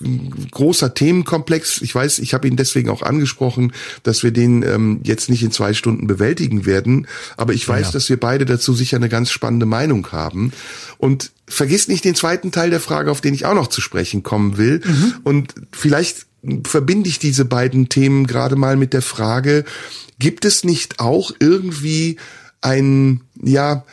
großer 0.50 0.94
Themenkomplex. 0.94 1.80
Ich 1.82 1.94
weiß, 1.94 2.18
ich 2.18 2.34
habe 2.34 2.48
ihn 2.48 2.56
deswegen 2.56 2.90
auch 2.90 3.02
angesprochen, 3.02 3.72
dass 4.02 4.22
wir 4.22 4.32
den 4.32 4.62
ähm, 4.62 5.00
jetzt 5.04 5.30
nicht 5.30 5.42
in 5.42 5.52
zwei 5.52 5.74
Stunden 5.74 6.06
bewältigen 6.06 6.66
werden, 6.66 7.06
aber 7.36 7.52
ich 7.54 7.66
weiß, 7.66 7.86
ja. 7.86 7.92
dass 7.92 8.08
wir 8.08 8.18
beide 8.18 8.44
dazu 8.44 8.74
sicher 8.74 8.96
eine 8.96 9.08
ganz 9.08 9.30
spannende 9.30 9.66
Meinung 9.66 10.10
haben. 10.12 10.52
Und 10.98 11.30
vergiss 11.46 11.88
nicht 11.88 12.04
den 12.04 12.14
zweiten 12.14 12.50
Teil 12.50 12.70
der 12.70 12.80
Frage, 12.80 13.10
auf 13.10 13.20
den 13.20 13.34
ich 13.34 13.46
auch 13.46 13.54
noch 13.54 13.68
zu 13.68 13.80
sprechen 13.80 14.22
kommen 14.22 14.58
will. 14.58 14.80
Mhm. 14.84 15.14
Und 15.22 15.54
vielleicht 15.72 16.26
verbinde 16.64 17.08
ich 17.08 17.18
diese 17.18 17.44
beiden 17.44 17.88
Themen 17.88 18.26
gerade 18.26 18.56
mal 18.56 18.76
mit 18.76 18.92
der 18.92 19.02
Frage, 19.02 19.64
gibt 20.18 20.44
es 20.44 20.64
nicht 20.64 20.98
auch 20.98 21.32
irgendwie 21.38 22.16
ein, 22.60 23.20
ja, 23.42 23.84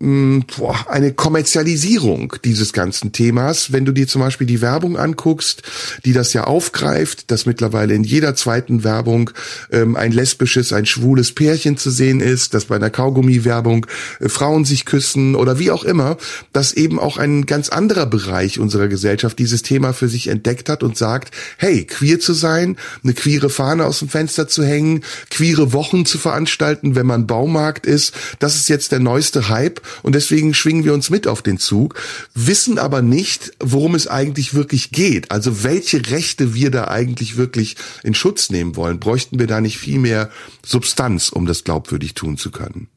boah, 0.00 0.86
eine 0.88 1.12
Kommerzialisierung 1.12 2.34
dieses 2.44 2.72
ganzen 2.72 3.12
Themas. 3.12 3.72
Wenn 3.72 3.84
du 3.84 3.92
dir 3.92 4.08
zum 4.08 4.22
Beispiel 4.22 4.46
die 4.46 4.60
Werbung 4.60 4.96
anguckst, 4.96 5.62
die 6.04 6.12
das 6.12 6.32
ja 6.32 6.44
aufgreift, 6.44 7.30
dass 7.30 7.46
mittlerweile 7.46 7.94
in 7.94 8.02
jeder 8.02 8.34
zweiten 8.34 8.82
Werbung 8.82 9.30
ähm, 9.70 9.94
ein 9.94 10.10
lesbisches, 10.10 10.72
ein 10.72 10.86
schwules 10.86 11.32
Pärchen 11.32 11.76
zu 11.76 11.90
sehen 11.90 12.20
ist, 12.20 12.54
dass 12.54 12.64
bei 12.66 12.76
einer 12.76 12.90
Kaugummi-Werbung 12.90 13.86
äh, 14.18 14.28
Frauen 14.28 14.64
sich 14.64 14.84
küssen 14.84 15.36
oder 15.36 15.60
wie 15.60 15.70
auch 15.70 15.84
immer, 15.84 16.16
dass 16.52 16.72
eben 16.72 16.98
auch 16.98 17.16
ein 17.16 17.46
ganz 17.46 17.68
anderer 17.68 18.06
Bereich 18.06 18.58
unserer 18.58 18.88
Gesellschaft 18.88 19.38
dieses 19.38 19.62
Thema 19.62 19.92
für 19.92 20.08
sich 20.08 20.26
entdeckt 20.26 20.68
hat 20.68 20.82
und 20.82 20.98
sagt, 20.98 21.32
hey, 21.56 21.84
queer 21.84 22.18
zu 22.18 22.32
sein, 22.32 22.76
eine 23.04 23.14
queere 23.14 23.48
Fahne 23.48 23.86
aus 23.86 24.00
dem 24.00 24.08
Fenster 24.08 24.48
zu 24.48 24.64
hängen, 24.64 25.04
queere 25.30 25.72
Wochen 25.72 26.04
zu 26.04 26.18
veranstalten, 26.18 26.96
wenn 26.96 27.06
man 27.06 27.28
Baumarkt 27.28 27.86
ist, 27.86 28.12
das 28.40 28.56
ist 28.56 28.68
jetzt 28.68 28.90
der 28.90 28.98
neueste 28.98 29.48
Hype 29.48 29.84
und 30.02 30.14
deswegen 30.14 30.54
schwingen 30.54 30.84
wir 30.84 30.94
uns 30.94 31.10
mit 31.10 31.26
auf 31.26 31.42
den 31.42 31.58
Zug, 31.58 31.94
wissen 32.34 32.78
aber 32.78 33.02
nicht, 33.02 33.52
worum 33.60 33.94
es 33.94 34.06
eigentlich 34.06 34.54
wirklich 34.54 34.90
geht. 34.90 35.30
Also 35.30 35.62
welche 35.62 36.10
Rechte 36.10 36.54
wir 36.54 36.70
da 36.70 36.88
eigentlich 36.88 37.36
wirklich 37.36 37.76
in 38.02 38.14
Schutz 38.14 38.50
nehmen 38.50 38.76
wollen. 38.76 39.00
Bräuchten 39.00 39.38
wir 39.38 39.46
da 39.46 39.60
nicht 39.60 39.78
viel 39.78 39.98
mehr 39.98 40.30
Substanz, 40.64 41.28
um 41.28 41.46
das 41.46 41.64
glaubwürdig 41.64 42.14
tun 42.14 42.36
zu 42.36 42.50
können? 42.50 42.88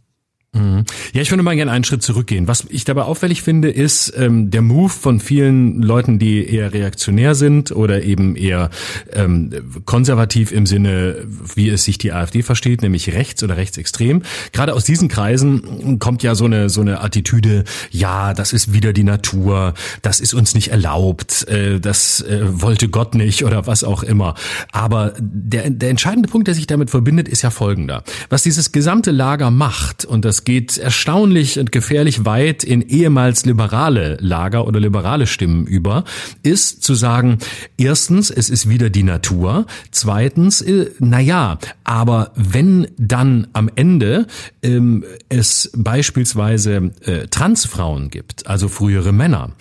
Mhm. 0.54 0.86
Ja, 1.14 1.22
ich 1.22 1.32
würde 1.32 1.44
mal 1.44 1.56
gerne 1.56 1.72
einen 1.72 1.84
Schritt 1.84 2.04
zurückgehen. 2.04 2.48
Was 2.48 2.66
ich 2.70 2.86
dabei 2.86 3.04
auffällig 3.04 3.42
finde, 3.42 3.70
ist 3.70 4.14
ähm, 4.18 4.50
der 4.50 4.62
Move 4.62 4.90
von 4.90 5.20
vielen 5.20 5.82
Leuten, 5.82 6.20
die 6.20 6.48
eher 6.48 6.74
reaktionär 6.74 7.36
sind 7.36 7.72
oder 7.72 8.04
eben 8.04 8.36
eher 8.36 8.70
ähm, 9.12 9.52
konservativ 9.86 10.52
im 10.52 10.66
Sinne, 10.66 11.26
wie 11.56 11.70
es 11.70 11.84
sich 11.84 11.98
die 11.98 12.14
AfD 12.14 12.44
versteht, 12.44 12.82
nämlich 12.82 13.14
rechts 13.14 13.44
oder 13.44 13.58
rechtsextrem. 13.58 14.24
Gerade 14.54 14.74
aus 14.74 14.86
diesen 14.86 15.10
Kreisen 15.10 16.00
kommt 16.00 16.24
ja 16.24 16.34
so 16.34 16.46
eine 16.46 16.70
so 16.70 16.82
eine 16.82 17.02
Attitüde: 17.02 17.66
Ja, 17.92 18.34
das 18.34 18.54
ist 18.54 18.74
wieder 18.74 18.94
die 18.94 19.04
Natur, 19.04 19.74
das 20.02 20.22
ist 20.22 20.34
uns 20.34 20.56
nicht 20.56 20.70
erlaubt, 20.70 21.48
äh, 21.50 21.80
das 21.80 22.22
äh, 22.22 22.40
wollte 22.62 22.88
Gott 22.88 23.16
nicht 23.16 23.44
oder 23.44 23.68
was 23.68 23.84
auch 23.84 24.02
immer. 24.02 24.36
Aber 24.72 25.14
der 25.20 25.70
der 25.70 25.90
entscheidende 25.90 26.30
Punkt, 26.30 26.48
der 26.48 26.56
sich 26.56 26.68
damit 26.68 26.90
verbindet, 26.90 27.28
ist 27.28 27.42
ja 27.42 27.50
folgender: 27.50 28.04
Was 28.30 28.44
dieses 28.44 28.72
gesamte 28.72 29.12
Lager 29.12 29.52
macht 29.52 30.06
und 30.06 30.24
das 30.24 30.37
geht 30.44 30.78
erstaunlich 30.78 31.60
und 31.60 31.72
gefährlich 31.72 32.26
weit 32.26 32.64
in 32.64 32.82
ehemals 32.82 33.46
liberale 33.46 34.18
Lager 34.20 34.68
oder 34.68 34.80
liberale 34.80 35.28
Stimmen 35.28 35.66
über, 35.66 36.04
ist 36.44 36.84
zu 36.84 36.96
sagen, 36.96 37.38
erstens, 37.78 38.30
es 38.30 38.50
ist 38.50 38.70
wieder 38.70 38.90
die 38.90 39.04
Natur, 39.04 39.66
zweitens, 39.92 40.62
äh, 40.62 40.92
na 41.00 41.20
ja, 41.20 41.58
aber 41.84 42.32
wenn 42.36 42.88
dann 42.98 43.48
am 43.54 43.70
Ende 43.76 44.28
ähm, 44.62 45.04
es 45.30 45.72
beispielsweise 45.76 46.92
äh, 47.06 47.28
Transfrauen 47.28 48.10
gibt, 48.10 48.48
also 48.48 48.68
frühere 48.68 49.12
Männer, 49.12 49.52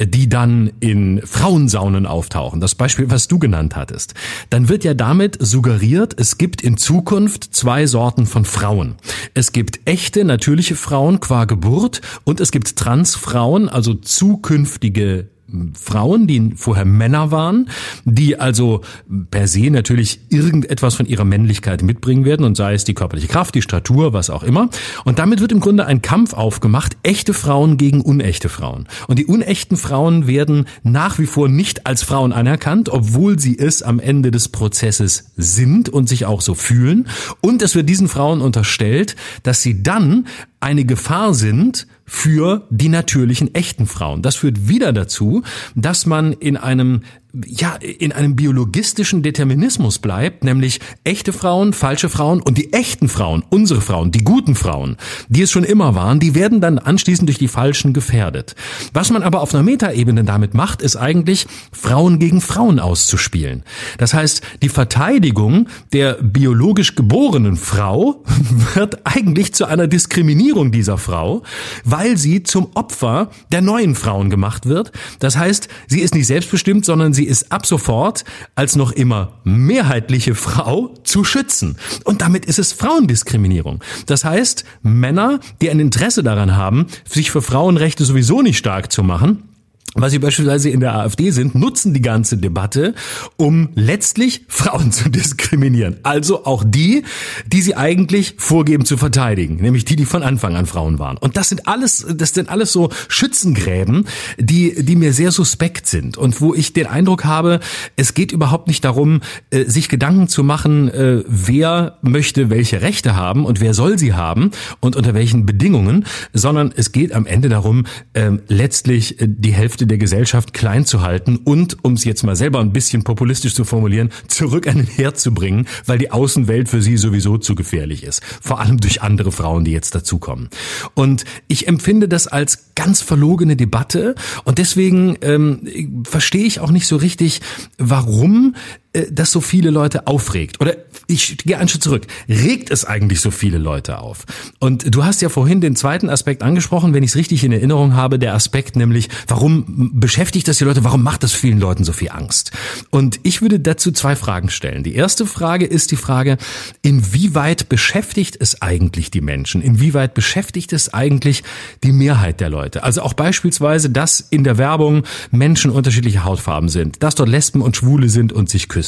die 0.00 0.28
dann 0.28 0.72
in 0.80 1.20
Frauensaunen 1.24 2.06
auftauchen, 2.06 2.60
das 2.60 2.74
Beispiel, 2.74 3.10
was 3.10 3.28
du 3.28 3.38
genannt 3.38 3.76
hattest, 3.76 4.14
dann 4.50 4.68
wird 4.68 4.84
ja 4.84 4.94
damit 4.94 5.36
suggeriert, 5.40 6.14
es 6.18 6.38
gibt 6.38 6.62
in 6.62 6.76
Zukunft 6.76 7.54
zwei 7.54 7.86
Sorten 7.86 8.26
von 8.26 8.44
Frauen. 8.44 8.96
Es 9.34 9.52
gibt 9.52 9.80
echte 9.84 10.17
natürliche 10.24 10.76
Frauen 10.76 11.20
qua 11.20 11.44
Geburt. 11.44 12.00
Und 12.24 12.40
es 12.40 12.50
gibt 12.50 12.76
Transfrauen, 12.76 13.68
also 13.68 13.94
zukünftige 13.94 15.30
Frauen, 15.74 16.26
die 16.26 16.52
vorher 16.56 16.84
Männer 16.84 17.30
waren, 17.30 17.70
die 18.04 18.38
also 18.38 18.82
per 19.30 19.48
se 19.48 19.70
natürlich 19.70 20.20
irgendetwas 20.28 20.94
von 20.94 21.06
ihrer 21.06 21.24
Männlichkeit 21.24 21.82
mitbringen 21.82 22.24
werden 22.24 22.44
und 22.44 22.56
sei 22.56 22.74
es 22.74 22.84
die 22.84 22.94
körperliche 22.94 23.28
Kraft, 23.28 23.54
die 23.54 23.62
Statur, 23.62 24.12
was 24.12 24.28
auch 24.28 24.42
immer. 24.42 24.68
Und 25.04 25.18
damit 25.18 25.40
wird 25.40 25.52
im 25.52 25.60
Grunde 25.60 25.86
ein 25.86 26.02
Kampf 26.02 26.34
aufgemacht, 26.34 26.96
echte 27.02 27.32
Frauen 27.32 27.78
gegen 27.78 28.02
unechte 28.02 28.48
Frauen. 28.48 28.88
Und 29.06 29.18
die 29.18 29.26
unechten 29.26 29.76
Frauen 29.76 30.26
werden 30.26 30.66
nach 30.82 31.18
wie 31.18 31.26
vor 31.26 31.48
nicht 31.48 31.86
als 31.86 32.02
Frauen 32.02 32.32
anerkannt, 32.32 32.90
obwohl 32.90 33.38
sie 33.38 33.58
es 33.58 33.82
am 33.82 34.00
Ende 34.00 34.30
des 34.30 34.50
Prozesses 34.50 35.32
sind 35.36 35.88
und 35.88 36.08
sich 36.08 36.26
auch 36.26 36.42
so 36.42 36.54
fühlen. 36.54 37.08
Und 37.40 37.62
es 37.62 37.74
wird 37.74 37.88
diesen 37.88 38.08
Frauen 38.08 38.42
unterstellt, 38.42 39.16
dass 39.42 39.62
sie 39.62 39.82
dann 39.82 40.26
eine 40.60 40.84
Gefahr 40.84 41.34
sind 41.34 41.86
für 42.08 42.66
die 42.70 42.88
natürlichen 42.88 43.54
echten 43.54 43.86
Frauen. 43.86 44.22
Das 44.22 44.34
führt 44.34 44.66
wieder 44.66 44.92
dazu, 44.92 45.42
dass 45.74 46.06
man 46.06 46.32
in 46.32 46.56
einem 46.56 47.02
ja, 47.46 47.74
in 47.74 48.12
einem 48.12 48.36
biologistischen 48.36 49.22
Determinismus 49.22 49.98
bleibt, 49.98 50.44
nämlich 50.44 50.80
echte 51.04 51.34
Frauen, 51.34 51.74
falsche 51.74 52.08
Frauen 52.08 52.40
und 52.40 52.56
die 52.56 52.72
echten 52.72 53.08
Frauen, 53.08 53.44
unsere 53.50 53.82
Frauen, 53.82 54.10
die 54.10 54.24
guten 54.24 54.54
Frauen, 54.54 54.96
die 55.28 55.42
es 55.42 55.50
schon 55.50 55.64
immer 55.64 55.94
waren, 55.94 56.20
die 56.20 56.34
werden 56.34 56.62
dann 56.62 56.78
anschließend 56.78 57.28
durch 57.28 57.38
die 57.38 57.48
Falschen 57.48 57.92
gefährdet. 57.92 58.54
Was 58.94 59.10
man 59.10 59.22
aber 59.22 59.42
auf 59.42 59.54
einer 59.54 59.62
Metaebene 59.62 60.24
damit 60.24 60.54
macht, 60.54 60.80
ist 60.80 60.96
eigentlich 60.96 61.46
Frauen 61.70 62.18
gegen 62.18 62.40
Frauen 62.40 62.80
auszuspielen. 62.80 63.62
Das 63.98 64.14
heißt, 64.14 64.40
die 64.62 64.70
Verteidigung 64.70 65.68
der 65.92 66.14
biologisch 66.14 66.94
geborenen 66.94 67.56
Frau 67.56 68.24
wird 68.74 69.06
eigentlich 69.06 69.52
zu 69.52 69.66
einer 69.66 69.86
Diskriminierung 69.86 70.72
dieser 70.72 70.96
Frau, 70.96 71.42
weil 71.84 72.16
sie 72.16 72.42
zum 72.42 72.68
Opfer 72.72 73.30
der 73.52 73.60
neuen 73.60 73.94
Frauen 73.94 74.30
gemacht 74.30 74.64
wird. 74.64 74.92
Das 75.18 75.36
heißt, 75.36 75.68
sie 75.88 76.00
ist 76.00 76.14
nicht 76.14 76.26
selbstbestimmt, 76.26 76.86
sondern 76.86 77.12
sie 77.18 77.24
ist 77.24 77.50
ab 77.50 77.66
sofort 77.66 78.24
als 78.54 78.76
noch 78.76 78.92
immer 78.92 79.32
mehrheitliche 79.42 80.36
Frau 80.36 80.94
zu 81.02 81.24
schützen. 81.24 81.76
Und 82.04 82.22
damit 82.22 82.46
ist 82.46 82.60
es 82.60 82.72
Frauendiskriminierung. 82.72 83.82
Das 84.06 84.24
heißt, 84.24 84.64
Männer, 84.82 85.40
die 85.60 85.68
ein 85.68 85.80
Interesse 85.80 86.22
daran 86.22 86.54
haben, 86.54 86.86
sich 87.04 87.32
für 87.32 87.42
Frauenrechte 87.42 88.04
sowieso 88.04 88.40
nicht 88.40 88.56
stark 88.56 88.92
zu 88.92 89.02
machen, 89.02 89.47
was 89.94 90.12
sie 90.12 90.18
beispielsweise 90.18 90.70
in 90.70 90.80
der 90.80 90.94
AfD 90.94 91.30
sind, 91.30 91.54
nutzen 91.54 91.94
die 91.94 92.02
ganze 92.02 92.36
Debatte, 92.36 92.94
um 93.36 93.70
letztlich 93.74 94.44
Frauen 94.48 94.92
zu 94.92 95.08
diskriminieren. 95.08 95.96
Also 96.02 96.44
auch 96.44 96.64
die, 96.66 97.04
die 97.46 97.62
sie 97.62 97.74
eigentlich 97.74 98.34
vorgeben 98.38 98.84
zu 98.84 98.96
verteidigen, 98.96 99.56
nämlich 99.56 99.84
die, 99.84 99.96
die 99.96 100.04
von 100.04 100.22
Anfang 100.22 100.56
an 100.56 100.66
Frauen 100.66 100.98
waren. 100.98 101.16
Und 101.16 101.36
das 101.36 101.48
sind 101.48 101.66
alles, 101.66 102.06
das 102.14 102.34
sind 102.34 102.48
alles 102.48 102.72
so 102.72 102.90
Schützengräben, 103.08 104.06
die, 104.38 104.84
die 104.84 104.96
mir 104.96 105.12
sehr 105.12 105.32
suspekt 105.32 105.86
sind 105.86 106.16
und 106.16 106.40
wo 106.40 106.54
ich 106.54 106.72
den 106.72 106.86
Eindruck 106.86 107.24
habe, 107.24 107.60
es 107.96 108.14
geht 108.14 108.32
überhaupt 108.32 108.68
nicht 108.68 108.84
darum, 108.84 109.20
äh, 109.50 109.64
sich 109.64 109.88
Gedanken 109.88 110.28
zu 110.28 110.44
machen, 110.44 110.88
äh, 110.88 111.22
wer 111.26 111.98
möchte 112.02 112.50
welche 112.50 112.82
Rechte 112.82 113.16
haben 113.16 113.44
und 113.44 113.60
wer 113.60 113.74
soll 113.74 113.98
sie 113.98 114.14
haben 114.14 114.50
und 114.80 114.96
unter 114.96 115.14
welchen 115.14 115.46
Bedingungen, 115.46 116.04
sondern 116.32 116.72
es 116.76 116.92
geht 116.92 117.12
am 117.12 117.26
Ende 117.26 117.48
darum, 117.48 117.86
ähm, 118.14 118.40
letztlich 118.48 119.20
äh, 119.20 119.26
die 119.28 119.52
Hälfte 119.52 119.77
der 119.86 119.98
Gesellschaft 119.98 120.52
klein 120.52 120.84
zu 120.84 121.02
halten 121.02 121.36
und, 121.36 121.84
um 121.84 121.94
es 121.94 122.04
jetzt 122.04 122.22
mal 122.22 122.36
selber 122.36 122.60
ein 122.60 122.72
bisschen 122.72 123.04
populistisch 123.04 123.54
zu 123.54 123.64
formulieren, 123.64 124.10
zurück 124.28 124.66
an 124.66 124.76
den 124.76 124.86
Herd 124.86 125.18
zu 125.18 125.32
bringen, 125.32 125.66
weil 125.86 125.98
die 125.98 126.10
Außenwelt 126.10 126.68
für 126.68 126.82
sie 126.82 126.96
sowieso 126.96 127.38
zu 127.38 127.54
gefährlich 127.54 128.04
ist. 128.04 128.22
Vor 128.40 128.60
allem 128.60 128.78
durch 128.78 129.02
andere 129.02 129.32
Frauen, 129.32 129.64
die 129.64 129.72
jetzt 129.72 129.94
dazukommen. 129.94 130.48
Und 130.94 131.24
ich 131.48 131.68
empfinde 131.68 132.08
das 132.08 132.26
als 132.26 132.74
ganz 132.74 133.02
verlogene 133.02 133.56
Debatte 133.56 134.14
und 134.44 134.58
deswegen 134.58 135.16
ähm, 135.22 136.04
verstehe 136.04 136.44
ich 136.44 136.60
auch 136.60 136.70
nicht 136.70 136.86
so 136.86 136.96
richtig, 136.96 137.40
warum 137.78 138.54
das 138.92 139.30
so 139.30 139.40
viele 139.40 139.70
Leute 139.70 140.06
aufregt. 140.06 140.60
Oder 140.60 140.76
ich 141.06 141.38
gehe 141.38 141.58
einen 141.58 141.68
Schritt 141.68 141.82
zurück. 141.82 142.06
Regt 142.28 142.70
es 142.70 142.84
eigentlich 142.84 143.20
so 143.20 143.30
viele 143.30 143.58
Leute 143.58 143.98
auf? 143.98 144.24
Und 144.58 144.94
du 144.94 145.04
hast 145.04 145.22
ja 145.22 145.28
vorhin 145.28 145.60
den 145.60 145.76
zweiten 145.76 146.10
Aspekt 146.10 146.42
angesprochen, 146.42 146.94
wenn 146.94 147.02
ich 147.02 147.10
es 147.10 147.16
richtig 147.16 147.44
in 147.44 147.52
Erinnerung 147.52 147.94
habe, 147.94 148.18
der 148.18 148.34
Aspekt 148.34 148.76
nämlich, 148.76 149.08
warum 149.26 149.90
beschäftigt 149.94 150.48
das 150.48 150.58
die 150.58 150.64
Leute, 150.64 150.84
warum 150.84 151.02
macht 151.02 151.22
das 151.22 151.32
vielen 151.32 151.60
Leuten 151.60 151.84
so 151.84 151.92
viel 151.92 152.10
Angst? 152.10 152.52
Und 152.90 153.20
ich 153.22 153.42
würde 153.42 153.60
dazu 153.60 153.92
zwei 153.92 154.16
Fragen 154.16 154.48
stellen. 154.50 154.82
Die 154.82 154.94
erste 154.94 155.26
Frage 155.26 155.66
ist 155.66 155.90
die 155.90 155.96
Frage, 155.96 156.38
inwieweit 156.82 157.68
beschäftigt 157.68 158.36
es 158.40 158.62
eigentlich 158.62 159.10
die 159.10 159.20
Menschen? 159.20 159.62
Inwieweit 159.62 160.14
beschäftigt 160.14 160.72
es 160.72 160.92
eigentlich 160.92 161.42
die 161.84 161.92
Mehrheit 161.92 162.40
der 162.40 162.50
Leute? 162.50 162.82
Also 162.82 163.02
auch 163.02 163.14
beispielsweise, 163.14 163.90
dass 163.90 164.20
in 164.20 164.44
der 164.44 164.58
Werbung 164.58 165.04
Menschen 165.30 165.70
unterschiedlicher 165.70 166.24
Hautfarben 166.24 166.68
sind, 166.68 167.02
dass 167.02 167.14
dort 167.14 167.28
Lesben 167.28 167.62
und 167.62 167.76
Schwule 167.76 168.08
sind 168.08 168.32
und 168.32 168.48
sich 168.48 168.68
küssen. 168.68 168.87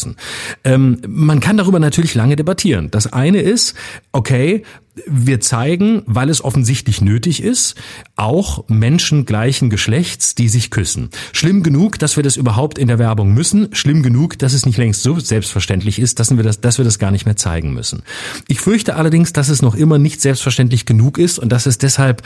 Ähm, 0.64 1.00
man 1.06 1.40
kann 1.40 1.56
darüber 1.56 1.78
natürlich 1.78 2.14
lange 2.14 2.36
debattieren. 2.36 2.90
Das 2.90 3.12
eine 3.12 3.40
ist, 3.40 3.74
okay, 4.12 4.62
wir 5.06 5.40
zeigen, 5.40 6.02
weil 6.06 6.28
es 6.30 6.42
offensichtlich 6.42 7.00
nötig 7.00 7.42
ist, 7.42 7.74
auch 8.16 8.64
Menschen 8.68 9.24
gleichen 9.24 9.70
Geschlechts, 9.70 10.34
die 10.34 10.48
sich 10.48 10.70
küssen. 10.70 11.10
Schlimm 11.32 11.62
genug, 11.62 11.98
dass 11.98 12.16
wir 12.16 12.22
das 12.22 12.36
überhaupt 12.36 12.78
in 12.78 12.88
der 12.88 12.98
Werbung 12.98 13.32
müssen. 13.32 13.68
Schlimm 13.72 14.02
genug, 14.02 14.38
dass 14.38 14.52
es 14.52 14.66
nicht 14.66 14.78
längst 14.78 15.02
so 15.02 15.18
selbstverständlich 15.18 15.98
ist, 15.98 16.18
dass 16.18 16.34
wir 16.36 16.42
das, 16.42 16.60
dass 16.60 16.78
wir 16.78 16.84
das 16.84 16.98
gar 16.98 17.10
nicht 17.10 17.26
mehr 17.26 17.36
zeigen 17.36 17.72
müssen. 17.72 18.02
Ich 18.48 18.60
fürchte 18.60 18.96
allerdings, 18.96 19.32
dass 19.32 19.48
es 19.48 19.62
noch 19.62 19.74
immer 19.74 19.98
nicht 19.98 20.20
selbstverständlich 20.20 20.86
genug 20.86 21.18
ist 21.18 21.38
und 21.38 21.50
dass 21.50 21.66
es 21.66 21.78
deshalb 21.78 22.22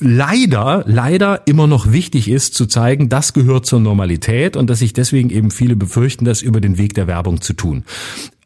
leider, 0.00 0.84
leider 0.86 1.46
immer 1.46 1.66
noch 1.66 1.92
wichtig 1.92 2.28
ist 2.28 2.54
zu 2.54 2.66
zeigen, 2.66 3.08
das 3.08 3.32
gehört 3.32 3.66
zur 3.66 3.80
Normalität 3.80 4.56
und 4.56 4.70
dass 4.70 4.80
sich 4.80 4.92
deswegen 4.92 5.30
eben 5.30 5.50
viele 5.50 5.76
befürchten, 5.76 6.24
das 6.24 6.42
über 6.42 6.60
den 6.60 6.78
Weg 6.78 6.94
der 6.94 7.06
Werbung 7.06 7.40
zu 7.40 7.52
tun. 7.52 7.84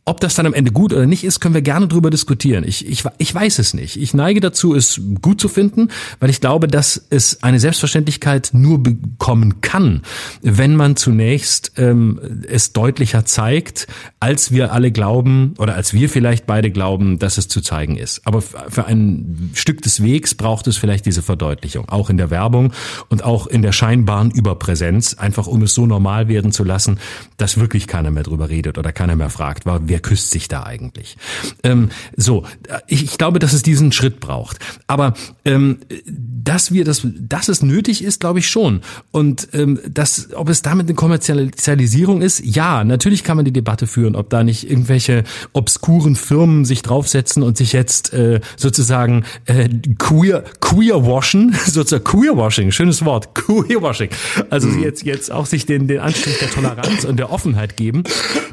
Ob 0.07 0.21
das 0.21 0.35
dann 0.35 0.45
am 0.45 0.53
Ende 0.53 0.71
gut 0.71 0.93
oder 0.93 1.07
nicht 1.07 1.25
ist, 1.25 1.41
können 1.41 1.55
wir 1.55 1.63
gerne 1.63 1.89
drüber 1.89 2.11
diskutieren. 2.11 2.63
Ich, 2.67 2.87
ich, 2.87 3.05
ich 3.17 3.35
weiß 3.35 3.59
es 3.59 3.73
nicht. 3.73 3.97
Ich 3.97 4.13
neige 4.13 4.41
dazu, 4.41 4.75
es 4.75 5.01
gut 5.23 5.41
zu 5.41 5.49
finden, 5.49 5.89
weil 6.21 6.29
ich 6.29 6.43
glaube, 6.43 6.69
dass 6.69 7.03
es 7.09 7.43
eine 7.43 7.59
Selbstverständlichkeit 7.59 8.51
nur 8.53 8.83
bekommen 8.83 9.63
kann, 9.63 10.03
wenn 10.43 10.77
man 10.77 10.97
zunächst 10.97 11.73
ähm, 11.77 12.21
es 12.47 12.75
deutlicher 12.75 13.25
zeigt, 13.25 13.87
als 14.21 14.53
wir 14.53 14.73
alle 14.75 14.93
glauben 14.93 15.55
oder 15.57 15.75
als 15.75 15.95
wir 15.95 16.11
vielleicht 16.11 16.47
beide 16.47 16.71
glauben, 16.71 17.19
dass 17.19 17.39
es 17.39 17.49
zu 17.49 17.63
zeigen 17.63 17.97
ist. 17.97 18.27
Aber 18.27 18.43
für 18.43 18.85
ein 18.85 19.53
Stück 19.55 19.81
des 19.81 20.03
Wegs 20.03 20.35
braucht 20.35 20.67
es 20.67 20.77
vielleicht 20.77 21.07
diese 21.07 21.23
Verdeutlichung, 21.23 21.89
auch 21.89 22.11
in 22.11 22.19
der 22.19 22.31
Werbung 22.31 22.75
und 23.09 23.25
auch 23.25 23.47
in 23.47 23.63
der 23.63 23.73
scheinbaren 23.73 24.31
Überpräsenz, 24.31 25.15
einfach 25.15 25.47
um 25.47 25.63
es 25.63 25.73
so 25.73 25.87
normal 25.87 26.29
werden 26.29 26.53
zu 26.53 26.63
lassen, 26.63 26.99
dass 27.39 27.59
wirklich 27.59 27.87
keiner 27.87 28.11
mehr 28.11 28.23
drüber 28.23 28.51
redet 28.51 28.77
oder 28.77 28.93
keiner 28.93 29.17
mehr 29.17 29.31
fragt, 29.31 29.65
wer 29.65 29.94
wer 29.95 30.01
küsst 30.01 30.33
sich 30.33 30.49
da 30.49 30.65
eigentlich? 30.65 31.17
Ähm, 31.63 31.91
so, 32.17 32.45
ich, 32.89 33.05
ich 33.05 33.17
glaube, 33.17 33.39
dass 33.39 33.53
es 33.53 33.63
diesen 33.63 33.93
Schritt 33.93 34.19
braucht. 34.19 34.59
Aber 34.89 35.15
ähm, 35.45 35.79
dass 36.05 36.73
wir 36.73 36.85
das, 36.85 37.07
dass 37.17 37.49
es 37.49 37.63
nötig 37.63 38.03
ist, 38.03 38.19
glaube 38.19 38.41
ich 38.41 38.49
schon. 38.49 38.81
Und 39.13 39.49
ähm, 39.53 39.79
dass, 39.89 40.35
ob 40.35 40.49
es 40.49 40.63
damit 40.63 40.87
eine 40.87 40.97
Kommerzialisierung 40.97 42.23
ist, 42.23 42.45
ja, 42.45 42.83
natürlich 42.83 43.23
kann 43.23 43.37
man 43.37 43.45
die 43.45 43.53
Debatte 43.53 43.87
führen, 43.87 44.17
ob 44.17 44.31
da 44.31 44.43
nicht 44.43 44.69
irgendwelche 44.69 45.23
obskuren 45.53 46.17
Firmen 46.17 46.65
sich 46.65 46.83
draufsetzen 46.83 47.45
und 47.45 47.57
sich 47.57 47.73
jetzt 47.73 48.13
äh, 48.13 48.41
sozusagen 48.57 49.25
äh, 49.45 49.69
queer 49.99 50.43
queer 50.61 51.07
washen, 51.07 51.55
sozusagen 51.67 52.03
queer 52.03 52.37
washing, 52.37 52.73
schönes 52.73 53.05
Wort, 53.05 53.37
queer 53.37 53.81
washing. 53.81 54.11
Also 54.51 54.67
mhm. 54.67 54.83
jetzt 54.83 55.05
jetzt 55.05 55.31
auch 55.31 55.47
sich 55.47 55.67
den 55.67 55.87
den 55.87 56.01
Anstrich 56.01 56.39
der 56.41 56.51
Toleranz 56.51 57.05
und 57.05 57.17
der 57.17 57.31
Offenheit 57.31 57.77
geben, 57.77 58.03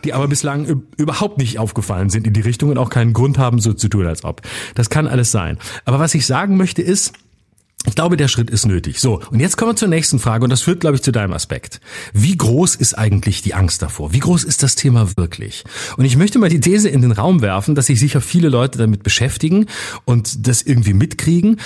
die 0.03 0.13
aber 0.13 0.27
bislang 0.27 0.83
überhaupt 0.97 1.30
nicht 1.37 1.59
aufgefallen 1.59 2.09
sind 2.09 2.27
in 2.27 2.33
die 2.33 2.41
Richtung 2.41 2.69
und 2.69 2.77
auch 2.77 2.89
keinen 2.89 3.13
Grund 3.13 3.37
haben, 3.37 3.59
so 3.59 3.73
zu 3.73 3.87
tun, 3.87 4.07
als 4.07 4.23
ob. 4.23 4.41
Das 4.75 4.89
kann 4.89 5.07
alles 5.07 5.31
sein. 5.31 5.57
Aber 5.85 5.99
was 5.99 6.13
ich 6.15 6.25
sagen 6.25 6.57
möchte 6.57 6.81
ist, 6.81 7.13
ich 7.87 7.95
glaube, 7.95 8.15
der 8.15 8.27
Schritt 8.27 8.51
ist 8.51 8.67
nötig. 8.67 8.99
So, 8.99 9.21
und 9.31 9.39
jetzt 9.39 9.57
kommen 9.57 9.71
wir 9.71 9.75
zur 9.75 9.87
nächsten 9.87 10.19
Frage 10.19 10.43
und 10.43 10.51
das 10.51 10.61
führt, 10.61 10.81
glaube 10.81 10.97
ich, 10.97 11.01
zu 11.01 11.11
deinem 11.11 11.33
Aspekt. 11.33 11.81
Wie 12.13 12.37
groß 12.37 12.75
ist 12.75 12.95
eigentlich 12.95 13.41
die 13.41 13.55
Angst 13.55 13.81
davor? 13.81 14.13
Wie 14.13 14.19
groß 14.19 14.43
ist 14.43 14.61
das 14.61 14.75
Thema 14.75 15.17
wirklich? 15.17 15.63
Und 15.97 16.05
ich 16.05 16.15
möchte 16.15 16.37
mal 16.37 16.49
die 16.49 16.59
These 16.59 16.89
in 16.89 17.01
den 17.01 17.11
Raum 17.11 17.41
werfen, 17.41 17.73
dass 17.73 17.87
sich 17.87 17.99
sicher 17.99 18.21
viele 18.21 18.49
Leute 18.49 18.77
damit 18.77 19.01
beschäftigen 19.01 19.65
und 20.05 20.47
das 20.47 20.61
irgendwie 20.61 20.93
mitkriegen. 20.93 21.59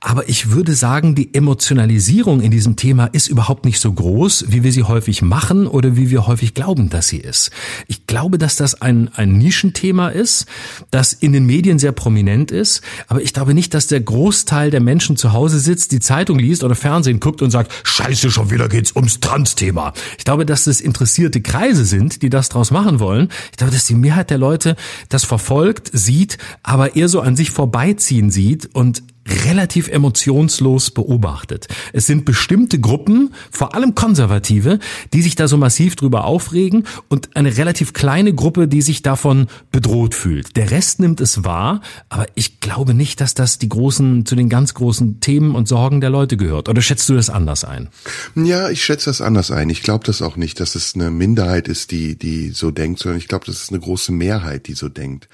Aber 0.00 0.28
ich 0.28 0.50
würde 0.50 0.74
sagen, 0.74 1.14
die 1.14 1.32
Emotionalisierung 1.32 2.42
in 2.42 2.50
diesem 2.50 2.76
Thema 2.76 3.06
ist 3.06 3.28
überhaupt 3.28 3.64
nicht 3.64 3.80
so 3.80 3.92
groß, 3.92 4.46
wie 4.48 4.64
wir 4.64 4.72
sie 4.72 4.82
häufig 4.82 5.22
machen 5.22 5.66
oder 5.66 5.96
wie 5.96 6.10
wir 6.10 6.26
häufig 6.26 6.52
glauben, 6.52 6.90
dass 6.90 7.08
sie 7.08 7.18
ist. 7.18 7.50
Ich 7.88 8.06
glaube, 8.06 8.36
dass 8.36 8.56
das 8.56 8.82
ein, 8.82 9.08
ein 9.14 9.38
Nischenthema 9.38 10.08
ist, 10.08 10.44
das 10.90 11.14
in 11.14 11.32
den 11.32 11.46
Medien 11.46 11.78
sehr 11.78 11.92
prominent 11.92 12.50
ist. 12.50 12.82
Aber 13.08 13.22
ich 13.22 13.32
glaube 13.32 13.54
nicht, 13.54 13.72
dass 13.72 13.86
der 13.86 14.00
Großteil 14.00 14.70
der 14.70 14.80
Menschen 14.80 15.16
zu 15.16 15.32
Hause 15.32 15.61
sitzt, 15.62 15.92
die 15.92 16.00
Zeitung 16.00 16.38
liest 16.38 16.64
oder 16.64 16.74
Fernsehen 16.74 17.20
guckt 17.20 17.42
und 17.42 17.50
sagt, 17.50 17.72
scheiße, 17.84 18.30
schon 18.30 18.50
wieder 18.50 18.68
geht's 18.68 18.94
ums 18.94 19.20
Trans-Thema. 19.20 19.92
Ich 20.18 20.24
glaube, 20.24 20.44
dass 20.44 20.66
es 20.66 20.80
interessierte 20.80 21.40
Kreise 21.40 21.84
sind, 21.84 22.22
die 22.22 22.30
das 22.30 22.48
draus 22.48 22.70
machen 22.70 23.00
wollen. 23.00 23.28
Ich 23.50 23.56
glaube, 23.56 23.72
dass 23.72 23.86
die 23.86 23.94
Mehrheit 23.94 24.30
der 24.30 24.38
Leute 24.38 24.76
das 25.08 25.24
verfolgt, 25.24 25.90
sieht, 25.92 26.38
aber 26.62 26.96
eher 26.96 27.08
so 27.08 27.20
an 27.20 27.36
sich 27.36 27.50
vorbeiziehen 27.50 28.30
sieht 28.30 28.68
und 28.74 29.02
relativ 29.28 29.88
emotionslos 29.88 30.90
beobachtet. 30.90 31.68
Es 31.92 32.06
sind 32.06 32.24
bestimmte 32.24 32.80
Gruppen, 32.80 33.34
vor 33.50 33.74
allem 33.74 33.94
Konservative, 33.94 34.78
die 35.12 35.22
sich 35.22 35.36
da 35.36 35.48
so 35.48 35.56
massiv 35.56 35.96
drüber 35.96 36.24
aufregen 36.24 36.84
und 37.08 37.36
eine 37.36 37.56
relativ 37.56 37.92
kleine 37.92 38.34
Gruppe, 38.34 38.68
die 38.68 38.82
sich 38.82 39.02
davon 39.02 39.46
bedroht 39.70 40.14
fühlt. 40.14 40.56
Der 40.56 40.70
Rest 40.70 41.00
nimmt 41.00 41.20
es 41.20 41.44
wahr, 41.44 41.82
aber 42.08 42.26
ich 42.34 42.60
glaube 42.60 42.94
nicht, 42.94 43.20
dass 43.20 43.34
das 43.34 43.58
die 43.58 43.68
großen, 43.68 44.26
zu 44.26 44.34
den 44.34 44.48
ganz 44.48 44.74
großen 44.74 45.20
Themen 45.20 45.54
und 45.54 45.68
Sorgen 45.68 46.00
der 46.00 46.10
Leute 46.10 46.36
gehört. 46.36 46.68
Oder 46.68 46.82
schätzt 46.82 47.08
du 47.08 47.14
das 47.14 47.30
anders 47.30 47.64
ein? 47.64 47.88
Ja, 48.34 48.70
ich 48.70 48.84
schätze 48.84 49.10
das 49.10 49.20
anders 49.20 49.50
ein. 49.50 49.70
Ich 49.70 49.82
glaube 49.82 50.04
das 50.04 50.22
auch 50.22 50.36
nicht, 50.36 50.58
dass 50.60 50.74
es 50.74 50.94
eine 50.94 51.10
Minderheit 51.10 51.68
ist, 51.68 51.90
die, 51.90 52.16
die 52.16 52.50
so 52.50 52.70
denkt, 52.70 52.98
sondern 53.00 53.18
ich 53.18 53.28
glaube, 53.28 53.46
das 53.46 53.62
ist 53.62 53.70
eine 53.70 53.80
große 53.80 54.12
Mehrheit, 54.12 54.66
die 54.66 54.74
so 54.74 54.88
denkt. 54.88 55.28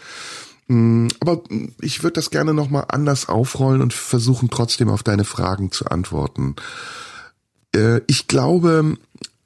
Mm, 0.68 1.08
aber 1.20 1.42
ich 1.80 2.02
würde 2.02 2.14
das 2.14 2.30
gerne 2.30 2.54
nochmal 2.54 2.84
anders 2.88 3.28
aufrollen 3.28 3.82
und 3.82 3.92
versuchen 3.92 4.50
trotzdem 4.50 4.90
auf 4.90 5.02
deine 5.02 5.24
Fragen 5.24 5.72
zu 5.72 5.86
antworten. 5.86 6.56
Äh, 7.74 8.02
ich 8.06 8.28
glaube, 8.28 8.96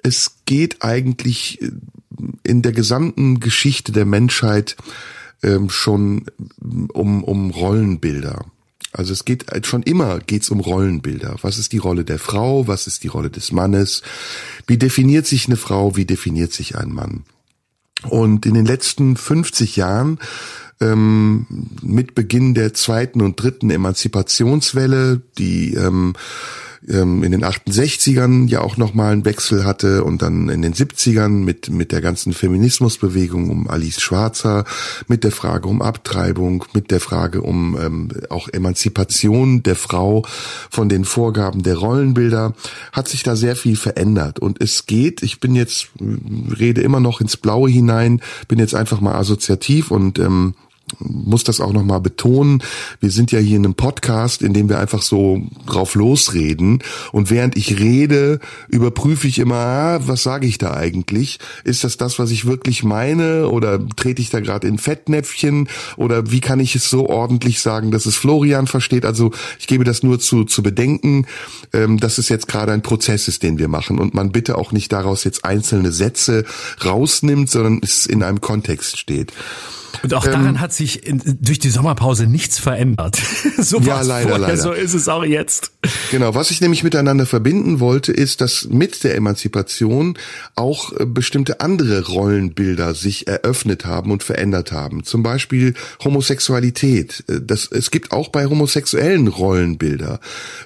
es 0.02 0.36
geht 0.44 0.82
eigentlich 0.82 1.62
äh, 1.62 1.70
in 2.42 2.62
der 2.62 2.72
gesamten 2.72 3.40
Geschichte 3.40 3.92
der 3.92 4.04
Menschheit 4.04 4.76
ähm, 5.42 5.70
schon 5.70 6.26
um, 6.92 7.24
um 7.24 7.50
Rollenbilder. 7.50 8.44
Also 8.92 9.14
es 9.14 9.24
geht 9.24 9.46
schon 9.64 9.82
immer 9.82 10.18
geht's 10.20 10.50
um 10.50 10.60
Rollenbilder. 10.60 11.36
Was 11.40 11.56
ist 11.56 11.72
die 11.72 11.78
Rolle 11.78 12.04
der 12.04 12.18
Frau? 12.18 12.68
Was 12.68 12.86
ist 12.86 13.04
die 13.04 13.08
Rolle 13.08 13.30
des 13.30 13.50
Mannes? 13.50 14.02
Wie 14.66 14.76
definiert 14.76 15.26
sich 15.26 15.46
eine 15.46 15.56
Frau? 15.56 15.96
Wie 15.96 16.04
definiert 16.04 16.52
sich 16.52 16.76
ein 16.76 16.92
Mann? 16.92 17.24
Und 18.02 18.44
in 18.44 18.54
den 18.54 18.66
letzten 18.66 19.16
50 19.16 19.76
Jahren 19.76 20.18
ähm, 20.82 21.46
mit 21.82 22.14
Beginn 22.14 22.54
der 22.54 22.74
zweiten 22.74 23.22
und 23.22 23.40
dritten 23.40 23.70
Emanzipationswelle, 23.70 25.22
die 25.38 25.74
ähm, 25.74 26.14
ähm, 26.88 27.22
in 27.22 27.32
den 27.32 27.44
68ern 27.44 28.48
ja 28.48 28.60
auch 28.60 28.76
nochmal 28.76 29.12
einen 29.12 29.24
Wechsel 29.24 29.64
hatte 29.64 30.04
und 30.04 30.22
dann 30.22 30.48
in 30.48 30.62
den 30.62 30.74
70ern 30.74 31.28
mit, 31.28 31.70
mit 31.70 31.92
der 31.92 32.00
ganzen 32.00 32.32
Feminismusbewegung 32.32 33.50
um 33.50 33.68
Alice 33.68 34.00
Schwarzer, 34.00 34.64
mit 35.06 35.24
der 35.24 35.32
Frage 35.32 35.68
um 35.68 35.82
Abtreibung, 35.82 36.64
mit 36.74 36.90
der 36.90 37.00
Frage 37.00 37.42
um 37.42 37.78
ähm, 37.80 38.08
auch 38.30 38.48
Emanzipation 38.48 39.62
der 39.62 39.76
Frau 39.76 40.24
von 40.70 40.88
den 40.88 41.04
Vorgaben 41.04 41.62
der 41.62 41.76
Rollenbilder, 41.76 42.54
hat 42.92 43.08
sich 43.08 43.22
da 43.22 43.36
sehr 43.36 43.56
viel 43.56 43.76
verändert. 43.76 44.38
Und 44.38 44.60
es 44.60 44.86
geht, 44.86 45.22
ich 45.22 45.40
bin 45.40 45.54
jetzt, 45.54 45.88
rede 46.58 46.80
immer 46.82 47.00
noch 47.00 47.20
ins 47.20 47.36
Blaue 47.36 47.70
hinein, 47.70 48.20
bin 48.48 48.58
jetzt 48.58 48.74
einfach 48.74 49.00
mal 49.00 49.14
assoziativ 49.14 49.90
und 49.90 50.18
ähm, 50.18 50.54
muss 50.98 51.44
das 51.44 51.60
auch 51.60 51.72
nochmal 51.72 52.00
betonen. 52.00 52.62
Wir 53.00 53.10
sind 53.10 53.32
ja 53.32 53.38
hier 53.38 53.56
in 53.56 53.64
einem 53.64 53.74
Podcast, 53.74 54.42
in 54.42 54.52
dem 54.52 54.68
wir 54.68 54.78
einfach 54.78 55.02
so 55.02 55.42
drauf 55.66 55.94
losreden. 55.94 56.82
Und 57.12 57.30
während 57.30 57.56
ich 57.56 57.78
rede, 57.78 58.40
überprüfe 58.68 59.26
ich 59.26 59.38
immer, 59.38 59.56
ah, 59.56 60.00
was 60.06 60.22
sage 60.22 60.46
ich 60.46 60.58
da 60.58 60.74
eigentlich? 60.74 61.38
Ist 61.64 61.84
das 61.84 61.96
das, 61.96 62.18
was 62.18 62.30
ich 62.30 62.46
wirklich 62.46 62.84
meine? 62.84 63.48
Oder 63.48 63.86
trete 63.96 64.22
ich 64.22 64.30
da 64.30 64.40
gerade 64.40 64.68
in 64.68 64.78
Fettnäpfchen? 64.78 65.68
Oder 65.96 66.30
wie 66.30 66.40
kann 66.40 66.60
ich 66.60 66.74
es 66.74 66.90
so 66.90 67.08
ordentlich 67.08 67.60
sagen, 67.60 67.90
dass 67.90 68.06
es 68.06 68.16
Florian 68.16 68.66
versteht? 68.66 69.04
Also 69.04 69.32
ich 69.58 69.66
gebe 69.66 69.84
das 69.84 70.02
nur 70.02 70.20
zu, 70.20 70.44
zu 70.44 70.62
bedenken, 70.62 71.26
ähm, 71.72 71.98
dass 71.98 72.18
es 72.18 72.28
jetzt 72.28 72.48
gerade 72.48 72.72
ein 72.72 72.82
Prozess 72.82 73.28
ist, 73.28 73.42
den 73.42 73.58
wir 73.58 73.68
machen. 73.68 73.98
Und 73.98 74.14
man 74.14 74.32
bitte 74.32 74.58
auch 74.58 74.72
nicht 74.72 74.92
daraus 74.92 75.24
jetzt 75.24 75.44
einzelne 75.44 75.92
Sätze 75.92 76.44
rausnimmt, 76.84 77.50
sondern 77.50 77.80
es 77.82 78.06
in 78.06 78.22
einem 78.22 78.40
Kontext 78.40 78.98
steht. 78.98 79.32
Und 80.02 80.14
auch 80.14 80.24
daran 80.24 80.46
ähm, 80.46 80.60
hat 80.60 80.72
sich 80.72 81.06
in, 81.06 81.20
durch 81.40 81.58
die 81.58 81.70
Sommerpause 81.70 82.26
nichts 82.26 82.58
verändert. 82.58 83.20
so 83.58 83.78
ja, 83.80 84.00
leider, 84.02 84.28
vorher, 84.28 84.38
leider. 84.38 84.56
So 84.56 84.72
ist 84.72 84.94
es 84.94 85.08
auch 85.08 85.24
jetzt. 85.24 85.72
Genau, 86.10 86.34
was 86.34 86.50
ich 86.50 86.60
nämlich 86.60 86.84
miteinander 86.84 87.26
verbinden 87.26 87.80
wollte, 87.80 88.12
ist, 88.12 88.40
dass 88.40 88.68
mit 88.70 89.04
der 89.04 89.16
Emanzipation 89.16 90.18
auch 90.56 90.92
äh, 90.92 91.06
bestimmte 91.06 91.60
andere 91.60 92.06
Rollenbilder 92.06 92.94
sich 92.94 93.26
eröffnet 93.26 93.84
haben 93.84 94.10
und 94.10 94.22
verändert 94.22 94.72
haben. 94.72 95.04
Zum 95.04 95.22
Beispiel 95.22 95.74
Homosexualität. 96.04 97.24
Äh, 97.28 97.40
das, 97.42 97.68
es 97.70 97.90
gibt 97.90 98.12
auch 98.12 98.28
bei 98.28 98.46
Homosexuellen 98.46 99.28
Rollenbilder. 99.28 100.20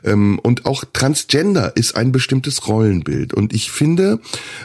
Ähm, 0.04 0.38
und 0.38 0.66
auch 0.66 0.84
Transgender 0.92 1.76
ist 1.76 1.96
ein 1.96 2.12
bestimmtes 2.12 2.68
Rollenbild. 2.68 3.34
Und 3.34 3.52
ich 3.52 3.70
finde, 3.70 4.20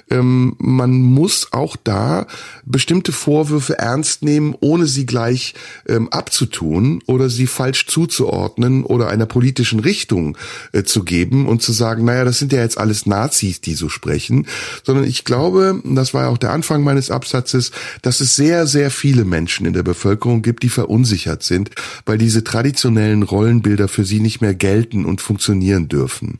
ähm, 0.09 0.55
man 0.59 0.91
muss 0.91 1.49
auch 1.51 1.75
da 1.83 2.27
bestimmte 2.65 3.11
Vorwürfe 3.11 3.77
ernst 3.77 4.23
nehmen, 4.23 4.50
ohne 4.59 4.85
sie 4.87 5.05
gleich 5.05 5.53
ähm, 5.87 6.09
abzutun 6.09 7.01
oder 7.05 7.29
sie 7.29 7.47
falsch 7.47 7.87
zuzuordnen 7.87 8.83
oder 8.83 9.09
einer 9.09 9.25
politischen 9.25 9.79
Richtung 9.79 10.37
äh, 10.71 10.83
zu 10.83 11.03
geben 11.03 11.47
und 11.47 11.61
zu 11.61 11.71
sagen, 11.71 12.05
naja, 12.05 12.23
das 12.23 12.39
sind 12.39 12.53
ja 12.53 12.59
jetzt 12.59 12.77
alles 12.77 13.05
Nazis, 13.05 13.61
die 13.61 13.73
so 13.73 13.89
sprechen, 13.89 14.47
sondern 14.83 15.05
ich 15.05 15.23
glaube, 15.23 15.81
das 15.83 16.13
war 16.13 16.23
ja 16.23 16.29
auch 16.29 16.37
der 16.37 16.51
Anfang 16.51 16.83
meines 16.83 17.11
Absatzes, 17.11 17.71
dass 18.01 18.21
es 18.21 18.35
sehr, 18.35 18.67
sehr 18.67 18.91
viele 18.91 19.25
Menschen 19.25 19.65
in 19.65 19.73
der 19.73 19.83
Bevölkerung 19.83 20.41
gibt, 20.41 20.63
die 20.63 20.69
verunsichert 20.69 21.43
sind, 21.43 21.71
weil 22.05 22.17
diese 22.17 22.43
traditionellen 22.43 23.23
Rollenbilder 23.23 23.87
für 23.87 24.05
sie 24.05 24.19
nicht 24.19 24.41
mehr 24.41 24.55
gelten 24.55 25.05
und 25.05 25.21
funktionieren 25.21 25.87
dürfen. 25.87 26.37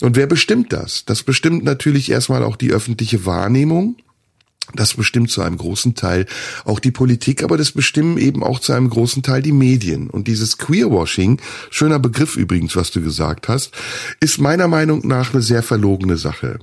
Und 0.00 0.16
wer 0.16 0.26
bestimmt 0.26 0.72
das? 0.72 1.04
Das 1.04 1.22
bestimmt 1.22 1.64
natürlich 1.64 2.10
erstmal 2.10 2.42
auch 2.42 2.56
die 2.56 2.72
öffentliche 2.72 3.26
Wahrnehmung. 3.26 3.96
Das 4.72 4.94
bestimmt 4.94 5.30
zu 5.30 5.42
einem 5.42 5.58
großen 5.58 5.94
Teil 5.94 6.26
auch 6.64 6.80
die 6.80 6.90
Politik, 6.90 7.42
aber 7.42 7.56
das 7.56 7.72
bestimmen 7.72 8.18
eben 8.18 8.42
auch 8.42 8.60
zu 8.60 8.72
einem 8.72 8.88
großen 8.88 9.22
Teil 9.22 9.42
die 9.42 9.52
Medien. 9.52 10.08
Und 10.08 10.26
dieses 10.26 10.58
Queerwashing, 10.58 11.40
schöner 11.70 11.98
Begriff 11.98 12.36
übrigens, 12.36 12.74
was 12.74 12.90
du 12.90 13.02
gesagt 13.02 13.48
hast, 13.48 13.72
ist 14.20 14.40
meiner 14.40 14.68
Meinung 14.68 15.06
nach 15.06 15.32
eine 15.32 15.42
sehr 15.42 15.62
verlogene 15.62 16.16
Sache. 16.16 16.58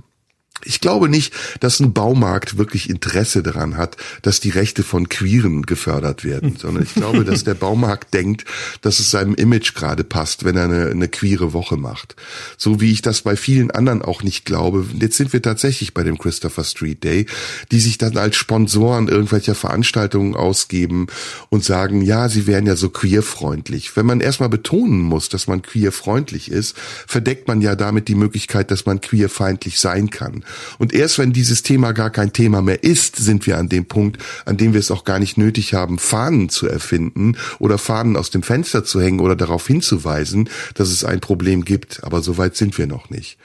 Ich 0.66 0.82
glaube 0.82 1.10
nicht, 1.10 1.34
dass 1.60 1.80
ein 1.80 1.94
Baumarkt 1.94 2.58
wirklich 2.58 2.90
Interesse 2.90 3.44
daran 3.44 3.78
hat, 3.78 3.98
dass 4.22 4.40
die 4.40 4.50
Rechte 4.50 4.84
von 4.84 5.10
Queeren 5.10 5.64
gefördert 5.64 6.24
werden, 6.24 6.56
sondern 6.58 6.84
ich 6.84 6.94
glaube, 6.94 7.24
dass 7.24 7.44
der 7.44 7.54
Baumarkt 7.54 8.14
denkt, 8.14 8.46
dass 8.82 9.00
es 9.00 9.12
seinem 9.12 9.36
Image 9.36 9.74
gerade 9.74 10.04
passt, 10.04 10.44
wenn 10.44 10.58
er 10.58 10.66
eine, 10.66 10.88
eine 10.88 11.08
queere 11.08 11.54
Woche 11.54 11.78
macht. 11.78 12.16
So 12.58 12.82
wie 12.82 12.92
ich 12.92 13.02
das 13.02 13.22
bei 13.22 13.36
vielen 13.36 13.72
anderen 13.72 14.02
auch 14.02 14.24
nicht 14.24 14.46
glaube. 14.46 14.86
Jetzt 15.00 15.18
sind 15.18 15.34
wir 15.34 15.42
tatsächlich 15.42 15.94
bei 15.94 16.04
dem 16.04 16.18
Christopher 16.18 16.64
Street 16.64 17.04
Day, 17.04 17.26
die 17.72 17.80
sich 17.80 17.98
dann 17.98 18.18
als 18.18 18.36
Sponsoren 18.36 19.08
irgendwelcher 19.08 19.56
Veranstaltungen 19.56 20.36
ausgeben 20.36 21.08
und 21.50 21.64
sagen, 21.64 22.02
ja, 22.02 22.30
sie 22.30 22.48
wären 22.48 22.66
ja 22.66 22.76
so 22.76 22.90
queerfreundlich. 22.90 23.96
Wenn 23.96 24.06
man 24.06 24.22
erstmal 24.22 24.50
betonen 24.50 25.00
muss, 25.00 25.30
dass 25.30 25.48
man 25.48 25.62
queerfreundlich 25.62 26.52
ist, 26.52 26.76
verdeckt 27.08 27.48
man 27.48 27.62
ja 27.62 27.76
damit 27.76 28.08
die 28.08 28.16
Möglichkeit, 28.16 28.72
dass 28.72 28.86
man 28.86 29.02
queerfeindlich 29.02 29.80
sein 29.80 30.10
kann. 30.10 30.44
Und 30.78 30.94
erst 30.94 31.18
wenn 31.20 31.34
dieses 31.34 31.64
Thema 31.64 31.92
gar 31.92 32.10
kein 32.10 32.34
Thema 32.34 32.62
mehr 32.62 32.84
ist, 32.84 33.16
sind 33.16 33.48
wir 33.48 33.58
an 33.58 33.70
dem 33.70 33.86
Punkt, 33.86 34.22
an 34.46 34.58
dem 34.58 34.74
wir 34.74 34.80
es 34.80 34.92
auch 34.92 35.04
gar 35.04 35.20
nicht 35.20 35.38
nötig 35.38 35.74
haben, 35.74 36.00
Fahnen 36.00 36.50
zu 36.50 36.68
erfinden 36.68 37.38
oder 37.60 37.78
Fahnen 37.78 38.18
aus 38.18 38.30
dem 38.30 38.44
Fenster 38.44 38.84
zu 38.84 39.02
hängen 39.02 39.20
oder 39.20 39.36
darauf 39.36 39.68
hinzuweisen, 39.68 40.50
dass 40.76 40.90
es 40.90 41.04
ein 41.04 41.20
Problem 41.20 41.66
gibt. 41.66 42.04
Aber 42.04 42.22
so 42.22 42.38
weit 42.38 42.56
sind 42.56 42.78
wir 42.78 42.88
noch 42.88 43.10
nicht. 43.10 43.38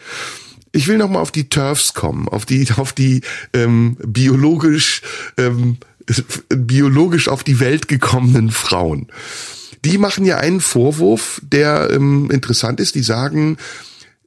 Ich 0.73 0.89
will 0.89 0.99
noch 0.99 1.09
mal 1.09 1.21
auf 1.21 1.33
die 1.33 1.49
Turfs 1.49 1.95
kommen, 1.95 2.29
auf 2.29 2.45
die 2.45 2.69
auf 2.77 2.93
die 2.93 3.23
ähm, 3.53 3.97
biologisch 4.05 5.03
ähm, 5.39 5.79
biologisch 6.49 7.29
auf 7.29 7.43
die 7.43 7.59
Welt 7.61 7.89
gekommenen 7.89 8.51
Frauen. 8.51 9.09
Die 9.85 9.99
machen 9.99 10.25
ja 10.25 10.39
einen 10.39 10.61
Vorwurf, 10.61 11.41
der 11.45 11.91
ähm, 11.93 12.31
interessant 12.31 12.81
ist. 12.81 12.95
Die 12.95 13.03
sagen, 13.03 13.57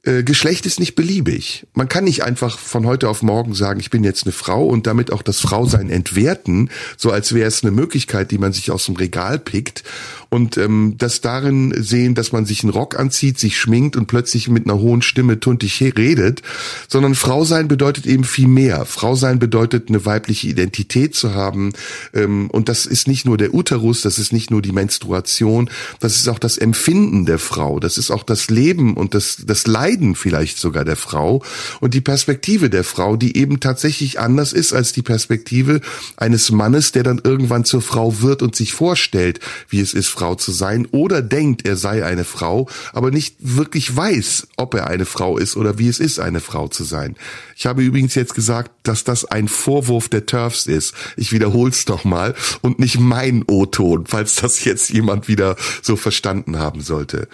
Geschlecht 0.02 0.64
ist 0.64 0.80
nicht 0.80 0.94
beliebig. 0.94 1.66
Man 1.74 1.88
kann 1.88 2.04
nicht 2.04 2.24
einfach 2.24 2.58
von 2.58 2.86
heute 2.86 3.08
auf 3.08 3.22
morgen 3.22 3.54
sagen, 3.54 3.80
ich 3.80 3.90
bin 3.90 4.02
jetzt 4.02 4.24
eine 4.24 4.32
Frau 4.32 4.66
und 4.66 4.86
damit 4.86 5.12
auch 5.12 5.20
das 5.20 5.40
Frausein 5.40 5.90
entwerten, 5.90 6.70
so 6.96 7.10
als 7.10 7.34
wäre 7.34 7.46
es 7.46 7.62
eine 7.62 7.70
Möglichkeit, 7.70 8.30
die 8.30 8.38
man 8.38 8.52
sich 8.54 8.70
aus 8.70 8.86
dem 8.86 8.96
Regal 8.96 9.38
pickt 9.38 9.84
und 10.30 10.56
ähm, 10.56 10.94
das 10.96 11.20
darin 11.20 11.74
sehen, 11.76 12.14
dass 12.14 12.32
man 12.32 12.46
sich 12.46 12.62
einen 12.62 12.72
Rock 12.72 12.98
anzieht, 12.98 13.38
sich 13.38 13.58
schminkt 13.58 13.96
und 13.96 14.06
plötzlich 14.06 14.48
mit 14.48 14.64
einer 14.64 14.78
hohen 14.78 15.02
Stimme 15.02 15.40
tuntig 15.40 15.82
redet, 15.82 16.42
sondern 16.88 17.16
Frau 17.16 17.44
sein 17.44 17.68
bedeutet 17.68 18.06
eben 18.06 18.24
viel 18.24 18.46
mehr. 18.46 18.86
Frau 18.86 19.16
sein 19.16 19.40
bedeutet 19.40 19.88
eine 19.88 20.06
weibliche 20.06 20.46
Identität 20.46 21.14
zu 21.16 21.34
haben 21.34 21.72
ähm, 22.14 22.48
und 22.50 22.68
das 22.68 22.86
ist 22.86 23.08
nicht 23.08 23.26
nur 23.26 23.36
der 23.36 23.52
Uterus, 23.52 24.02
das 24.02 24.18
ist 24.18 24.32
nicht 24.32 24.50
nur 24.50 24.62
die 24.62 24.72
Menstruation, 24.72 25.68
das 25.98 26.16
ist 26.16 26.28
auch 26.28 26.38
das 26.38 26.56
Empfinden 26.58 27.26
der 27.26 27.40
Frau, 27.40 27.80
das 27.80 27.98
ist 27.98 28.12
auch 28.12 28.22
das 28.22 28.48
Leben 28.50 28.94
und 28.94 29.14
das, 29.14 29.38
das 29.44 29.66
Leiden 29.90 30.14
vielleicht 30.14 30.58
sogar 30.58 30.84
der 30.84 30.96
Frau 30.96 31.42
und 31.80 31.94
die 31.94 32.00
Perspektive 32.00 32.70
der 32.70 32.84
Frau, 32.84 33.16
die 33.16 33.36
eben 33.36 33.60
tatsächlich 33.60 34.20
anders 34.20 34.52
ist 34.52 34.72
als 34.72 34.92
die 34.92 35.02
Perspektive 35.02 35.80
eines 36.16 36.50
Mannes, 36.50 36.92
der 36.92 37.02
dann 37.02 37.20
irgendwann 37.22 37.64
zur 37.64 37.82
Frau 37.82 38.20
wird 38.20 38.42
und 38.42 38.54
sich 38.54 38.72
vorstellt, 38.72 39.40
wie 39.68 39.80
es 39.80 39.92
ist, 39.92 40.08
Frau 40.08 40.36
zu 40.36 40.52
sein 40.52 40.86
oder 40.92 41.22
denkt, 41.22 41.66
er 41.66 41.76
sei 41.76 42.04
eine 42.04 42.24
Frau, 42.24 42.68
aber 42.92 43.10
nicht 43.10 43.36
wirklich 43.40 43.94
weiß, 43.94 44.48
ob 44.56 44.74
er 44.74 44.86
eine 44.86 45.06
Frau 45.06 45.38
ist 45.38 45.56
oder 45.56 45.78
wie 45.78 45.88
es 45.88 45.98
ist, 45.98 46.20
eine 46.20 46.40
Frau 46.40 46.68
zu 46.68 46.84
sein. 46.84 47.16
Ich 47.56 47.66
habe 47.66 47.82
übrigens 47.82 48.14
jetzt 48.14 48.34
gesagt, 48.34 48.70
dass 48.84 49.04
das 49.04 49.24
ein 49.24 49.48
Vorwurf 49.48 50.08
der 50.08 50.26
Turfs 50.26 50.66
ist. 50.66 50.94
Ich 51.16 51.32
wiederhole 51.32 51.70
es 51.70 51.84
doch 51.84 52.04
mal 52.04 52.34
und 52.62 52.78
nicht 52.78 53.00
mein 53.00 53.44
O-Ton, 53.46 54.04
falls 54.06 54.36
das 54.36 54.64
jetzt 54.64 54.90
jemand 54.90 55.26
wieder 55.26 55.56
so 55.82 55.96
verstanden 55.96 56.58
haben 56.58 56.80
sollte. 56.80 57.28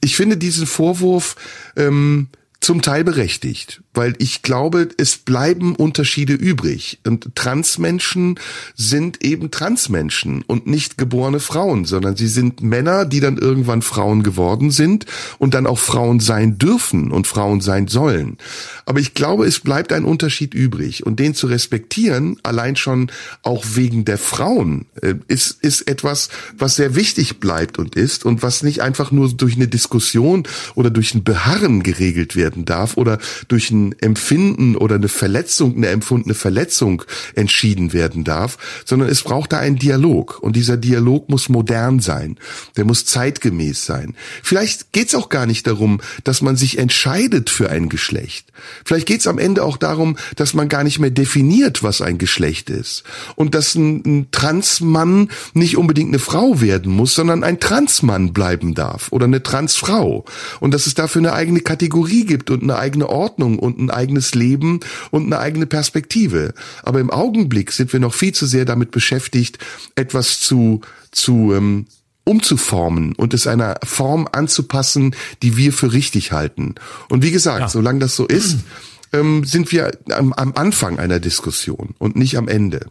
Ich 0.00 0.16
finde 0.16 0.36
diesen 0.36 0.66
Vorwurf 0.66 1.36
ähm, 1.76 2.28
zum 2.60 2.82
Teil 2.82 3.04
berechtigt 3.04 3.81
weil 3.94 4.14
ich 4.18 4.42
glaube, 4.42 4.88
es 4.96 5.18
bleiben 5.18 5.74
Unterschiede 5.76 6.32
übrig. 6.32 6.98
Und 7.06 7.34
Transmenschen 7.34 8.38
sind 8.74 9.22
eben 9.22 9.50
Transmenschen 9.50 10.42
und 10.46 10.66
nicht 10.66 10.96
geborene 10.96 11.40
Frauen, 11.40 11.84
sondern 11.84 12.16
sie 12.16 12.28
sind 12.28 12.62
Männer, 12.62 13.04
die 13.04 13.20
dann 13.20 13.36
irgendwann 13.36 13.82
Frauen 13.82 14.22
geworden 14.22 14.70
sind 14.70 15.04
und 15.38 15.54
dann 15.54 15.66
auch 15.66 15.78
Frauen 15.78 16.20
sein 16.20 16.58
dürfen 16.58 17.12
und 17.12 17.26
Frauen 17.26 17.60
sein 17.60 17.88
sollen. 17.88 18.38
Aber 18.86 18.98
ich 19.00 19.14
glaube, 19.14 19.46
es 19.46 19.60
bleibt 19.60 19.92
ein 19.92 20.04
Unterschied 20.04 20.54
übrig 20.54 21.04
und 21.04 21.20
den 21.20 21.34
zu 21.34 21.46
respektieren, 21.46 22.38
allein 22.42 22.76
schon 22.76 23.10
auch 23.42 23.64
wegen 23.74 24.04
der 24.04 24.18
Frauen, 24.18 24.86
äh, 25.02 25.14
ist, 25.28 25.62
ist 25.62 25.82
etwas, 25.88 26.30
was 26.56 26.76
sehr 26.76 26.94
wichtig 26.94 27.40
bleibt 27.40 27.78
und 27.78 27.94
ist 27.94 28.24
und 28.24 28.42
was 28.42 28.62
nicht 28.62 28.80
einfach 28.80 29.10
nur 29.10 29.32
durch 29.32 29.56
eine 29.56 29.68
Diskussion 29.68 30.44
oder 30.74 30.90
durch 30.90 31.14
ein 31.14 31.24
Beharren 31.24 31.82
geregelt 31.82 32.36
werden 32.36 32.64
darf 32.64 32.96
oder 32.96 33.18
durch 33.48 33.70
ein 33.70 33.81
Empfinden 34.00 34.76
oder 34.76 34.96
eine 34.96 35.08
Verletzung, 35.08 35.76
eine 35.76 35.88
empfundene 35.88 36.34
Verletzung 36.34 37.02
entschieden 37.34 37.92
werden 37.92 38.24
darf, 38.24 38.58
sondern 38.84 39.08
es 39.08 39.22
braucht 39.22 39.52
da 39.52 39.58
einen 39.58 39.76
Dialog. 39.76 40.38
Und 40.40 40.54
dieser 40.54 40.76
Dialog 40.76 41.28
muss 41.28 41.48
modern 41.48 42.00
sein. 42.00 42.38
Der 42.76 42.84
muss 42.84 43.04
zeitgemäß 43.04 43.84
sein. 43.84 44.14
Vielleicht 44.42 44.92
geht's 44.92 45.14
auch 45.14 45.28
gar 45.28 45.46
nicht 45.46 45.66
darum, 45.66 46.00
dass 46.24 46.42
man 46.42 46.56
sich 46.56 46.78
entscheidet 46.78 47.50
für 47.50 47.70
ein 47.70 47.88
Geschlecht. 47.88 48.52
Vielleicht 48.84 49.06
geht's 49.06 49.26
am 49.26 49.38
Ende 49.38 49.64
auch 49.64 49.76
darum, 49.76 50.16
dass 50.36 50.54
man 50.54 50.68
gar 50.68 50.84
nicht 50.84 50.98
mehr 50.98 51.10
definiert, 51.10 51.82
was 51.82 52.00
ein 52.00 52.18
Geschlecht 52.18 52.70
ist. 52.70 53.04
Und 53.34 53.54
dass 53.54 53.74
ein, 53.74 54.02
ein 54.04 54.26
Transmann 54.30 55.30
nicht 55.54 55.76
unbedingt 55.76 56.08
eine 56.10 56.18
Frau 56.18 56.60
werden 56.60 56.92
muss, 56.92 57.14
sondern 57.14 57.44
ein 57.44 57.60
Transmann 57.60 58.32
bleiben 58.32 58.74
darf 58.74 59.10
oder 59.10 59.24
eine 59.24 59.42
Transfrau. 59.42 60.24
Und 60.60 60.74
dass 60.74 60.86
es 60.86 60.94
dafür 60.94 61.20
eine 61.20 61.32
eigene 61.32 61.60
Kategorie 61.60 62.24
gibt 62.24 62.50
und 62.50 62.62
eine 62.62 62.76
eigene 62.76 63.08
Ordnung 63.08 63.58
und 63.58 63.71
ein 63.78 63.90
eigenes 63.90 64.34
Leben 64.34 64.80
und 65.10 65.26
eine 65.26 65.38
eigene 65.38 65.66
Perspektive. 65.66 66.54
Aber 66.82 67.00
im 67.00 67.10
Augenblick 67.10 67.72
sind 67.72 67.92
wir 67.92 68.00
noch 68.00 68.14
viel 68.14 68.32
zu 68.32 68.46
sehr 68.46 68.64
damit 68.64 68.90
beschäftigt, 68.90 69.58
etwas 69.94 70.40
zu, 70.40 70.80
zu 71.10 71.52
ähm, 71.54 71.86
umzuformen 72.24 73.14
und 73.14 73.34
es 73.34 73.46
einer 73.46 73.76
Form 73.84 74.28
anzupassen, 74.30 75.14
die 75.42 75.56
wir 75.56 75.72
für 75.72 75.92
richtig 75.92 76.32
halten. 76.32 76.76
Und 77.08 77.22
wie 77.22 77.32
gesagt, 77.32 77.60
ja. 77.60 77.68
solange 77.68 77.98
das 77.98 78.14
so 78.14 78.26
ist, 78.26 78.58
ähm, 79.12 79.44
sind 79.44 79.72
wir 79.72 79.92
am, 80.10 80.32
am 80.32 80.52
Anfang 80.54 80.98
einer 80.98 81.20
Diskussion 81.20 81.94
und 81.98 82.16
nicht 82.16 82.38
am 82.38 82.48
Ende. 82.48 82.86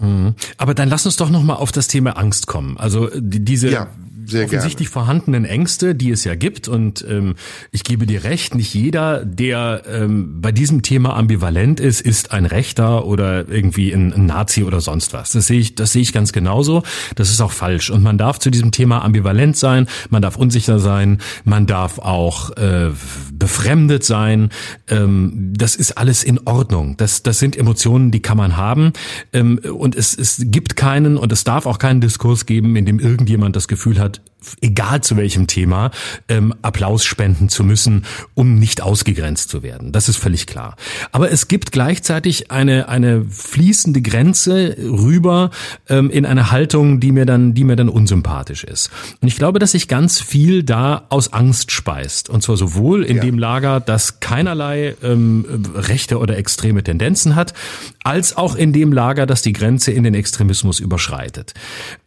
Mhm. 0.00 0.34
Aber 0.56 0.74
dann 0.74 0.88
lass 0.88 1.06
uns 1.06 1.16
doch 1.16 1.30
noch 1.30 1.42
mal 1.42 1.54
auf 1.54 1.72
das 1.72 1.88
Thema 1.88 2.16
Angst 2.16 2.46
kommen. 2.46 2.76
Also 2.76 3.08
diese 3.16 3.70
ja. 3.70 3.88
Sehr 4.24 4.44
offensichtlich 4.44 4.88
gerne. 4.88 5.06
vorhandenen 5.06 5.44
Ängste, 5.44 5.94
die 5.94 6.10
es 6.10 6.24
ja 6.24 6.34
gibt. 6.34 6.68
Und 6.68 7.04
ähm, 7.08 7.34
ich 7.70 7.84
gebe 7.84 8.06
dir 8.06 8.24
recht, 8.24 8.54
nicht 8.54 8.74
jeder, 8.74 9.24
der 9.24 9.82
ähm, 9.88 10.40
bei 10.40 10.52
diesem 10.52 10.82
Thema 10.82 11.16
ambivalent 11.16 11.80
ist, 11.80 12.00
ist 12.00 12.32
ein 12.32 12.46
Rechter 12.46 13.04
oder 13.06 13.48
irgendwie 13.48 13.92
ein, 13.92 14.12
ein 14.12 14.26
Nazi 14.26 14.64
oder 14.64 14.80
sonst 14.80 15.12
was. 15.12 15.32
Das 15.32 15.46
sehe 15.46 15.60
ich, 15.60 15.74
das 15.74 15.92
sehe 15.92 16.02
ich 16.02 16.12
ganz 16.12 16.32
genauso. 16.32 16.82
Das 17.14 17.30
ist 17.30 17.40
auch 17.40 17.52
falsch. 17.52 17.90
Und 17.90 18.02
man 18.02 18.18
darf 18.18 18.38
zu 18.38 18.50
diesem 18.50 18.70
Thema 18.70 19.04
ambivalent 19.04 19.56
sein, 19.56 19.86
man 20.10 20.22
darf 20.22 20.36
unsicher 20.36 20.78
sein, 20.78 21.18
man 21.44 21.66
darf 21.66 21.98
auch 21.98 22.50
äh, 22.56 22.90
befremdet 23.32 24.04
sein. 24.04 24.50
Ähm, 24.88 25.52
das 25.56 25.74
ist 25.74 25.98
alles 25.98 26.24
in 26.24 26.40
Ordnung. 26.44 26.96
Das, 26.96 27.22
das 27.22 27.38
sind 27.38 27.56
Emotionen, 27.56 28.10
die 28.10 28.20
kann 28.20 28.36
man 28.36 28.56
haben. 28.56 28.92
Ähm, 29.32 29.58
und 29.58 29.96
es, 29.96 30.16
es 30.16 30.42
gibt 30.46 30.76
keinen 30.76 31.16
und 31.16 31.32
es 31.32 31.44
darf 31.44 31.66
auch 31.66 31.78
keinen 31.78 32.00
Diskurs 32.00 32.46
geben, 32.46 32.76
in 32.76 32.86
dem 32.86 32.98
irgendjemand 32.98 33.56
das 33.56 33.68
Gefühl 33.68 33.98
hat, 33.98 34.11
hat 34.18 34.31
egal 34.60 35.00
zu 35.02 35.16
welchem 35.16 35.46
Thema, 35.46 35.90
ähm, 36.28 36.54
Applaus 36.62 37.04
spenden 37.04 37.48
zu 37.48 37.64
müssen, 37.64 38.04
um 38.34 38.56
nicht 38.56 38.82
ausgegrenzt 38.82 39.50
zu 39.50 39.62
werden. 39.62 39.92
Das 39.92 40.08
ist 40.08 40.16
völlig 40.16 40.46
klar. 40.46 40.76
Aber 41.12 41.30
es 41.30 41.48
gibt 41.48 41.72
gleichzeitig 41.72 42.50
eine, 42.50 42.88
eine 42.88 43.24
fließende 43.24 44.02
Grenze 44.02 44.76
rüber 44.78 45.50
ähm, 45.88 46.10
in 46.10 46.26
eine 46.26 46.50
Haltung, 46.50 47.00
die 47.00 47.12
mir 47.12 47.26
dann, 47.26 47.54
die 47.54 47.64
mir 47.64 47.76
dann 47.76 47.88
unsympathisch 47.88 48.64
ist. 48.64 48.90
Und 49.20 49.28
ich 49.28 49.36
glaube, 49.36 49.58
dass 49.58 49.72
sich 49.72 49.88
ganz 49.88 50.20
viel 50.20 50.62
da 50.62 51.06
aus 51.08 51.32
Angst 51.32 51.72
speist. 51.72 52.28
Und 52.28 52.42
zwar 52.42 52.56
sowohl 52.56 53.04
in 53.04 53.16
ja. 53.16 53.22
dem 53.22 53.38
Lager, 53.38 53.80
das 53.80 54.20
keinerlei 54.20 54.96
ähm, 55.02 55.44
rechte 55.74 56.18
oder 56.18 56.36
extreme 56.36 56.82
Tendenzen 56.82 57.34
hat, 57.34 57.54
als 58.02 58.36
auch 58.36 58.56
in 58.56 58.72
dem 58.72 58.92
Lager, 58.92 59.26
das 59.26 59.42
die 59.42 59.52
Grenze 59.52 59.92
in 59.92 60.04
den 60.04 60.14
Extremismus 60.14 60.80
überschreitet. 60.80 61.54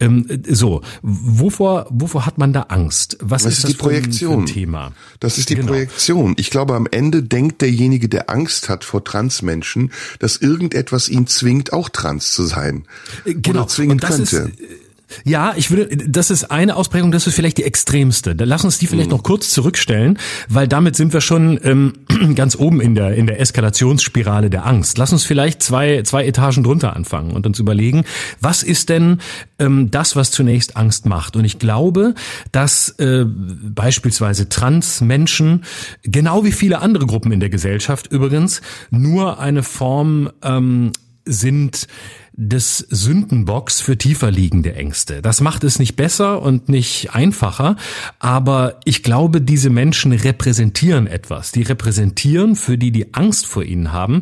Ähm, 0.00 0.26
so, 0.48 0.82
wovor, 1.02 1.86
wovor 1.90 2.25
hat 2.26 2.38
man 2.38 2.52
da 2.52 2.62
Angst? 2.68 3.16
Was 3.20 3.44
das 3.44 3.52
ist, 3.54 3.58
ist 3.64 3.68
die 3.68 3.74
Projektion. 3.74 4.40
Ein, 4.42 4.46
Thema? 4.46 4.92
Das 5.20 5.38
ist 5.38 5.48
die 5.48 5.54
genau. 5.54 5.68
Projektion. 5.68 6.34
Ich 6.36 6.50
glaube, 6.50 6.74
am 6.74 6.86
Ende 6.90 7.22
denkt 7.22 7.62
derjenige, 7.62 8.08
der 8.08 8.28
Angst 8.28 8.68
hat 8.68 8.84
vor 8.84 9.04
Transmenschen, 9.04 9.92
dass 10.18 10.36
irgendetwas 10.36 11.08
ihn 11.08 11.26
zwingt, 11.26 11.72
auch 11.72 11.88
trans 11.88 12.32
zu 12.32 12.44
sein. 12.44 12.84
Äh, 13.24 13.34
genau. 13.34 13.60
Oder 13.60 13.68
zwingen 13.68 14.00
könnte. 14.00 14.36
Ist, 14.36 14.60
äh, 14.60 14.85
ja, 15.24 15.54
ich 15.56 15.70
würde, 15.70 15.96
das 15.96 16.30
ist 16.30 16.50
eine 16.50 16.76
Ausprägung, 16.76 17.12
das 17.12 17.26
ist 17.26 17.34
vielleicht 17.34 17.58
die 17.58 17.64
extremste. 17.64 18.34
Da 18.34 18.44
lass 18.44 18.64
uns 18.64 18.78
die 18.78 18.86
vielleicht 18.86 19.10
mhm. 19.10 19.16
noch 19.16 19.22
kurz 19.22 19.50
zurückstellen, 19.50 20.18
weil 20.48 20.66
damit 20.66 20.96
sind 20.96 21.12
wir 21.12 21.20
schon 21.20 21.60
ähm, 21.62 21.92
ganz 22.34 22.56
oben 22.56 22.80
in 22.80 22.94
der 22.94 23.14
in 23.14 23.26
der 23.26 23.40
Eskalationsspirale 23.40 24.50
der 24.50 24.66
Angst. 24.66 24.98
Lass 24.98 25.12
uns 25.12 25.24
vielleicht 25.24 25.62
zwei 25.62 26.02
zwei 26.02 26.26
Etagen 26.26 26.64
drunter 26.64 26.96
anfangen 26.96 27.32
und 27.32 27.46
uns 27.46 27.58
überlegen, 27.58 28.04
was 28.40 28.62
ist 28.62 28.88
denn 28.88 29.18
ähm, 29.58 29.90
das, 29.90 30.16
was 30.16 30.30
zunächst 30.30 30.76
Angst 30.76 31.06
macht? 31.06 31.36
Und 31.36 31.44
ich 31.44 31.58
glaube, 31.58 32.14
dass 32.52 32.90
äh, 32.98 33.24
beispielsweise 33.26 34.48
Transmenschen 34.48 35.64
genau 36.02 36.44
wie 36.44 36.52
viele 36.52 36.80
andere 36.80 37.06
Gruppen 37.06 37.32
in 37.32 37.40
der 37.40 37.50
Gesellschaft 37.50 38.10
übrigens 38.10 38.60
nur 38.90 39.38
eine 39.38 39.62
Form 39.62 40.30
ähm, 40.42 40.92
sind 41.26 41.88
des 42.36 42.78
Sündenbocks 42.78 43.80
für 43.80 43.96
tiefer 43.96 44.30
liegende 44.30 44.74
Ängste. 44.74 45.22
Das 45.22 45.40
macht 45.40 45.64
es 45.64 45.78
nicht 45.78 45.96
besser 45.96 46.42
und 46.42 46.68
nicht 46.68 47.14
einfacher, 47.14 47.76
aber 48.18 48.80
ich 48.84 49.02
glaube, 49.02 49.40
diese 49.40 49.70
Menschen 49.70 50.12
repräsentieren 50.12 51.06
etwas. 51.06 51.52
Die 51.52 51.62
repräsentieren, 51.62 52.54
für 52.54 52.76
die 52.76 52.92
die 52.92 53.14
Angst 53.14 53.46
vor 53.46 53.62
ihnen 53.62 53.92
haben, 53.92 54.20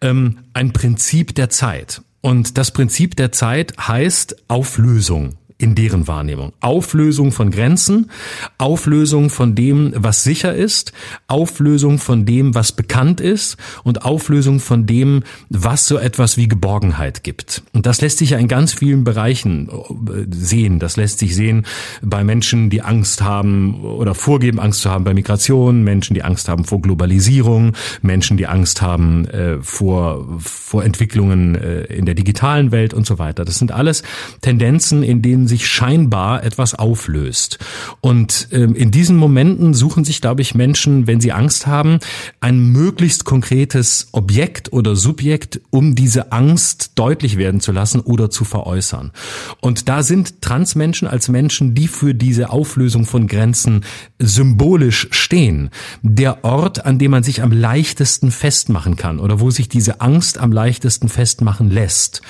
ähm, 0.00 0.38
ein 0.52 0.72
Prinzip 0.72 1.34
der 1.34 1.50
Zeit. 1.50 2.02
Und 2.20 2.56
das 2.56 2.70
Prinzip 2.70 3.16
der 3.16 3.32
Zeit 3.32 3.74
heißt 3.78 4.44
Auflösung 4.48 5.36
in 5.62 5.76
deren 5.76 6.08
Wahrnehmung. 6.08 6.52
Auflösung 6.60 7.30
von 7.30 7.52
Grenzen, 7.52 8.10
Auflösung 8.58 9.30
von 9.30 9.54
dem, 9.54 9.92
was 9.96 10.24
sicher 10.24 10.54
ist, 10.54 10.92
Auflösung 11.28 11.98
von 11.98 12.26
dem, 12.26 12.54
was 12.54 12.72
bekannt 12.72 13.20
ist 13.20 13.56
und 13.84 14.04
Auflösung 14.04 14.58
von 14.58 14.86
dem, 14.86 15.22
was 15.48 15.86
so 15.86 15.98
etwas 15.98 16.36
wie 16.36 16.48
Geborgenheit 16.48 17.22
gibt. 17.22 17.62
Und 17.72 17.86
das 17.86 18.00
lässt 18.00 18.18
sich 18.18 18.30
ja 18.30 18.38
in 18.38 18.48
ganz 18.48 18.74
vielen 18.74 19.04
Bereichen 19.04 19.68
äh, 19.68 20.26
sehen. 20.30 20.80
Das 20.80 20.96
lässt 20.96 21.20
sich 21.20 21.36
sehen 21.36 21.64
bei 22.02 22.24
Menschen, 22.24 22.68
die 22.68 22.82
Angst 22.82 23.22
haben 23.22 23.82
oder 23.84 24.16
vorgeben, 24.16 24.58
Angst 24.58 24.80
zu 24.80 24.90
haben 24.90 25.04
bei 25.04 25.14
Migration, 25.14 25.84
Menschen, 25.84 26.14
die 26.14 26.24
Angst 26.24 26.48
haben 26.48 26.64
vor 26.64 26.82
Globalisierung, 26.82 27.72
Menschen, 28.02 28.36
die 28.36 28.48
Angst 28.48 28.82
haben 28.82 29.26
äh, 29.26 29.58
vor, 29.62 30.26
vor 30.40 30.82
Entwicklungen 30.82 31.54
äh, 31.54 31.82
in 31.84 32.04
der 32.04 32.16
digitalen 32.16 32.72
Welt 32.72 32.94
und 32.94 33.06
so 33.06 33.20
weiter. 33.20 33.44
Das 33.44 33.60
sind 33.60 33.70
alles 33.70 34.02
Tendenzen, 34.40 35.04
in 35.04 35.22
denen 35.22 35.46
sich 35.52 35.66
scheinbar 35.66 36.42
etwas 36.44 36.74
auflöst. 36.74 37.58
Und 38.00 38.48
ähm, 38.52 38.74
in 38.74 38.90
diesen 38.90 39.18
Momenten 39.18 39.74
suchen 39.74 40.02
sich, 40.02 40.22
glaube 40.22 40.40
ich, 40.40 40.54
Menschen, 40.54 41.06
wenn 41.06 41.20
sie 41.20 41.32
Angst 41.32 41.66
haben, 41.66 41.98
ein 42.40 42.58
möglichst 42.72 43.26
konkretes 43.26 44.08
Objekt 44.12 44.72
oder 44.72 44.96
Subjekt, 44.96 45.60
um 45.68 45.94
diese 45.94 46.32
Angst 46.32 46.92
deutlich 46.94 47.36
werden 47.36 47.60
zu 47.60 47.70
lassen 47.70 48.00
oder 48.00 48.30
zu 48.30 48.44
veräußern. 48.44 49.12
Und 49.60 49.90
da 49.90 50.02
sind 50.02 50.40
Transmenschen 50.40 51.06
als 51.06 51.28
Menschen, 51.28 51.74
die 51.74 51.86
für 51.86 52.14
diese 52.14 52.48
Auflösung 52.48 53.04
von 53.04 53.26
Grenzen 53.26 53.84
symbolisch 54.18 55.08
stehen, 55.10 55.68
der 56.00 56.44
Ort, 56.44 56.86
an 56.86 56.98
dem 56.98 57.10
man 57.10 57.22
sich 57.22 57.42
am 57.42 57.52
leichtesten 57.52 58.30
festmachen 58.30 58.96
kann 58.96 59.20
oder 59.20 59.38
wo 59.38 59.50
sich 59.50 59.68
diese 59.68 60.00
Angst 60.00 60.38
am 60.38 60.50
leichtesten 60.50 61.10
festmachen 61.10 61.70
lässt. 61.70 62.22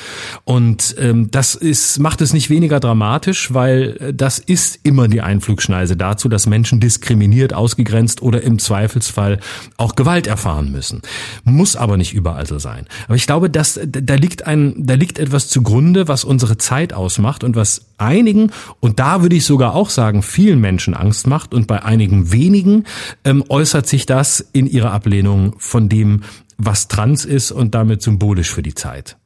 Und 0.43 0.97
ähm, 0.99 1.31
das 1.31 1.55
ist, 1.55 2.01
macht 2.01 2.21
es 2.21 2.33
nicht 2.33 2.51
weniger 2.51 2.81
dramatisch, 2.81 3.02
weil 3.53 3.97
äh, 4.01 4.15
das 4.15 4.39
ist 4.39 4.81
immer 4.83 5.09
die 5.09 5.21
Einflugschneise 5.21 5.97
dazu, 5.97 6.29
dass 6.29 6.47
Menschen 6.47 6.81
diskriminiert, 6.81 7.53
ausgegrenzt 7.53 8.23
oder 8.23 8.43
im 8.43 8.59
Zweifelsfall 8.59 9.41
auch 9.77 9.95
Gewalt 9.97 10.27
erfahren 10.27 10.71
müssen. 10.71 11.03
Muss 11.45 11.77
aber 11.77 11.97
nicht 11.97 12.15
überall 12.15 12.47
so 12.47 12.59
sein. 12.59 12.87
Aber 13.07 13.17
ich 13.17 13.27
glaube, 13.27 13.51
dass 13.51 13.81
da 13.85 14.15
liegt 14.15 14.47
ein, 14.47 14.75
da 14.79 14.95
liegt 14.95 15.19
etwas 15.19 15.49
zugrunde, 15.49 16.09
was 16.09 16.25
unsere 16.25 16.59
Zeit 16.59 16.93
ausmacht 16.93 17.45
und 17.45 17.57
was 17.57 17.87
einigen 17.99 18.51
und 18.81 18.99
da 18.99 19.23
würde 19.23 19.37
ich 19.37 19.45
sogar 19.45 19.75
auch 19.75 19.91
sagen, 19.91 20.23
vielen 20.23 20.61
Menschen 20.61 20.95
Angst 20.95 21.27
macht 21.27 21.55
und 21.55 21.67
bei 21.67 21.83
einigen 21.83 22.33
wenigen 22.33 22.85
ähm, 23.25 23.45
äußert 23.49 23.87
sich 23.87 24.07
das 24.07 24.41
in 24.53 24.67
ihrer 24.67 24.93
Ablehnung 24.93 25.55
von 25.59 25.89
dem, 25.89 26.23
was 26.59 26.89
trans 26.89 27.25
ist 27.25 27.53
und 27.53 27.75
damit 27.75 28.03
symbolisch 28.03 28.51
für 28.51 28.63
die 28.63 28.75
Zeit. 28.75 29.17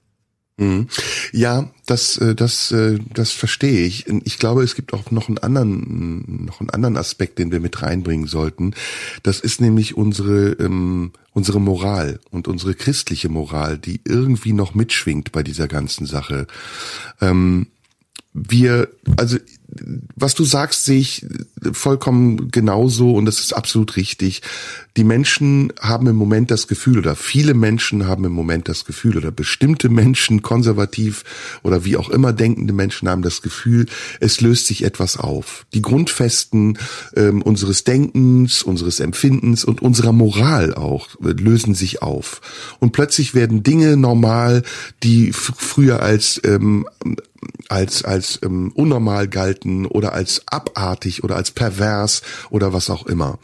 Mhm. 0.58 0.88
Ja, 1.32 1.70
das, 1.84 2.16
äh, 2.16 2.34
das, 2.34 2.72
äh, 2.72 2.98
das 3.12 3.32
verstehe 3.32 3.86
ich. 3.86 4.06
Ich 4.24 4.38
glaube, 4.38 4.62
es 4.62 4.74
gibt 4.74 4.94
auch 4.94 5.10
noch 5.10 5.28
einen 5.28 5.36
anderen, 5.38 6.46
noch 6.46 6.60
einen 6.60 6.70
anderen 6.70 6.96
Aspekt, 6.96 7.38
den 7.38 7.52
wir 7.52 7.60
mit 7.60 7.82
reinbringen 7.82 8.26
sollten. 8.26 8.74
Das 9.22 9.40
ist 9.40 9.60
nämlich 9.60 9.96
unsere, 9.98 10.52
ähm, 10.52 11.12
unsere 11.34 11.60
Moral 11.60 12.20
und 12.30 12.48
unsere 12.48 12.74
christliche 12.74 13.28
Moral, 13.28 13.76
die 13.76 14.00
irgendwie 14.04 14.54
noch 14.54 14.74
mitschwingt 14.74 15.30
bei 15.30 15.42
dieser 15.42 15.68
ganzen 15.68 16.06
Sache. 16.06 16.46
Ähm, 17.20 17.66
wir, 18.36 18.88
also 19.16 19.38
was 20.14 20.34
du 20.34 20.44
sagst, 20.44 20.84
sehe 20.84 21.00
ich 21.00 21.26
vollkommen 21.72 22.50
genauso 22.50 23.12
und 23.12 23.26
das 23.26 23.40
ist 23.40 23.52
absolut 23.52 23.96
richtig. 23.96 24.42
Die 24.96 25.04
Menschen 25.04 25.72
haben 25.80 26.06
im 26.06 26.16
Moment 26.16 26.50
das 26.50 26.68
Gefühl 26.68 26.98
oder 26.98 27.16
viele 27.16 27.52
Menschen 27.52 28.06
haben 28.06 28.24
im 28.24 28.32
Moment 28.32 28.68
das 28.68 28.84
Gefühl 28.84 29.16
oder 29.16 29.30
bestimmte 29.30 29.88
Menschen, 29.88 30.42
konservativ 30.42 31.24
oder 31.62 31.84
wie 31.84 31.96
auch 31.96 32.08
immer 32.08 32.32
denkende 32.32 32.72
Menschen 32.72 33.08
haben 33.08 33.22
das 33.22 33.42
Gefühl, 33.42 33.86
es 34.20 34.40
löst 34.40 34.66
sich 34.66 34.84
etwas 34.84 35.16
auf. 35.16 35.66
Die 35.74 35.82
Grundfesten 35.82 36.78
ähm, 37.14 37.42
unseres 37.42 37.84
Denkens, 37.84 38.62
unseres 38.62 39.00
Empfindens 39.00 39.64
und 39.64 39.82
unserer 39.82 40.12
Moral 40.12 40.74
auch 40.74 41.08
äh, 41.20 41.32
lösen 41.32 41.74
sich 41.74 42.02
auf. 42.02 42.40
Und 42.78 42.92
plötzlich 42.92 43.34
werden 43.34 43.62
Dinge 43.62 43.96
normal, 43.96 44.62
die 45.02 45.32
früher 45.32 46.02
als 46.02 46.40
ähm, 46.44 46.86
als 47.68 48.04
als 48.04 48.38
ähm, 48.42 48.72
unnormal 48.74 49.28
galten 49.28 49.86
oder 49.86 50.12
als 50.12 50.42
abartig 50.46 51.24
oder 51.24 51.36
als 51.36 51.50
pervers 51.50 52.22
oder 52.50 52.72
was 52.72 52.90
auch 52.90 53.06
immer. 53.06 53.38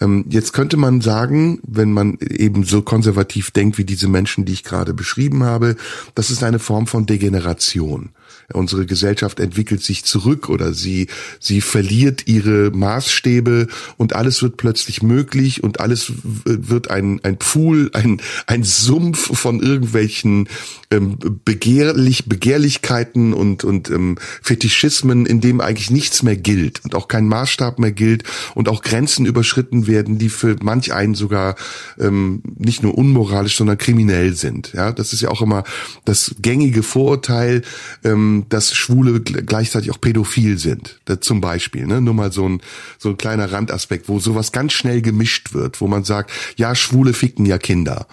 Ähm, 0.00 0.24
jetzt 0.28 0.52
könnte 0.52 0.76
man 0.76 1.00
sagen, 1.00 1.60
wenn 1.62 1.92
man 1.92 2.18
eben 2.20 2.64
so 2.64 2.82
konservativ 2.82 3.50
denkt 3.50 3.78
wie 3.78 3.84
diese 3.84 4.08
Menschen, 4.08 4.44
die 4.44 4.52
ich 4.52 4.64
gerade 4.64 4.94
beschrieben 4.94 5.44
habe, 5.44 5.76
das 6.14 6.30
ist 6.30 6.42
eine 6.42 6.58
Form 6.58 6.86
von 6.86 7.06
Degeneration 7.06 8.10
unsere 8.54 8.86
Gesellschaft 8.86 9.40
entwickelt 9.40 9.82
sich 9.82 10.04
zurück 10.04 10.48
oder 10.48 10.72
sie, 10.72 11.08
sie 11.38 11.60
verliert 11.60 12.26
ihre 12.26 12.70
Maßstäbe 12.70 13.66
und 13.98 14.14
alles 14.14 14.42
wird 14.42 14.56
plötzlich 14.56 15.02
möglich 15.02 15.62
und 15.62 15.80
alles 15.80 16.12
wird 16.24 16.90
ein, 16.90 17.20
ein 17.24 17.36
Pool, 17.36 17.90
ein, 17.92 18.22
ein 18.46 18.64
Sumpf 18.64 19.36
von 19.38 19.60
irgendwelchen 19.60 20.48
ähm, 20.90 21.18
Begehrlich, 21.44 22.26
Begehrlichkeiten 22.26 23.34
und, 23.34 23.64
und 23.64 23.90
ähm, 23.90 24.16
Fetischismen, 24.42 25.26
in 25.26 25.42
dem 25.42 25.60
eigentlich 25.60 25.90
nichts 25.90 26.22
mehr 26.22 26.36
gilt 26.36 26.82
und 26.84 26.94
auch 26.94 27.08
kein 27.08 27.28
Maßstab 27.28 27.78
mehr 27.78 27.92
gilt 27.92 28.24
und 28.54 28.70
auch 28.70 28.82
Grenzen 28.82 29.26
überschritten 29.26 29.86
werden, 29.86 30.18
die 30.18 30.30
für 30.30 30.56
manch 30.62 30.94
einen 30.94 31.14
sogar 31.14 31.56
ähm, 31.98 32.42
nicht 32.56 32.82
nur 32.82 32.96
unmoralisch, 32.96 33.58
sondern 33.58 33.76
kriminell 33.76 34.34
sind. 34.34 34.72
Ja, 34.72 34.92
das 34.92 35.12
ist 35.12 35.20
ja 35.20 35.28
auch 35.28 35.42
immer 35.42 35.64
das 36.06 36.34
gängige 36.40 36.82
Vorurteil, 36.82 37.62
ähm, 38.04 38.37
dass 38.48 38.74
Schwule 38.74 39.20
gleichzeitig 39.20 39.90
auch 39.90 40.00
pädophil 40.00 40.58
sind. 40.58 41.00
Das 41.04 41.20
zum 41.20 41.40
Beispiel, 41.40 41.86
ne? 41.86 42.00
Nur 42.00 42.14
mal 42.14 42.32
so 42.32 42.48
ein, 42.48 42.60
so 42.98 43.10
ein 43.10 43.16
kleiner 43.16 43.52
Randaspekt, 43.52 44.08
wo 44.08 44.20
sowas 44.20 44.52
ganz 44.52 44.72
schnell 44.72 45.02
gemischt 45.02 45.52
wird, 45.54 45.80
wo 45.80 45.86
man 45.86 46.04
sagt, 46.04 46.30
ja, 46.56 46.74
Schwule 46.74 47.12
ficken 47.12 47.46
ja 47.46 47.58
Kinder. 47.58 48.06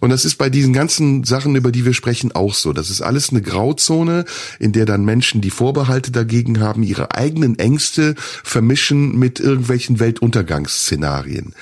Und 0.00 0.10
das 0.10 0.24
ist 0.24 0.36
bei 0.36 0.50
diesen 0.50 0.72
ganzen 0.72 1.24
Sachen, 1.24 1.56
über 1.56 1.72
die 1.72 1.84
wir 1.84 1.94
sprechen, 1.94 2.32
auch 2.32 2.54
so. 2.54 2.72
Das 2.72 2.90
ist 2.90 3.00
alles 3.00 3.30
eine 3.30 3.42
Grauzone, 3.42 4.24
in 4.58 4.72
der 4.72 4.86
dann 4.86 5.04
Menschen, 5.04 5.40
die 5.40 5.50
Vorbehalte 5.50 6.10
dagegen 6.10 6.60
haben, 6.60 6.82
ihre 6.82 7.14
eigenen 7.14 7.58
Ängste 7.58 8.14
vermischen 8.16 9.18
mit 9.18 9.40
irgendwelchen 9.40 10.00
Weltuntergangsszenarien. 10.00 11.54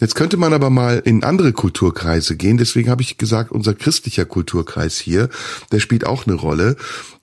Jetzt 0.00 0.14
könnte 0.14 0.36
man 0.36 0.52
aber 0.52 0.70
mal 0.70 1.00
in 1.04 1.24
andere 1.24 1.52
Kulturkreise 1.52 2.36
gehen. 2.36 2.58
Deswegen 2.58 2.90
habe 2.90 3.02
ich 3.02 3.18
gesagt, 3.18 3.50
unser 3.52 3.74
christlicher 3.74 4.24
Kulturkreis 4.24 4.98
hier, 4.98 5.28
der 5.72 5.80
spielt 5.80 6.06
auch 6.06 6.26
eine 6.26 6.34
Rolle. 6.34 6.76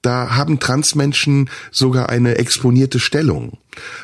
Da 0.03 0.35
haben 0.35 0.59
Transmenschen 0.59 1.49
sogar 1.71 2.09
eine 2.09 2.37
exponierte 2.37 2.99
Stellung. 2.99 3.57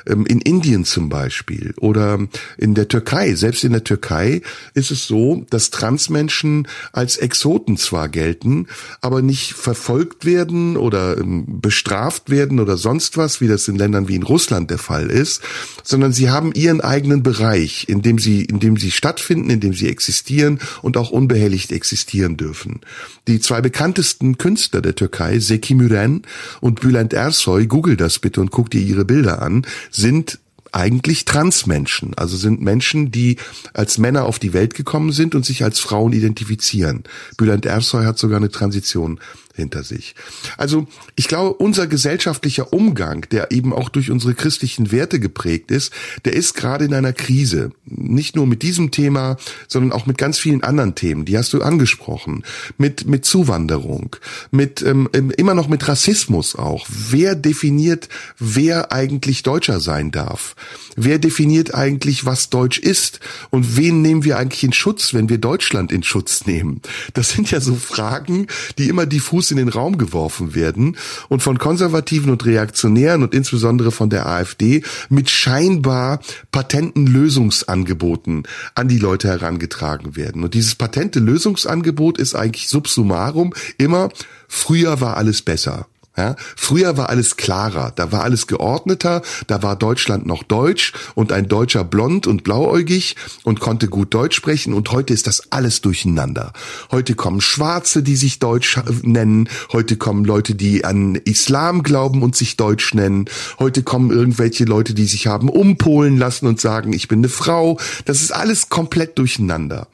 Ähm, 0.07 0.25
in 0.25 0.39
Indien 0.39 0.85
zum 0.85 1.09
Beispiel 1.09 1.73
oder 1.79 2.19
in 2.57 2.75
der 2.75 2.87
Türkei, 2.87 3.33
selbst 3.35 3.63
in 3.63 3.71
der 3.71 3.83
Türkei 3.83 4.41
ist 4.73 4.91
es 4.91 5.05
so, 5.05 5.45
dass 5.49 5.69
Transmenschen 5.69 6.67
als 6.91 7.17
Exoten 7.17 7.77
zwar 7.77 8.09
gelten, 8.09 8.67
aber 9.01 9.21
nicht 9.21 9.53
verfolgt 9.53 10.25
werden 10.25 10.77
oder 10.77 11.17
ähm, 11.17 11.61
bestraft 11.61 12.29
werden 12.29 12.59
oder 12.59 12.77
sonst 12.77 13.17
was, 13.17 13.41
wie 13.41 13.47
das 13.47 13.67
in 13.67 13.75
Ländern 13.75 14.07
wie 14.07 14.15
in 14.15 14.23
Russland 14.23 14.69
der 14.69 14.77
Fall 14.77 15.09
ist, 15.09 15.41
sondern 15.83 16.13
sie 16.13 16.29
haben 16.29 16.53
ihren 16.53 16.81
eigenen 16.81 17.23
Bereich, 17.23 17.87
in 17.87 18.01
dem 18.01 18.19
sie, 18.19 18.43
in 18.43 18.59
dem 18.59 18.77
sie 18.77 18.91
stattfinden, 18.91 19.49
in 19.49 19.59
dem 19.59 19.73
sie 19.73 19.87
existieren 19.87 20.59
und 20.81 20.97
auch 20.97 21.11
unbehelligt 21.11 21.71
existieren 21.71 22.37
dürfen. 22.37 22.81
Die 23.27 23.39
zwei 23.39 23.61
bekanntesten 23.61 24.37
Künstler 24.37 24.81
der 24.81 24.95
Türkei, 24.95 25.39
Seki 25.39 25.75
Müren 25.75 26.23
und 26.61 26.81
Bülent 26.81 27.13
Ersoy, 27.13 27.67
google 27.67 27.97
das 27.97 28.19
bitte 28.19 28.41
und 28.41 28.51
guck 28.51 28.69
dir 28.69 28.81
ihre 28.81 29.05
Bilder 29.05 29.41
an, 29.41 29.58
sind 29.91 30.39
eigentlich 30.71 31.25
Transmenschen, 31.25 32.13
also 32.15 32.37
sind 32.37 32.61
Menschen, 32.61 33.11
die 33.11 33.37
als 33.73 33.97
Männer 33.97 34.25
auf 34.25 34.39
die 34.39 34.53
Welt 34.53 34.75
gekommen 34.75 35.11
sind 35.11 35.33
und 35.35 35.45
sich 35.45 35.63
als 35.63 35.79
Frauen 35.79 36.13
identifizieren. 36.13 37.03
Bülent 37.37 37.65
Ersoy 37.65 38.05
hat 38.05 38.19
sogar 38.19 38.37
eine 38.37 38.51
Transition 38.51 39.19
hinter 39.59 39.83
sich. 39.83 40.15
Also 40.57 40.87
ich 41.15 41.27
glaube, 41.27 41.53
unser 41.53 41.87
gesellschaftlicher 41.87 42.73
Umgang, 42.73 43.27
der 43.31 43.51
eben 43.51 43.73
auch 43.73 43.89
durch 43.89 44.09
unsere 44.09 44.33
christlichen 44.33 44.91
Werte 44.91 45.19
geprägt 45.19 45.71
ist, 45.71 45.93
der 46.25 46.33
ist 46.33 46.55
gerade 46.55 46.85
in 46.85 46.93
einer 46.93 47.13
Krise. 47.13 47.71
Nicht 47.85 48.35
nur 48.35 48.47
mit 48.47 48.63
diesem 48.63 48.91
Thema, 48.91 49.37
sondern 49.67 49.91
auch 49.91 50.05
mit 50.05 50.17
ganz 50.17 50.39
vielen 50.39 50.63
anderen 50.63 50.95
Themen. 50.95 51.25
Die 51.25 51.37
hast 51.37 51.53
du 51.53 51.61
angesprochen. 51.61 52.43
Mit, 52.77 53.05
mit 53.07 53.25
Zuwanderung, 53.25 54.15
mit 54.51 54.81
ähm, 54.81 55.09
immer 55.37 55.53
noch 55.53 55.67
mit 55.67 55.87
Rassismus 55.87 56.55
auch. 56.55 56.87
Wer 56.89 57.35
definiert, 57.35 58.09
wer 58.37 58.91
eigentlich 58.91 59.43
Deutscher 59.43 59.79
sein 59.79 60.11
darf? 60.11 60.55
Wer 60.95 61.19
definiert 61.19 61.73
eigentlich, 61.73 62.25
was 62.25 62.49
Deutsch 62.49 62.79
ist? 62.79 63.19
Und 63.49 63.77
wen 63.77 64.01
nehmen 64.01 64.23
wir 64.23 64.37
eigentlich 64.37 64.63
in 64.63 64.73
Schutz, 64.73 65.13
wenn 65.13 65.29
wir 65.29 65.37
Deutschland 65.37 65.91
in 65.91 66.03
Schutz 66.03 66.45
nehmen? 66.45 66.81
Das 67.13 67.29
sind 67.29 67.51
ja 67.51 67.61
so 67.61 67.75
Fragen, 67.75 68.47
die 68.77 68.89
immer 68.89 69.05
diffus 69.05 69.48
in 69.51 69.57
den 69.57 69.69
Raum 69.69 69.97
geworfen 69.97 70.55
werden 70.55 70.97
und 71.27 71.41
von 71.41 71.57
Konservativen 71.57 72.31
und 72.31 72.45
Reaktionären 72.45 73.23
und 73.23 73.33
insbesondere 73.33 73.91
von 73.91 74.09
der 74.09 74.25
AfD 74.27 74.83
mit 75.09 75.29
scheinbar 75.29 76.19
patenten 76.51 77.07
Lösungsangeboten 77.07 78.43
an 78.75 78.87
die 78.87 78.99
Leute 78.99 79.27
herangetragen 79.27 80.15
werden. 80.15 80.43
Und 80.43 80.53
dieses 80.53 80.75
patente 80.75 81.19
Lösungsangebot 81.19 82.17
ist 82.17 82.35
eigentlich 82.35 82.69
subsumarum 82.69 83.53
immer, 83.77 84.09
früher 84.47 85.01
war 85.01 85.17
alles 85.17 85.41
besser. 85.41 85.87
Ja, 86.19 86.35
früher 86.57 86.97
war 86.97 87.07
alles 87.07 87.37
klarer, 87.37 87.93
da 87.95 88.11
war 88.11 88.23
alles 88.23 88.45
geordneter, 88.45 89.21
da 89.47 89.63
war 89.63 89.77
Deutschland 89.77 90.25
noch 90.25 90.43
deutsch 90.43 90.91
und 91.15 91.31
ein 91.31 91.47
Deutscher 91.47 91.85
blond 91.85 92.27
und 92.27 92.43
blauäugig 92.43 93.15
und 93.43 93.61
konnte 93.61 93.87
gut 93.87 94.13
Deutsch 94.13 94.35
sprechen 94.35 94.73
und 94.73 94.91
heute 94.91 95.13
ist 95.13 95.27
das 95.27 95.49
alles 95.53 95.79
durcheinander. 95.79 96.51
Heute 96.91 97.15
kommen 97.15 97.39
Schwarze, 97.39 98.03
die 98.03 98.17
sich 98.17 98.39
Deutsch 98.39 98.81
nennen, 99.01 99.47
heute 99.71 99.95
kommen 99.95 100.25
Leute, 100.25 100.55
die 100.55 100.83
an 100.83 101.15
Islam 101.15 101.83
glauben 101.83 102.21
und 102.21 102.35
sich 102.35 102.57
Deutsch 102.57 102.93
nennen, 102.93 103.23
heute 103.57 103.83
kommen 103.83 104.11
irgendwelche 104.11 104.65
Leute, 104.65 104.93
die 104.93 105.05
sich 105.05 105.27
haben 105.27 105.47
umpolen 105.47 106.17
lassen 106.17 106.47
und 106.47 106.59
sagen, 106.59 106.91
ich 106.91 107.07
bin 107.07 107.19
eine 107.19 107.29
Frau. 107.29 107.79
Das 108.03 108.21
ist 108.21 108.31
alles 108.31 108.67
komplett 108.67 109.17
durcheinander. 109.17 109.87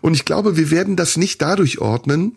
Und 0.00 0.14
ich 0.14 0.24
glaube, 0.24 0.56
wir 0.56 0.70
werden 0.70 0.96
das 0.96 1.18
nicht 1.18 1.42
dadurch 1.42 1.78
ordnen, 1.78 2.36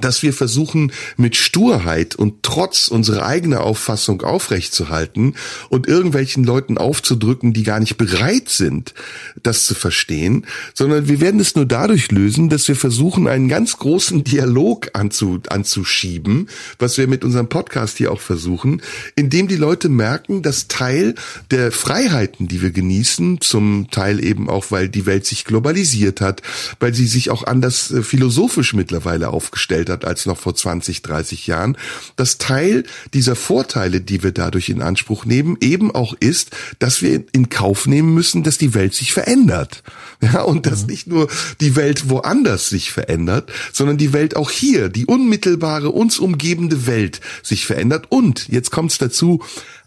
dass 0.00 0.22
wir 0.22 0.32
versuchen, 0.32 0.92
mit 1.16 1.36
Sturheit 1.36 2.14
und 2.14 2.42
Trotz 2.42 2.88
unsere 2.88 3.24
eigene 3.24 3.60
Auffassung 3.60 4.22
aufrechtzuerhalten 4.22 5.34
und 5.68 5.86
irgendwelchen 5.86 6.44
Leuten 6.44 6.78
aufzudrücken, 6.78 7.52
die 7.52 7.62
gar 7.62 7.80
nicht 7.80 7.96
bereit 7.96 8.48
sind, 8.48 8.94
das 9.42 9.66
zu 9.66 9.74
verstehen, 9.74 10.46
sondern 10.74 11.08
wir 11.08 11.20
werden 11.20 11.40
es 11.40 11.54
nur 11.54 11.66
dadurch 11.66 12.10
lösen, 12.10 12.48
dass 12.48 12.68
wir 12.68 12.76
versuchen, 12.76 13.28
einen 13.28 13.48
ganz 13.48 13.78
großen 13.78 14.24
Dialog 14.24 14.90
anzu, 14.94 15.40
anzuschieben, 15.48 16.48
was 16.78 16.98
wir 16.98 17.06
mit 17.06 17.24
unserem 17.24 17.48
Podcast 17.48 17.98
hier 17.98 18.12
auch 18.12 18.20
versuchen, 18.20 18.82
indem 19.14 19.48
die 19.48 19.56
Leute 19.56 19.88
merken, 19.88 20.42
dass 20.42 20.68
Teil 20.68 21.14
der 21.50 21.72
Freiheiten, 21.72 22.48
die 22.48 22.62
wir 22.62 22.70
genießen, 22.70 23.40
zum 23.40 23.88
Teil 23.90 24.24
eben 24.24 24.48
auch, 24.48 24.70
weil 24.70 24.88
die 24.88 25.06
Welt 25.06 25.26
sich 25.26 25.44
globalisiert 25.44 26.20
hat, 26.20 26.42
weil 26.80 26.94
sie 26.94 27.06
sich 27.06 27.30
auch 27.30 27.44
anders 27.44 27.90
äh, 27.90 28.02
philosophisch 28.02 28.74
mittlerweile 28.74 29.28
aufgestellt 29.28 29.81
hat 29.88 30.04
als 30.04 30.26
noch 30.26 30.38
vor 30.38 30.54
20, 30.54 31.02
30 31.02 31.46
Jahren, 31.46 31.76
dass 32.16 32.38
Teil 32.38 32.84
dieser 33.14 33.36
Vorteile, 33.36 34.00
die 34.00 34.22
wir 34.22 34.32
dadurch 34.32 34.68
in 34.68 34.82
Anspruch 34.82 35.24
nehmen, 35.24 35.56
eben 35.60 35.94
auch 35.94 36.14
ist, 36.18 36.50
dass 36.78 37.02
wir 37.02 37.24
in 37.32 37.48
Kauf 37.48 37.86
nehmen 37.86 38.14
müssen, 38.14 38.42
dass 38.42 38.58
die 38.58 38.74
Welt 38.74 38.94
sich 38.94 39.12
verändert. 39.12 39.82
Ja, 40.22 40.42
und 40.42 40.66
dass 40.66 40.82
mhm. 40.82 40.86
nicht 40.86 41.06
nur 41.08 41.28
die 41.60 41.74
Welt 41.74 42.08
woanders 42.08 42.68
sich 42.68 42.92
verändert, 42.92 43.50
sondern 43.72 43.98
die 43.98 44.12
Welt 44.12 44.36
auch 44.36 44.52
hier, 44.52 44.88
die 44.88 45.04
unmittelbare, 45.04 45.90
uns 45.90 46.20
umgebende 46.20 46.86
Welt 46.86 47.20
sich 47.42 47.66
verändert. 47.66 48.06
Und, 48.08 48.46
jetzt 48.48 48.70
kommt 48.70 48.92
es 48.92 48.98
dazu, 48.98 49.42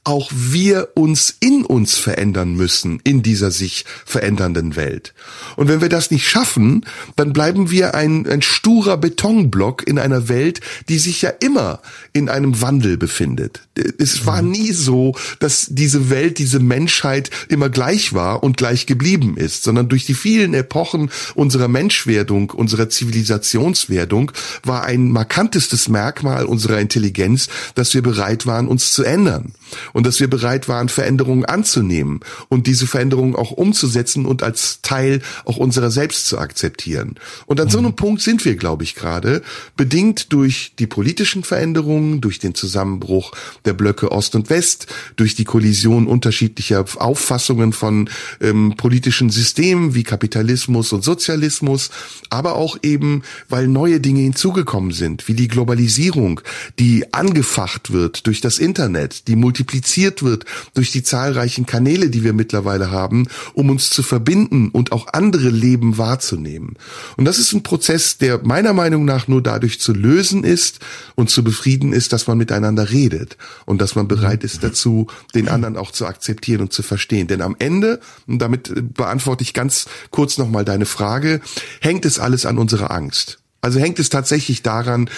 auch 0.05 0.31
wir 0.31 0.89
uns 0.93 1.35
in 1.39 1.65
uns 1.65 1.97
verändern 1.97 2.53
müssen 2.53 2.99
in 3.03 3.23
dieser 3.23 3.49
sich 3.49 3.85
verändernden 4.05 4.75
Welt. 4.75 5.15
Und 5.55 5.67
wenn 5.67 5.81
wir 5.81 5.89
das 5.89 6.11
nicht 6.11 6.29
schaffen, 6.29 6.85
dann 7.15 7.33
bleiben 7.33 7.71
wir 7.71 7.95
ein, 7.95 8.27
ein 8.27 8.43
sturer 8.43 8.97
Betonblock 8.97 9.85
in 9.87 9.97
einer 9.97 10.29
Welt, 10.29 10.61
die 10.89 10.99
sich 10.99 11.23
ja 11.23 11.31
immer 11.31 11.81
in 12.13 12.29
einem 12.29 12.61
Wandel 12.61 12.97
befindet. 12.97 13.61
Es 13.97 14.27
war 14.27 14.43
mhm. 14.43 14.51
nie 14.51 14.71
so, 14.71 15.15
dass 15.39 15.67
diese 15.71 16.11
Welt, 16.11 16.37
diese 16.37 16.59
Menschheit 16.59 17.31
immer 17.49 17.69
gleich 17.69 18.13
war 18.13 18.43
und 18.43 18.57
gleich 18.57 18.85
geblieben 18.85 19.37
ist, 19.37 19.63
sondern 19.63 19.89
durch 19.89 20.05
die 20.05 20.13
vielen 20.13 20.53
Epochen 20.53 21.09
unserer 21.33 21.67
Menschwerdung, 21.67 22.51
unserer 22.51 22.89
Zivilisationswerdung 22.89 24.31
war 24.63 24.83
ein 24.83 25.11
markantestes 25.11 25.89
Merkmal 25.89 26.45
unserer 26.45 26.79
Intelligenz, 26.79 27.49
dass 27.73 27.95
wir 27.95 28.03
bereit 28.03 28.45
waren, 28.45 28.67
uns 28.67 28.91
zu 28.91 29.03
ändern 29.03 29.53
und 29.93 30.05
dass 30.05 30.19
wir 30.19 30.29
bereit 30.29 30.67
waren, 30.67 30.89
Veränderungen 30.89 31.45
anzunehmen 31.45 32.19
und 32.49 32.67
diese 32.67 32.87
Veränderungen 32.87 33.35
auch 33.35 33.51
umzusetzen 33.51 34.25
und 34.25 34.43
als 34.43 34.81
Teil 34.81 35.21
auch 35.45 35.57
unserer 35.57 35.91
selbst 35.91 36.27
zu 36.27 36.37
akzeptieren. 36.37 37.15
Und 37.45 37.59
an 37.59 37.69
so 37.69 37.77
einem 37.77 37.91
mhm. 37.91 37.95
Punkt 37.95 38.21
sind 38.21 38.45
wir, 38.45 38.55
glaube 38.55 38.83
ich, 38.83 38.95
gerade, 38.95 39.41
bedingt 39.77 40.31
durch 40.33 40.73
die 40.79 40.87
politischen 40.87 41.43
Veränderungen, 41.43 42.21
durch 42.21 42.39
den 42.39 42.55
Zusammenbruch 42.55 43.31
der 43.65 43.73
Blöcke 43.73 44.11
Ost 44.11 44.35
und 44.35 44.49
West, 44.49 44.87
durch 45.15 45.35
die 45.35 45.45
Kollision 45.45 46.07
unterschiedlicher 46.07 46.85
Auffassungen 46.95 47.73
von 47.73 48.09
ähm, 48.41 48.75
politischen 48.77 49.29
Systemen 49.29 49.95
wie 49.95 50.03
Kapitalismus 50.03 50.93
und 50.93 51.03
Sozialismus, 51.03 51.89
aber 52.29 52.55
auch 52.55 52.77
eben, 52.83 53.23
weil 53.49 53.67
neue 53.67 53.99
Dinge 53.99 54.21
hinzugekommen 54.21 54.91
sind, 54.91 55.27
wie 55.27 55.33
die 55.33 55.47
Globalisierung, 55.47 56.41
die 56.79 57.13
angefacht 57.13 57.91
wird 57.91 58.27
durch 58.27 58.41
das 58.41 58.59
Internet, 58.59 59.27
die 59.27 59.35
multipliziert 59.55 60.21
wird 60.21 60.43
durch 60.73 60.91
die 60.91 61.01
zahlreichen 61.01 61.65
Kanäle, 61.65 62.09
die 62.09 62.25
wir 62.25 62.33
mittlerweile 62.33 62.91
haben, 62.91 63.27
um 63.53 63.69
uns 63.69 63.89
zu 63.89 64.03
verbinden 64.03 64.69
und 64.69 64.91
auch 64.91 65.07
andere 65.13 65.47
Leben 65.47 65.97
wahrzunehmen. 65.97 66.75
Und 67.15 67.23
das 67.23 67.39
ist 67.39 67.53
ein 67.53 67.63
Prozess, 67.63 68.17
der 68.17 68.45
meiner 68.45 68.73
Meinung 68.73 69.05
nach 69.05 69.29
nur 69.29 69.41
dadurch 69.41 69.79
zu 69.79 69.93
lösen 69.93 70.43
ist 70.43 70.79
und 71.15 71.29
zu 71.29 71.41
befrieden 71.41 71.93
ist, 71.93 72.11
dass 72.11 72.27
man 72.27 72.37
miteinander 72.37 72.89
redet 72.91 73.37
und 73.65 73.79
dass 73.79 73.95
man 73.95 74.09
bereit 74.09 74.43
ist 74.43 74.61
dazu, 74.61 75.07
den 75.33 75.47
anderen 75.47 75.77
auch 75.77 75.91
zu 75.91 76.05
akzeptieren 76.05 76.61
und 76.61 76.73
zu 76.73 76.83
verstehen. 76.83 77.27
Denn 77.27 77.41
am 77.41 77.55
Ende, 77.57 78.01
und 78.27 78.39
damit 78.39 78.73
beantworte 78.93 79.43
ich 79.43 79.53
ganz 79.53 79.85
kurz 80.11 80.37
nochmal 80.37 80.65
deine 80.65 80.85
Frage, 80.85 81.39
hängt 81.79 82.03
es 82.03 82.19
alles 82.19 82.45
an 82.45 82.57
unserer 82.57 82.91
Angst. 82.91 83.39
Also 83.65 83.79
hängt 83.79 83.97
es 83.97 84.09
tatsächlich 84.09 84.61
daran, 84.61 85.09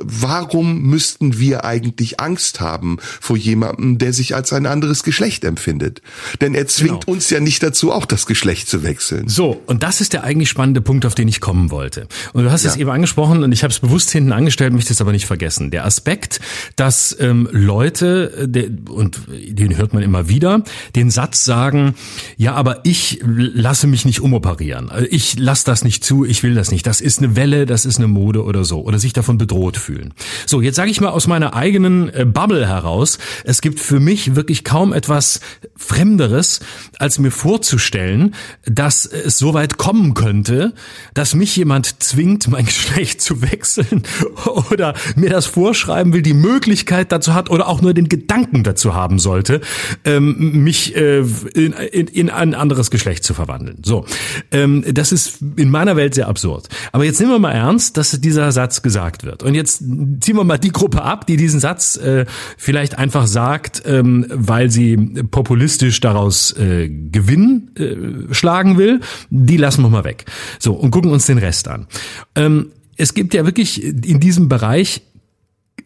warum 0.00 0.82
müssten 0.82 1.38
wir 1.38 1.64
eigentlich 1.64 2.18
Angst 2.18 2.60
haben 2.60 2.98
vor 3.20 3.36
jemandem, 3.36 3.98
der 3.98 4.12
sich 4.12 4.34
als 4.34 4.52
ein 4.52 4.66
anderes 4.66 5.04
Geschlecht 5.04 5.44
empfindet? 5.44 6.02
Denn 6.40 6.56
er 6.56 6.66
zwingt 6.66 7.04
genau. 7.04 7.12
uns 7.12 7.30
ja 7.30 7.38
nicht 7.38 7.62
dazu, 7.62 7.92
auch 7.92 8.04
das 8.04 8.26
Geschlecht 8.26 8.68
zu 8.68 8.82
wechseln. 8.82 9.28
So, 9.28 9.62
und 9.66 9.84
das 9.84 10.00
ist 10.00 10.12
der 10.12 10.24
eigentlich 10.24 10.48
spannende 10.48 10.80
Punkt, 10.80 11.06
auf 11.06 11.14
den 11.14 11.28
ich 11.28 11.40
kommen 11.40 11.70
wollte. 11.70 12.08
Und 12.32 12.42
du 12.42 12.50
hast 12.50 12.64
ja. 12.64 12.70
es 12.70 12.76
eben 12.76 12.90
angesprochen 12.90 13.44
und 13.44 13.52
ich 13.52 13.62
habe 13.62 13.72
es 13.72 13.78
bewusst 13.78 14.10
hinten 14.10 14.32
angestellt, 14.32 14.72
möchte 14.72 14.92
es 14.92 15.00
aber 15.00 15.12
nicht 15.12 15.26
vergessen. 15.26 15.70
Der 15.70 15.84
Aspekt, 15.84 16.40
dass 16.74 17.16
ähm, 17.20 17.48
Leute, 17.52 18.48
der, 18.48 18.70
und 18.90 19.20
den 19.28 19.76
hört 19.76 19.94
man 19.94 20.02
immer 20.02 20.28
wieder, 20.28 20.64
den 20.96 21.12
Satz 21.12 21.44
sagen, 21.44 21.94
ja, 22.36 22.54
aber 22.54 22.80
ich 22.82 23.20
lasse 23.22 23.86
mich 23.86 24.04
nicht 24.04 24.20
umoperieren. 24.20 24.90
Ich 25.10 25.38
lasse 25.38 25.64
das 25.64 25.84
nicht 25.84 26.02
zu, 26.02 26.24
ich 26.24 26.42
will 26.42 26.56
das 26.56 26.72
nicht. 26.72 26.88
Das 26.88 27.00
ist 27.00 27.20
eine 27.20 27.36
Welle, 27.36 27.66
das 27.66 27.83
ist 27.84 27.98
eine 27.98 28.08
Mode 28.08 28.44
oder 28.44 28.64
so 28.64 28.82
oder 28.82 28.98
sich 28.98 29.12
davon 29.12 29.38
bedroht 29.38 29.76
fühlen. 29.76 30.14
So, 30.46 30.60
jetzt 30.60 30.76
sage 30.76 30.90
ich 30.90 31.00
mal 31.00 31.10
aus 31.10 31.26
meiner 31.26 31.54
eigenen 31.54 32.08
äh, 32.12 32.24
Bubble 32.24 32.66
heraus, 32.66 33.18
es 33.44 33.60
gibt 33.60 33.80
für 33.80 34.00
mich 34.00 34.36
wirklich 34.36 34.64
kaum 34.64 34.92
etwas 34.92 35.40
Fremderes, 35.76 36.60
als 36.98 37.18
mir 37.18 37.30
vorzustellen, 37.30 38.34
dass 38.64 39.06
es 39.06 39.38
so 39.38 39.54
weit 39.54 39.78
kommen 39.78 40.14
könnte, 40.14 40.74
dass 41.14 41.34
mich 41.34 41.56
jemand 41.56 42.02
zwingt, 42.02 42.48
mein 42.54 42.66
Geschlecht 42.66 43.20
zu 43.20 43.42
wechseln 43.42 44.02
oder 44.70 44.94
mir 45.16 45.30
das 45.30 45.46
vorschreiben 45.46 46.12
will, 46.12 46.22
die 46.22 46.34
Möglichkeit 46.34 47.12
dazu 47.12 47.34
hat 47.34 47.50
oder 47.50 47.68
auch 47.68 47.82
nur 47.82 47.94
den 47.94 48.08
Gedanken 48.08 48.62
dazu 48.62 48.94
haben 48.94 49.18
sollte, 49.18 49.60
ähm, 50.04 50.62
mich 50.64 50.96
äh, 50.96 51.20
in, 51.54 51.72
in, 51.72 52.06
in 52.08 52.30
ein 52.30 52.54
anderes 52.54 52.90
Geschlecht 52.90 53.24
zu 53.24 53.34
verwandeln. 53.34 53.78
So, 53.84 54.04
ähm, 54.50 54.84
das 54.92 55.12
ist 55.12 55.38
in 55.56 55.70
meiner 55.70 55.96
Welt 55.96 56.14
sehr 56.14 56.28
absurd. 56.28 56.68
Aber 56.92 57.04
jetzt 57.04 57.20
nehmen 57.20 57.32
wir 57.32 57.38
mal 57.38 57.52
ernst, 57.64 57.96
dass 57.96 58.20
dieser 58.20 58.52
Satz 58.52 58.82
gesagt 58.82 59.24
wird. 59.24 59.42
Und 59.42 59.54
jetzt 59.54 59.78
ziehen 59.78 60.36
wir 60.36 60.44
mal 60.44 60.58
die 60.58 60.72
Gruppe 60.72 61.02
ab, 61.02 61.26
die 61.26 61.36
diesen 61.36 61.60
Satz 61.60 61.96
äh, 61.96 62.26
vielleicht 62.56 62.98
einfach 62.98 63.26
sagt, 63.26 63.82
ähm, 63.86 64.26
weil 64.28 64.70
sie 64.70 64.96
populistisch 65.30 66.00
daraus 66.00 66.52
äh, 66.56 66.88
Gewinn 66.88 67.70
äh, 67.76 68.34
schlagen 68.34 68.76
will. 68.78 69.00
Die 69.30 69.56
lassen 69.56 69.82
wir 69.82 69.88
mal 69.88 70.04
weg. 70.04 70.26
So, 70.58 70.74
und 70.74 70.90
gucken 70.90 71.10
uns 71.10 71.26
den 71.26 71.38
Rest 71.38 71.68
an. 71.68 71.86
Ähm, 72.34 72.70
es 72.96 73.14
gibt 73.14 73.34
ja 73.34 73.44
wirklich 73.44 73.82
in 73.82 74.20
diesem 74.20 74.48
Bereich 74.48 75.02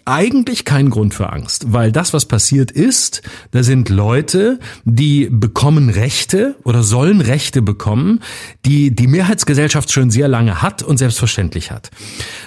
eigentlich 0.08 0.64
kein 0.64 0.90
Grund 0.90 1.14
für 1.14 1.32
Angst, 1.32 1.72
weil 1.72 1.92
das, 1.92 2.12
was 2.12 2.24
passiert 2.24 2.70
ist, 2.70 3.22
da 3.50 3.62
sind 3.62 3.88
Leute, 3.88 4.58
die 4.84 5.28
bekommen 5.30 5.90
Rechte 5.90 6.56
oder 6.64 6.82
sollen 6.82 7.20
Rechte 7.20 7.62
bekommen, 7.62 8.20
die 8.64 8.94
die 8.94 9.06
Mehrheitsgesellschaft 9.06 9.92
schon 9.92 10.10
sehr 10.10 10.28
lange 10.28 10.62
hat 10.62 10.82
und 10.82 10.96
selbstverständlich 10.96 11.70
hat. 11.70 11.90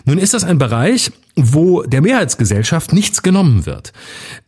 Nun 0.05 0.18
ist 0.18 0.34
das 0.34 0.43
ein 0.43 0.57
Bereich, 0.57 1.12
wo 1.36 1.84
der 1.84 2.02
Mehrheitsgesellschaft 2.02 2.94
nichts 2.94 3.22
genommen 3.24 3.66
wird. 3.66 3.94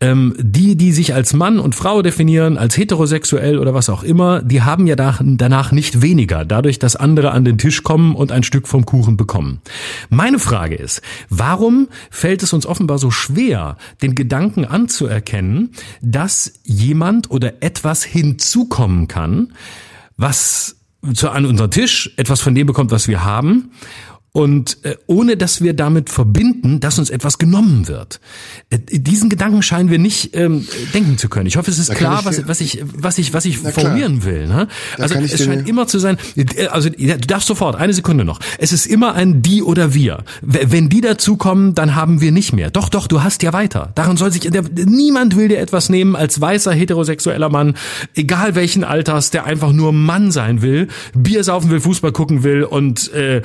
Ähm, 0.02 0.36
die, 0.38 0.76
die 0.76 0.92
sich 0.92 1.14
als 1.14 1.34
Mann 1.34 1.60
und 1.60 1.76
Frau 1.76 2.02
definieren, 2.02 2.58
als 2.58 2.78
heterosexuell 2.78 3.58
oder 3.58 3.74
was 3.74 3.90
auch 3.90 4.04
immer, 4.04 4.42
die 4.42 4.62
haben 4.62 4.88
ja 4.88 4.96
danach 4.96 5.72
nicht 5.72 6.02
weniger, 6.02 6.44
dadurch, 6.46 6.80
dass 6.80 6.96
andere 6.96 7.32
an 7.32 7.46
den 7.46 7.58
Tisch 7.58 7.84
kommen 7.84 8.16
und 8.16 8.32
ein 8.32 8.44
Stück 8.44 8.68
vom 8.68 8.86
Kuchen 8.86 9.16
bekommen. 9.16 9.62
Meine 10.10 10.40
Frage 10.40 10.76
ist, 10.76 11.02
warum 11.30 11.88
fällt 12.10 12.44
es 12.44 12.54
uns 12.54 12.66
offenbar 12.66 12.98
so 12.98 13.12
schwer, 13.12 13.78
den 14.02 14.16
Gedanken 14.16 14.66
anzuerkennen, 14.66 15.72
dass 16.02 16.54
jemand 16.64 17.32
oder 17.32 17.64
etwas 17.64 18.04
hinzukommen 18.04 19.08
kann, 19.08 19.54
was 20.18 20.78
zu, 21.14 21.30
an 21.30 21.46
unseren 21.46 21.72
Tisch 21.72 22.14
etwas 22.18 22.40
von 22.40 22.56
dem 22.56 22.68
bekommt, 22.68 22.92
was 22.92 23.08
wir 23.08 23.24
haben 23.26 23.72
und 24.36 24.84
äh, 24.84 24.96
ohne 25.06 25.38
dass 25.38 25.62
wir 25.62 25.76
damit 25.76 26.10
verbinden, 26.10 26.80
dass 26.80 26.98
uns 26.98 27.12
etwas 27.12 27.38
genommen 27.38 27.88
wird. 27.88 28.20
Äh, 28.72 28.80
diesen 28.90 29.30
Gedanken 29.30 29.62
scheinen 29.62 29.92
wir 29.92 30.00
nicht 30.00 30.36
ähm, 30.36 30.68
denken 30.92 31.20
zu 31.20 31.30
können. 31.30 31.46
Ich 31.46 31.56
hoffe, 31.56 31.70
es 31.70 31.78
ist 31.78 31.92
da 31.92 31.94
klar, 31.94 32.20
ich 32.22 32.26
was, 32.26 32.48
was 32.48 32.60
ich 32.60 32.84
was 32.84 33.20
ich 33.20 33.34
was 33.34 33.46
ich 33.46 33.60
formulieren 33.60 34.24
will. 34.24 34.48
Ne? 34.48 34.68
Also 34.98 35.20
es 35.20 35.44
scheint 35.44 35.70
immer 35.70 35.86
zu 35.86 36.00
sein. 36.00 36.18
Äh, 36.36 36.66
also 36.66 36.90
du 36.90 37.18
darfst 37.20 37.48
sofort 37.48 37.76
eine 37.76 37.94
Sekunde 37.94 38.26
noch. 38.26 38.40
Es 38.58 38.74
ist 38.74 38.88
immer 38.88 39.14
ein 39.14 39.44
die 39.44 39.62
oder 39.62 39.94
wir. 39.94 40.24
Wenn 40.42 40.90
die 40.90 41.02
dazukommen, 41.02 41.76
dann 41.76 41.94
haben 41.94 42.20
wir 42.20 42.32
nicht 42.32 42.54
mehr. 42.54 42.72
Doch, 42.72 42.90
doch, 42.90 43.06
du 43.06 43.22
hast 43.22 43.44
ja 43.44 43.54
weiter. 43.54 43.92
Daran 43.94 44.18
soll 44.18 44.32
sich 44.32 44.42
der, 44.42 44.64
niemand 44.74 45.36
will 45.36 45.48
dir 45.48 45.60
etwas 45.60 45.90
nehmen 45.90 46.16
als 46.16 46.42
weißer 46.42 46.74
heterosexueller 46.74 47.50
Mann, 47.50 47.76
egal 48.16 48.56
welchen 48.56 48.84
Alters, 48.84 49.30
der 49.30 49.46
einfach 49.46 49.74
nur 49.74 49.94
Mann 49.94 50.32
sein 50.32 50.64
will, 50.64 50.88
Bier 51.14 51.44
saufen 51.44 51.70
will, 51.70 51.82
Fußball 51.82 52.12
gucken 52.12 52.42
will 52.42 52.64
und 52.64 53.14
äh, 53.14 53.44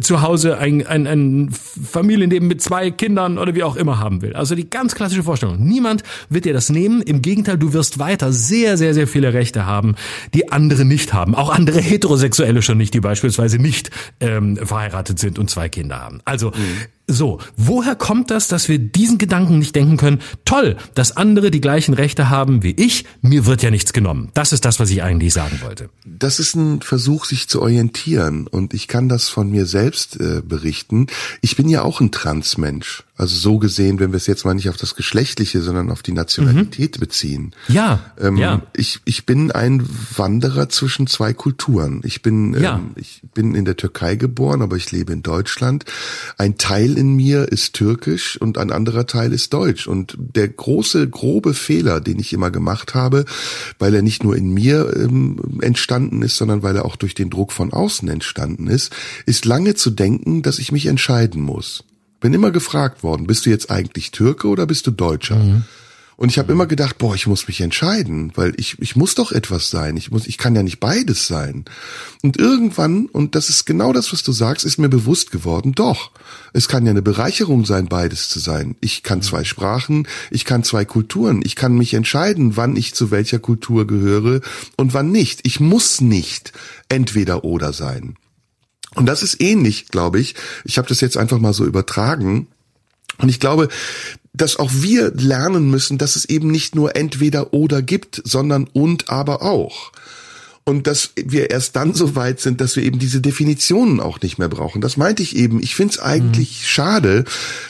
zu 0.00 0.20
Hause 0.20 0.25
Hause 0.26 0.58
ein, 0.58 0.86
ein, 0.86 1.06
ein 1.06 1.50
Familienleben 1.50 2.48
mit 2.48 2.60
zwei 2.60 2.90
Kindern 2.90 3.38
oder 3.38 3.54
wie 3.54 3.62
auch 3.62 3.76
immer 3.76 3.98
haben 3.98 4.22
will. 4.22 4.34
Also 4.34 4.54
die 4.54 4.68
ganz 4.68 4.94
klassische 4.94 5.22
Vorstellung. 5.22 5.64
Niemand 5.64 6.02
wird 6.28 6.44
dir 6.44 6.52
das 6.52 6.68
nehmen. 6.68 7.00
Im 7.02 7.22
Gegenteil, 7.22 7.58
du 7.58 7.72
wirst 7.72 7.98
weiter 7.98 8.32
sehr, 8.32 8.76
sehr, 8.76 8.92
sehr 8.94 9.06
viele 9.06 9.32
Rechte 9.32 9.66
haben, 9.66 9.94
die 10.34 10.50
andere 10.50 10.84
nicht 10.84 11.12
haben. 11.12 11.34
Auch 11.34 11.50
andere 11.50 11.80
Heterosexuelle 11.80 12.62
schon 12.62 12.78
nicht, 12.78 12.92
die 12.94 13.00
beispielsweise 13.00 13.58
nicht 13.58 13.90
ähm, 14.20 14.56
verheiratet 14.56 15.18
sind 15.18 15.38
und 15.38 15.48
zwei 15.48 15.68
Kinder 15.68 16.00
haben. 16.00 16.20
Also 16.24 16.48
mhm. 16.48 16.95
So, 17.08 17.38
woher 17.56 17.94
kommt 17.94 18.32
das, 18.32 18.48
dass 18.48 18.68
wir 18.68 18.80
diesen 18.80 19.16
Gedanken 19.16 19.60
nicht 19.60 19.76
denken 19.76 19.96
können? 19.96 20.20
Toll, 20.44 20.76
dass 20.94 21.16
andere 21.16 21.52
die 21.52 21.60
gleichen 21.60 21.94
Rechte 21.94 22.30
haben 22.30 22.64
wie 22.64 22.72
ich, 22.72 23.04
mir 23.22 23.46
wird 23.46 23.62
ja 23.62 23.70
nichts 23.70 23.92
genommen. 23.92 24.30
Das 24.34 24.52
ist 24.52 24.64
das, 24.64 24.80
was 24.80 24.90
ich 24.90 25.04
eigentlich 25.04 25.32
sagen 25.32 25.60
wollte. 25.62 25.88
Das 26.04 26.40
ist 26.40 26.56
ein 26.56 26.82
Versuch, 26.82 27.24
sich 27.24 27.48
zu 27.48 27.62
orientieren 27.62 28.48
und 28.48 28.74
ich 28.74 28.88
kann 28.88 29.08
das 29.08 29.28
von 29.28 29.48
mir 29.48 29.66
selbst 29.66 30.18
äh, 30.20 30.42
berichten. 30.44 31.06
Ich 31.42 31.54
bin 31.54 31.68
ja 31.68 31.82
auch 31.82 32.00
ein 32.00 32.10
Transmensch. 32.10 33.04
Also 33.18 33.34
so 33.34 33.58
gesehen, 33.58 33.98
wenn 33.98 34.12
wir 34.12 34.18
es 34.18 34.26
jetzt 34.26 34.44
mal 34.44 34.52
nicht 34.52 34.68
auf 34.68 34.76
das 34.76 34.94
Geschlechtliche, 34.94 35.62
sondern 35.62 35.90
auf 35.90 36.02
die 36.02 36.12
Nationalität 36.12 36.96
mhm. 36.96 37.00
beziehen. 37.00 37.54
Ja, 37.66 38.00
ähm, 38.20 38.36
ja. 38.36 38.60
Ich, 38.74 39.00
ich 39.06 39.24
bin 39.24 39.50
ein 39.50 39.88
Wanderer 40.14 40.68
zwischen 40.68 41.06
zwei 41.06 41.32
Kulturen. 41.32 42.02
Ich 42.04 42.20
bin, 42.20 42.52
ja. 42.60 42.76
ähm, 42.76 42.90
ich 42.96 43.22
bin 43.32 43.54
in 43.54 43.64
der 43.64 43.78
Türkei 43.78 44.16
geboren, 44.16 44.60
aber 44.60 44.76
ich 44.76 44.92
lebe 44.92 45.14
in 45.14 45.22
Deutschland. 45.22 45.86
Ein 46.36 46.58
Teil 46.58 46.98
in 46.98 47.16
mir 47.16 47.50
ist 47.50 47.72
türkisch 47.72 48.38
und 48.38 48.58
ein 48.58 48.70
anderer 48.70 49.06
Teil 49.06 49.32
ist 49.32 49.54
deutsch. 49.54 49.86
Und 49.86 50.14
der 50.18 50.48
große, 50.48 51.08
grobe 51.08 51.54
Fehler, 51.54 52.02
den 52.02 52.18
ich 52.18 52.34
immer 52.34 52.50
gemacht 52.50 52.94
habe, 52.94 53.24
weil 53.78 53.94
er 53.94 54.02
nicht 54.02 54.24
nur 54.24 54.36
in 54.36 54.52
mir 54.52 54.94
ähm, 54.94 55.40
entstanden 55.62 56.20
ist, 56.20 56.36
sondern 56.36 56.62
weil 56.62 56.76
er 56.76 56.84
auch 56.84 56.96
durch 56.96 57.14
den 57.14 57.30
Druck 57.30 57.52
von 57.52 57.72
außen 57.72 58.10
entstanden 58.10 58.66
ist, 58.66 58.94
ist 59.24 59.46
lange 59.46 59.74
zu 59.74 59.88
denken, 59.88 60.42
dass 60.42 60.58
ich 60.58 60.70
mich 60.70 60.84
entscheiden 60.84 61.40
muss. 61.40 61.82
Bin 62.20 62.32
immer 62.32 62.50
gefragt 62.50 63.02
worden, 63.02 63.26
bist 63.26 63.46
du 63.46 63.50
jetzt 63.50 63.70
eigentlich 63.70 64.10
Türke 64.10 64.48
oder 64.48 64.66
bist 64.66 64.86
du 64.86 64.90
Deutscher? 64.90 65.36
Mhm. 65.36 65.64
Und 66.16 66.30
ich 66.30 66.38
habe 66.38 66.50
immer 66.50 66.66
gedacht, 66.66 66.96
boah, 66.96 67.14
ich 67.14 67.26
muss 67.26 67.46
mich 67.46 67.60
entscheiden, 67.60 68.32
weil 68.34 68.54
ich, 68.56 68.80
ich 68.80 68.96
muss 68.96 69.14
doch 69.14 69.32
etwas 69.32 69.68
sein. 69.68 69.98
Ich 69.98 70.10
muss, 70.10 70.26
ich 70.26 70.38
kann 70.38 70.56
ja 70.56 70.62
nicht 70.62 70.80
beides 70.80 71.26
sein. 71.26 71.66
Und 72.22 72.38
irgendwann, 72.38 73.06
und 73.06 73.34
das 73.34 73.50
ist 73.50 73.66
genau 73.66 73.92
das, 73.92 74.14
was 74.14 74.22
du 74.22 74.32
sagst, 74.32 74.64
ist 74.64 74.78
mir 74.78 74.88
bewusst 74.88 75.30
geworden, 75.30 75.72
doch. 75.72 76.10
Es 76.54 76.68
kann 76.68 76.86
ja 76.86 76.90
eine 76.90 77.02
Bereicherung 77.02 77.66
sein, 77.66 77.86
beides 77.86 78.30
zu 78.30 78.38
sein. 78.38 78.76
Ich 78.80 79.02
kann 79.02 79.20
zwei 79.20 79.44
Sprachen, 79.44 80.08
ich 80.30 80.46
kann 80.46 80.64
zwei 80.64 80.86
Kulturen. 80.86 81.42
Ich 81.44 81.54
kann 81.54 81.76
mich 81.76 81.92
entscheiden, 81.92 82.56
wann 82.56 82.76
ich 82.76 82.94
zu 82.94 83.10
welcher 83.10 83.38
Kultur 83.38 83.86
gehöre 83.86 84.40
und 84.76 84.94
wann 84.94 85.12
nicht. 85.12 85.40
Ich 85.42 85.60
muss 85.60 86.00
nicht 86.00 86.52
entweder 86.88 87.44
oder 87.44 87.74
sein. 87.74 88.16
Und 88.94 89.06
das 89.06 89.22
ist 89.22 89.40
ähnlich, 89.40 89.88
glaube 89.88 90.20
ich. 90.20 90.34
Ich 90.64 90.78
habe 90.78 90.88
das 90.88 91.00
jetzt 91.00 91.16
einfach 91.16 91.38
mal 91.38 91.52
so 91.52 91.64
übertragen. 91.64 92.46
Und 93.18 93.28
ich 93.28 93.40
glaube, 93.40 93.68
dass 94.32 94.56
auch 94.56 94.70
wir 94.72 95.12
lernen 95.14 95.70
müssen, 95.70 95.98
dass 95.98 96.16
es 96.16 96.26
eben 96.26 96.50
nicht 96.50 96.74
nur 96.74 96.96
entweder 96.96 97.52
oder 97.52 97.82
gibt, 97.82 98.22
sondern 98.24 98.68
und 98.72 99.08
aber 99.08 99.42
auch. 99.42 99.92
Und 100.68 100.88
dass 100.88 101.12
wir 101.14 101.50
erst 101.50 101.76
dann 101.76 101.94
so 101.94 102.16
weit 102.16 102.40
sind, 102.40 102.60
dass 102.60 102.74
wir 102.74 102.82
eben 102.82 102.98
diese 102.98 103.20
Definitionen 103.20 104.00
auch 104.00 104.20
nicht 104.20 104.38
mehr 104.38 104.48
brauchen. 104.48 104.80
Das 104.80 104.96
meinte 104.96 105.22
ich 105.22 105.36
eben. 105.36 105.62
Ich 105.62 105.76
finde 105.76 105.94
es 105.94 106.00
eigentlich 106.00 106.60
mhm. 106.60 106.66
schade, 106.66 107.24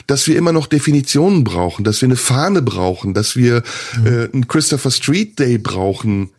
dass 0.07 0.27
wir 0.27 0.35
immer 0.35 0.51
noch 0.51 0.65
Definitionen 0.65 1.43
brauchen, 1.43 1.83
dass 1.83 2.01
wir 2.01 2.07
eine 2.07 2.15
Fahne 2.15 2.63
brauchen, 2.63 3.13
dass 3.13 3.35
wir 3.35 3.61
mhm. 3.99 4.07
äh, 4.07 4.29
einen 4.33 4.47
Christopher 4.47 4.89
Street 4.89 5.37
Day 5.37 5.59
brauchen, 5.59 6.31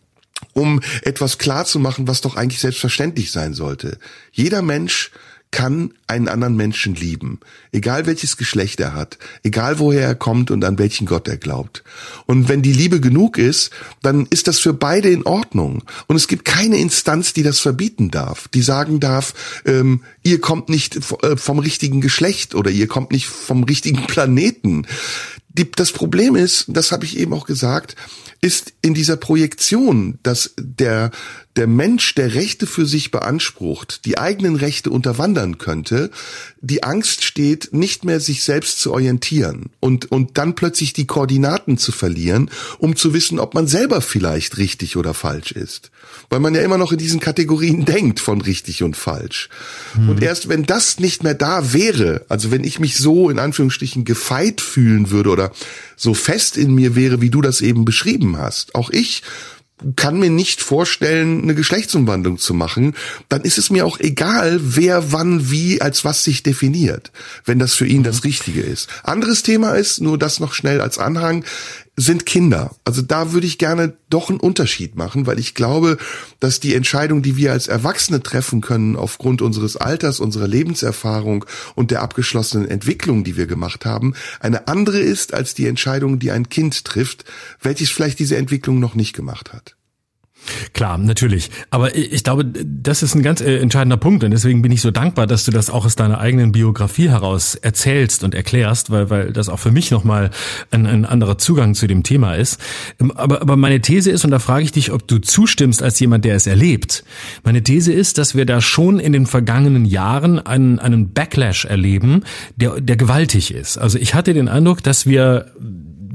um 0.52 0.80
etwas 1.02 1.38
klar 1.38 1.64
zu 1.64 1.78
machen, 1.78 2.08
was 2.08 2.20
doch 2.20 2.36
eigentlich 2.36 2.60
selbstverständlich 2.60 3.32
sein 3.32 3.54
sollte. 3.54 3.98
Jeder 4.32 4.62
Mensch 4.62 5.10
kann 5.50 5.94
einen 6.06 6.28
anderen 6.28 6.56
Menschen 6.56 6.94
lieben, 6.94 7.40
egal 7.72 8.06
welches 8.06 8.36
Geschlecht 8.36 8.80
er 8.80 8.94
hat, 8.94 9.18
egal 9.42 9.78
woher 9.78 10.02
er 10.02 10.14
kommt 10.14 10.50
und 10.50 10.62
an 10.64 10.78
welchen 10.78 11.06
Gott 11.06 11.26
er 11.26 11.38
glaubt. 11.38 11.84
Und 12.26 12.48
wenn 12.48 12.60
die 12.60 12.72
Liebe 12.72 13.00
genug 13.00 13.38
ist, 13.38 13.70
dann 14.02 14.26
ist 14.26 14.46
das 14.46 14.58
für 14.58 14.74
beide 14.74 15.08
in 15.08 15.24
Ordnung. 15.24 15.84
Und 16.06 16.16
es 16.16 16.28
gibt 16.28 16.44
keine 16.44 16.76
Instanz, 16.76 17.32
die 17.32 17.42
das 17.42 17.60
verbieten 17.60 18.10
darf, 18.10 18.48
die 18.48 18.62
sagen 18.62 19.00
darf, 19.00 19.62
ähm, 19.64 20.02
ihr 20.28 20.40
kommt 20.40 20.68
nicht 20.68 20.96
äh, 21.22 21.36
vom 21.36 21.58
richtigen 21.58 22.00
Geschlecht 22.00 22.54
oder 22.54 22.70
ihr 22.70 22.86
kommt 22.86 23.12
nicht 23.12 23.26
vom 23.26 23.64
richtigen 23.64 24.06
Planeten. 24.06 24.86
Die, 25.48 25.70
das 25.70 25.92
Problem 25.92 26.36
ist, 26.36 26.66
das 26.68 26.92
habe 26.92 27.04
ich 27.04 27.16
eben 27.16 27.32
auch 27.32 27.46
gesagt, 27.46 27.96
ist 28.40 28.74
in 28.82 28.94
dieser 28.94 29.16
Projektion, 29.16 30.18
dass 30.22 30.54
der, 30.60 31.10
der 31.56 31.66
Mensch, 31.66 32.14
der 32.14 32.34
Rechte 32.34 32.66
für 32.66 32.86
sich 32.86 33.10
beansprucht, 33.10 34.04
die 34.04 34.18
eigenen 34.18 34.54
Rechte 34.54 34.90
unterwandern 34.90 35.58
könnte, 35.58 36.10
die 36.60 36.84
Angst 36.84 37.24
steht, 37.24 37.72
nicht 37.72 38.04
mehr 38.04 38.20
sich 38.20 38.44
selbst 38.44 38.80
zu 38.80 38.92
orientieren 38.92 39.70
und, 39.80 40.12
und 40.12 40.38
dann 40.38 40.54
plötzlich 40.54 40.92
die 40.92 41.06
Koordinaten 41.06 41.78
zu 41.78 41.90
verlieren, 41.90 42.50
um 42.78 42.94
zu 42.94 43.12
wissen, 43.14 43.40
ob 43.40 43.54
man 43.54 43.66
selber 43.66 44.02
vielleicht 44.02 44.58
richtig 44.58 44.96
oder 44.96 45.14
falsch 45.14 45.52
ist. 45.52 45.90
Weil 46.30 46.40
man 46.40 46.54
ja 46.54 46.60
immer 46.60 46.78
noch 46.78 46.92
in 46.92 46.98
diesen 46.98 47.20
Kategorien 47.20 47.84
denkt 47.86 48.20
von 48.20 48.40
richtig 48.40 48.82
und 48.82 48.96
falsch. 48.96 49.48
Mhm. 49.96 50.10
Und 50.10 50.22
erst 50.22 50.48
wenn 50.48 50.64
das 50.64 50.98
nicht 50.98 51.22
mehr 51.22 51.34
da 51.34 51.72
wäre, 51.72 52.24
also 52.28 52.50
wenn 52.50 52.64
ich 52.64 52.78
mich 52.78 52.96
so 52.96 53.30
in 53.30 53.38
Anführungsstrichen 53.38 54.04
gefeit 54.04 54.60
fühlen 54.60 55.10
würde 55.10 55.30
oder 55.30 55.52
so 55.96 56.14
fest 56.14 56.56
in 56.56 56.74
mir 56.74 56.94
wäre, 56.94 57.20
wie 57.20 57.30
du 57.30 57.40
das 57.40 57.60
eben 57.60 57.84
beschrieben 57.84 58.36
hast, 58.36 58.74
auch 58.74 58.90
ich 58.90 59.22
kann 59.96 60.18
mir 60.18 60.30
nicht 60.30 60.60
vorstellen, 60.60 61.42
eine 61.42 61.54
Geschlechtsumwandlung 61.54 62.38
zu 62.38 62.54
machen, 62.54 62.94
dann 63.28 63.42
ist 63.42 63.58
es 63.58 63.70
mir 63.70 63.86
auch 63.86 64.00
egal, 64.00 64.58
wer 64.60 65.12
wann 65.12 65.50
wie 65.50 65.80
als 65.80 66.04
was 66.04 66.24
sich 66.24 66.42
definiert, 66.42 67.12
wenn 67.44 67.58
das 67.58 67.74
für 67.74 67.86
ihn 67.86 68.02
das 68.02 68.24
Richtige 68.24 68.60
ist. 68.60 68.88
Anderes 69.04 69.42
Thema 69.42 69.72
ist, 69.72 70.00
nur 70.00 70.18
das 70.18 70.40
noch 70.40 70.52
schnell 70.52 70.80
als 70.80 70.98
Anhang, 70.98 71.44
sind 71.98 72.26
Kinder. 72.26 72.70
Also 72.84 73.02
da 73.02 73.32
würde 73.32 73.46
ich 73.46 73.58
gerne 73.58 73.94
doch 74.08 74.30
einen 74.30 74.38
Unterschied 74.38 74.94
machen, 74.94 75.26
weil 75.26 75.40
ich 75.40 75.54
glaube, 75.54 75.98
dass 76.38 76.60
die 76.60 76.74
Entscheidung, 76.74 77.22
die 77.22 77.36
wir 77.36 77.50
als 77.50 77.66
Erwachsene 77.66 78.22
treffen 78.22 78.60
können, 78.60 78.94
aufgrund 78.94 79.42
unseres 79.42 79.76
Alters, 79.76 80.20
unserer 80.20 80.46
Lebenserfahrung 80.46 81.44
und 81.74 81.90
der 81.90 82.02
abgeschlossenen 82.02 82.68
Entwicklung, 82.68 83.24
die 83.24 83.36
wir 83.36 83.48
gemacht 83.48 83.84
haben, 83.84 84.14
eine 84.38 84.68
andere 84.68 85.00
ist 85.00 85.34
als 85.34 85.54
die 85.54 85.66
Entscheidung, 85.66 86.20
die 86.20 86.30
ein 86.30 86.48
Kind 86.48 86.84
trifft, 86.84 87.24
welches 87.60 87.90
vielleicht 87.90 88.20
diese 88.20 88.36
Entwicklung 88.36 88.78
noch 88.78 88.94
nicht 88.94 89.12
gemacht 89.12 89.52
hat. 89.52 89.74
Klar, 90.72 90.98
natürlich. 90.98 91.50
Aber 91.70 91.96
ich 91.96 92.24
glaube, 92.24 92.44
das 92.44 93.02
ist 93.02 93.14
ein 93.14 93.22
ganz 93.22 93.40
äh, 93.40 93.58
entscheidender 93.58 93.96
Punkt 93.96 94.24
und 94.24 94.30
deswegen 94.30 94.62
bin 94.62 94.72
ich 94.72 94.80
so 94.80 94.90
dankbar, 94.90 95.26
dass 95.26 95.44
du 95.44 95.50
das 95.50 95.70
auch 95.70 95.84
aus 95.84 95.96
deiner 95.96 96.20
eigenen 96.20 96.52
Biografie 96.52 97.08
heraus 97.08 97.54
erzählst 97.54 98.24
und 98.24 98.34
erklärst, 98.34 98.90
weil, 98.90 99.10
weil 99.10 99.32
das 99.32 99.48
auch 99.48 99.58
für 99.58 99.70
mich 99.70 99.90
nochmal 99.90 100.30
ein, 100.70 100.86
ein 100.86 101.04
anderer 101.04 101.38
Zugang 101.38 101.74
zu 101.74 101.86
dem 101.86 102.02
Thema 102.02 102.34
ist. 102.34 102.60
Ähm, 103.00 103.10
aber, 103.10 103.42
aber 103.42 103.56
meine 103.56 103.80
These 103.80 104.10
ist, 104.10 104.24
und 104.24 104.30
da 104.30 104.38
frage 104.38 104.64
ich 104.64 104.72
dich, 104.72 104.92
ob 104.92 105.06
du 105.06 105.18
zustimmst 105.18 105.82
als 105.82 106.00
jemand, 106.00 106.24
der 106.24 106.36
es 106.36 106.46
erlebt. 106.46 107.04
Meine 107.44 107.62
These 107.62 107.92
ist, 107.92 108.18
dass 108.18 108.34
wir 108.34 108.46
da 108.46 108.60
schon 108.60 109.00
in 109.00 109.12
den 109.12 109.26
vergangenen 109.26 109.84
Jahren 109.84 110.38
einen, 110.38 110.78
einen 110.78 111.12
Backlash 111.12 111.64
erleben, 111.64 112.22
der, 112.56 112.80
der 112.80 112.96
gewaltig 112.96 113.52
ist. 113.52 113.78
Also 113.78 113.98
ich 113.98 114.14
hatte 114.14 114.34
den 114.34 114.48
Eindruck, 114.48 114.82
dass 114.82 115.06
wir 115.06 115.52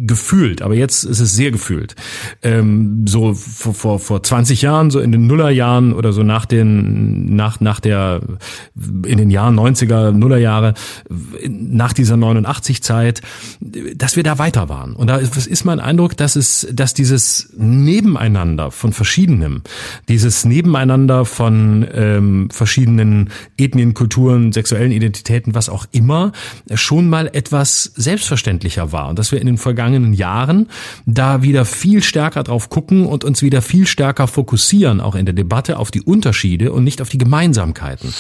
gefühlt, 0.06 0.62
aber 0.62 0.76
jetzt 0.76 1.04
ist 1.04 1.20
es 1.20 1.34
sehr 1.36 1.52
gefühlt. 1.52 1.96
Ähm, 2.42 3.06
so 3.08 3.34
vor, 3.34 3.74
vor, 3.74 4.00
vor 4.00 4.24
20 4.24 4.62
Jahren, 4.62 4.92
so 4.92 5.00
in 5.00 5.12
den 5.12 5.28
Nullerjahren 5.28 5.94
oder 5.94 6.14
so 6.14 6.24
nach 6.24 6.46
den, 6.46 7.36
nach, 7.36 7.60
nach 7.60 7.80
der, 7.80 8.22
in 9.06 9.18
den 9.18 9.30
Jahren 9.30 9.58
90er, 9.58 10.12
Nullerjahre, 10.12 10.74
nach 11.48 11.94
dieser 11.94 12.16
89-Zeit, 12.16 13.22
dass 13.96 14.16
wir 14.16 14.24
da 14.24 14.38
weiter 14.38 14.70
waren. 14.70 14.94
Und 14.94 15.08
da 15.08 15.18
ist, 15.18 15.48
ist 15.48 15.66
mein 15.66 15.80
Eindruck, 15.80 16.18
dass 16.18 16.36
es, 16.36 16.68
dass 16.72 16.94
dieses 16.94 17.54
Nebeneinander 17.58 18.72
von 18.72 18.94
verschiedenem, 18.94 19.62
dieses 20.08 20.46
Nebeneinander 20.46 21.26
von 21.26 21.88
ähm, 21.94 22.50
verschiedenen 22.52 23.30
Ethnien, 23.58 23.94
Kulturen, 23.94 24.52
sexuellen 24.52 24.92
Identitäten, 24.92 25.56
was 25.56 25.70
auch 25.70 25.86
immer, 25.92 26.32
schon 26.74 27.10
mal 27.10 27.30
etwas 27.32 27.92
selbstverständlicher 27.96 28.92
war. 28.92 29.10
Und 29.10 29.20
dass 29.20 29.32
wir 29.32 29.40
in 29.40 29.48
den 29.48 29.58
vergangenen 29.58 29.93
vergangenen 29.94 30.14
Jahren 30.14 30.68
da 31.06 31.42
wieder 31.42 31.66
viel 31.66 32.04
stärker 32.04 32.44
drauf 32.44 32.70
gucken 32.70 33.06
und 33.06 33.24
uns 33.24 33.42
wieder 33.42 33.62
viel 33.62 33.88
stärker 33.88 34.28
fokussieren, 34.28 35.02
auch 35.02 35.16
in 35.16 35.26
der 35.26 35.34
Debatte, 35.34 35.78
auf 35.78 35.92
die 35.92 36.02
Unterschiede 36.02 36.72
und 36.72 36.84
nicht 36.84 37.02
auf 37.02 37.10
die 37.10 37.18
Gemeinsamkeiten. 37.18 38.14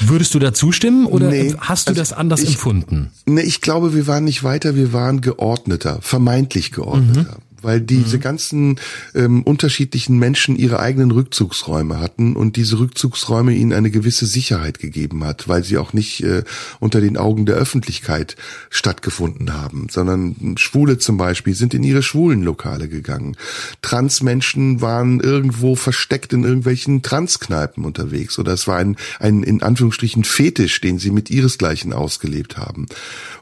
Würdest 0.00 0.34
du 0.34 0.38
da 0.38 0.52
zustimmen 0.52 1.06
oder 1.06 1.28
nee, 1.28 1.54
hast 1.58 1.88
du 1.88 1.92
also 1.92 2.00
das 2.00 2.12
anders 2.12 2.42
ich, 2.42 2.50
empfunden? 2.50 3.10
Nee, 3.26 3.42
ich 3.42 3.60
glaube, 3.60 3.94
wir 3.94 4.06
waren 4.06 4.24
nicht 4.24 4.42
weiter, 4.42 4.74
wir 4.74 4.92
waren 4.92 5.20
geordneter, 5.20 5.98
vermeintlich 6.00 6.72
geordneter. 6.72 7.36
Mhm 7.38 7.49
weil 7.62 7.80
diese 7.80 8.16
mhm. 8.16 8.20
ganzen 8.20 8.80
ähm, 9.14 9.42
unterschiedlichen 9.42 10.18
Menschen 10.18 10.56
ihre 10.56 10.80
eigenen 10.80 11.10
Rückzugsräume 11.10 12.00
hatten 12.00 12.36
und 12.36 12.56
diese 12.56 12.78
Rückzugsräume 12.78 13.52
ihnen 13.52 13.72
eine 13.72 13.90
gewisse 13.90 14.26
Sicherheit 14.26 14.78
gegeben 14.78 15.24
hat, 15.24 15.48
weil 15.48 15.64
sie 15.64 15.78
auch 15.78 15.92
nicht 15.92 16.22
äh, 16.22 16.42
unter 16.78 17.00
den 17.00 17.16
Augen 17.16 17.46
der 17.46 17.56
Öffentlichkeit 17.56 18.36
stattgefunden 18.70 19.52
haben, 19.52 19.88
sondern 19.90 20.56
Schwule 20.56 20.98
zum 20.98 21.16
Beispiel 21.16 21.54
sind 21.54 21.74
in 21.74 21.82
ihre 21.82 22.02
schwulen 22.02 22.42
Lokale 22.42 22.88
gegangen. 22.88 23.36
Transmenschen 23.82 24.80
waren 24.80 25.20
irgendwo 25.20 25.76
versteckt 25.76 26.32
in 26.32 26.44
irgendwelchen 26.44 27.02
Transkneipen 27.02 27.84
unterwegs 27.84 28.38
oder 28.38 28.52
es 28.52 28.66
war 28.66 28.76
ein, 28.76 28.96
ein 29.18 29.42
in 29.42 29.62
Anführungsstrichen 29.62 30.24
Fetisch, 30.24 30.80
den 30.80 30.98
sie 30.98 31.10
mit 31.10 31.30
ihresgleichen 31.30 31.92
ausgelebt 31.92 32.56
haben. 32.56 32.86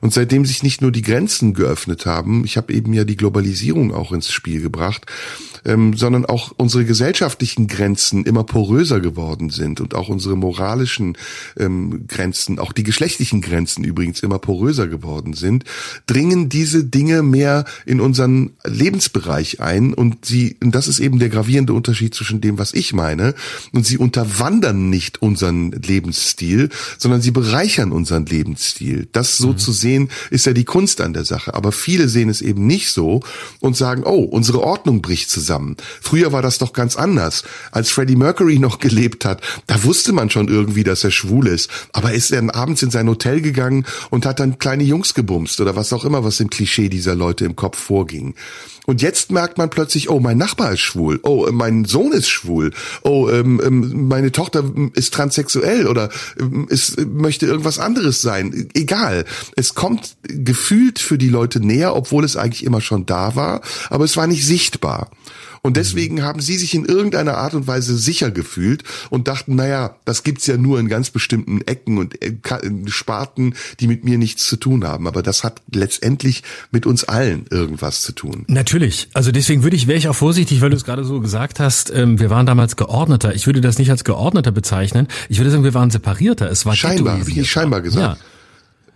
Und 0.01 0.13
seitdem 0.13 0.45
sich 0.45 0.63
nicht 0.63 0.81
nur 0.81 0.93
die 0.93 1.03
Grenzen 1.03 1.55
geöffnet 1.55 2.07
haben, 2.07 2.45
ich 2.45 2.57
habe 2.57 2.73
eben 2.73 2.93
ja 2.93 3.05
die 3.05 3.17
Globalisierung 3.17 3.93
auch 3.93 4.13
ins 4.13 4.31
Spiel 4.31 4.61
gebracht, 4.61 5.07
ähm, 5.65 5.97
sondern 5.97 6.25
auch 6.27 6.53
unsere 6.57 6.85
gesellschaftlichen 6.85 7.67
Grenzen 7.67 8.25
immer 8.25 8.45
poröser 8.45 9.01
geworden 9.01 9.51
sind 9.51 9.81
und 9.81 9.95
auch 9.95 10.09
unsere 10.09 10.37
moralischen 10.37 11.17
ähm, 11.59 12.07
Grenzen, 12.07 12.59
auch 12.59 12.73
die 12.73 12.83
geschlechtlichen 12.83 13.41
Grenzen 13.41 13.85
übrigens 13.85 14.21
immer 14.21 14.39
poröser 14.39 14.87
geworden 14.87 15.35
sind, 15.35 15.65
dringen 16.07 16.49
diese 16.49 16.85
Dinge 16.85 17.23
mehr 17.23 17.65
in 17.87 18.01
unseren 18.01 18.53
Lebensbereich 18.65 19.61
ein 19.61 19.95
und 19.95 20.25
sie, 20.25 20.57
und 20.63 20.75
das 20.75 20.89
ist 20.89 21.01
eben 21.01 21.19
der 21.19 21.29
gravierende 21.29 21.73
Unterschied 21.73 22.15
zwischen 22.15 22.41
dem, 22.41 22.59
was 22.59 22.75
ich 22.75 22.93
meine, 22.93 23.35
und 23.73 23.87
sie 23.87 23.99
unterwandern 23.99 24.91
nicht 24.91 25.23
unseren 25.23 25.73
Lebensstil, 25.73 26.71
sondern 26.99 27.21
sie 27.21 27.31
bereichern 27.31 27.93
unseren 27.93 28.27
Lebensstil. 28.27 29.09
Das 29.13 29.37
so 29.37 29.49
mhm. 29.49 29.59
zu 29.59 29.73
sehen, 29.73 29.88
ist 30.31 30.47
ja 30.47 30.53
die 30.53 30.65
Kunst 30.65 31.01
an 31.01 31.13
der 31.15 31.25
Sache. 31.25 31.55
Aber 31.55 31.73
viele 31.73 32.09
sehen 32.09 32.29
es 32.29 32.43
eben 32.43 32.67
nicht 32.67 32.91
so 32.91 33.21
und 33.61 33.77
sagen, 33.77 34.05
oh, 34.05 34.23
unsere 34.23 34.63
Ordnung 34.63 35.03
bricht 35.03 35.31
zusammen 35.31 35.39
zusammen. 35.39 35.77
Früher 36.01 36.33
war 36.33 36.43
das 36.43 36.59
doch 36.59 36.73
ganz 36.73 36.97
anders. 36.97 37.45
Als 37.71 37.91
Freddie 37.91 38.17
Mercury 38.17 38.59
noch 38.59 38.79
gelebt 38.79 39.25
hat, 39.25 39.41
da 39.67 39.83
wusste 39.85 40.13
man 40.13 40.31
schon 40.31 40.49
irgendwie, 40.49 40.85
dass 40.85 41.05
er 41.05 41.11
schwul 41.11 41.47
ist. 41.47 41.71
Aber 41.93 42.13
ist 42.13 42.33
er 42.33 42.55
abends 42.55 42.83
in 42.83 42.91
sein 42.91 43.09
Hotel 43.09 43.41
gegangen 43.41 43.85
und 44.11 44.27
hat 44.27 44.41
dann 44.41 44.59
kleine 44.59 44.85
Jungs 44.85 45.15
gebumst 45.15 45.61
oder 45.61 45.77
was 45.77 45.93
auch 45.93 46.05
immer, 46.05 46.25
was 46.25 46.41
im 46.41 46.51
Klischee 46.51 46.89
dieser 46.89 47.15
Leute 47.15 47.45
im 47.45 47.57
Kopf 47.57 47.79
vorging. 47.79 48.35
Und 48.89 49.03
jetzt 49.03 49.31
merkt 49.31 49.59
man 49.59 49.69
plötzlich, 49.69 50.09
oh, 50.09 50.19
mein 50.19 50.39
Nachbar 50.39 50.73
ist 50.73 50.81
schwul, 50.81 51.21
oh, 51.23 51.47
mein 51.53 51.85
Sohn 51.85 52.11
ist 52.13 52.31
schwul, 52.31 52.73
oh, 53.03 53.29
ähm, 53.29 53.61
ähm, 53.63 54.09
meine 54.09 54.33
Tochter 54.33 54.65
ist 54.95 55.13
transsexuell 55.13 55.87
oder 55.87 56.09
ähm, 56.41 56.67
ist, 56.71 56.99
möchte 57.07 57.45
irgendwas 57.45 57.79
anderes 57.79 58.23
sein. 58.23 58.71
Egal. 58.73 59.27
Es 59.57 59.75
kommt 59.75 60.17
gefühlt 60.23 61.01
für 61.01 61.19
die 61.19 61.29
Leute 61.29 61.61
näher, 61.61 61.95
obwohl 61.95 62.25
es 62.25 62.39
eigentlich 62.39 62.65
immer 62.65 62.81
schon 62.81 63.05
da 63.05 63.37
war, 63.37 63.61
aber 63.91 64.07
es 64.07 64.17
war 64.17 64.27
nicht 64.27 64.47
sichtbar. 64.47 65.11
Und 65.69 65.77
deswegen 65.77 66.23
haben 66.23 66.41
sie 66.41 66.57
sich 66.57 66.73
in 66.73 66.87
irgendeiner 66.87 67.37
Art 67.37 67.53
und 67.53 67.67
Weise 67.67 67.95
sicher 67.99 68.31
gefühlt 68.31 68.85
und 69.11 69.29
dachten, 69.29 69.55
naja, 69.55 69.97
das 70.07 70.23
gibt's 70.23 70.47
ja 70.47 70.57
nur 70.57 70.81
in 70.81 70.89
ganz 70.89 71.11
bestimmten 71.11 71.61
Ecken 71.61 71.99
und 71.99 72.23
äh, 72.23 72.33
Sparten, 72.87 73.55
die 73.79 73.87
mit 73.87 74.03
mir 74.03 74.17
nichts 74.17 74.47
zu 74.47 74.57
tun 74.57 74.87
haben. 74.87 75.07
Aber 75.07 75.23
das 75.23 75.45
hat 75.45 75.61
letztendlich 75.71 76.43
mit 76.71 76.87
uns 76.87 77.05
allen 77.05 77.45
irgendwas 77.51 78.01
zu 78.01 78.13
tun. 78.13 78.47
Natürlich. 78.49 79.11
Also 79.13 79.31
deswegen 79.31 79.63
würde 79.63 79.77
ich, 79.77 79.87
wäre 79.87 79.99
ich 79.99 80.09
auch 80.09 80.17
vorsichtig, 80.17 80.63
weil 80.63 80.71
du 80.71 80.77
es 80.77 80.85
gerade 80.85 81.05
so 81.05 81.21
gesagt 81.21 81.61
hast, 81.61 81.93
ähm, 81.95 82.19
wir 82.19 82.31
waren 82.31 82.47
damals 82.47 82.77
geordneter. 82.77 83.35
Ich 83.35 83.45
würde 83.45 83.61
das 83.61 83.77
nicht 83.77 83.91
als 83.91 84.05
geordneter 84.05 84.53
bezeichnen. 84.53 85.07
Ich 85.29 85.37
würde 85.37 85.51
sagen, 85.51 85.65
wir 85.65 85.75
waren 85.75 85.91
separierter. 85.91 86.51
Es 86.51 86.65
war 86.65 86.75
scheinbar, 86.77 87.19
habe 87.21 87.29
ich 87.29 87.37
nicht 87.37 87.51
scheinbar 87.51 87.83
gesagt. 87.83 88.19
Ja. 88.19 88.27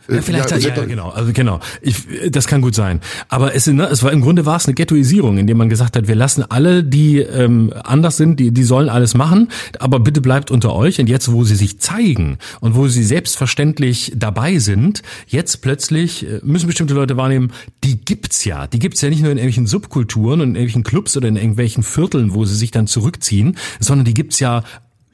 Ja, 0.09 0.21
vielleicht, 0.21 0.51
ja, 0.51 0.57
ja, 0.57 0.75
ja, 0.75 0.85
genau, 0.85 1.11
also 1.11 1.33
genau. 1.33 1.61
Ich, 1.81 1.97
das 2.31 2.47
kann 2.47 2.61
gut 2.61 2.75
sein. 2.75 3.01
Aber 3.29 3.55
es, 3.55 3.67
ne, 3.67 3.87
es 3.87 4.03
war 4.03 4.13
im 4.13 4.21
Grunde 4.21 4.47
war 4.47 4.57
es 4.57 4.67
eine 4.67 4.75
Ghettoisierung, 4.75 5.39
indem 5.39 5.59
man 5.59 5.69
gesagt 5.69 5.97
hat, 5.97 6.09
wir 6.09 6.17
lassen 6.17 6.45
alle, 6.49 6.83
die 6.83 7.19
ähm, 7.19 7.73
anders 7.85 8.17
sind, 8.17 8.41
die, 8.41 8.51
die 8.51 8.65
sollen 8.65 8.89
alles 8.89 9.15
machen, 9.15 9.49
aber 9.79 10.01
bitte 10.01 10.21
bleibt 10.21 10.51
unter 10.51 10.75
euch. 10.75 10.99
Und 10.99 11.09
jetzt, 11.09 11.31
wo 11.33 11.45
sie 11.45 11.55
sich 11.55 11.79
zeigen 11.79 12.39
und 12.61 12.75
wo 12.75 12.89
sie 12.89 13.05
selbstverständlich 13.05 14.13
dabei 14.17 14.59
sind, 14.59 15.03
jetzt 15.29 15.63
plötzlich 15.63 16.27
äh, 16.27 16.41
müssen 16.43 16.67
bestimmte 16.67 16.95
Leute 16.95 17.17
wahrnehmen, 17.17 17.53
die 17.85 18.01
gibt's 18.01 18.45
ja. 18.45 18.67
Die 18.67 18.81
gibt's 18.81 19.01
ja 19.03 19.09
nicht 19.09 19.23
nur 19.23 19.31
in 19.31 19.39
irgendwelchen 19.39 19.67
Subkulturen 19.67 20.41
und 20.41 20.49
in 20.51 20.55
irgendwelchen 20.57 20.83
Clubs 20.83 21.17
oder 21.17 21.29
in 21.29 21.37
irgendwelchen 21.37 21.83
Vierteln, 21.85 22.35
wo 22.35 22.45
sie 22.45 22.57
sich 22.57 22.73
dann 22.73 22.87
zurückziehen, 22.87 23.57
sondern 23.79 24.05
die 24.05 24.15
gibt's 24.15 24.41
ja 24.41 24.65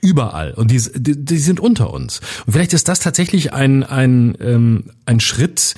überall 0.01 0.53
und 0.55 0.71
die, 0.71 0.81
die, 0.95 1.25
die 1.25 1.39
sind 1.39 1.61
unter 1.61 1.93
uns. 1.93 2.21
Und 2.47 2.53
vielleicht 2.53 2.73
ist 2.73 2.89
das 2.89 3.01
tatsächlich 3.01 3.53
ein, 3.53 3.83
ein, 3.83 4.37
ähm, 4.41 4.85
ein 5.07 5.21
Schritt, 5.21 5.75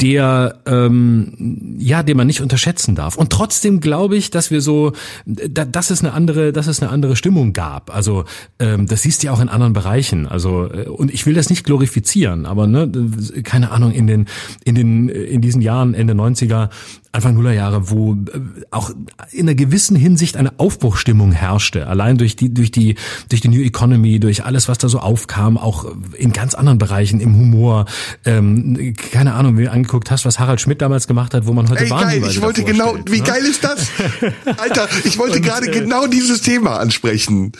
der 0.00 0.60
ähm, 0.66 1.76
ja, 1.78 2.02
den 2.02 2.16
man 2.16 2.26
nicht 2.26 2.40
unterschätzen 2.40 2.94
darf. 2.94 3.16
Und 3.16 3.30
trotzdem 3.30 3.80
glaube 3.80 4.16
ich, 4.16 4.30
dass 4.30 4.50
wir 4.50 4.60
so, 4.60 4.92
da, 5.24 5.64
dass 5.64 5.90
es 5.90 6.00
eine 6.00 6.12
andere, 6.12 6.52
dass 6.52 6.66
es 6.66 6.82
eine 6.82 6.90
andere 6.90 7.14
Stimmung 7.14 7.52
gab. 7.52 7.94
Also 7.94 8.24
ähm, 8.58 8.86
das 8.86 9.02
siehst 9.02 9.22
du 9.22 9.28
ja 9.28 9.32
auch 9.32 9.40
in 9.40 9.48
anderen 9.48 9.72
Bereichen. 9.72 10.26
Also 10.26 10.70
äh, 10.70 10.88
und 10.88 11.14
ich 11.14 11.26
will 11.26 11.34
das 11.34 11.48
nicht 11.48 11.64
glorifizieren, 11.64 12.44
aber 12.44 12.66
ne, 12.66 12.90
keine 13.44 13.70
Ahnung 13.70 13.92
in 13.92 14.06
den 14.06 14.26
in 14.64 14.74
den 14.74 15.08
in 15.08 15.40
diesen 15.40 15.62
Jahren 15.62 15.94
Ende 15.94 16.14
90er 16.14 16.70
Anfang 17.14 17.34
Nullerjahre, 17.34 17.90
wo 17.90 18.14
äh, 18.14 18.16
auch 18.70 18.90
in 19.30 19.42
einer 19.42 19.54
gewissen 19.54 19.96
Hinsicht 19.96 20.36
eine 20.36 20.58
Aufbruchstimmung 20.58 21.32
herrschte, 21.32 21.86
allein 21.86 22.18
durch 22.18 22.34
die 22.34 22.52
durch 22.52 22.72
die 22.72 22.96
durch 23.28 23.40
die 23.40 23.48
New 23.48 23.62
Economy, 23.62 24.18
durch 24.18 24.44
alles, 24.44 24.68
was 24.68 24.78
da 24.78 24.88
so 24.88 24.98
aufkam, 24.98 25.56
auch 25.56 25.86
in 26.16 26.32
ganz 26.32 26.54
anderen 26.54 26.78
Bereichen 26.78 27.20
im 27.20 27.36
Humor. 27.36 27.86
Ähm, 28.24 28.94
keine 29.10 29.34
Ahnung, 29.34 29.58
wie 29.58 29.68
angeguckt 29.68 30.10
hast, 30.10 30.24
was 30.24 30.40
Harald 30.40 30.60
Schmidt 30.60 30.82
damals 30.82 31.06
gemacht 31.06 31.34
hat, 31.34 31.46
wo 31.46 31.52
man 31.52 31.68
heute 31.68 31.84
Ey, 31.84 31.90
geil, 31.90 32.22
ich 32.28 32.42
wollte 32.42 32.64
genau, 32.64 32.96
wie 33.06 33.20
ne? 33.20 33.24
geil 33.24 33.44
ist 33.44 33.62
das? 33.62 33.88
Alter, 34.58 34.88
ich 35.04 35.16
wollte 35.18 35.40
gerade 35.40 35.68
äh, 35.68 35.70
genau 35.70 36.06
dieses 36.06 36.42
Thema 36.42 36.80
ansprechen. 36.80 37.52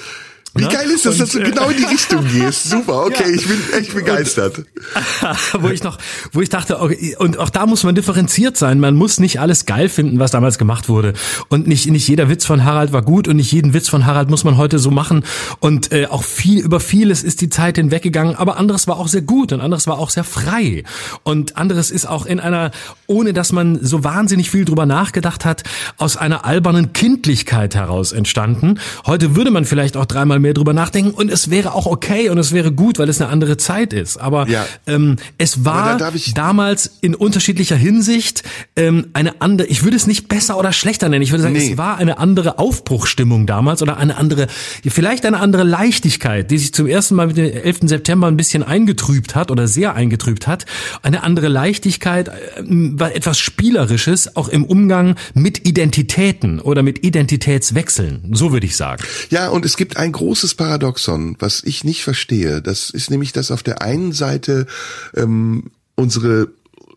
Wie 0.57 0.63
ne? 0.63 0.69
geil 0.69 0.89
ist 0.89 1.05
das, 1.05 1.15
und, 1.15 1.21
dass 1.23 1.31
du 1.31 1.41
genau 1.41 1.69
in 1.69 1.77
die 1.79 1.85
Richtung 1.85 2.25
gehst? 2.29 2.65
Super, 2.71 3.07
okay, 3.07 3.25
ja. 3.29 3.35
ich 3.35 3.49
bin 3.49 3.59
echt 3.77 3.93
begeistert. 3.93 4.59
Und, 4.59 4.67
wo 5.63 5.69
ich 5.69 5.83
noch, 5.83 5.99
wo 6.31 6.41
ich 6.41 6.49
dachte, 6.49 6.81
okay, 6.81 7.17
und 7.19 7.39
auch 7.39 7.51
da 7.51 7.67
muss 7.67 7.83
man 7.83 7.97
differenziert 7.97 8.57
sein. 8.57 8.79
Man 8.79 8.95
muss 8.95 9.19
nicht 9.19 9.41
alles 9.41 9.67
geil 9.67 9.89
finden, 9.89 10.21
was 10.21 10.31
damals 10.31 10.57
gemacht 10.57 10.89
wurde. 10.89 11.15
Und 11.49 11.67
nicht, 11.67 11.91
nicht 11.91 12.07
jeder 12.07 12.29
Witz 12.29 12.47
von 12.47 12.65
Harald 12.65 12.93
war 12.93 13.03
gut 13.03 13.27
und 13.27 13.37
nicht 13.37 13.51
jeden 13.51 13.75
Witz 13.75 13.89
von 13.89 14.07
Harald 14.07 14.31
muss 14.31 14.45
man 14.45 14.57
heute 14.57 14.79
so 14.79 14.93
machen. 14.93 15.25
Und 15.59 15.91
äh, 15.91 16.07
auch 16.07 16.23
viel, 16.23 16.61
über 16.61 16.79
vieles 16.79 17.25
ist 17.25 17.41
die 17.41 17.49
Zeit 17.49 17.77
hinweggegangen, 17.77 18.37
aber 18.37 18.57
anderes 18.57 18.87
war 18.87 18.99
auch 18.99 19.09
sehr 19.09 19.23
gut 19.23 19.53
und 19.53 19.61
anderes 19.61 19.89
war 19.89 19.99
auch 19.99 20.11
sehr 20.11 20.25
frei. 20.25 20.85
Und 21.25 21.57
anderes 21.57 21.91
ist 21.91 22.07
auch 22.07 22.27
in 22.27 22.39
einer, 22.39 22.71
ohne 23.09 23.33
dass 23.33 23.51
man 23.51 23.85
so 23.85 24.05
wahnsinnig 24.05 24.51
viel 24.51 24.65
drüber 24.65 24.87
nachgedacht 24.87 25.45
hat, 25.45 25.65
aus 25.97 26.17
einer 26.17 26.45
albernen 26.45 26.93
Kindlichkeit 26.93 27.75
heraus 27.75 28.13
entstanden. 28.13 28.79
Heute 29.05 29.35
würde 29.35 29.51
man 29.51 29.65
vielleicht 29.65 29.97
auch 29.97 30.07
dreimal 30.07 30.44
mehr 30.45 30.55
drüber 30.55 30.73
nachdenken 30.73 31.11
und 31.11 31.31
es 31.31 31.51
wäre 31.51 31.75
auch 31.75 31.87
okay 31.87 32.29
und 32.29 32.39
es 32.39 32.53
wäre 32.53 32.71
gut, 32.71 32.99
weil 32.99 33.09
es 33.09 33.21
eine 33.21 33.31
andere 33.31 33.57
Zeit 33.57 33.93
ist. 33.93 34.19
Aber 34.19 34.49
ja. 34.49 34.65
ähm, 34.87 35.17
es 35.39 35.65
war 35.65 35.99
da 35.99 36.13
damals 36.35 36.99
in 37.01 37.15
unterschiedlicher 37.15 37.77
Hinsicht 37.77 38.45
ähm, 38.77 39.09
eine 39.15 39.41
andere, 39.41 39.67
ich 39.67 39.83
würde 39.83 39.97
es 39.97 40.07
nicht 40.07 40.29
besser 40.29 40.59
oder 40.59 40.73
schlechter 40.73 41.09
nennen, 41.09 41.23
ich 41.23 41.33
würde 41.33 41.43
sagen, 41.43 41.57
nee. 41.57 41.73
es 41.73 41.79
war 41.79 41.97
eine 41.97 42.19
andere 42.19 42.59
Aufbruchstimmung 42.59 43.47
damals 43.47 43.83
oder 43.83 43.97
eine 43.97 44.17
andere, 44.17 44.47
vielleicht 44.87 45.27
eine 45.27 45.41
andere 45.41 45.65
Leichtigkeit, 45.65 46.51
die 46.51 46.59
sich 46.59 46.73
zum 46.75 46.87
ersten 46.87 47.15
Mal 47.17 47.29
mit 47.29 47.37
dem 47.37 47.51
11. 47.51 47.81
September 47.85 48.29
ein 48.29 48.37
bisschen 48.37 48.63
eingetrübt 48.63 49.35
hat 49.35 49.51
oder 49.51 49.67
sehr 49.67 49.95
eingetrübt 49.95 50.47
hat. 50.47 50.67
Eine 51.03 51.23
andere 51.23 51.49
Leichtigkeit, 51.49 52.29
äh, 52.29 53.15
etwas 53.15 53.39
Spielerisches, 53.39 54.37
auch 54.37 54.49
im 54.49 54.65
Umgang 54.65 55.17
mit 55.33 55.67
Identitäten 55.67 56.61
oder 56.61 56.83
mit 56.83 57.03
Identitätswechseln. 57.03 58.21
So 58.33 58.53
würde 58.53 58.67
ich 58.67 58.77
sagen. 58.77 59.03
Ja, 59.31 59.49
und 59.49 59.65
es 59.65 59.77
gibt 59.77 59.97
ein 59.97 60.13
großes 60.13 60.34
großes 60.35 60.57
Paradoxon, 60.57 61.37
was 61.39 61.63
ich 61.63 61.85
nicht 61.85 62.03
verstehe. 62.03 62.61
Das 62.61 62.91
ist 62.91 63.09
nämlich, 63.09 63.33
dass 63.33 63.53
auf 63.53 63.63
der 63.63 63.83
einen 63.83 64.11
Seite 64.11 64.67
ähm, 65.15 65.71
unsere 65.95 66.49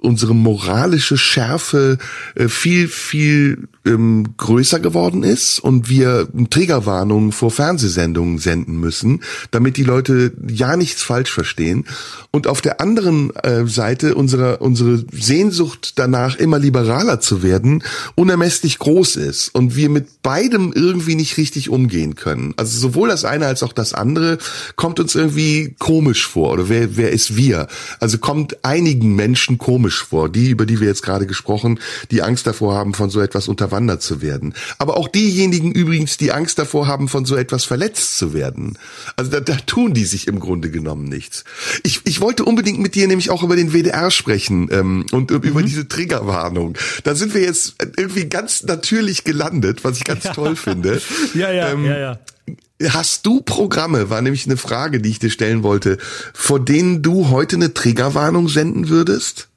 unsere 0.02 0.36
moralische 0.36 1.18
Schärfe 1.18 1.98
äh, 2.36 2.48
viel, 2.48 2.88
viel 2.88 3.68
ähm, 3.86 4.36
größer 4.38 4.80
geworden 4.80 5.24
ist 5.24 5.60
und 5.60 5.90
wir 5.90 6.28
Triggerwarnungen 6.50 7.32
vor 7.32 7.52
Fernsehsendungen 7.52 8.38
senden 8.38 8.80
müssen, 8.80 9.22
damit 9.52 9.78
die 9.78 9.84
Leute 9.84 10.34
ja 10.48 10.76
nichts 10.76 11.02
falsch 11.02 11.32
verstehen. 11.32 11.86
Und 12.32 12.48
auf 12.48 12.62
der 12.62 12.82
anderen 12.82 13.36
äh, 13.38 13.66
Seite 13.66 14.16
unsere, 14.16 14.58
unsere 14.58 15.04
Sehnsucht 15.12 15.94
danach, 15.96 16.36
immer 16.38 16.60
liberaler 16.60 17.20
zu 17.20 17.42
werden, 17.42 17.84
unermesslich 18.16 18.80
groß 18.80 19.16
ist 19.16 19.50
und 19.56 19.76
wir 19.76 19.90
mit 19.90 20.22
beidem 20.22 20.74
irgendwie 20.74 21.16
nicht 21.16 21.38
richtig 21.38 21.70
umgehen 21.70 22.16
können. 22.16 22.54
Also 22.58 22.78
sowohl 22.78 23.10
das 23.10 23.26
eine 23.26 23.48
als 23.48 23.64
auch 23.64 23.74
das 23.74 23.94
andere 23.94 24.38
kommt 24.76 25.00
uns 25.00 25.16
irgendwie 25.16 25.76
komisch 25.80 26.28
vor 26.28 26.52
oder 26.52 26.70
wer, 26.70 26.98
wer 26.98 27.12
ist 27.12 27.36
wir? 27.36 27.68
Also 28.00 28.18
kommt 28.18 28.64
einigen 28.66 29.16
Menschen 29.16 29.58
komisch 29.58 29.97
komisch 29.98 30.04
vor. 30.04 30.30
Die, 30.30 30.50
über 30.50 30.66
die 30.66 30.80
wir 30.80 30.88
jetzt 30.88 31.04
gerade 31.04 31.26
gesprochen, 31.26 31.80
die 32.12 32.22
Angst 32.22 32.48
davor 32.48 32.76
haben, 32.76 32.94
von 32.94 33.10
so 33.10 33.22
etwas 33.22 33.48
unterwandert 33.48 34.02
zu 34.02 34.22
werden. 34.22 34.54
Aber 34.78 34.98
auch 34.98 35.08
diejenigen 35.08 35.72
übrigens, 35.72 36.18
die 36.18 36.32
Angst 36.32 36.60
davor 36.60 36.88
haben, 36.88 37.08
von 37.08 37.26
so 37.26 37.36
etwas 37.36 37.64
verletzt 37.64 38.18
zu 38.18 38.34
werden. 38.34 38.78
Also 39.16 39.32
da, 39.32 39.40
da 39.40 39.56
tun 39.66 39.94
die 39.94 40.06
sich 40.06 40.28
im 40.28 40.40
Grunde 40.40 40.70
genommen 40.70 41.06
nichts. 41.06 41.44
Ich, 41.84 42.02
ich 42.06 42.22
wollte 42.22 42.46
unbedingt 42.46 42.80
mit 42.80 42.96
dir 42.96 43.08
nämlich 43.08 43.30
auch 43.30 43.44
über 43.44 43.56
den 43.56 43.74
WDR 43.74 44.12
sprechen 44.12 44.70
ähm, 44.72 45.06
und 45.12 45.32
mhm. 45.32 45.42
über 45.42 45.62
diese 45.62 45.88
Triggerwarnung. 45.88 46.78
Da 47.04 47.16
sind 47.16 47.34
wir 47.34 47.42
jetzt 47.42 47.76
irgendwie 47.98 48.26
ganz 48.26 48.64
natürlich 48.64 49.24
gelandet, 49.24 49.84
was 49.84 49.98
ich 49.98 50.04
ganz 50.04 50.26
ja. 50.26 50.34
toll 50.34 50.56
finde. 50.56 51.02
Ja, 51.34 51.52
ja, 51.52 51.70
ähm, 51.70 51.86
ja, 51.86 51.98
ja. 51.98 52.20
Hast 52.90 53.26
du 53.26 53.42
Programme, 53.42 54.10
war 54.10 54.22
nämlich 54.22 54.46
eine 54.46 54.58
Frage, 54.58 55.02
die 55.02 55.10
ich 55.10 55.20
dir 55.20 55.32
stellen 55.32 55.64
wollte, 55.64 55.98
vor 56.34 56.64
denen 56.64 57.02
du 57.02 57.30
heute 57.30 57.56
eine 57.56 57.74
Triggerwarnung 57.74 58.50
senden 58.50 58.90
würdest? 58.90 59.50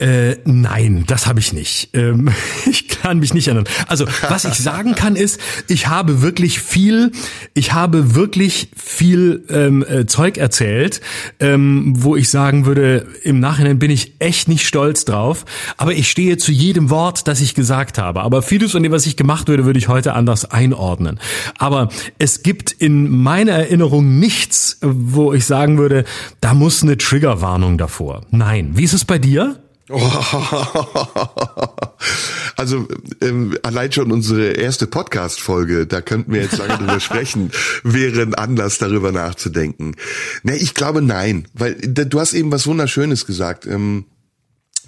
Äh, 0.00 0.38
nein, 0.46 1.04
das 1.06 1.26
habe 1.26 1.40
ich 1.40 1.52
nicht. 1.52 1.90
Ähm, 1.92 2.30
ich 2.70 2.88
kann 2.88 3.18
mich 3.18 3.34
nicht 3.34 3.48
erinnern. 3.48 3.68
Also 3.86 4.06
was 4.28 4.46
ich 4.46 4.54
sagen 4.54 4.94
kann 4.94 5.14
ist, 5.14 5.38
ich 5.68 5.88
habe 5.88 6.22
wirklich 6.22 6.60
viel, 6.60 7.12
ich 7.52 7.74
habe 7.74 8.14
wirklich 8.14 8.70
viel 8.74 9.44
ähm, 9.50 9.84
äh, 9.86 10.06
Zeug 10.06 10.38
erzählt, 10.38 11.02
ähm, 11.38 11.92
wo 11.98 12.16
ich 12.16 12.30
sagen 12.30 12.64
würde, 12.64 13.06
im 13.24 13.40
Nachhinein 13.40 13.78
bin 13.78 13.90
ich 13.90 14.14
echt 14.20 14.48
nicht 14.48 14.66
stolz 14.66 15.04
drauf. 15.04 15.44
Aber 15.76 15.92
ich 15.92 16.10
stehe 16.10 16.38
zu 16.38 16.50
jedem 16.50 16.88
Wort, 16.88 17.28
das 17.28 17.42
ich 17.42 17.54
gesagt 17.54 17.98
habe. 17.98 18.22
Aber 18.22 18.40
vieles 18.40 18.72
von 18.72 18.82
dem, 18.82 18.92
was 18.92 19.04
ich 19.04 19.16
gemacht 19.16 19.48
würde, 19.48 19.66
würde 19.66 19.78
ich 19.78 19.88
heute 19.88 20.14
anders 20.14 20.46
einordnen. 20.46 21.20
Aber 21.58 21.90
es 22.18 22.42
gibt 22.42 22.72
in 22.72 23.10
meiner 23.10 23.52
Erinnerung 23.52 24.18
nichts, 24.18 24.78
wo 24.80 25.34
ich 25.34 25.44
sagen 25.44 25.76
würde, 25.76 26.04
da 26.40 26.54
muss 26.54 26.82
eine 26.82 26.96
Triggerwarnung 26.96 27.76
davor. 27.76 28.22
Nein. 28.30 28.70
Wie 28.74 28.84
ist 28.84 28.94
es 28.94 29.04
bei 29.04 29.18
dir? 29.18 29.60
Also 32.60 32.86
ähm, 33.22 33.56
allein 33.62 33.90
schon 33.90 34.12
unsere 34.12 34.50
erste 34.50 34.86
Podcast-Folge, 34.86 35.86
da 35.86 36.02
könnten 36.02 36.34
wir 36.34 36.42
jetzt 36.42 36.58
lange 36.58 36.76
drüber 36.76 37.00
sprechen, 37.00 37.52
wäre 37.84 38.20
ein 38.20 38.34
Anlass, 38.34 38.76
darüber 38.76 39.12
nachzudenken. 39.12 39.96
Ne, 40.42 40.56
ich 40.56 40.74
glaube 40.74 41.00
nein, 41.00 41.48
weil 41.54 41.76
du 41.76 42.20
hast 42.20 42.34
eben 42.34 42.52
was 42.52 42.66
Wunderschönes 42.66 43.24
gesagt. 43.24 43.64
Ähm, 43.64 44.04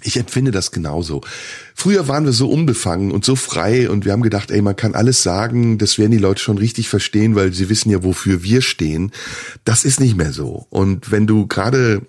ich 0.03 0.17
empfinde 0.17 0.51
das 0.51 0.71
genauso. 0.71 1.21
Früher 1.73 2.07
waren 2.07 2.25
wir 2.25 2.33
so 2.33 2.47
unbefangen 2.47 3.11
und 3.11 3.25
so 3.25 3.35
frei 3.35 3.89
und 3.89 4.05
wir 4.05 4.11
haben 4.11 4.21
gedacht, 4.21 4.51
ey, 4.51 4.61
man 4.61 4.75
kann 4.75 4.93
alles 4.93 5.23
sagen, 5.23 5.79
das 5.79 5.97
werden 5.97 6.11
die 6.11 6.19
Leute 6.19 6.43
schon 6.43 6.59
richtig 6.59 6.89
verstehen, 6.89 7.35
weil 7.35 7.53
sie 7.53 7.69
wissen 7.69 7.89
ja, 7.89 8.03
wofür 8.03 8.43
wir 8.43 8.61
stehen. 8.61 9.11
Das 9.65 9.83
ist 9.83 9.99
nicht 9.99 10.15
mehr 10.15 10.31
so. 10.31 10.67
Und 10.69 11.11
wenn 11.11 11.25
du 11.25 11.47
gerade 11.47 12.03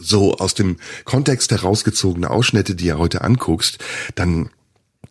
so 0.00 0.36
aus 0.38 0.54
dem 0.54 0.76
Kontext 1.04 1.50
herausgezogene 1.50 2.30
Ausschnitte, 2.30 2.74
die 2.74 2.86
ihr 2.86 2.98
heute 2.98 3.22
anguckst, 3.22 3.78
dann 4.14 4.50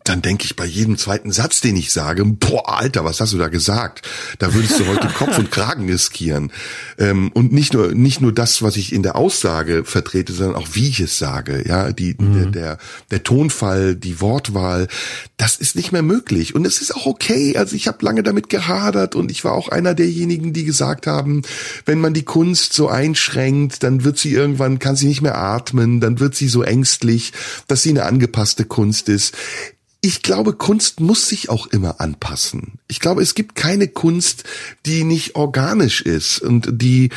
dann 0.08 0.22
denke 0.22 0.44
ich 0.44 0.56
bei 0.56 0.64
jedem 0.64 0.96
zweiten 0.96 1.32
Satz, 1.32 1.60
den 1.60 1.76
ich 1.76 1.92
sage, 1.92 2.24
boah, 2.24 2.78
Alter, 2.78 3.04
was 3.04 3.20
hast 3.20 3.32
du 3.32 3.38
da 3.38 3.48
gesagt? 3.48 4.08
Da 4.38 4.54
würdest 4.54 4.80
du 4.80 4.86
heute 4.86 5.08
Kopf 5.08 5.38
und 5.38 5.50
Kragen 5.50 5.88
riskieren. 5.88 6.50
Ähm, 6.98 7.30
und 7.34 7.52
nicht 7.52 7.74
nur, 7.74 7.92
nicht 7.94 8.20
nur 8.20 8.32
das, 8.32 8.62
was 8.62 8.76
ich 8.76 8.92
in 8.92 9.02
der 9.02 9.16
Aussage 9.16 9.84
vertrete, 9.84 10.32
sondern 10.32 10.56
auch 10.56 10.68
wie 10.72 10.88
ich 10.88 11.00
es 11.00 11.18
sage. 11.18 11.64
Ja, 11.66 11.92
die, 11.92 12.16
mhm. 12.18 12.34
der, 12.34 12.46
der, 12.46 12.78
der 13.10 13.22
Tonfall, 13.22 13.94
die 13.96 14.20
Wortwahl, 14.20 14.88
das 15.36 15.56
ist 15.56 15.76
nicht 15.76 15.92
mehr 15.92 16.02
möglich. 16.02 16.54
Und 16.54 16.66
es 16.66 16.80
ist 16.80 16.94
auch 16.94 17.06
okay. 17.06 17.56
Also 17.56 17.76
ich 17.76 17.88
habe 17.88 18.04
lange 18.04 18.22
damit 18.22 18.48
gehadert 18.48 19.14
und 19.14 19.30
ich 19.30 19.44
war 19.44 19.52
auch 19.52 19.68
einer 19.68 19.94
derjenigen, 19.94 20.52
die 20.52 20.64
gesagt 20.64 21.06
haben, 21.06 21.42
wenn 21.84 22.00
man 22.00 22.14
die 22.14 22.24
Kunst 22.24 22.72
so 22.72 22.88
einschränkt, 22.88 23.82
dann 23.82 24.04
wird 24.04 24.18
sie 24.18 24.32
irgendwann, 24.32 24.78
kann 24.78 24.96
sie 24.96 25.06
nicht 25.06 25.22
mehr 25.22 25.38
atmen, 25.38 26.00
dann 26.00 26.20
wird 26.20 26.34
sie 26.34 26.48
so 26.48 26.62
ängstlich, 26.62 27.32
dass 27.66 27.82
sie 27.82 27.90
eine 27.90 28.04
angepasste 28.04 28.64
Kunst 28.64 29.08
ist 29.08 29.34
ich 30.00 30.22
glaube, 30.22 30.52
Kunst 30.52 31.00
muss 31.00 31.28
sich 31.28 31.50
auch 31.50 31.66
immer 31.66 32.00
anpassen. 32.00 32.78
Ich 32.86 33.00
glaube, 33.00 33.22
es 33.22 33.34
gibt 33.34 33.56
keine 33.56 33.88
Kunst, 33.88 34.44
die 34.86 35.02
nicht 35.02 35.34
organisch 35.34 36.02
ist 36.02 36.40
und 36.40 36.68
die 36.70 37.10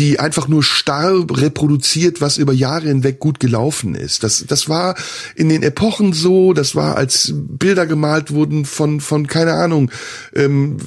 die 0.00 0.18
einfach 0.18 0.48
nur 0.48 0.62
starr 0.62 1.26
reproduziert, 1.30 2.22
was 2.22 2.38
über 2.38 2.54
Jahre 2.54 2.88
hinweg 2.88 3.18
gut 3.18 3.38
gelaufen 3.38 3.94
ist. 3.94 4.24
Das, 4.24 4.46
das 4.48 4.66
war 4.66 4.94
in 5.34 5.50
den 5.50 5.62
Epochen 5.62 6.14
so, 6.14 6.54
das 6.54 6.74
war 6.74 6.96
als 6.96 7.34
Bilder 7.34 7.86
gemalt 7.86 8.30
wurden 8.30 8.64
von, 8.64 9.02
von 9.02 9.26
keine 9.26 9.52
Ahnung, 9.52 9.90
ähm, 10.34 10.78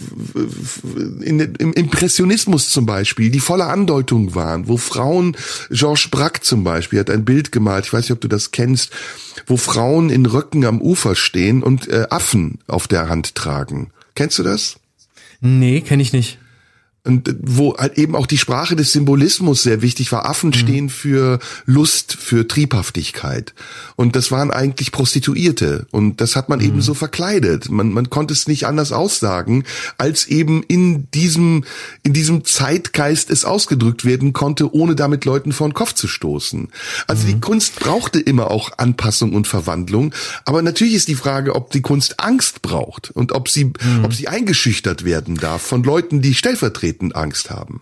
in, 1.21 1.39
im 1.39 1.73
Impressionismus 1.73 2.71
zum 2.71 2.87
Beispiel, 2.87 3.29
die 3.29 3.39
voller 3.39 3.69
Andeutung 3.69 4.33
waren, 4.33 4.67
wo 4.67 4.77
Frauen, 4.77 5.37
Georges 5.69 6.07
Braque 6.07 6.41
zum 6.41 6.63
Beispiel 6.63 6.99
hat 6.99 7.11
ein 7.11 7.23
Bild 7.23 7.51
gemalt, 7.51 7.85
ich 7.85 7.93
weiß 7.93 8.05
nicht, 8.05 8.13
ob 8.13 8.21
du 8.21 8.27
das 8.27 8.49
kennst, 8.49 8.89
wo 9.45 9.57
Frauen 9.57 10.09
in 10.09 10.25
Röcken 10.25 10.65
am 10.65 10.81
Ufer 10.81 11.13
stehen 11.13 11.61
und 11.61 11.87
äh, 11.87 12.07
Affen 12.09 12.57
auf 12.65 12.87
der 12.87 13.09
Hand 13.09 13.35
tragen. 13.35 13.91
Kennst 14.15 14.39
du 14.39 14.43
das? 14.43 14.77
Nee, 15.39 15.81
kenne 15.81 16.01
ich 16.01 16.13
nicht 16.13 16.39
und 17.05 17.35
wo 17.41 17.75
halt 17.75 17.97
eben 17.97 18.15
auch 18.15 18.25
die 18.25 18.37
Sprache 18.37 18.77
des 18.77 18.93
Symbolismus 18.93 19.63
sehr 19.63 19.81
wichtig 19.81 20.11
war. 20.13 20.25
Affen 20.25 20.51
mhm. 20.51 20.53
stehen 20.53 20.89
für 20.89 21.39
Lust, 21.65 22.13
für 22.13 22.47
Triebhaftigkeit. 22.47 23.53
Und 23.97 24.15
das 24.15 24.31
waren 24.31 24.51
eigentlich 24.51 24.93
Prostituierte. 24.93 25.85
Und 25.91 26.21
das 26.21 26.37
hat 26.37 26.47
man 26.47 26.59
mhm. 26.59 26.65
eben 26.65 26.81
so 26.81 26.93
verkleidet. 26.93 27.69
Man, 27.69 27.91
man 27.91 28.09
konnte 28.09 28.33
es 28.33 28.47
nicht 28.47 28.67
anders 28.67 28.93
aussagen, 28.93 29.65
als 29.97 30.27
eben 30.27 30.63
in 30.63 31.11
diesem, 31.11 31.65
in 32.03 32.13
diesem 32.13 32.45
Zeitgeist 32.45 33.29
es 33.29 33.43
ausgedrückt 33.43 34.05
werden 34.05 34.31
konnte, 34.31 34.73
ohne 34.73 34.95
damit 34.95 35.25
Leuten 35.25 35.51
vor 35.51 35.67
den 35.67 35.73
Kopf 35.73 35.93
zu 35.93 36.07
stoßen. 36.07 36.69
Also 37.07 37.23
mhm. 37.23 37.31
die 37.31 37.39
Kunst 37.41 37.75
brauchte 37.81 38.21
immer 38.21 38.49
auch 38.49 38.71
Anpassung 38.77 39.33
und 39.33 39.45
Verwandlung. 39.45 40.13
Aber 40.45 40.61
natürlich 40.61 40.93
ist 40.93 41.09
die 41.09 41.15
Frage, 41.15 41.55
ob 41.55 41.69
die 41.71 41.81
Kunst 41.81 42.21
Angst 42.21 42.61
braucht 42.61 43.11
und 43.11 43.33
ob 43.33 43.49
sie, 43.49 43.65
mhm. 43.65 44.05
ob 44.05 44.13
sie 44.13 44.29
eingeschüchtert 44.29 45.03
werden 45.03 45.35
darf 45.35 45.61
von 45.63 45.83
Leuten, 45.83 46.21
die 46.21 46.33
stellvertretend 46.33 46.92
auftreten 46.93 47.11
Angst 47.13 47.49
haben. 47.49 47.81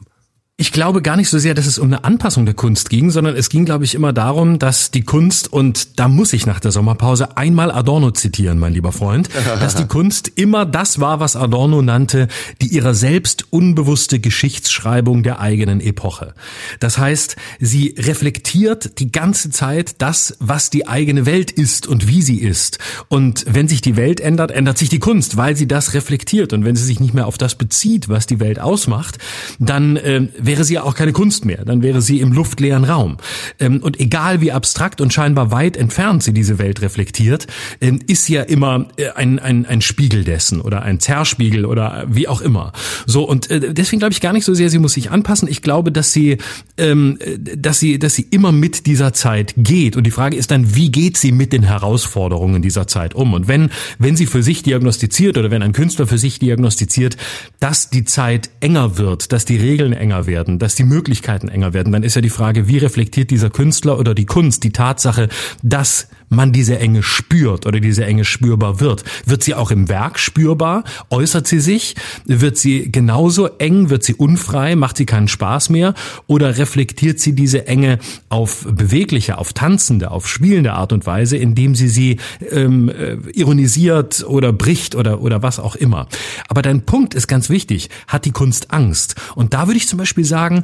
Ich 0.61 0.71
glaube 0.71 1.01
gar 1.01 1.17
nicht 1.17 1.27
so 1.27 1.39
sehr, 1.39 1.55
dass 1.55 1.65
es 1.65 1.79
um 1.79 1.87
eine 1.87 2.03
Anpassung 2.03 2.45
der 2.45 2.53
Kunst 2.53 2.91
ging, 2.91 3.09
sondern 3.09 3.35
es 3.35 3.49
ging, 3.49 3.65
glaube 3.65 3.83
ich, 3.83 3.95
immer 3.95 4.13
darum, 4.13 4.59
dass 4.59 4.91
die 4.91 5.01
Kunst, 5.01 5.51
und 5.51 5.99
da 5.99 6.07
muss 6.07 6.33
ich 6.33 6.45
nach 6.45 6.59
der 6.59 6.69
Sommerpause 6.69 7.35
einmal 7.35 7.71
Adorno 7.71 8.11
zitieren, 8.11 8.59
mein 8.59 8.71
lieber 8.71 8.91
Freund, 8.91 9.27
dass 9.59 9.73
die 9.73 9.87
Kunst 9.87 10.31
immer 10.35 10.67
das 10.67 10.99
war, 10.99 11.19
was 11.19 11.35
Adorno 11.35 11.81
nannte, 11.81 12.27
die 12.61 12.67
ihrer 12.67 12.93
selbst 12.93 13.45
unbewusste 13.49 14.19
Geschichtsschreibung 14.19 15.23
der 15.23 15.39
eigenen 15.39 15.81
Epoche. 15.81 16.35
Das 16.79 16.99
heißt, 16.99 17.37
sie 17.59 17.95
reflektiert 17.97 18.99
die 18.99 19.11
ganze 19.11 19.49
Zeit 19.49 19.95
das, 19.97 20.37
was 20.37 20.69
die 20.69 20.87
eigene 20.87 21.25
Welt 21.25 21.49
ist 21.49 21.87
und 21.87 22.07
wie 22.07 22.21
sie 22.21 22.37
ist. 22.37 22.77
Und 23.07 23.45
wenn 23.49 23.67
sich 23.67 23.81
die 23.81 23.95
Welt 23.95 24.19
ändert, 24.19 24.51
ändert 24.51 24.77
sich 24.77 24.89
die 24.89 24.99
Kunst, 24.99 25.37
weil 25.37 25.57
sie 25.57 25.67
das 25.67 25.95
reflektiert. 25.95 26.53
Und 26.53 26.65
wenn 26.65 26.75
sie 26.75 26.85
sich 26.85 26.99
nicht 26.99 27.15
mehr 27.15 27.25
auf 27.25 27.39
das 27.39 27.55
bezieht, 27.55 28.09
was 28.09 28.27
die 28.27 28.39
Welt 28.39 28.59
ausmacht, 28.59 29.17
dann 29.57 29.97
äh, 29.97 30.27
wäre 30.51 30.65
sie 30.65 30.73
ja 30.73 30.83
auch 30.83 30.95
keine 30.95 31.13
Kunst 31.13 31.45
mehr, 31.45 31.63
dann 31.63 31.81
wäre 31.81 32.01
sie 32.01 32.19
im 32.19 32.33
luftleeren 32.33 32.83
Raum. 32.83 33.15
Ähm, 33.57 33.81
und 33.81 34.01
egal 34.01 34.41
wie 34.41 34.51
abstrakt 34.51 34.99
und 34.99 35.13
scheinbar 35.13 35.49
weit 35.49 35.77
entfernt 35.77 36.23
sie 36.23 36.33
diese 36.33 36.59
Welt 36.59 36.81
reflektiert, 36.81 37.47
ähm, 37.79 37.99
ist 38.05 38.27
ja 38.27 38.41
immer 38.41 38.89
äh, 38.97 39.11
ein, 39.11 39.39
ein, 39.39 39.65
ein 39.65 39.81
Spiegel 39.81 40.25
dessen 40.25 40.59
oder 40.59 40.81
ein 40.81 40.99
Zerspiegel 40.99 41.65
oder 41.65 42.05
wie 42.09 42.27
auch 42.27 42.41
immer. 42.41 42.73
So, 43.05 43.23
und 43.23 43.49
äh, 43.49 43.73
deswegen 43.73 44.01
glaube 44.01 44.11
ich 44.11 44.19
gar 44.19 44.33
nicht 44.33 44.43
so 44.43 44.53
sehr, 44.53 44.69
sie 44.69 44.79
muss 44.79 44.91
sich 44.91 45.09
anpassen. 45.09 45.47
Ich 45.47 45.61
glaube, 45.61 45.89
dass 45.89 46.11
sie, 46.11 46.37
ähm, 46.77 47.17
dass 47.55 47.79
sie, 47.79 47.97
dass 47.97 48.15
sie 48.15 48.27
immer 48.29 48.51
mit 48.51 48.87
dieser 48.87 49.13
Zeit 49.13 49.53
geht. 49.55 49.95
Und 49.95 50.03
die 50.03 50.11
Frage 50.11 50.35
ist 50.35 50.51
dann, 50.51 50.75
wie 50.75 50.91
geht 50.91 51.15
sie 51.15 51.31
mit 51.31 51.53
den 51.53 51.63
Herausforderungen 51.63 52.61
dieser 52.61 52.87
Zeit 52.87 53.15
um? 53.15 53.33
Und 53.33 53.47
wenn, 53.47 53.69
wenn 53.99 54.17
sie 54.17 54.25
für 54.25 54.43
sich 54.43 54.63
diagnostiziert 54.63 55.37
oder 55.37 55.49
wenn 55.49 55.63
ein 55.63 55.71
Künstler 55.71 56.07
für 56.07 56.17
sich 56.17 56.39
diagnostiziert, 56.39 57.15
dass 57.61 57.89
die 57.89 58.03
Zeit 58.03 58.49
enger 58.59 58.97
wird, 58.97 59.31
dass 59.31 59.45
die 59.45 59.55
Regeln 59.55 59.93
enger 59.93 60.27
werden, 60.27 60.30
werden, 60.31 60.57
dass 60.57 60.75
die 60.75 60.85
Möglichkeiten 60.85 61.49
enger 61.49 61.73
werden, 61.73 61.91
dann 61.91 62.03
ist 62.03 62.15
ja 62.15 62.21
die 62.21 62.29
Frage, 62.29 62.67
wie 62.67 62.77
reflektiert 62.77 63.29
dieser 63.29 63.49
Künstler 63.49 63.99
oder 63.99 64.15
die 64.15 64.25
Kunst 64.25 64.63
die 64.63 64.71
Tatsache, 64.71 65.27
dass 65.61 66.07
man 66.31 66.51
diese 66.51 66.79
Enge 66.79 67.03
spürt 67.03 67.65
oder 67.65 67.79
diese 67.79 68.05
Enge 68.05 68.25
spürbar 68.25 68.79
wird. 68.79 69.03
Wird 69.25 69.43
sie 69.43 69.53
auch 69.53 69.69
im 69.69 69.89
Werk 69.89 70.17
spürbar? 70.17 70.83
Äußert 71.09 71.45
sie 71.45 71.59
sich? 71.59 71.95
Wird 72.25 72.57
sie 72.57 72.91
genauso 72.91 73.47
eng? 73.57 73.89
Wird 73.89 74.03
sie 74.03 74.15
unfrei? 74.15 74.75
Macht 74.75 74.97
sie 74.97 75.05
keinen 75.05 75.27
Spaß 75.27 75.69
mehr? 75.69 75.93
Oder 76.27 76.57
reflektiert 76.57 77.19
sie 77.19 77.33
diese 77.35 77.67
Enge 77.67 77.99
auf 78.29 78.65
bewegliche, 78.69 79.37
auf 79.37 79.53
tanzende, 79.53 80.11
auf 80.11 80.27
spielende 80.27 80.73
Art 80.73 80.93
und 80.93 81.05
Weise, 81.05 81.37
indem 81.37 81.75
sie 81.75 81.89
sie 81.89 82.17
ähm, 82.49 82.89
äh, 82.89 83.17
ironisiert 83.33 84.23
oder 84.25 84.53
bricht 84.53 84.95
oder, 84.95 85.21
oder 85.21 85.43
was 85.43 85.59
auch 85.59 85.75
immer? 85.75 86.07
Aber 86.47 86.61
dein 86.61 86.85
Punkt 86.85 87.13
ist 87.13 87.27
ganz 87.27 87.49
wichtig. 87.49 87.89
Hat 88.07 88.25
die 88.25 88.31
Kunst 88.31 88.71
Angst? 88.71 89.15
Und 89.35 89.53
da 89.53 89.67
würde 89.67 89.77
ich 89.77 89.87
zum 89.87 89.99
Beispiel 89.99 90.25
sagen, 90.25 90.63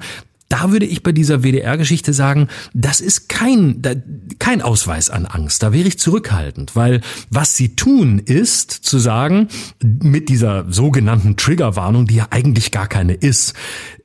da 0.49 0.71
würde 0.71 0.85
ich 0.85 1.03
bei 1.03 1.11
dieser 1.11 1.43
WDR-Geschichte 1.43 2.13
sagen, 2.13 2.47
das 2.73 3.01
ist 3.01 3.27
kein, 3.29 3.81
kein 4.39 4.61
Ausweis 4.61 5.09
an 5.09 5.25
Angst. 5.25 5.61
Da 5.61 5.73
wäre 5.73 5.87
ich 5.87 5.99
zurückhaltend, 5.99 6.75
weil 6.75 7.01
was 7.29 7.55
sie 7.55 7.75
tun 7.75 8.19
ist, 8.19 8.71
zu 8.71 8.97
sagen, 8.97 9.49
mit 9.83 10.29
dieser 10.29 10.65
sogenannten 10.71 11.35
Triggerwarnung, 11.35 12.07
die 12.07 12.15
ja 12.15 12.27
eigentlich 12.29 12.71
gar 12.71 12.87
keine 12.87 13.13
ist, 13.13 13.53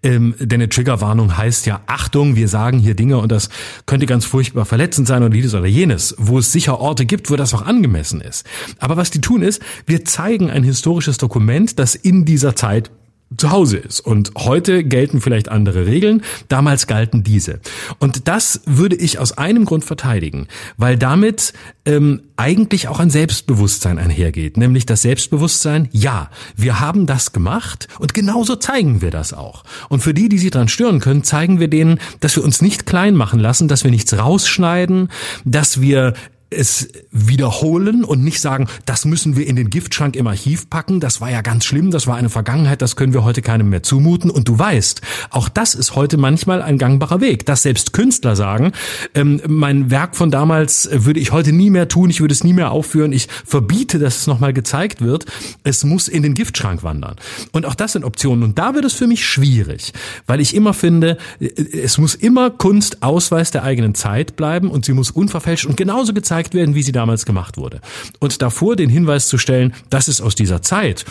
ähm, 0.03 0.35
denn 0.41 0.61
eine 0.61 0.69
Triggerwarnung 0.69 1.37
heißt 1.37 1.67
ja, 1.67 1.83
Achtung, 1.87 2.35
wir 2.35 2.49
sagen 2.49 2.81
hier 2.81 2.95
Dinge 2.95 3.19
und 3.19 3.31
das 3.31 3.49
könnte 3.87 4.07
ganz 4.07 4.25
furchtbar 4.25 4.65
verletzend 4.65 5.07
sein 5.07 5.23
oder 5.23 5.31
dieses 5.31 5.55
oder 5.55 5.67
jenes, 5.67 6.17
wo 6.19 6.39
es 6.39 6.51
sicher 6.51 6.81
Orte 6.81 7.07
gibt, 7.07 7.31
wo 7.31 7.37
das 7.37 7.55
auch 7.55 7.63
angemessen 7.63 8.21
ist. 8.21 8.45
Aber 8.79 8.97
was 8.97 9.13
die 9.13 9.21
tun 9.21 9.43
ist, 9.43 9.63
wir 9.87 10.05
zeigen 10.05 10.51
ein 10.51 10.65
historisches 10.65 11.19
Dokument, 11.19 11.79
das 11.79 11.95
in 11.95 12.25
dieser 12.25 12.57
Zeit 12.57 12.91
zu 13.37 13.51
Hause 13.51 13.79
ist. 13.79 14.01
Und 14.01 14.33
heute 14.37 14.85
gelten 14.85 15.21
vielleicht 15.21 15.49
andere 15.49 15.87
Regeln, 15.87 16.23
damals 16.49 16.87
galten 16.87 17.23
diese. 17.23 17.61
Und 17.99 18.29
das 18.29 18.63
würde 18.67 18.97
ich 18.97 19.19
aus 19.19 19.37
einem 19.39 19.65
Grund 19.65 19.85
verteidigen, 19.85 20.49
weil 20.77 20.97
damit 20.97 21.53
ähm, 21.85 22.23
eigentlich 22.37 22.89
auch 22.89 23.01
ein 23.01 23.11
Selbstbewusstsein 23.11 23.99
einhergeht, 23.99 24.57
nämlich 24.57 24.87
das 24.87 25.03
Selbstbewusstsein, 25.03 25.89
ja, 25.93 26.31
wir 26.57 26.81
haben 26.81 27.07
das 27.07 27.33
gemacht 27.33 27.89
und 27.99 28.15
genauso 28.15 28.57
zeigen 28.57 29.03
wir 29.03 29.11
das 29.11 29.33
auch. 29.33 29.65
Und 29.89 30.01
für 30.01 30.15
die, 30.15 30.29
die 30.29 30.39
sich 30.39 30.51
daran 30.51 30.69
stören 30.69 31.01
können, 31.01 31.25
zeigen 31.25 31.61
wir 31.61 31.69
denen, 31.69 31.99
dass 32.21 32.37
wir 32.37 32.45
uns 32.45 32.63
nicht 32.63 32.87
klein 32.87 33.15
machen 33.15 33.41
lassen, 33.41 33.69
dass 33.69 33.85
wir 33.85 33.91
nichts 33.91 34.17
rausschneiden, 34.17 35.09
dass 35.45 35.81
wir 35.81 36.15
es 36.53 36.89
wiederholen 37.11 38.05
und 38.05 38.23
nicht 38.23 38.41
sagen, 38.41 38.69
das 38.87 39.05
müssen 39.05 39.37
wir 39.37 39.47
in 39.47 39.57
den 39.57 39.71
Giftschrank 39.71 40.17
im 40.17 40.27
Archiv 40.27 40.69
packen, 40.71 41.01
das 41.01 41.21
war 41.21 41.31
ja 41.31 41.41
ganz 41.41 41.65
schlimm, 41.65 41.91
das 41.91 42.07
war 42.07 42.17
eine 42.17 42.29
Vergangenheit, 42.29 42.83
das 42.83 42.97
können 42.97 43.13
wir 43.13 43.25
heute 43.25 43.43
keinem 43.43 43.71
mehr 43.71 43.83
zumuten. 43.83 44.31
Und 44.31 44.49
du 44.49 44.59
weißt, 44.59 45.01
auch 45.31 45.49
das 45.49 45.75
ist 45.75 45.95
heute 45.95 46.17
manchmal 46.17 46.63
ein 46.63 46.79
gangbarer 46.79 47.21
Weg, 47.21 47.47
dass 47.47 47.63
selbst 47.63 47.93
Künstler 47.93 48.37
sagen, 48.37 48.73
ähm, 49.15 49.41
mein 49.47 49.91
Werk 49.91 50.17
von 50.17 50.31
damals 50.31 50.89
würde 50.93 51.21
ich 51.21 51.33
heute 51.33 51.53
nie 51.53 51.71
mehr 51.71 51.89
tun, 51.89 52.11
ich 52.11 52.21
würde 52.21 52.33
es 52.33 52.45
nie 52.45 52.53
mehr 52.53 52.71
aufführen, 52.71 53.13
ich 53.13 53.29
verbiete, 53.45 53.99
dass 53.99 54.19
es 54.19 54.27
nochmal 54.27 54.53
gezeigt 54.53 55.01
wird, 55.01 55.27
es 55.65 55.85
muss 55.85 56.09
in 56.09 56.23
den 56.23 56.35
Giftschrank 56.35 56.83
wandern. 56.83 57.17
Und 57.53 57.67
auch 57.67 57.75
das 57.75 57.93
sind 57.93 58.05
Optionen. 58.05 58.43
Und 58.43 58.59
da 58.59 58.75
wird 58.75 58.85
es 58.85 58.95
für 58.95 59.07
mich 59.07 59.25
schwierig, 59.25 59.93
weil 60.27 60.41
ich 60.41 60.55
immer 60.55 60.75
finde, 60.75 61.19
es 61.41 61.99
muss 61.99 62.15
immer 62.15 62.51
Kunst 62.51 63.03
Ausweis 63.03 63.51
der 63.51 63.63
eigenen 63.63 63.95
Zeit 63.95 64.37
bleiben 64.37 64.71
und 64.71 64.85
sie 64.85 64.93
muss 64.93 65.11
unverfälscht 65.11 65.67
und 65.67 65.77
genauso 65.77 66.13
gezeigt 66.13 66.42
gezeigt 66.43 66.55
werden, 66.55 66.75
wie 66.75 66.83
sie 66.83 66.93
damals 66.93 67.25
gemacht 67.25 67.57
wurde. 67.57 67.81
Und 68.19 68.43
davor 68.43 68.77
den 68.77 68.91
Hinweis 68.91 69.29
zu 69.29 69.39
stellen, 69.39 69.75
das 69.91 70.09
ist 70.09 70.21
aus 70.21 70.35
dieser 70.35 70.63
Zeit. 70.63 71.05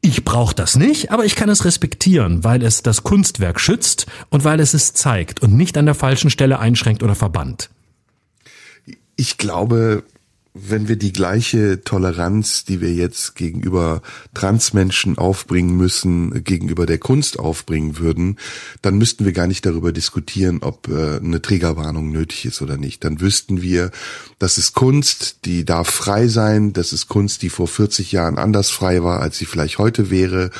Ich 0.00 0.24
brauche 0.24 0.54
das 0.54 0.76
nicht, 0.76 1.10
aber 1.10 1.24
ich 1.24 1.36
kann 1.36 1.48
es 1.48 1.64
respektieren, 1.64 2.44
weil 2.44 2.62
es 2.62 2.82
das 2.82 3.02
Kunstwerk 3.02 3.60
schützt 3.60 4.06
und 4.30 4.44
weil 4.44 4.60
es 4.60 4.74
es 4.74 4.92
zeigt 4.94 5.42
und 5.42 5.56
nicht 5.56 5.78
an 5.78 5.86
der 5.86 5.94
falschen 5.94 6.30
Stelle 6.30 6.58
einschränkt 6.58 7.02
oder 7.02 7.14
verbannt. 7.14 7.70
Ich 9.16 9.38
glaube, 9.38 10.02
wenn 10.54 10.86
wir 10.86 10.96
die 10.96 11.14
gleiche 11.14 11.82
Toleranz, 11.82 12.64
die 12.64 12.82
wir 12.82 12.92
jetzt 12.92 13.36
gegenüber 13.36 14.02
Transmenschen 14.34 15.16
aufbringen 15.16 15.76
müssen, 15.76 16.44
gegenüber 16.44 16.84
der 16.84 16.98
Kunst 16.98 17.38
aufbringen 17.38 17.98
würden, 17.98 18.36
dann 18.82 18.98
müssten 18.98 19.24
wir 19.24 19.32
gar 19.32 19.46
nicht 19.46 19.64
darüber 19.64 19.92
diskutieren, 19.92 20.58
ob 20.60 20.88
äh, 20.88 21.16
eine 21.16 21.40
Trägerwarnung 21.40 22.10
nötig 22.10 22.44
ist 22.44 22.60
oder 22.60 22.76
nicht. 22.76 23.02
Dann 23.02 23.20
wüssten 23.20 23.62
wir, 23.62 23.90
das 24.38 24.58
ist 24.58 24.74
Kunst, 24.74 25.46
die 25.46 25.64
darf 25.64 25.88
frei 25.88 26.28
sein, 26.28 26.74
das 26.74 26.92
ist 26.92 27.08
Kunst, 27.08 27.40
die 27.40 27.48
vor 27.48 27.66
40 27.66 28.12
Jahren 28.12 28.36
anders 28.36 28.70
frei 28.70 29.02
war, 29.02 29.20
als 29.20 29.38
sie 29.38 29.46
vielleicht 29.46 29.78
heute 29.78 30.10
wäre 30.10 30.50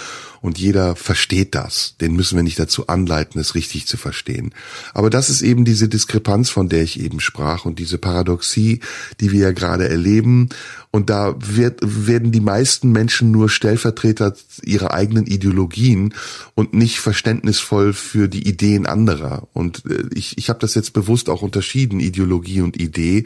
und 0.42 0.58
jeder 0.58 0.96
versteht 0.96 1.54
das. 1.54 1.94
Den 2.00 2.14
müssen 2.14 2.36
wir 2.36 2.42
nicht 2.42 2.58
dazu 2.58 2.88
anleiten, 2.88 3.40
es 3.40 3.54
richtig 3.54 3.86
zu 3.86 3.96
verstehen. 3.96 4.52
Aber 4.92 5.08
das 5.08 5.30
ist 5.30 5.40
eben 5.40 5.64
diese 5.64 5.88
Diskrepanz, 5.88 6.50
von 6.50 6.68
der 6.68 6.82
ich 6.82 7.00
eben 7.00 7.20
sprach 7.20 7.64
und 7.64 7.78
diese 7.78 7.96
Paradoxie, 7.96 8.80
die 9.20 9.30
wir 9.30 9.40
ja 9.40 9.52
gerade 9.52 9.88
erleben. 9.88 10.48
Und 10.90 11.08
da 11.08 11.36
wird, 11.38 11.78
werden 11.82 12.32
die 12.32 12.40
meisten 12.40 12.90
Menschen 12.90 13.30
nur 13.30 13.48
Stellvertreter 13.48 14.34
ihrer 14.62 14.92
eigenen 14.92 15.26
Ideologien 15.26 16.12
und 16.54 16.74
nicht 16.74 16.98
verständnisvoll 16.98 17.92
für 17.92 18.28
die 18.28 18.46
Ideen 18.46 18.84
anderer. 18.84 19.48
Und 19.52 19.84
äh, 19.88 20.02
ich, 20.12 20.36
ich 20.38 20.48
habe 20.48 20.58
das 20.58 20.74
jetzt 20.74 20.92
bewusst 20.92 21.30
auch 21.30 21.42
unterschieden, 21.42 22.00
Ideologie 22.00 22.60
und 22.62 22.78
Idee, 22.80 23.24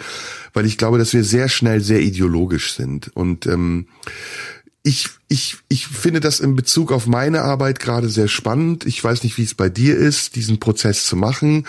weil 0.52 0.66
ich 0.66 0.76
glaube, 0.76 0.98
dass 0.98 1.14
wir 1.14 1.24
sehr 1.24 1.48
schnell 1.48 1.80
sehr 1.80 2.02
ideologisch 2.02 2.74
sind. 2.74 3.10
Und 3.16 3.46
ähm, 3.46 3.86
ich, 4.86 5.08
ich, 5.26 5.56
ich 5.68 5.88
finde 5.88 6.20
das 6.20 6.38
in 6.38 6.54
Bezug 6.54 6.92
auf 6.92 7.08
meine 7.08 7.42
Arbeit 7.42 7.80
gerade 7.80 8.08
sehr 8.08 8.28
spannend. 8.28 8.86
Ich 8.86 9.02
weiß 9.02 9.24
nicht, 9.24 9.36
wie 9.36 9.42
es 9.42 9.56
bei 9.56 9.68
dir 9.68 9.96
ist, 9.96 10.36
diesen 10.36 10.60
Prozess 10.60 11.06
zu 11.06 11.16
machen. 11.16 11.66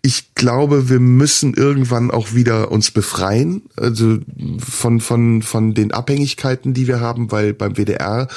Ich 0.00 0.36
glaube, 0.36 0.88
wir 0.88 1.00
müssen 1.00 1.54
irgendwann 1.54 2.12
auch 2.12 2.34
wieder 2.34 2.70
uns 2.70 2.92
befreien, 2.92 3.62
also 3.74 4.20
von, 4.60 5.00
von, 5.00 5.42
von 5.42 5.74
den 5.74 5.90
Abhängigkeiten, 5.90 6.72
die 6.72 6.86
wir 6.86 7.00
haben, 7.00 7.32
weil 7.32 7.52
beim 7.52 7.74
WDR 7.74 8.28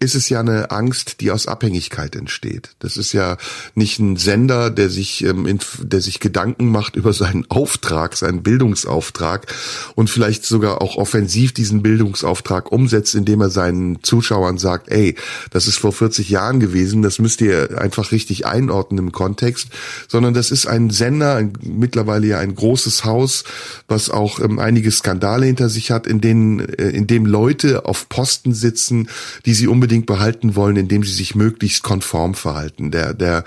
ist 0.00 0.14
es 0.14 0.28
ja 0.28 0.40
eine 0.40 0.70
Angst, 0.70 1.20
die 1.20 1.30
aus 1.30 1.46
Abhängigkeit 1.46 2.14
entsteht. 2.14 2.70
Das 2.78 2.96
ist 2.96 3.12
ja 3.12 3.36
nicht 3.74 3.98
ein 3.98 4.16
Sender, 4.16 4.70
der 4.70 4.90
sich, 4.90 5.24
ähm, 5.24 5.58
der 5.82 6.00
sich 6.00 6.20
Gedanken 6.20 6.70
macht 6.70 6.96
über 6.96 7.12
seinen 7.12 7.44
Auftrag, 7.50 8.16
seinen 8.16 8.42
Bildungsauftrag 8.42 9.46
und 9.94 10.08
vielleicht 10.08 10.44
sogar 10.44 10.80
auch 10.82 10.96
offensiv 10.96 11.52
diesen 11.52 11.82
Bildungsauftrag 11.82 12.70
umsetzt, 12.70 13.14
indem 13.14 13.40
er 13.40 13.50
seinen 13.50 14.02
Zuschauern 14.02 14.58
sagt, 14.58 14.90
ey, 14.90 15.16
das 15.50 15.66
ist 15.66 15.78
vor 15.78 15.92
40 15.92 16.28
Jahren 16.28 16.60
gewesen, 16.60 17.02
das 17.02 17.18
müsst 17.18 17.40
ihr 17.40 17.80
einfach 17.80 18.12
richtig 18.12 18.46
einordnen 18.46 19.06
im 19.06 19.12
Kontext, 19.12 19.68
sondern 20.06 20.34
das 20.34 20.50
ist 20.50 20.66
ein 20.66 20.90
Sender, 20.90 21.34
ein, 21.34 21.52
mittlerweile 21.62 22.26
ja 22.26 22.38
ein 22.38 22.54
großes 22.54 23.04
Haus, 23.04 23.44
was 23.88 24.10
auch 24.10 24.40
ähm, 24.40 24.58
einige 24.58 24.90
Skandale 24.90 25.46
hinter 25.46 25.68
sich 25.68 25.90
hat, 25.90 26.06
in 26.06 26.20
denen, 26.20 26.60
äh, 26.60 26.90
in 26.90 27.06
dem 27.06 27.26
Leute 27.26 27.84
auf 27.84 28.08
Posten 28.08 28.54
sitzen, 28.54 29.08
die 29.44 29.54
sie 29.54 29.66
unbedingt 29.66 29.87
unbedingt 29.88 30.04
behalten 30.04 30.54
wollen, 30.54 30.76
indem 30.76 31.02
sie 31.02 31.14
sich 31.14 31.34
möglichst 31.34 31.82
konform 31.82 32.34
verhalten. 32.34 32.90
Der, 32.90 33.14
der, 33.14 33.44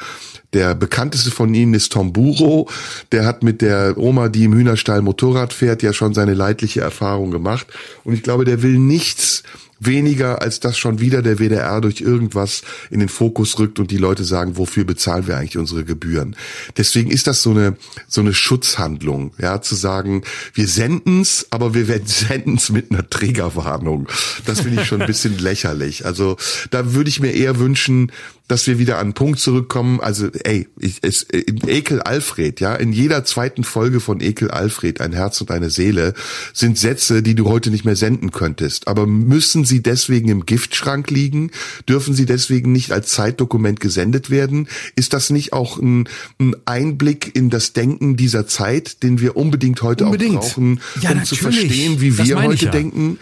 der 0.53 0.73
bekannteste 0.73 1.29
von 1.29 1.53
ihnen 1.53 1.75
ist 1.75 1.91
Tom 1.91 2.13
Buro. 2.13 2.67
Der 3.11 3.25
hat 3.27 3.43
mit 3.43 3.61
der 3.61 3.95
Oma, 3.95 4.27
die 4.27 4.45
im 4.45 4.53
Hühnerstall 4.53 5.03
Motorrad 5.03 5.53
fährt, 5.53 5.83
ja 5.83 5.93
schon 5.93 6.15
seine 6.15 6.33
leidliche 6.33 6.81
Erfahrung 6.81 7.29
gemacht. 7.29 7.67
Und 8.03 8.15
ich 8.15 8.23
glaube, 8.23 8.43
der 8.43 8.63
will 8.63 8.79
nichts 8.79 9.43
weniger, 9.81 10.41
als 10.41 10.59
dass 10.59 10.77
schon 10.77 10.99
wieder 10.99 11.21
der 11.21 11.39
WDR 11.39 11.81
durch 11.81 12.01
irgendwas 12.01 12.61
in 12.89 12.99
den 12.99 13.09
Fokus 13.09 13.59
rückt 13.59 13.79
und 13.79 13.91
die 13.91 13.97
Leute 13.97 14.23
sagen, 14.23 14.57
wofür 14.57 14.83
bezahlen 14.83 15.27
wir 15.27 15.37
eigentlich 15.37 15.57
unsere 15.57 15.83
Gebühren? 15.83 16.35
Deswegen 16.77 17.09
ist 17.09 17.27
das 17.27 17.41
so 17.41 17.51
eine, 17.51 17.75
so 18.07 18.21
eine 18.21 18.33
Schutzhandlung, 18.33 19.33
ja, 19.39 19.61
zu 19.61 19.75
sagen, 19.75 20.23
wir 20.53 20.67
senden's, 20.67 21.47
aber 21.49 21.73
wir 21.73 21.85
senden's 22.05 22.69
mit 22.69 22.91
einer 22.91 23.09
Trägerwarnung. 23.09 24.07
Das 24.45 24.61
finde 24.61 24.81
ich 24.81 24.87
schon 24.87 25.01
ein 25.01 25.07
bisschen 25.07 25.37
lächerlich. 25.39 26.05
Also, 26.05 26.37
da 26.69 26.93
würde 26.93 27.09
ich 27.09 27.19
mir 27.19 27.31
eher 27.31 27.59
wünschen, 27.59 28.11
dass 28.47 28.67
wir 28.67 28.79
wieder 28.79 28.95
an 28.95 29.01
einen 29.01 29.13
Punkt 29.13 29.39
zurückkommen. 29.39 29.99
Also, 29.99 30.27
ey, 30.43 30.67
ich, 30.77 30.97
es, 31.01 31.21
in 31.21 31.67
Ekel 31.67 32.01
Alfred, 32.01 32.59
ja, 32.59 32.75
in 32.75 32.91
jeder 32.91 33.23
zweiten 33.23 33.63
Folge 33.63 33.99
von 33.99 34.19
Ekel 34.19 34.51
Alfred, 34.51 34.99
ein 35.01 35.13
Herz 35.13 35.39
und 35.41 35.51
eine 35.51 35.69
Seele, 35.69 36.13
sind 36.53 36.77
Sätze, 36.77 37.23
die 37.23 37.35
du 37.35 37.47
heute 37.47 37.71
nicht 37.71 37.85
mehr 37.85 37.95
senden 37.95 38.31
könntest. 38.31 38.87
Aber 38.87 39.07
müssen 39.07 39.63
sie 39.65 39.81
deswegen 39.81 40.29
im 40.29 40.45
Giftschrank 40.45 41.09
liegen? 41.09 41.51
Dürfen 41.87 42.13
sie 42.13 42.25
deswegen 42.25 42.71
nicht 42.71 42.91
als 42.91 43.11
Zeitdokument 43.11 43.79
gesendet 43.79 44.29
werden? 44.29 44.67
Ist 44.95 45.13
das 45.13 45.29
nicht 45.29 45.53
auch 45.53 45.77
ein, 45.77 46.09
ein 46.39 46.55
Einblick 46.65 47.35
in 47.35 47.49
das 47.49 47.73
Denken 47.73 48.17
dieser 48.17 48.47
Zeit, 48.47 49.03
den 49.03 49.21
wir 49.21 49.37
unbedingt 49.37 49.81
heute 49.81 50.05
unbedingt. 50.05 50.37
auch 50.37 50.41
brauchen, 50.41 50.81
ja, 51.01 51.11
um 51.11 51.17
natürlich. 51.17 51.29
zu 51.29 51.35
verstehen, 51.35 52.01
wie 52.01 52.17
wir 52.17 52.43
heute 52.43 52.65
ja. 52.65 52.71
denken? 52.71 53.17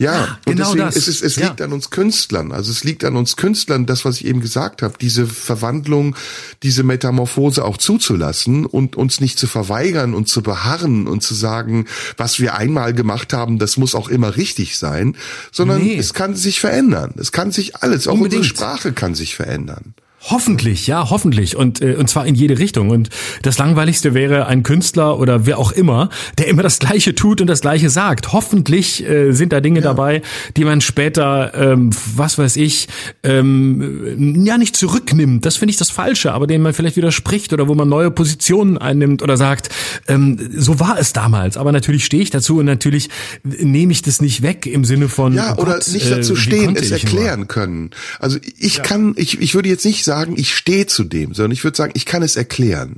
Ja, 0.00 0.14
ja 0.14 0.38
und 0.46 0.56
genau 0.56 0.64
deswegen 0.64 0.86
das. 0.86 0.96
ist 0.96 1.08
es, 1.08 1.22
es 1.22 1.36
ja. 1.36 1.48
liegt 1.48 1.60
an 1.60 1.74
uns 1.74 1.90
Künstlern. 1.90 2.52
Also 2.52 2.70
es 2.70 2.84
liegt 2.84 3.04
an 3.04 3.16
uns 3.16 3.36
Künstlern, 3.36 3.84
das, 3.84 4.06
was 4.06 4.16
ich 4.16 4.24
eben 4.24 4.40
gesagt 4.40 4.80
habe, 4.80 4.94
diese 4.98 5.26
Verwandlung, 5.26 6.16
diese 6.62 6.84
Metamorphose 6.84 7.62
auch 7.62 7.76
zuzulassen 7.76 8.64
und 8.64 8.96
uns 8.96 9.20
nicht 9.20 9.38
zu 9.38 9.46
verweigern 9.46 10.14
und 10.14 10.26
zu 10.26 10.42
beharren 10.42 11.06
und 11.06 11.22
zu 11.22 11.34
sagen, 11.34 11.84
was 12.16 12.40
wir 12.40 12.54
einmal 12.54 12.94
gemacht 12.94 13.34
haben, 13.34 13.58
das 13.58 13.76
muss 13.76 13.94
auch 13.94 14.08
immer 14.08 14.36
richtig 14.36 14.78
sein, 14.78 15.16
sondern 15.52 15.82
nee. 15.82 15.98
es 15.98 16.14
kann 16.14 16.34
sich 16.34 16.60
verändern. 16.60 17.12
Es 17.18 17.30
kann 17.30 17.52
sich 17.52 17.76
alles, 17.76 18.08
auch 18.08 18.14
Unbedingt. 18.14 18.40
unsere 18.40 18.56
Sprache 18.56 18.92
kann 18.94 19.14
sich 19.14 19.36
verändern. 19.36 19.94
Hoffentlich, 20.24 20.86
ja, 20.86 21.08
hoffentlich 21.08 21.56
und 21.56 21.80
äh, 21.80 21.94
und 21.94 22.10
zwar 22.10 22.26
in 22.26 22.34
jede 22.34 22.58
Richtung 22.58 22.90
und 22.90 23.08
das 23.40 23.56
langweiligste 23.56 24.12
wäre 24.12 24.46
ein 24.46 24.62
Künstler 24.62 25.18
oder 25.18 25.46
wer 25.46 25.56
auch 25.56 25.72
immer, 25.72 26.10
der 26.36 26.48
immer 26.48 26.62
das 26.62 26.78
gleiche 26.78 27.14
tut 27.14 27.40
und 27.40 27.46
das 27.46 27.62
gleiche 27.62 27.88
sagt. 27.88 28.34
Hoffentlich 28.34 29.02
äh, 29.08 29.32
sind 29.32 29.50
da 29.50 29.62
Dinge 29.62 29.80
ja. 29.80 29.84
dabei, 29.84 30.20
die 30.58 30.66
man 30.66 30.82
später 30.82 31.54
ähm, 31.54 31.88
was 32.16 32.36
weiß 32.36 32.56
ich, 32.56 32.88
ähm, 33.22 34.44
ja 34.44 34.58
nicht 34.58 34.76
zurücknimmt. 34.76 35.46
Das 35.46 35.56
finde 35.56 35.70
ich 35.70 35.78
das 35.78 35.88
falsche, 35.88 36.32
aber 36.32 36.46
denen 36.46 36.62
man 36.62 36.74
vielleicht 36.74 36.96
widerspricht 36.96 37.54
oder 37.54 37.66
wo 37.66 37.74
man 37.74 37.88
neue 37.88 38.10
Positionen 38.10 38.76
einnimmt 38.76 39.22
oder 39.22 39.38
sagt, 39.38 39.70
ähm, 40.06 40.38
so 40.54 40.78
war 40.78 40.98
es 40.98 41.14
damals, 41.14 41.56
aber 41.56 41.72
natürlich 41.72 42.04
stehe 42.04 42.22
ich 42.22 42.28
dazu 42.28 42.58
und 42.58 42.66
natürlich 42.66 43.08
nehme 43.42 43.90
ich 43.90 44.02
das 44.02 44.20
nicht 44.20 44.42
weg 44.42 44.66
im 44.66 44.84
Sinne 44.84 45.08
von 45.08 45.32
Ja, 45.32 45.54
oh 45.56 45.62
oder 45.62 45.76
Gott, 45.76 45.88
nicht 45.88 46.10
dazu 46.10 46.34
äh, 46.34 46.36
stehen, 46.36 46.76
es 46.76 46.90
erklären 46.90 47.40
nur. 47.40 47.48
können. 47.48 47.90
Also 48.18 48.36
ich 48.58 48.76
ja. 48.76 48.82
kann 48.82 49.14
ich 49.16 49.40
ich 49.40 49.54
würde 49.54 49.70
jetzt 49.70 49.86
nicht 49.86 50.04
sagen, 50.04 50.09
ich 50.36 50.54
stehe 50.54 50.86
zu 50.86 51.04
dem, 51.04 51.34
sondern 51.34 51.52
ich 51.52 51.64
würde 51.64 51.76
sagen, 51.76 51.92
ich 51.94 52.04
kann 52.04 52.22
es 52.22 52.36
erklären. 52.36 52.96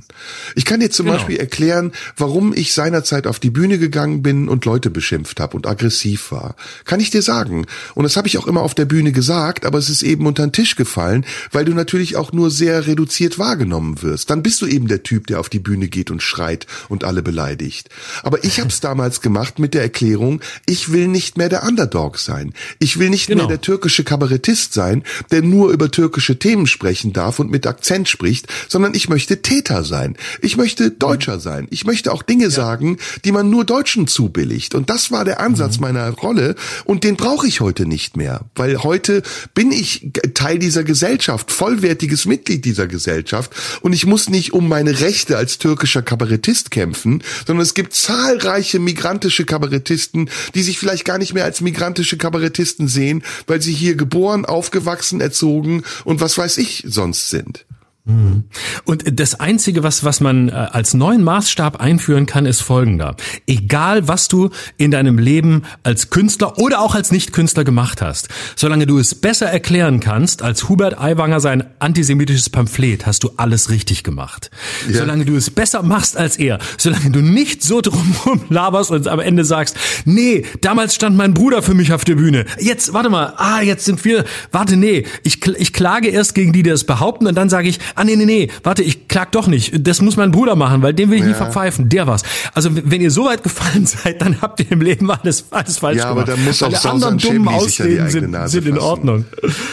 Ich 0.55 0.65
kann 0.65 0.79
dir 0.79 0.89
zum 0.89 1.05
genau. 1.05 1.17
Beispiel 1.17 1.37
erklären, 1.37 1.91
warum 2.17 2.53
ich 2.53 2.73
seinerzeit 2.73 3.27
auf 3.27 3.39
die 3.39 3.49
Bühne 3.49 3.77
gegangen 3.77 4.23
bin 4.23 4.49
und 4.49 4.65
Leute 4.65 4.89
beschimpft 4.89 5.39
habe 5.39 5.55
und 5.55 5.67
aggressiv 5.67 6.31
war. 6.31 6.55
Kann 6.85 6.99
ich 6.99 7.11
dir 7.11 7.21
sagen. 7.21 7.65
Und 7.95 8.03
das 8.03 8.17
habe 8.17 8.27
ich 8.27 8.37
auch 8.37 8.47
immer 8.47 8.61
auf 8.61 8.73
der 8.73 8.85
Bühne 8.85 9.11
gesagt, 9.11 9.65
aber 9.65 9.77
es 9.77 9.89
ist 9.89 10.03
eben 10.03 10.25
unter 10.25 10.45
den 10.45 10.51
Tisch 10.51 10.75
gefallen, 10.75 11.25
weil 11.51 11.65
du 11.65 11.73
natürlich 11.73 12.15
auch 12.15 12.31
nur 12.31 12.49
sehr 12.49 12.87
reduziert 12.87 13.37
wahrgenommen 13.37 14.01
wirst. 14.01 14.29
Dann 14.29 14.43
bist 14.43 14.61
du 14.61 14.67
eben 14.67 14.87
der 14.87 15.03
Typ, 15.03 15.27
der 15.27 15.39
auf 15.39 15.49
die 15.49 15.59
Bühne 15.59 15.87
geht 15.87 16.11
und 16.11 16.23
schreit 16.23 16.67
und 16.89 17.03
alle 17.03 17.21
beleidigt. 17.21 17.89
Aber 18.23 18.43
ich 18.43 18.59
habe 18.59 18.69
es 18.69 18.79
damals 18.81 19.21
gemacht 19.21 19.59
mit 19.59 19.73
der 19.73 19.83
Erklärung, 19.83 20.41
ich 20.65 20.91
will 20.91 21.07
nicht 21.07 21.37
mehr 21.37 21.49
der 21.49 21.63
Underdog 21.63 22.17
sein. 22.17 22.53
Ich 22.79 22.99
will 22.99 23.09
nicht 23.09 23.27
genau. 23.27 23.43
mehr 23.43 23.47
der 23.47 23.61
türkische 23.61 24.03
Kabarettist 24.03 24.73
sein, 24.73 25.03
der 25.31 25.41
nur 25.41 25.71
über 25.71 25.91
türkische 25.91 26.39
Themen 26.39 26.67
sprechen 26.67 27.02
darf 27.11 27.39
und 27.39 27.51
mit 27.51 27.67
Akzent 27.67 28.07
spricht, 28.07 28.47
sondern 28.69 28.93
ich 28.93 29.09
möchte 29.09 29.41
Täter 29.41 29.83
sein. 29.83 30.15
Ich 30.41 30.55
möchte 30.55 30.91
Deutscher 30.91 31.39
sein. 31.39 31.67
Ich 31.71 31.85
möchte 31.85 32.13
auch 32.13 32.23
Dinge 32.23 32.45
ja. 32.45 32.49
sagen, 32.49 32.97
die 33.25 33.31
man 33.31 33.49
nur 33.49 33.65
Deutschen 33.65 34.07
zubilligt. 34.07 34.75
Und 34.75 34.89
das 34.89 35.11
war 35.11 35.25
der 35.25 35.41
Ansatz 35.41 35.77
mhm. 35.77 35.81
meiner 35.81 36.09
Rolle 36.11 36.55
und 36.85 37.03
den 37.03 37.15
brauche 37.15 37.47
ich 37.47 37.61
heute 37.61 37.85
nicht 37.85 38.15
mehr, 38.15 38.41
weil 38.55 38.83
heute 38.83 39.23
bin 39.53 39.71
ich 39.71 40.11
Teil 40.33 40.59
dieser 40.59 40.83
Gesellschaft, 40.83 41.51
vollwertiges 41.51 42.25
Mitglied 42.25 42.65
dieser 42.65 42.87
Gesellschaft 42.87 43.51
und 43.81 43.93
ich 43.93 44.05
muss 44.05 44.29
nicht 44.29 44.53
um 44.53 44.67
meine 44.69 44.99
Rechte 44.99 45.37
als 45.37 45.57
türkischer 45.57 46.01
Kabarettist 46.01 46.71
kämpfen, 46.71 47.23
sondern 47.47 47.63
es 47.63 47.73
gibt 47.73 47.93
zahlreiche 47.93 48.79
migrantische 48.79 49.45
Kabarettisten, 49.45 50.29
die 50.55 50.63
sich 50.63 50.77
vielleicht 50.79 51.05
gar 51.05 51.17
nicht 51.17 51.33
mehr 51.33 51.45
als 51.45 51.61
migrantische 51.61 52.17
Kabarettisten 52.17 52.87
sehen, 52.87 53.23
weil 53.47 53.61
sie 53.61 53.73
hier 53.73 53.95
geboren, 53.95 54.45
aufgewachsen, 54.45 55.21
erzogen 55.21 55.83
und 56.03 56.21
was 56.21 56.37
weiß 56.37 56.57
ich 56.57 56.83
sonst 56.93 57.29
sind. 57.29 57.65
Mhm. 58.05 58.43
Und 58.83 59.17
das 59.19 59.39
Einzige, 59.39 59.81
was, 59.81 60.03
was 60.03 60.19
man 60.19 60.49
äh, 60.49 60.51
als 60.51 60.93
neuen 60.93 61.23
Maßstab 61.23 61.79
einführen 61.79 62.25
kann, 62.25 62.45
ist 62.45 62.61
folgender. 62.61 63.15
Egal, 63.47 64.09
was 64.09 64.27
du 64.27 64.49
in 64.77 64.91
deinem 64.91 65.17
Leben 65.17 65.63
als 65.83 66.09
Künstler 66.09 66.57
oder 66.57 66.81
auch 66.81 66.95
als 66.95 67.11
Nicht-Künstler 67.13 67.63
gemacht 67.63 68.01
hast, 68.01 68.27
solange 68.57 68.87
du 68.87 68.99
es 68.99 69.15
besser 69.15 69.45
erklären 69.45 70.01
kannst 70.01 70.41
als 70.41 70.67
Hubert 70.67 70.99
Aiwanger 70.99 71.39
sein 71.39 71.63
antisemitisches 71.79 72.49
Pamphlet, 72.49 73.05
hast 73.05 73.23
du 73.23 73.31
alles 73.37 73.69
richtig 73.69 74.03
gemacht. 74.03 74.51
Ja. 74.89 74.99
Solange 74.99 75.23
du 75.23 75.37
es 75.37 75.49
besser 75.49 75.81
machst 75.81 76.17
als 76.17 76.35
er, 76.35 76.59
solange 76.77 77.09
du 77.11 77.21
nicht 77.21 77.63
so 77.63 77.79
drumherum 77.79 78.41
laberst 78.49 78.91
und 78.91 79.07
am 79.07 79.21
Ende 79.21 79.45
sagst, 79.45 79.77
nee, 80.03 80.43
damals 80.59 80.95
stand 80.95 81.15
mein 81.15 81.33
Bruder 81.33 81.61
für 81.61 81.73
mich 81.73 81.93
auf 81.93 82.03
der 82.03 82.15
Bühne. 82.15 82.43
Jetzt, 82.59 82.91
warte 82.91 83.09
mal, 83.09 83.33
ah, 83.37 83.61
jetzt 83.61 83.85
sind 83.85 84.03
wir, 84.03 84.25
warte, 84.51 84.75
nee, 84.75 85.05
ich, 85.23 85.45
ich 85.45 85.71
klage 85.71 86.09
erst 86.09 86.35
gegen 86.35 86.51
die, 86.51 86.63
die 86.63 86.69
das 86.69 86.83
behaupten 86.83 87.27
und 87.27 87.35
dann 87.35 87.49
sage 87.49 87.69
ich, 87.69 87.79
ah 87.95 88.03
nee, 88.03 88.15
nee, 88.15 88.25
nee, 88.25 88.49
warte, 88.63 88.83
ich 88.83 89.07
klag 89.07 89.31
doch 89.31 89.47
nicht. 89.47 89.87
Das 89.87 90.01
muss 90.01 90.17
mein 90.17 90.31
Bruder 90.31 90.55
machen, 90.55 90.81
weil 90.81 90.93
den 90.93 91.09
will 91.09 91.17
ich 91.17 91.23
ja. 91.23 91.29
nie 91.29 91.33
verpfeifen. 91.33 91.89
Der 91.89 92.07
war's. 92.07 92.23
Also 92.53 92.69
wenn 92.73 93.01
ihr 93.01 93.11
so 93.11 93.25
weit 93.25 93.43
gefallen 93.43 93.85
seid, 94.03 94.21
dann 94.21 94.41
habt 94.41 94.59
ihr 94.59 94.71
im 94.71 94.81
Leben 94.81 95.09
alles, 95.11 95.45
alles 95.51 95.79
falsch 95.79 95.97
ja, 95.97 96.09
gemacht. 96.09 96.27
Ja, 96.27 96.33
aber 96.33 96.37
dann 96.37 96.45
muss 96.45 96.63
auch 96.63 96.75
Sausan 96.75 97.19
Schäbli 97.19 97.59
sich 97.59 97.81
an 97.81 97.89
die 97.89 97.99
eigene 97.99 98.27
Nase 98.27 98.51
sind, 98.51 98.63
sind 98.63 98.75
in 98.75 98.79
Ordnung. 98.79 99.25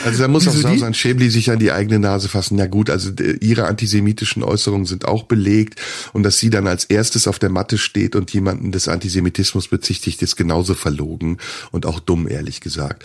Also 0.04 0.22
da 0.22 0.28
muss 0.28 0.46
Wieso 0.46 0.58
auch 0.58 0.72
Sausan 0.72 0.94
Schäbli 0.94 1.30
sich 1.30 1.50
an 1.50 1.58
die 1.58 1.72
eigene 1.72 1.98
Nase 1.98 2.28
fassen. 2.28 2.58
Ja 2.58 2.66
gut, 2.66 2.90
also 2.90 3.10
ihre 3.40 3.66
antisemitischen 3.66 4.42
Äußerungen 4.42 4.86
sind 4.86 5.06
auch 5.06 5.24
belegt 5.24 5.80
und 6.12 6.22
dass 6.22 6.38
sie 6.38 6.50
dann 6.50 6.66
als 6.66 6.84
erstes 6.84 7.28
auf 7.28 7.38
der 7.38 7.50
Matte 7.50 7.78
steht 7.78 8.16
und 8.16 8.32
jemanden 8.32 8.72
des 8.72 8.88
Antisemitismus 8.88 9.68
bezichtigt, 9.68 10.22
ist 10.22 10.36
genauso 10.36 10.74
verlogen 10.74 11.38
und 11.70 11.86
auch 11.86 12.00
dumm, 12.00 12.28
ehrlich 12.28 12.60
gesagt. 12.60 13.04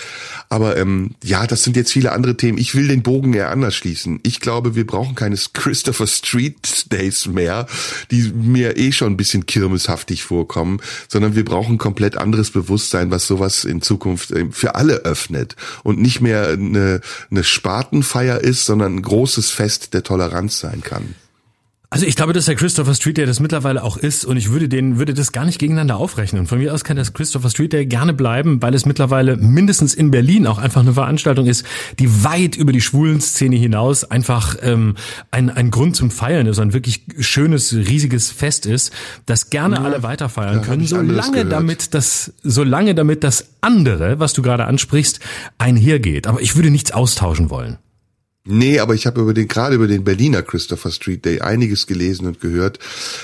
Aber 0.49 0.77
ähm, 0.77 1.11
ja, 1.23 1.45
das 1.47 1.63
sind 1.63 1.75
jetzt 1.75 1.91
viele 1.91 2.11
andere 2.11 2.37
Themen. 2.37 2.57
Ich 2.57 2.75
will 2.75 2.87
den 2.87 3.03
Bogen 3.03 3.33
eher 3.33 3.51
anders 3.51 3.75
schließen. 3.75 4.19
Ich 4.23 4.39
glaube, 4.39 4.75
wir 4.75 4.85
brauchen 4.85 5.04
keine 5.13 5.35
Christopher 5.53 6.07
Street 6.07 6.91
Days 6.91 7.27
mehr, 7.27 7.67
die 8.09 8.31
mir 8.33 8.77
eh 8.77 8.91
schon 8.91 9.13
ein 9.13 9.17
bisschen 9.17 9.45
kirmeshaftig 9.45 10.23
vorkommen, 10.23 10.79
sondern 11.07 11.35
wir 11.35 11.45
brauchen 11.45 11.77
komplett 11.77 12.17
anderes 12.17 12.49
Bewusstsein, 12.49 13.11
was 13.11 13.27
sowas 13.27 13.65
in 13.65 13.81
Zukunft 13.81 14.31
äh, 14.31 14.47
für 14.49 14.75
alle 14.75 14.95
öffnet 15.03 15.55
und 15.83 16.01
nicht 16.01 16.21
mehr 16.21 16.47
eine, 16.47 17.01
eine 17.29 17.43
Spartenfeier 17.43 18.39
ist, 18.39 18.65
sondern 18.65 18.95
ein 18.95 19.01
großes 19.01 19.51
Fest 19.51 19.93
der 19.93 20.03
Toleranz 20.03 20.59
sein 20.59 20.81
kann. 20.81 21.15
Also 21.89 22.05
ich 22.05 22.15
glaube, 22.15 22.33
dass 22.33 22.45
der 22.45 22.55
Christopher 22.55 22.93
Street 22.93 23.17
Day 23.17 23.25
das 23.25 23.39
mittlerweile 23.39 23.83
auch 23.83 23.97
ist 23.97 24.25
und 24.25 24.37
ich 24.37 24.51
würde 24.51 24.67
den, 24.67 24.97
würde 24.97 25.13
das 25.13 25.31
gar 25.31 25.45
nicht 25.45 25.59
gegeneinander 25.59 25.97
aufrechnen. 25.97 26.41
Und 26.41 26.47
von 26.47 26.57
mir 26.57 26.73
aus 26.73 26.83
kann 26.83 26.97
das 26.97 27.13
Christopher 27.13 27.49
Street 27.49 27.73
Day 27.73 27.85
gerne 27.85 28.13
bleiben, 28.13 28.61
weil 28.61 28.73
es 28.73 28.85
mittlerweile 28.85 29.37
mindestens 29.37 29.93
in 29.93 30.11
Berlin 30.11 30.47
auch 30.47 30.57
einfach 30.57 30.81
eine 30.81 30.93
Veranstaltung 30.93 31.45
ist, 31.45 31.65
die 31.99 32.23
weit 32.23 32.55
über 32.55 32.71
die 32.71 32.81
schwulen 32.81 33.21
Szene 33.21 33.55
hinaus 33.55 34.03
einfach 34.03 34.57
ähm, 34.61 34.95
ein, 35.31 35.49
ein 35.49 35.71
Grund 35.71 35.95
zum 35.95 36.11
Feiern 36.11 36.47
ist, 36.47 36.59
ein 36.59 36.73
wirklich 36.73 37.05
schönes, 37.19 37.73
riesiges 37.73 38.31
Fest 38.31 38.65
ist, 38.65 38.91
das 39.25 39.49
gerne 39.49 39.75
ja, 39.75 39.83
alle 39.83 40.03
weiterfeiern 40.03 40.61
können, 40.61 40.85
solange 40.85 41.45
damit 41.45 41.93
das, 41.93 42.33
solange 42.43 42.95
damit 42.95 43.23
das 43.23 43.45
andere, 43.61 44.19
was 44.19 44.33
du 44.33 44.41
gerade 44.41 44.65
ansprichst, 44.65 45.19
einhergeht. 45.57 46.27
Aber 46.27 46.41
ich 46.41 46.55
würde 46.55 46.71
nichts 46.71 46.91
austauschen 46.91 47.49
wollen. 47.49 47.77
Nee, 48.47 48.77
aber 48.77 48.93
ich 48.93 49.07
habe 49.07 49.21
über 49.21 49.33
den 49.33 49.47
gerade 49.47 49.73
über 49.73 49.87
den 49.87 50.03
Berliner 50.03 50.43
Christopher 50.43 50.91
Street 50.91 51.25
Day 51.25 51.41
einiges 51.41 51.87
gelesen 51.87 52.27
und 52.27 52.39
gehört, 52.39 52.77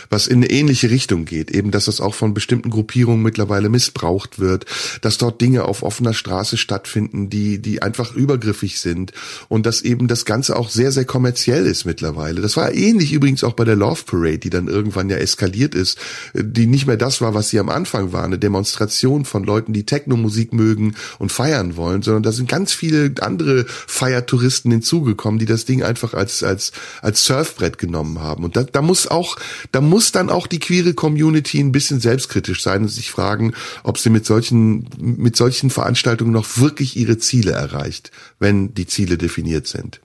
was 0.10 0.26
in 0.26 0.38
eine 0.38 0.50
ähnliche 0.50 0.90
Richtung 0.90 1.26
geht, 1.26 1.52
eben 1.52 1.70
dass 1.70 1.86
das 1.86 2.02
auch 2.02 2.16
von 2.16 2.34
bestimmten 2.34 2.72
Gruppierungen 2.72 3.22
mittlerweile 3.22 3.70
missbraucht 3.70 4.40
wird, 4.40 4.66
dass 5.02 5.20
dort 5.20 5.40
Dinge 5.40 5.66
auf 5.66 5.84
offener 5.84 6.16
Straße 6.16 6.58
stattfinden, 6.58 7.30
die 7.30 7.60
die 7.60 7.84
einfach 7.84 8.16
übergriffig 8.16 8.80
sind 8.80 9.12
und 9.48 9.68
dass 9.68 9.84
eben 9.84 10.08
das 10.08 10.26
ganze 10.26 10.56
auch 10.56 10.72
sehr 10.72 10.92
sehr 10.92 11.06
kommerziell 11.06 11.68
ist 11.68 11.86
mittlerweile. 11.86 12.42
Das 12.42 12.58
war 12.58 12.74
ähnlich 12.74 13.14
übrigens 13.14 13.44
auch 13.44 13.54
bei 13.54 13.64
der 13.64 13.76
Love 13.76 14.02
Parade, 14.08 14.40
die 14.40 14.50
dann 14.50 14.68
irgendwann 14.68 15.12
ja 15.12 15.18
eskaliert 15.18 15.76
ist, 15.76 16.00
die 16.34 16.66
nicht 16.66 16.88
mehr 16.88 16.98
das 16.98 17.22
war, 17.22 17.36
was 17.36 17.50
sie 17.50 17.60
am 17.60 17.70
Anfang 17.70 18.12
war, 18.12 18.24
eine 18.24 18.40
Demonstration 18.40 19.26
von 19.26 19.44
Leuten, 19.44 19.72
die 19.72 19.86
Techno-Musik 19.86 20.52
mögen 20.52 20.96
und 21.20 21.32
feiern 21.32 21.76
wollen, 21.76 22.02
sondern 22.02 22.24
da 22.24 22.32
sind 22.32 22.50
ganz 22.50 22.74
viele 22.74 23.14
andere 23.20 23.68
Feiertouristen 23.68 24.72
hinzugekommen 24.72 25.11
gekommen, 25.12 25.40
die 25.40 25.46
das 25.46 25.66
Ding 25.66 25.84
einfach 25.84 26.14
als, 26.14 26.44
als, 26.44 26.72
als 27.02 27.26
Surfbrett 27.26 27.78
genommen 27.78 28.20
haben. 28.20 28.44
Und 28.44 28.56
da, 28.56 28.64
da 28.64 28.82
muss 28.82 29.08
auch, 29.08 29.38
da 29.72 29.82
muss 29.82 30.12
dann 30.12 30.30
auch 30.30 30.48
die 30.48 30.60
queere 30.60 30.94
Community 30.94 31.60
ein 31.60 31.72
bisschen 31.72 32.00
selbstkritisch 32.00 32.64
sein 32.64 32.82
und 32.84 32.88
sich 32.88 33.12
fragen, 33.12 33.54
ob 33.84 33.98
sie 33.98 34.10
mit 34.10 34.26
solchen, 34.26 34.88
mit 34.98 35.36
solchen 35.36 35.70
Veranstaltungen 35.70 36.32
noch 36.32 36.58
wirklich 36.58 36.98
ihre 36.98 37.18
Ziele 37.18 37.52
erreicht, 37.52 38.12
wenn 38.40 38.74
die 38.74 38.88
Ziele 38.88 39.18
definiert 39.18 39.68
sind. 39.68 40.02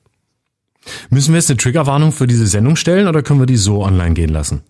Müssen 1.11 1.33
wir 1.33 1.39
jetzt 1.39 1.51
eine 1.51 1.57
Triggerwarnung 1.57 2.13
für 2.13 2.27
diese 2.27 2.47
Sendung 2.47 2.77
stellen 2.77 3.09
oder 3.09 3.23
können 3.23 3.41
wir 3.41 3.47
die 3.47 3.57
so 3.57 3.83
online 3.85 4.15
gehen 4.15 4.31
lassen? 4.31 4.63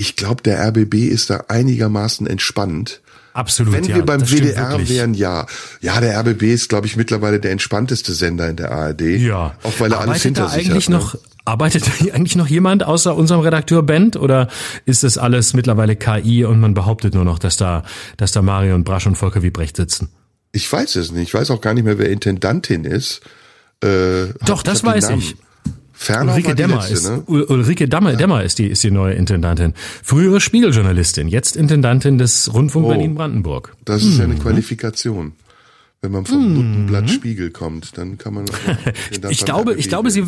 Ich 0.00 0.16
glaube, 0.16 0.42
der 0.42 0.66
RBB 0.68 0.94
ist 0.94 1.28
da 1.28 1.44
einigermaßen 1.48 2.26
entspannt 2.26 3.02
Absolut. 3.38 3.72
Wenn 3.72 3.84
ja, 3.84 3.94
wir 3.94 4.04
beim 4.04 4.28
WDR 4.28 4.88
wären, 4.88 5.14
ja. 5.14 5.46
Ja, 5.80 6.00
der 6.00 6.18
RBB 6.18 6.42
ist, 6.42 6.68
glaube 6.68 6.88
ich, 6.88 6.96
mittlerweile 6.96 7.38
der 7.38 7.52
entspannteste 7.52 8.12
Sender 8.12 8.48
in 8.48 8.56
der 8.56 8.72
ARD. 8.72 9.02
Ja. 9.02 9.54
Auch 9.62 9.78
weil 9.78 9.92
er 9.92 10.00
alles 10.00 10.24
hinter 10.24 10.48
sich 10.48 10.68
eigentlich 10.68 10.86
hat. 10.86 10.92
Noch, 10.92 11.14
ne? 11.14 11.20
Arbeitet 11.44 11.86
da 11.86 11.92
eigentlich 12.14 12.34
noch 12.34 12.48
jemand 12.48 12.82
außer 12.82 13.14
unserem 13.14 13.42
Redakteur 13.42 13.84
Bent 13.84 14.16
oder 14.16 14.48
ist 14.86 15.04
das 15.04 15.18
alles 15.18 15.54
mittlerweile 15.54 15.94
KI 15.94 16.44
und 16.44 16.58
man 16.58 16.74
behauptet 16.74 17.14
nur 17.14 17.24
noch, 17.24 17.38
dass 17.38 17.56
da, 17.56 17.84
dass 18.16 18.32
da 18.32 18.42
Marion 18.42 18.82
Brasch 18.82 19.06
und 19.06 19.14
Volker 19.14 19.40
Wiebrecht 19.42 19.76
sitzen? 19.76 20.08
Ich 20.50 20.70
weiß 20.72 20.96
es 20.96 21.12
nicht. 21.12 21.28
Ich 21.28 21.34
weiß 21.34 21.52
auch 21.52 21.60
gar 21.60 21.74
nicht 21.74 21.84
mehr, 21.84 21.98
wer 21.98 22.10
Intendantin 22.10 22.84
ist. 22.84 23.20
Äh, 23.84 24.34
Doch, 24.44 24.64
das 24.64 24.82
weiß 24.82 25.10
ich. 25.10 25.36
Ferner 26.00 26.32
Ulrike 26.32 26.54
Dämmer 26.54 26.76
letzte, 26.76 26.94
ist 26.94 27.08
ne? 27.08 27.22
Ulrike 27.26 27.88
Dämmer, 27.88 28.12
ja. 28.12 28.16
Dämmer 28.16 28.44
ist 28.44 28.60
die 28.60 28.68
ist 28.68 28.84
die 28.84 28.92
neue 28.92 29.14
Intendantin. 29.14 29.74
Frühere 30.04 30.40
Spiegeljournalistin, 30.40 31.26
jetzt 31.26 31.56
Intendantin 31.56 32.18
des 32.18 32.54
Rundfunk 32.54 32.86
oh, 32.86 32.88
Berlin 32.90 33.16
Brandenburg. 33.16 33.74
Das 33.84 34.02
ist 34.02 34.12
hm. 34.12 34.18
ja 34.18 34.24
eine 34.24 34.34
mhm. 34.34 34.38
Qualifikation. 34.38 35.32
Wenn 36.00 36.12
man 36.12 36.26
vom 36.26 36.54
Nuttenblatt 36.54 37.04
mhm. 37.04 37.08
Spiegel 37.08 37.50
kommt, 37.50 37.98
dann 37.98 38.18
kann 38.18 38.34
man. 38.34 38.44
Ich 39.30 39.44
glaube, 39.44 39.74
ich 39.74 39.88
glaube, 39.88 40.12
sie, 40.12 40.24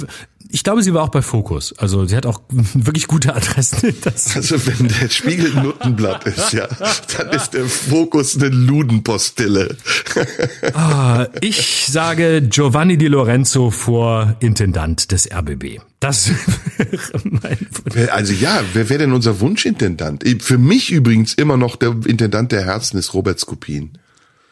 ich 0.49 0.65
glaube, 0.65 0.83
sie 0.83 0.93
war 0.95 1.05
auch 1.05 1.11
bei 1.11 1.23
Fokus. 1.23 1.73
Also 1.79 2.07
sie 2.07 2.17
hat 2.17 2.27
auch 2.27 2.41
wirklich 2.51 3.07
gute 3.07 3.37
Adressen. 3.37 3.95
also 4.05 4.67
wenn 4.67 4.89
der 4.89 5.09
Spiegel 5.09 5.55
Nuttenblatt 5.55 6.27
ist, 6.27 6.53
ja, 6.53 6.67
dann 7.17 7.31
ist 7.31 7.51
der 7.51 7.67
Fokus 7.67 8.37
eine 8.37 8.49
Ludenpostille. 8.49 9.77
ah, 10.73 11.29
ich 11.41 11.87
sage 11.89 12.43
Giovanni 12.43 12.99
Di 12.99 13.07
Lorenzo 13.07 13.71
vor 13.71 14.35
Intendant 14.41 15.13
des 15.13 15.31
RBB. 15.33 15.79
Das 16.01 16.31
wäre 16.79 17.21
mein 17.25 18.11
Also 18.11 18.33
ja, 18.33 18.65
wer 18.73 18.89
wäre 18.89 19.01
denn 19.01 19.13
unser 19.13 19.39
Wunschintendant? 19.39 20.25
Für 20.41 20.59
mich 20.59 20.91
übrigens 20.91 21.35
immer 21.35 21.57
noch 21.57 21.77
der 21.77 21.95
Intendant 22.07 22.51
der 22.51 22.65
Herzen 22.65 22.99
ist 22.99 23.15
Robert 23.15 23.39
Skopin. 23.39 23.93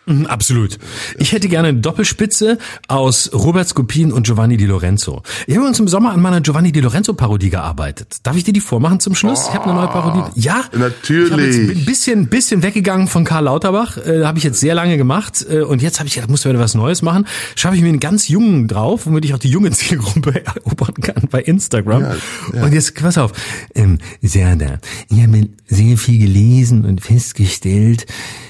Mhm, 0.08 0.26
Absolut. 0.26 0.78
Ich 1.18 1.32
hätte 1.32 1.48
gerne 1.48 1.68
eine 1.68 1.78
Doppelspitze 1.78 2.58
aus 2.88 3.30
Robert 3.32 3.68
Skopin 3.68 4.12
und 4.12 4.26
Giovanni 4.26 4.56
Di 4.56 4.66
Lorenzo. 4.66 5.22
Ich 5.46 5.56
habe 5.56 5.66
uns 5.66 5.78
im 5.78 5.88
Sommer 5.88 6.12
an 6.12 6.20
meiner 6.20 6.40
Giovanni 6.40 6.72
Di 6.72 6.80
Lorenzo 6.80 7.12
Parodie 7.12 7.50
gearbeitet. 7.50 8.18
Darf 8.22 8.36
ich 8.36 8.44
dir 8.44 8.52
die 8.52 8.60
vormachen 8.60 9.00
zum 9.00 9.14
Schluss? 9.14 9.48
ich 9.48 9.54
habe 9.54 9.66
eine 9.66 9.74
neue 9.74 9.88
Parodie. 9.88 10.40
Ja, 10.40 10.64
natürlich. 10.72 11.32
Ich 11.32 11.56
jetzt 11.56 11.78
ein 11.78 11.84
bisschen, 11.84 12.26
bisschen 12.28 12.62
weggegangen 12.62 13.08
von 13.08 13.24
Karl 13.24 13.44
Lauterbach. 13.44 13.98
Äh, 13.98 14.24
habe 14.24 14.38
ich 14.38 14.44
jetzt 14.44 14.60
sehr 14.60 14.74
lange 14.74 14.96
gemacht 14.96 15.44
äh, 15.48 15.60
und 15.60 15.82
jetzt 15.82 15.98
habe 15.98 16.08
ich 16.08 16.14
gedacht, 16.14 16.30
muss 16.30 16.44
wieder 16.44 16.58
was 16.58 16.74
Neues 16.74 17.02
machen. 17.02 17.26
Schaffe 17.54 17.76
ich 17.76 17.82
mir 17.82 17.88
einen 17.88 18.00
ganz 18.00 18.28
jungen 18.28 18.68
drauf, 18.68 19.06
womit 19.06 19.24
ich 19.24 19.34
auch 19.34 19.38
die 19.38 19.50
junge 19.50 19.70
Zielgruppe 19.70 20.44
erobern 20.44 20.94
kann 20.94 21.28
bei 21.30 21.42
Instagram. 21.42 22.02
Ja, 22.02 22.16
ja. 22.54 22.64
Und 22.64 22.72
jetzt 22.72 22.94
pass 22.94 23.18
auf, 23.18 23.32
ähm, 23.74 23.98
Serda, 24.22 24.78
ich 25.10 25.22
habe 25.22 25.48
sehr 25.68 25.98
viel 25.98 26.18
gelesen 26.18 26.84
und 26.84 27.00
festgestellt, 27.00 28.06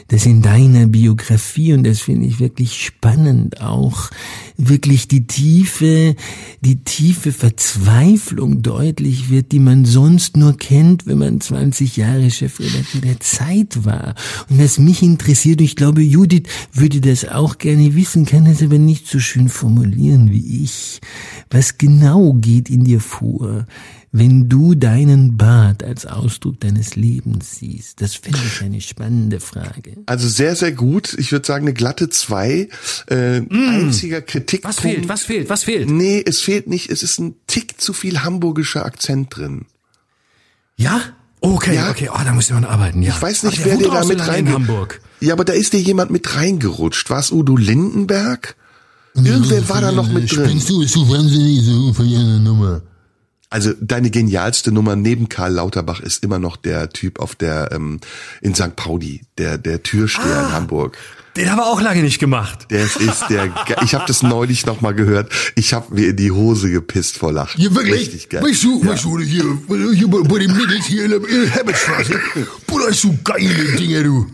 dass 0.08 0.24
in 0.24 0.40
deiner 0.40 0.86
Biografie, 0.86 1.74
und 1.74 1.84
das 1.84 2.00
finde 2.00 2.26
ich 2.26 2.40
wirklich 2.40 2.82
spannend 2.82 3.60
auch, 3.60 4.10
wirklich 4.56 5.06
die 5.06 5.26
tiefe, 5.26 6.16
die 6.62 6.76
tiefe 6.76 7.30
Verzweiflung 7.32 8.62
deutlich 8.62 9.28
wird, 9.28 9.52
die 9.52 9.58
man 9.58 9.84
sonst 9.84 10.36
nur 10.36 10.56
kennt, 10.56 11.06
wenn 11.06 11.18
man 11.18 11.40
20 11.40 11.96
Jahre 11.96 12.30
Chefredakteur 12.30 13.02
der 13.02 13.20
Zeit 13.20 13.84
war. 13.84 14.14
Und 14.48 14.58
was 14.58 14.78
mich 14.78 15.02
interessiert, 15.02 15.60
und 15.60 15.66
ich 15.66 15.76
glaube, 15.76 16.02
Judith 16.02 16.44
würde 16.72 17.00
das 17.00 17.28
auch 17.28 17.58
gerne 17.58 17.94
wissen, 17.94 18.24
kann 18.24 18.46
es 18.46 18.62
aber 18.62 18.78
nicht 18.78 19.06
so 19.08 19.18
schön 19.18 19.48
formulieren 19.48 20.30
wie 20.30 20.62
ich. 20.64 21.00
Was 21.50 21.76
genau 21.76 22.32
geht 22.32 22.70
in 22.70 22.84
dir 22.84 23.00
vor? 23.00 23.66
Wenn 24.10 24.48
du 24.48 24.74
deinen 24.74 25.36
Bart 25.36 25.82
als 25.82 26.06
Ausdruck 26.06 26.60
deines 26.60 26.96
Lebens 26.96 27.58
siehst? 27.58 28.00
Das 28.00 28.14
finde 28.14 28.38
ich 28.46 28.62
eine 28.62 28.80
spannende 28.80 29.38
Frage. 29.40 29.96
Also 30.06 30.28
sehr, 30.28 30.56
sehr 30.56 30.72
gut. 30.72 31.14
Ich 31.18 31.30
würde 31.32 31.46
sagen, 31.46 31.64
eine 31.66 31.74
glatte 31.74 32.08
zwei. 32.08 32.68
Äh, 33.06 33.42
Einziger 33.50 34.22
Kritikpunkt. 34.22 34.76
Was 34.76 34.80
fehlt? 34.82 35.08
Was 35.08 35.22
fehlt? 35.24 35.48
Was 35.50 35.64
fehlt? 35.64 35.90
Nee, 35.90 36.22
es 36.24 36.40
fehlt 36.40 36.68
nicht. 36.68 36.90
Es 36.90 37.02
ist 37.02 37.18
ein 37.18 37.34
Tick 37.46 37.80
zu 37.80 37.92
viel 37.92 38.20
hamburgischer 38.22 38.84
Akzent 38.86 39.36
drin. 39.36 39.66
Ja? 40.76 41.00
Okay, 41.40 41.74
Ja. 41.76 41.90
okay. 41.90 42.08
Oh, 42.12 42.18
da 42.24 42.32
muss 42.32 42.50
man 42.50 42.64
arbeiten, 42.64 43.02
ja. 43.02 43.12
Ich 43.14 43.22
weiß 43.22 43.44
nicht, 43.44 43.60
Ach, 43.60 43.64
wer 43.66 43.76
dir 43.76 43.90
da 43.90 44.02
so 44.02 44.08
mit 44.08 44.26
rein. 44.26 44.46
in 44.46 44.52
Hamburg. 44.52 45.00
Ja, 45.20 45.34
aber 45.34 45.44
da 45.44 45.52
ist 45.52 45.72
dir 45.72 45.80
jemand 45.80 46.10
mit 46.10 46.34
reingerutscht. 46.34 47.10
War 47.10 47.18
es 47.20 47.30
Udo 47.30 47.56
Lindenberg? 47.56 48.56
Irgendwer 49.14 49.68
war 49.68 49.80
da 49.80 49.92
noch 49.92 50.08
mit 50.08 50.30
drin. 50.30 50.46
Spinnst 50.46 50.68
du, 50.70 50.78
bist 50.80 50.94
du 50.94 51.08
wahnsinnig, 51.08 51.64
so 51.64 51.92
von 51.92 52.42
Nummer. 52.44 52.82
Also 53.50 53.72
deine 53.80 54.10
genialste 54.10 54.72
Nummer 54.72 54.94
neben 54.94 55.28
Karl 55.30 55.54
Lauterbach 55.54 56.00
ist 56.00 56.22
immer 56.22 56.38
noch 56.38 56.56
der 56.56 56.90
Typ 56.90 57.18
auf 57.18 57.34
der 57.34 57.70
ähm, 57.72 57.98
in 58.42 58.54
St. 58.54 58.76
Pauli, 58.76 59.22
der 59.38 59.56
der 59.56 59.82
Türsteher 59.82 60.36
Ah. 60.36 60.46
in 60.48 60.52
Hamburg. 60.52 60.98
Den 61.36 61.50
haben 61.50 61.58
wir 61.58 61.66
auch 61.66 61.80
lange 61.80 62.02
nicht 62.02 62.18
gemacht. 62.18 62.66
Der 62.70 62.82
ist 62.84 62.98
der. 63.30 63.48
ge- 63.48 63.76
Ich 63.84 63.94
habe 63.94 64.04
das 64.08 64.22
neulich 64.22 64.66
noch 64.66 64.80
mal 64.80 64.92
gehört. 64.92 65.32
Ich 65.54 65.72
habe 65.72 65.94
mir 65.94 66.08
in 66.08 66.16
die 66.16 66.30
Hose 66.32 66.70
gepisst 66.70 67.16
vor 67.16 67.32
Lachen. 67.32 67.60
Ja, 67.60 67.72
wirklich? 67.74 68.00
Richtig 68.00 68.28
geil. 68.28 68.42
Weißt 68.42 68.64
du, 68.64 68.84
weißt 68.84 69.04
du, 69.04 69.18
hier, 69.20 69.44
hier 69.94 70.08
bei, 70.08 70.38
den 70.40 70.54
Mädels 70.56 70.86
hier 70.86 71.04
in 71.04 71.10
der 71.12 71.20
in 71.20 71.42
der 71.42 71.50
Herbertstraße, 71.50 72.18
Bruder, 72.66 72.86
hast 72.90 73.04
du 73.04 73.16
geile 73.24 73.54
Dinge, 73.76 74.02
du. 74.02 74.26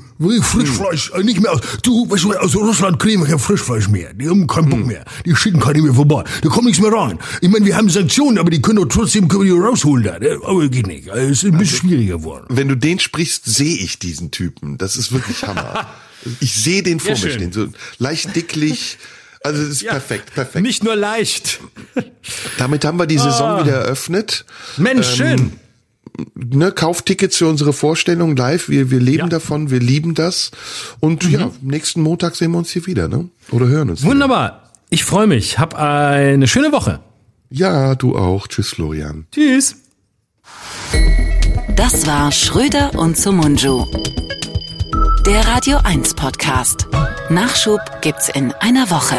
Frischfleisch, 0.43 1.13
äh, 1.15 1.23
nicht 1.23 1.41
mehr 1.41 1.53
aus. 1.53 1.61
Du, 1.83 2.09
weißt 2.11 2.25
du, 2.25 2.33
aus 2.35 2.55
Russland 2.55 2.99
kriegen 2.99 3.23
wir 3.23 3.29
kein 3.29 3.39
Frischfleisch 3.39 3.89
mehr. 3.89 4.13
Die 4.15 4.29
haben 4.29 4.47
keinen 4.47 4.71
Bock 4.71 4.87
mehr. 4.87 5.05
Die 5.25 5.35
schicken 5.35 5.61
keine 5.61 5.83
mehr 5.83 5.95
vorbei. 5.95 6.25
Da 6.43 6.49
kommt 6.49 6.67
nichts 6.67 6.81
mehr 6.81 6.93
rein. 6.93 7.19
Ich 7.41 7.49
meine, 7.49 7.65
wir 7.65 7.77
haben 7.77 7.89
Sanktionen, 7.89 8.39
aber 8.39 8.51
die 8.51 8.63
können 8.63 8.77
doch 8.77 8.87
trotzdem 8.87 9.29
können 9.29 9.45
wir 9.45 9.55
die 9.55 9.61
rausholen 9.61 10.05
da. 10.05 10.15
Aber 10.47 10.69
geht 10.69 10.87
nicht. 10.87 11.09
Es 11.09 11.43
ist 11.43 11.45
ein 11.45 11.59
bisschen 11.59 11.79
schwieriger 11.79 12.19
geworden. 12.19 12.47
Wenn 12.49 12.69
du 12.69 12.77
den 12.77 12.99
sprichst, 12.99 13.45
sehe 13.47 13.77
ich 13.77 13.99
diesen 13.99 14.31
Typen. 14.31 14.79
Das 14.79 14.97
ist 14.97 15.13
wirklich 15.13 15.43
Hammer. 15.47 15.87
Ich 16.41 16.55
sehe 16.55 16.83
den 16.83 17.01
vor 17.01 17.11
mir 17.11 17.31
stehen, 17.31 17.53
so 17.53 17.67
leicht 17.99 18.35
dicklich. 18.35 18.97
Also 19.43 19.61
das 19.63 19.73
ist 19.73 19.87
perfekt, 19.87 20.33
perfekt. 20.35 20.65
Nicht 20.65 20.83
nur 20.83 20.97
leicht. 20.97 21.61
Damit 22.57 22.87
haben 22.87 22.99
wir 22.99 23.07
die 23.07 23.19
Saison 23.19 23.63
wieder 23.63 23.83
eröffnet. 23.83 24.47
Mensch, 24.79 25.17
schön. 25.17 25.53
Ne, 26.35 26.73
Kauftickets 26.73 27.36
für 27.36 27.49
unsere 27.49 27.73
Vorstellung 27.73 28.36
live. 28.36 28.69
Wir, 28.69 28.91
wir 28.91 29.01
leben 29.01 29.19
Ja. 29.19 29.27
Mhm. 29.27 29.31
davon, 29.31 29.70
wir 29.70 29.81
lieben 29.81 30.15
das. 30.15 30.51
Und 31.01 31.28
ja, 31.31 31.51
nächsten 31.62 32.03
Montag 32.03 32.36
sehen 32.36 32.53
wir 32.53 32.59
uns 32.59 32.70
hier 32.70 32.86
wieder, 32.86 33.09
ne? 33.09 33.28
Oder 33.51 33.66
hören 33.66 33.91
uns. 33.91 34.03
Wunderbar. 34.05 34.70
Ich 34.91 35.05
freue 35.05 35.27
mich. 35.27 35.59
Hab 35.59 35.74
eine 35.74 36.47
schöne 36.47 36.73
Woche. 36.73 37.01
Wieder. 37.51 37.69
Ja, 37.70 37.95
du 37.95 38.16
auch. 38.16 38.47
Tschüss, 38.49 38.69
Florian. 38.70 39.27
Tschüss. 39.32 39.77
Das 41.77 42.07
war 42.07 42.31
Schröder 42.32 42.93
und 42.99 43.16
Sumunju. 43.16 43.85
Der 45.27 45.47
Radio 45.47 45.78
1 45.82 46.15
Podcast. 46.15 46.86
Nachschub 47.31 47.81
gibt's 48.03 48.28
in 48.28 48.53
einer 48.61 48.91
Woche. 48.91 49.16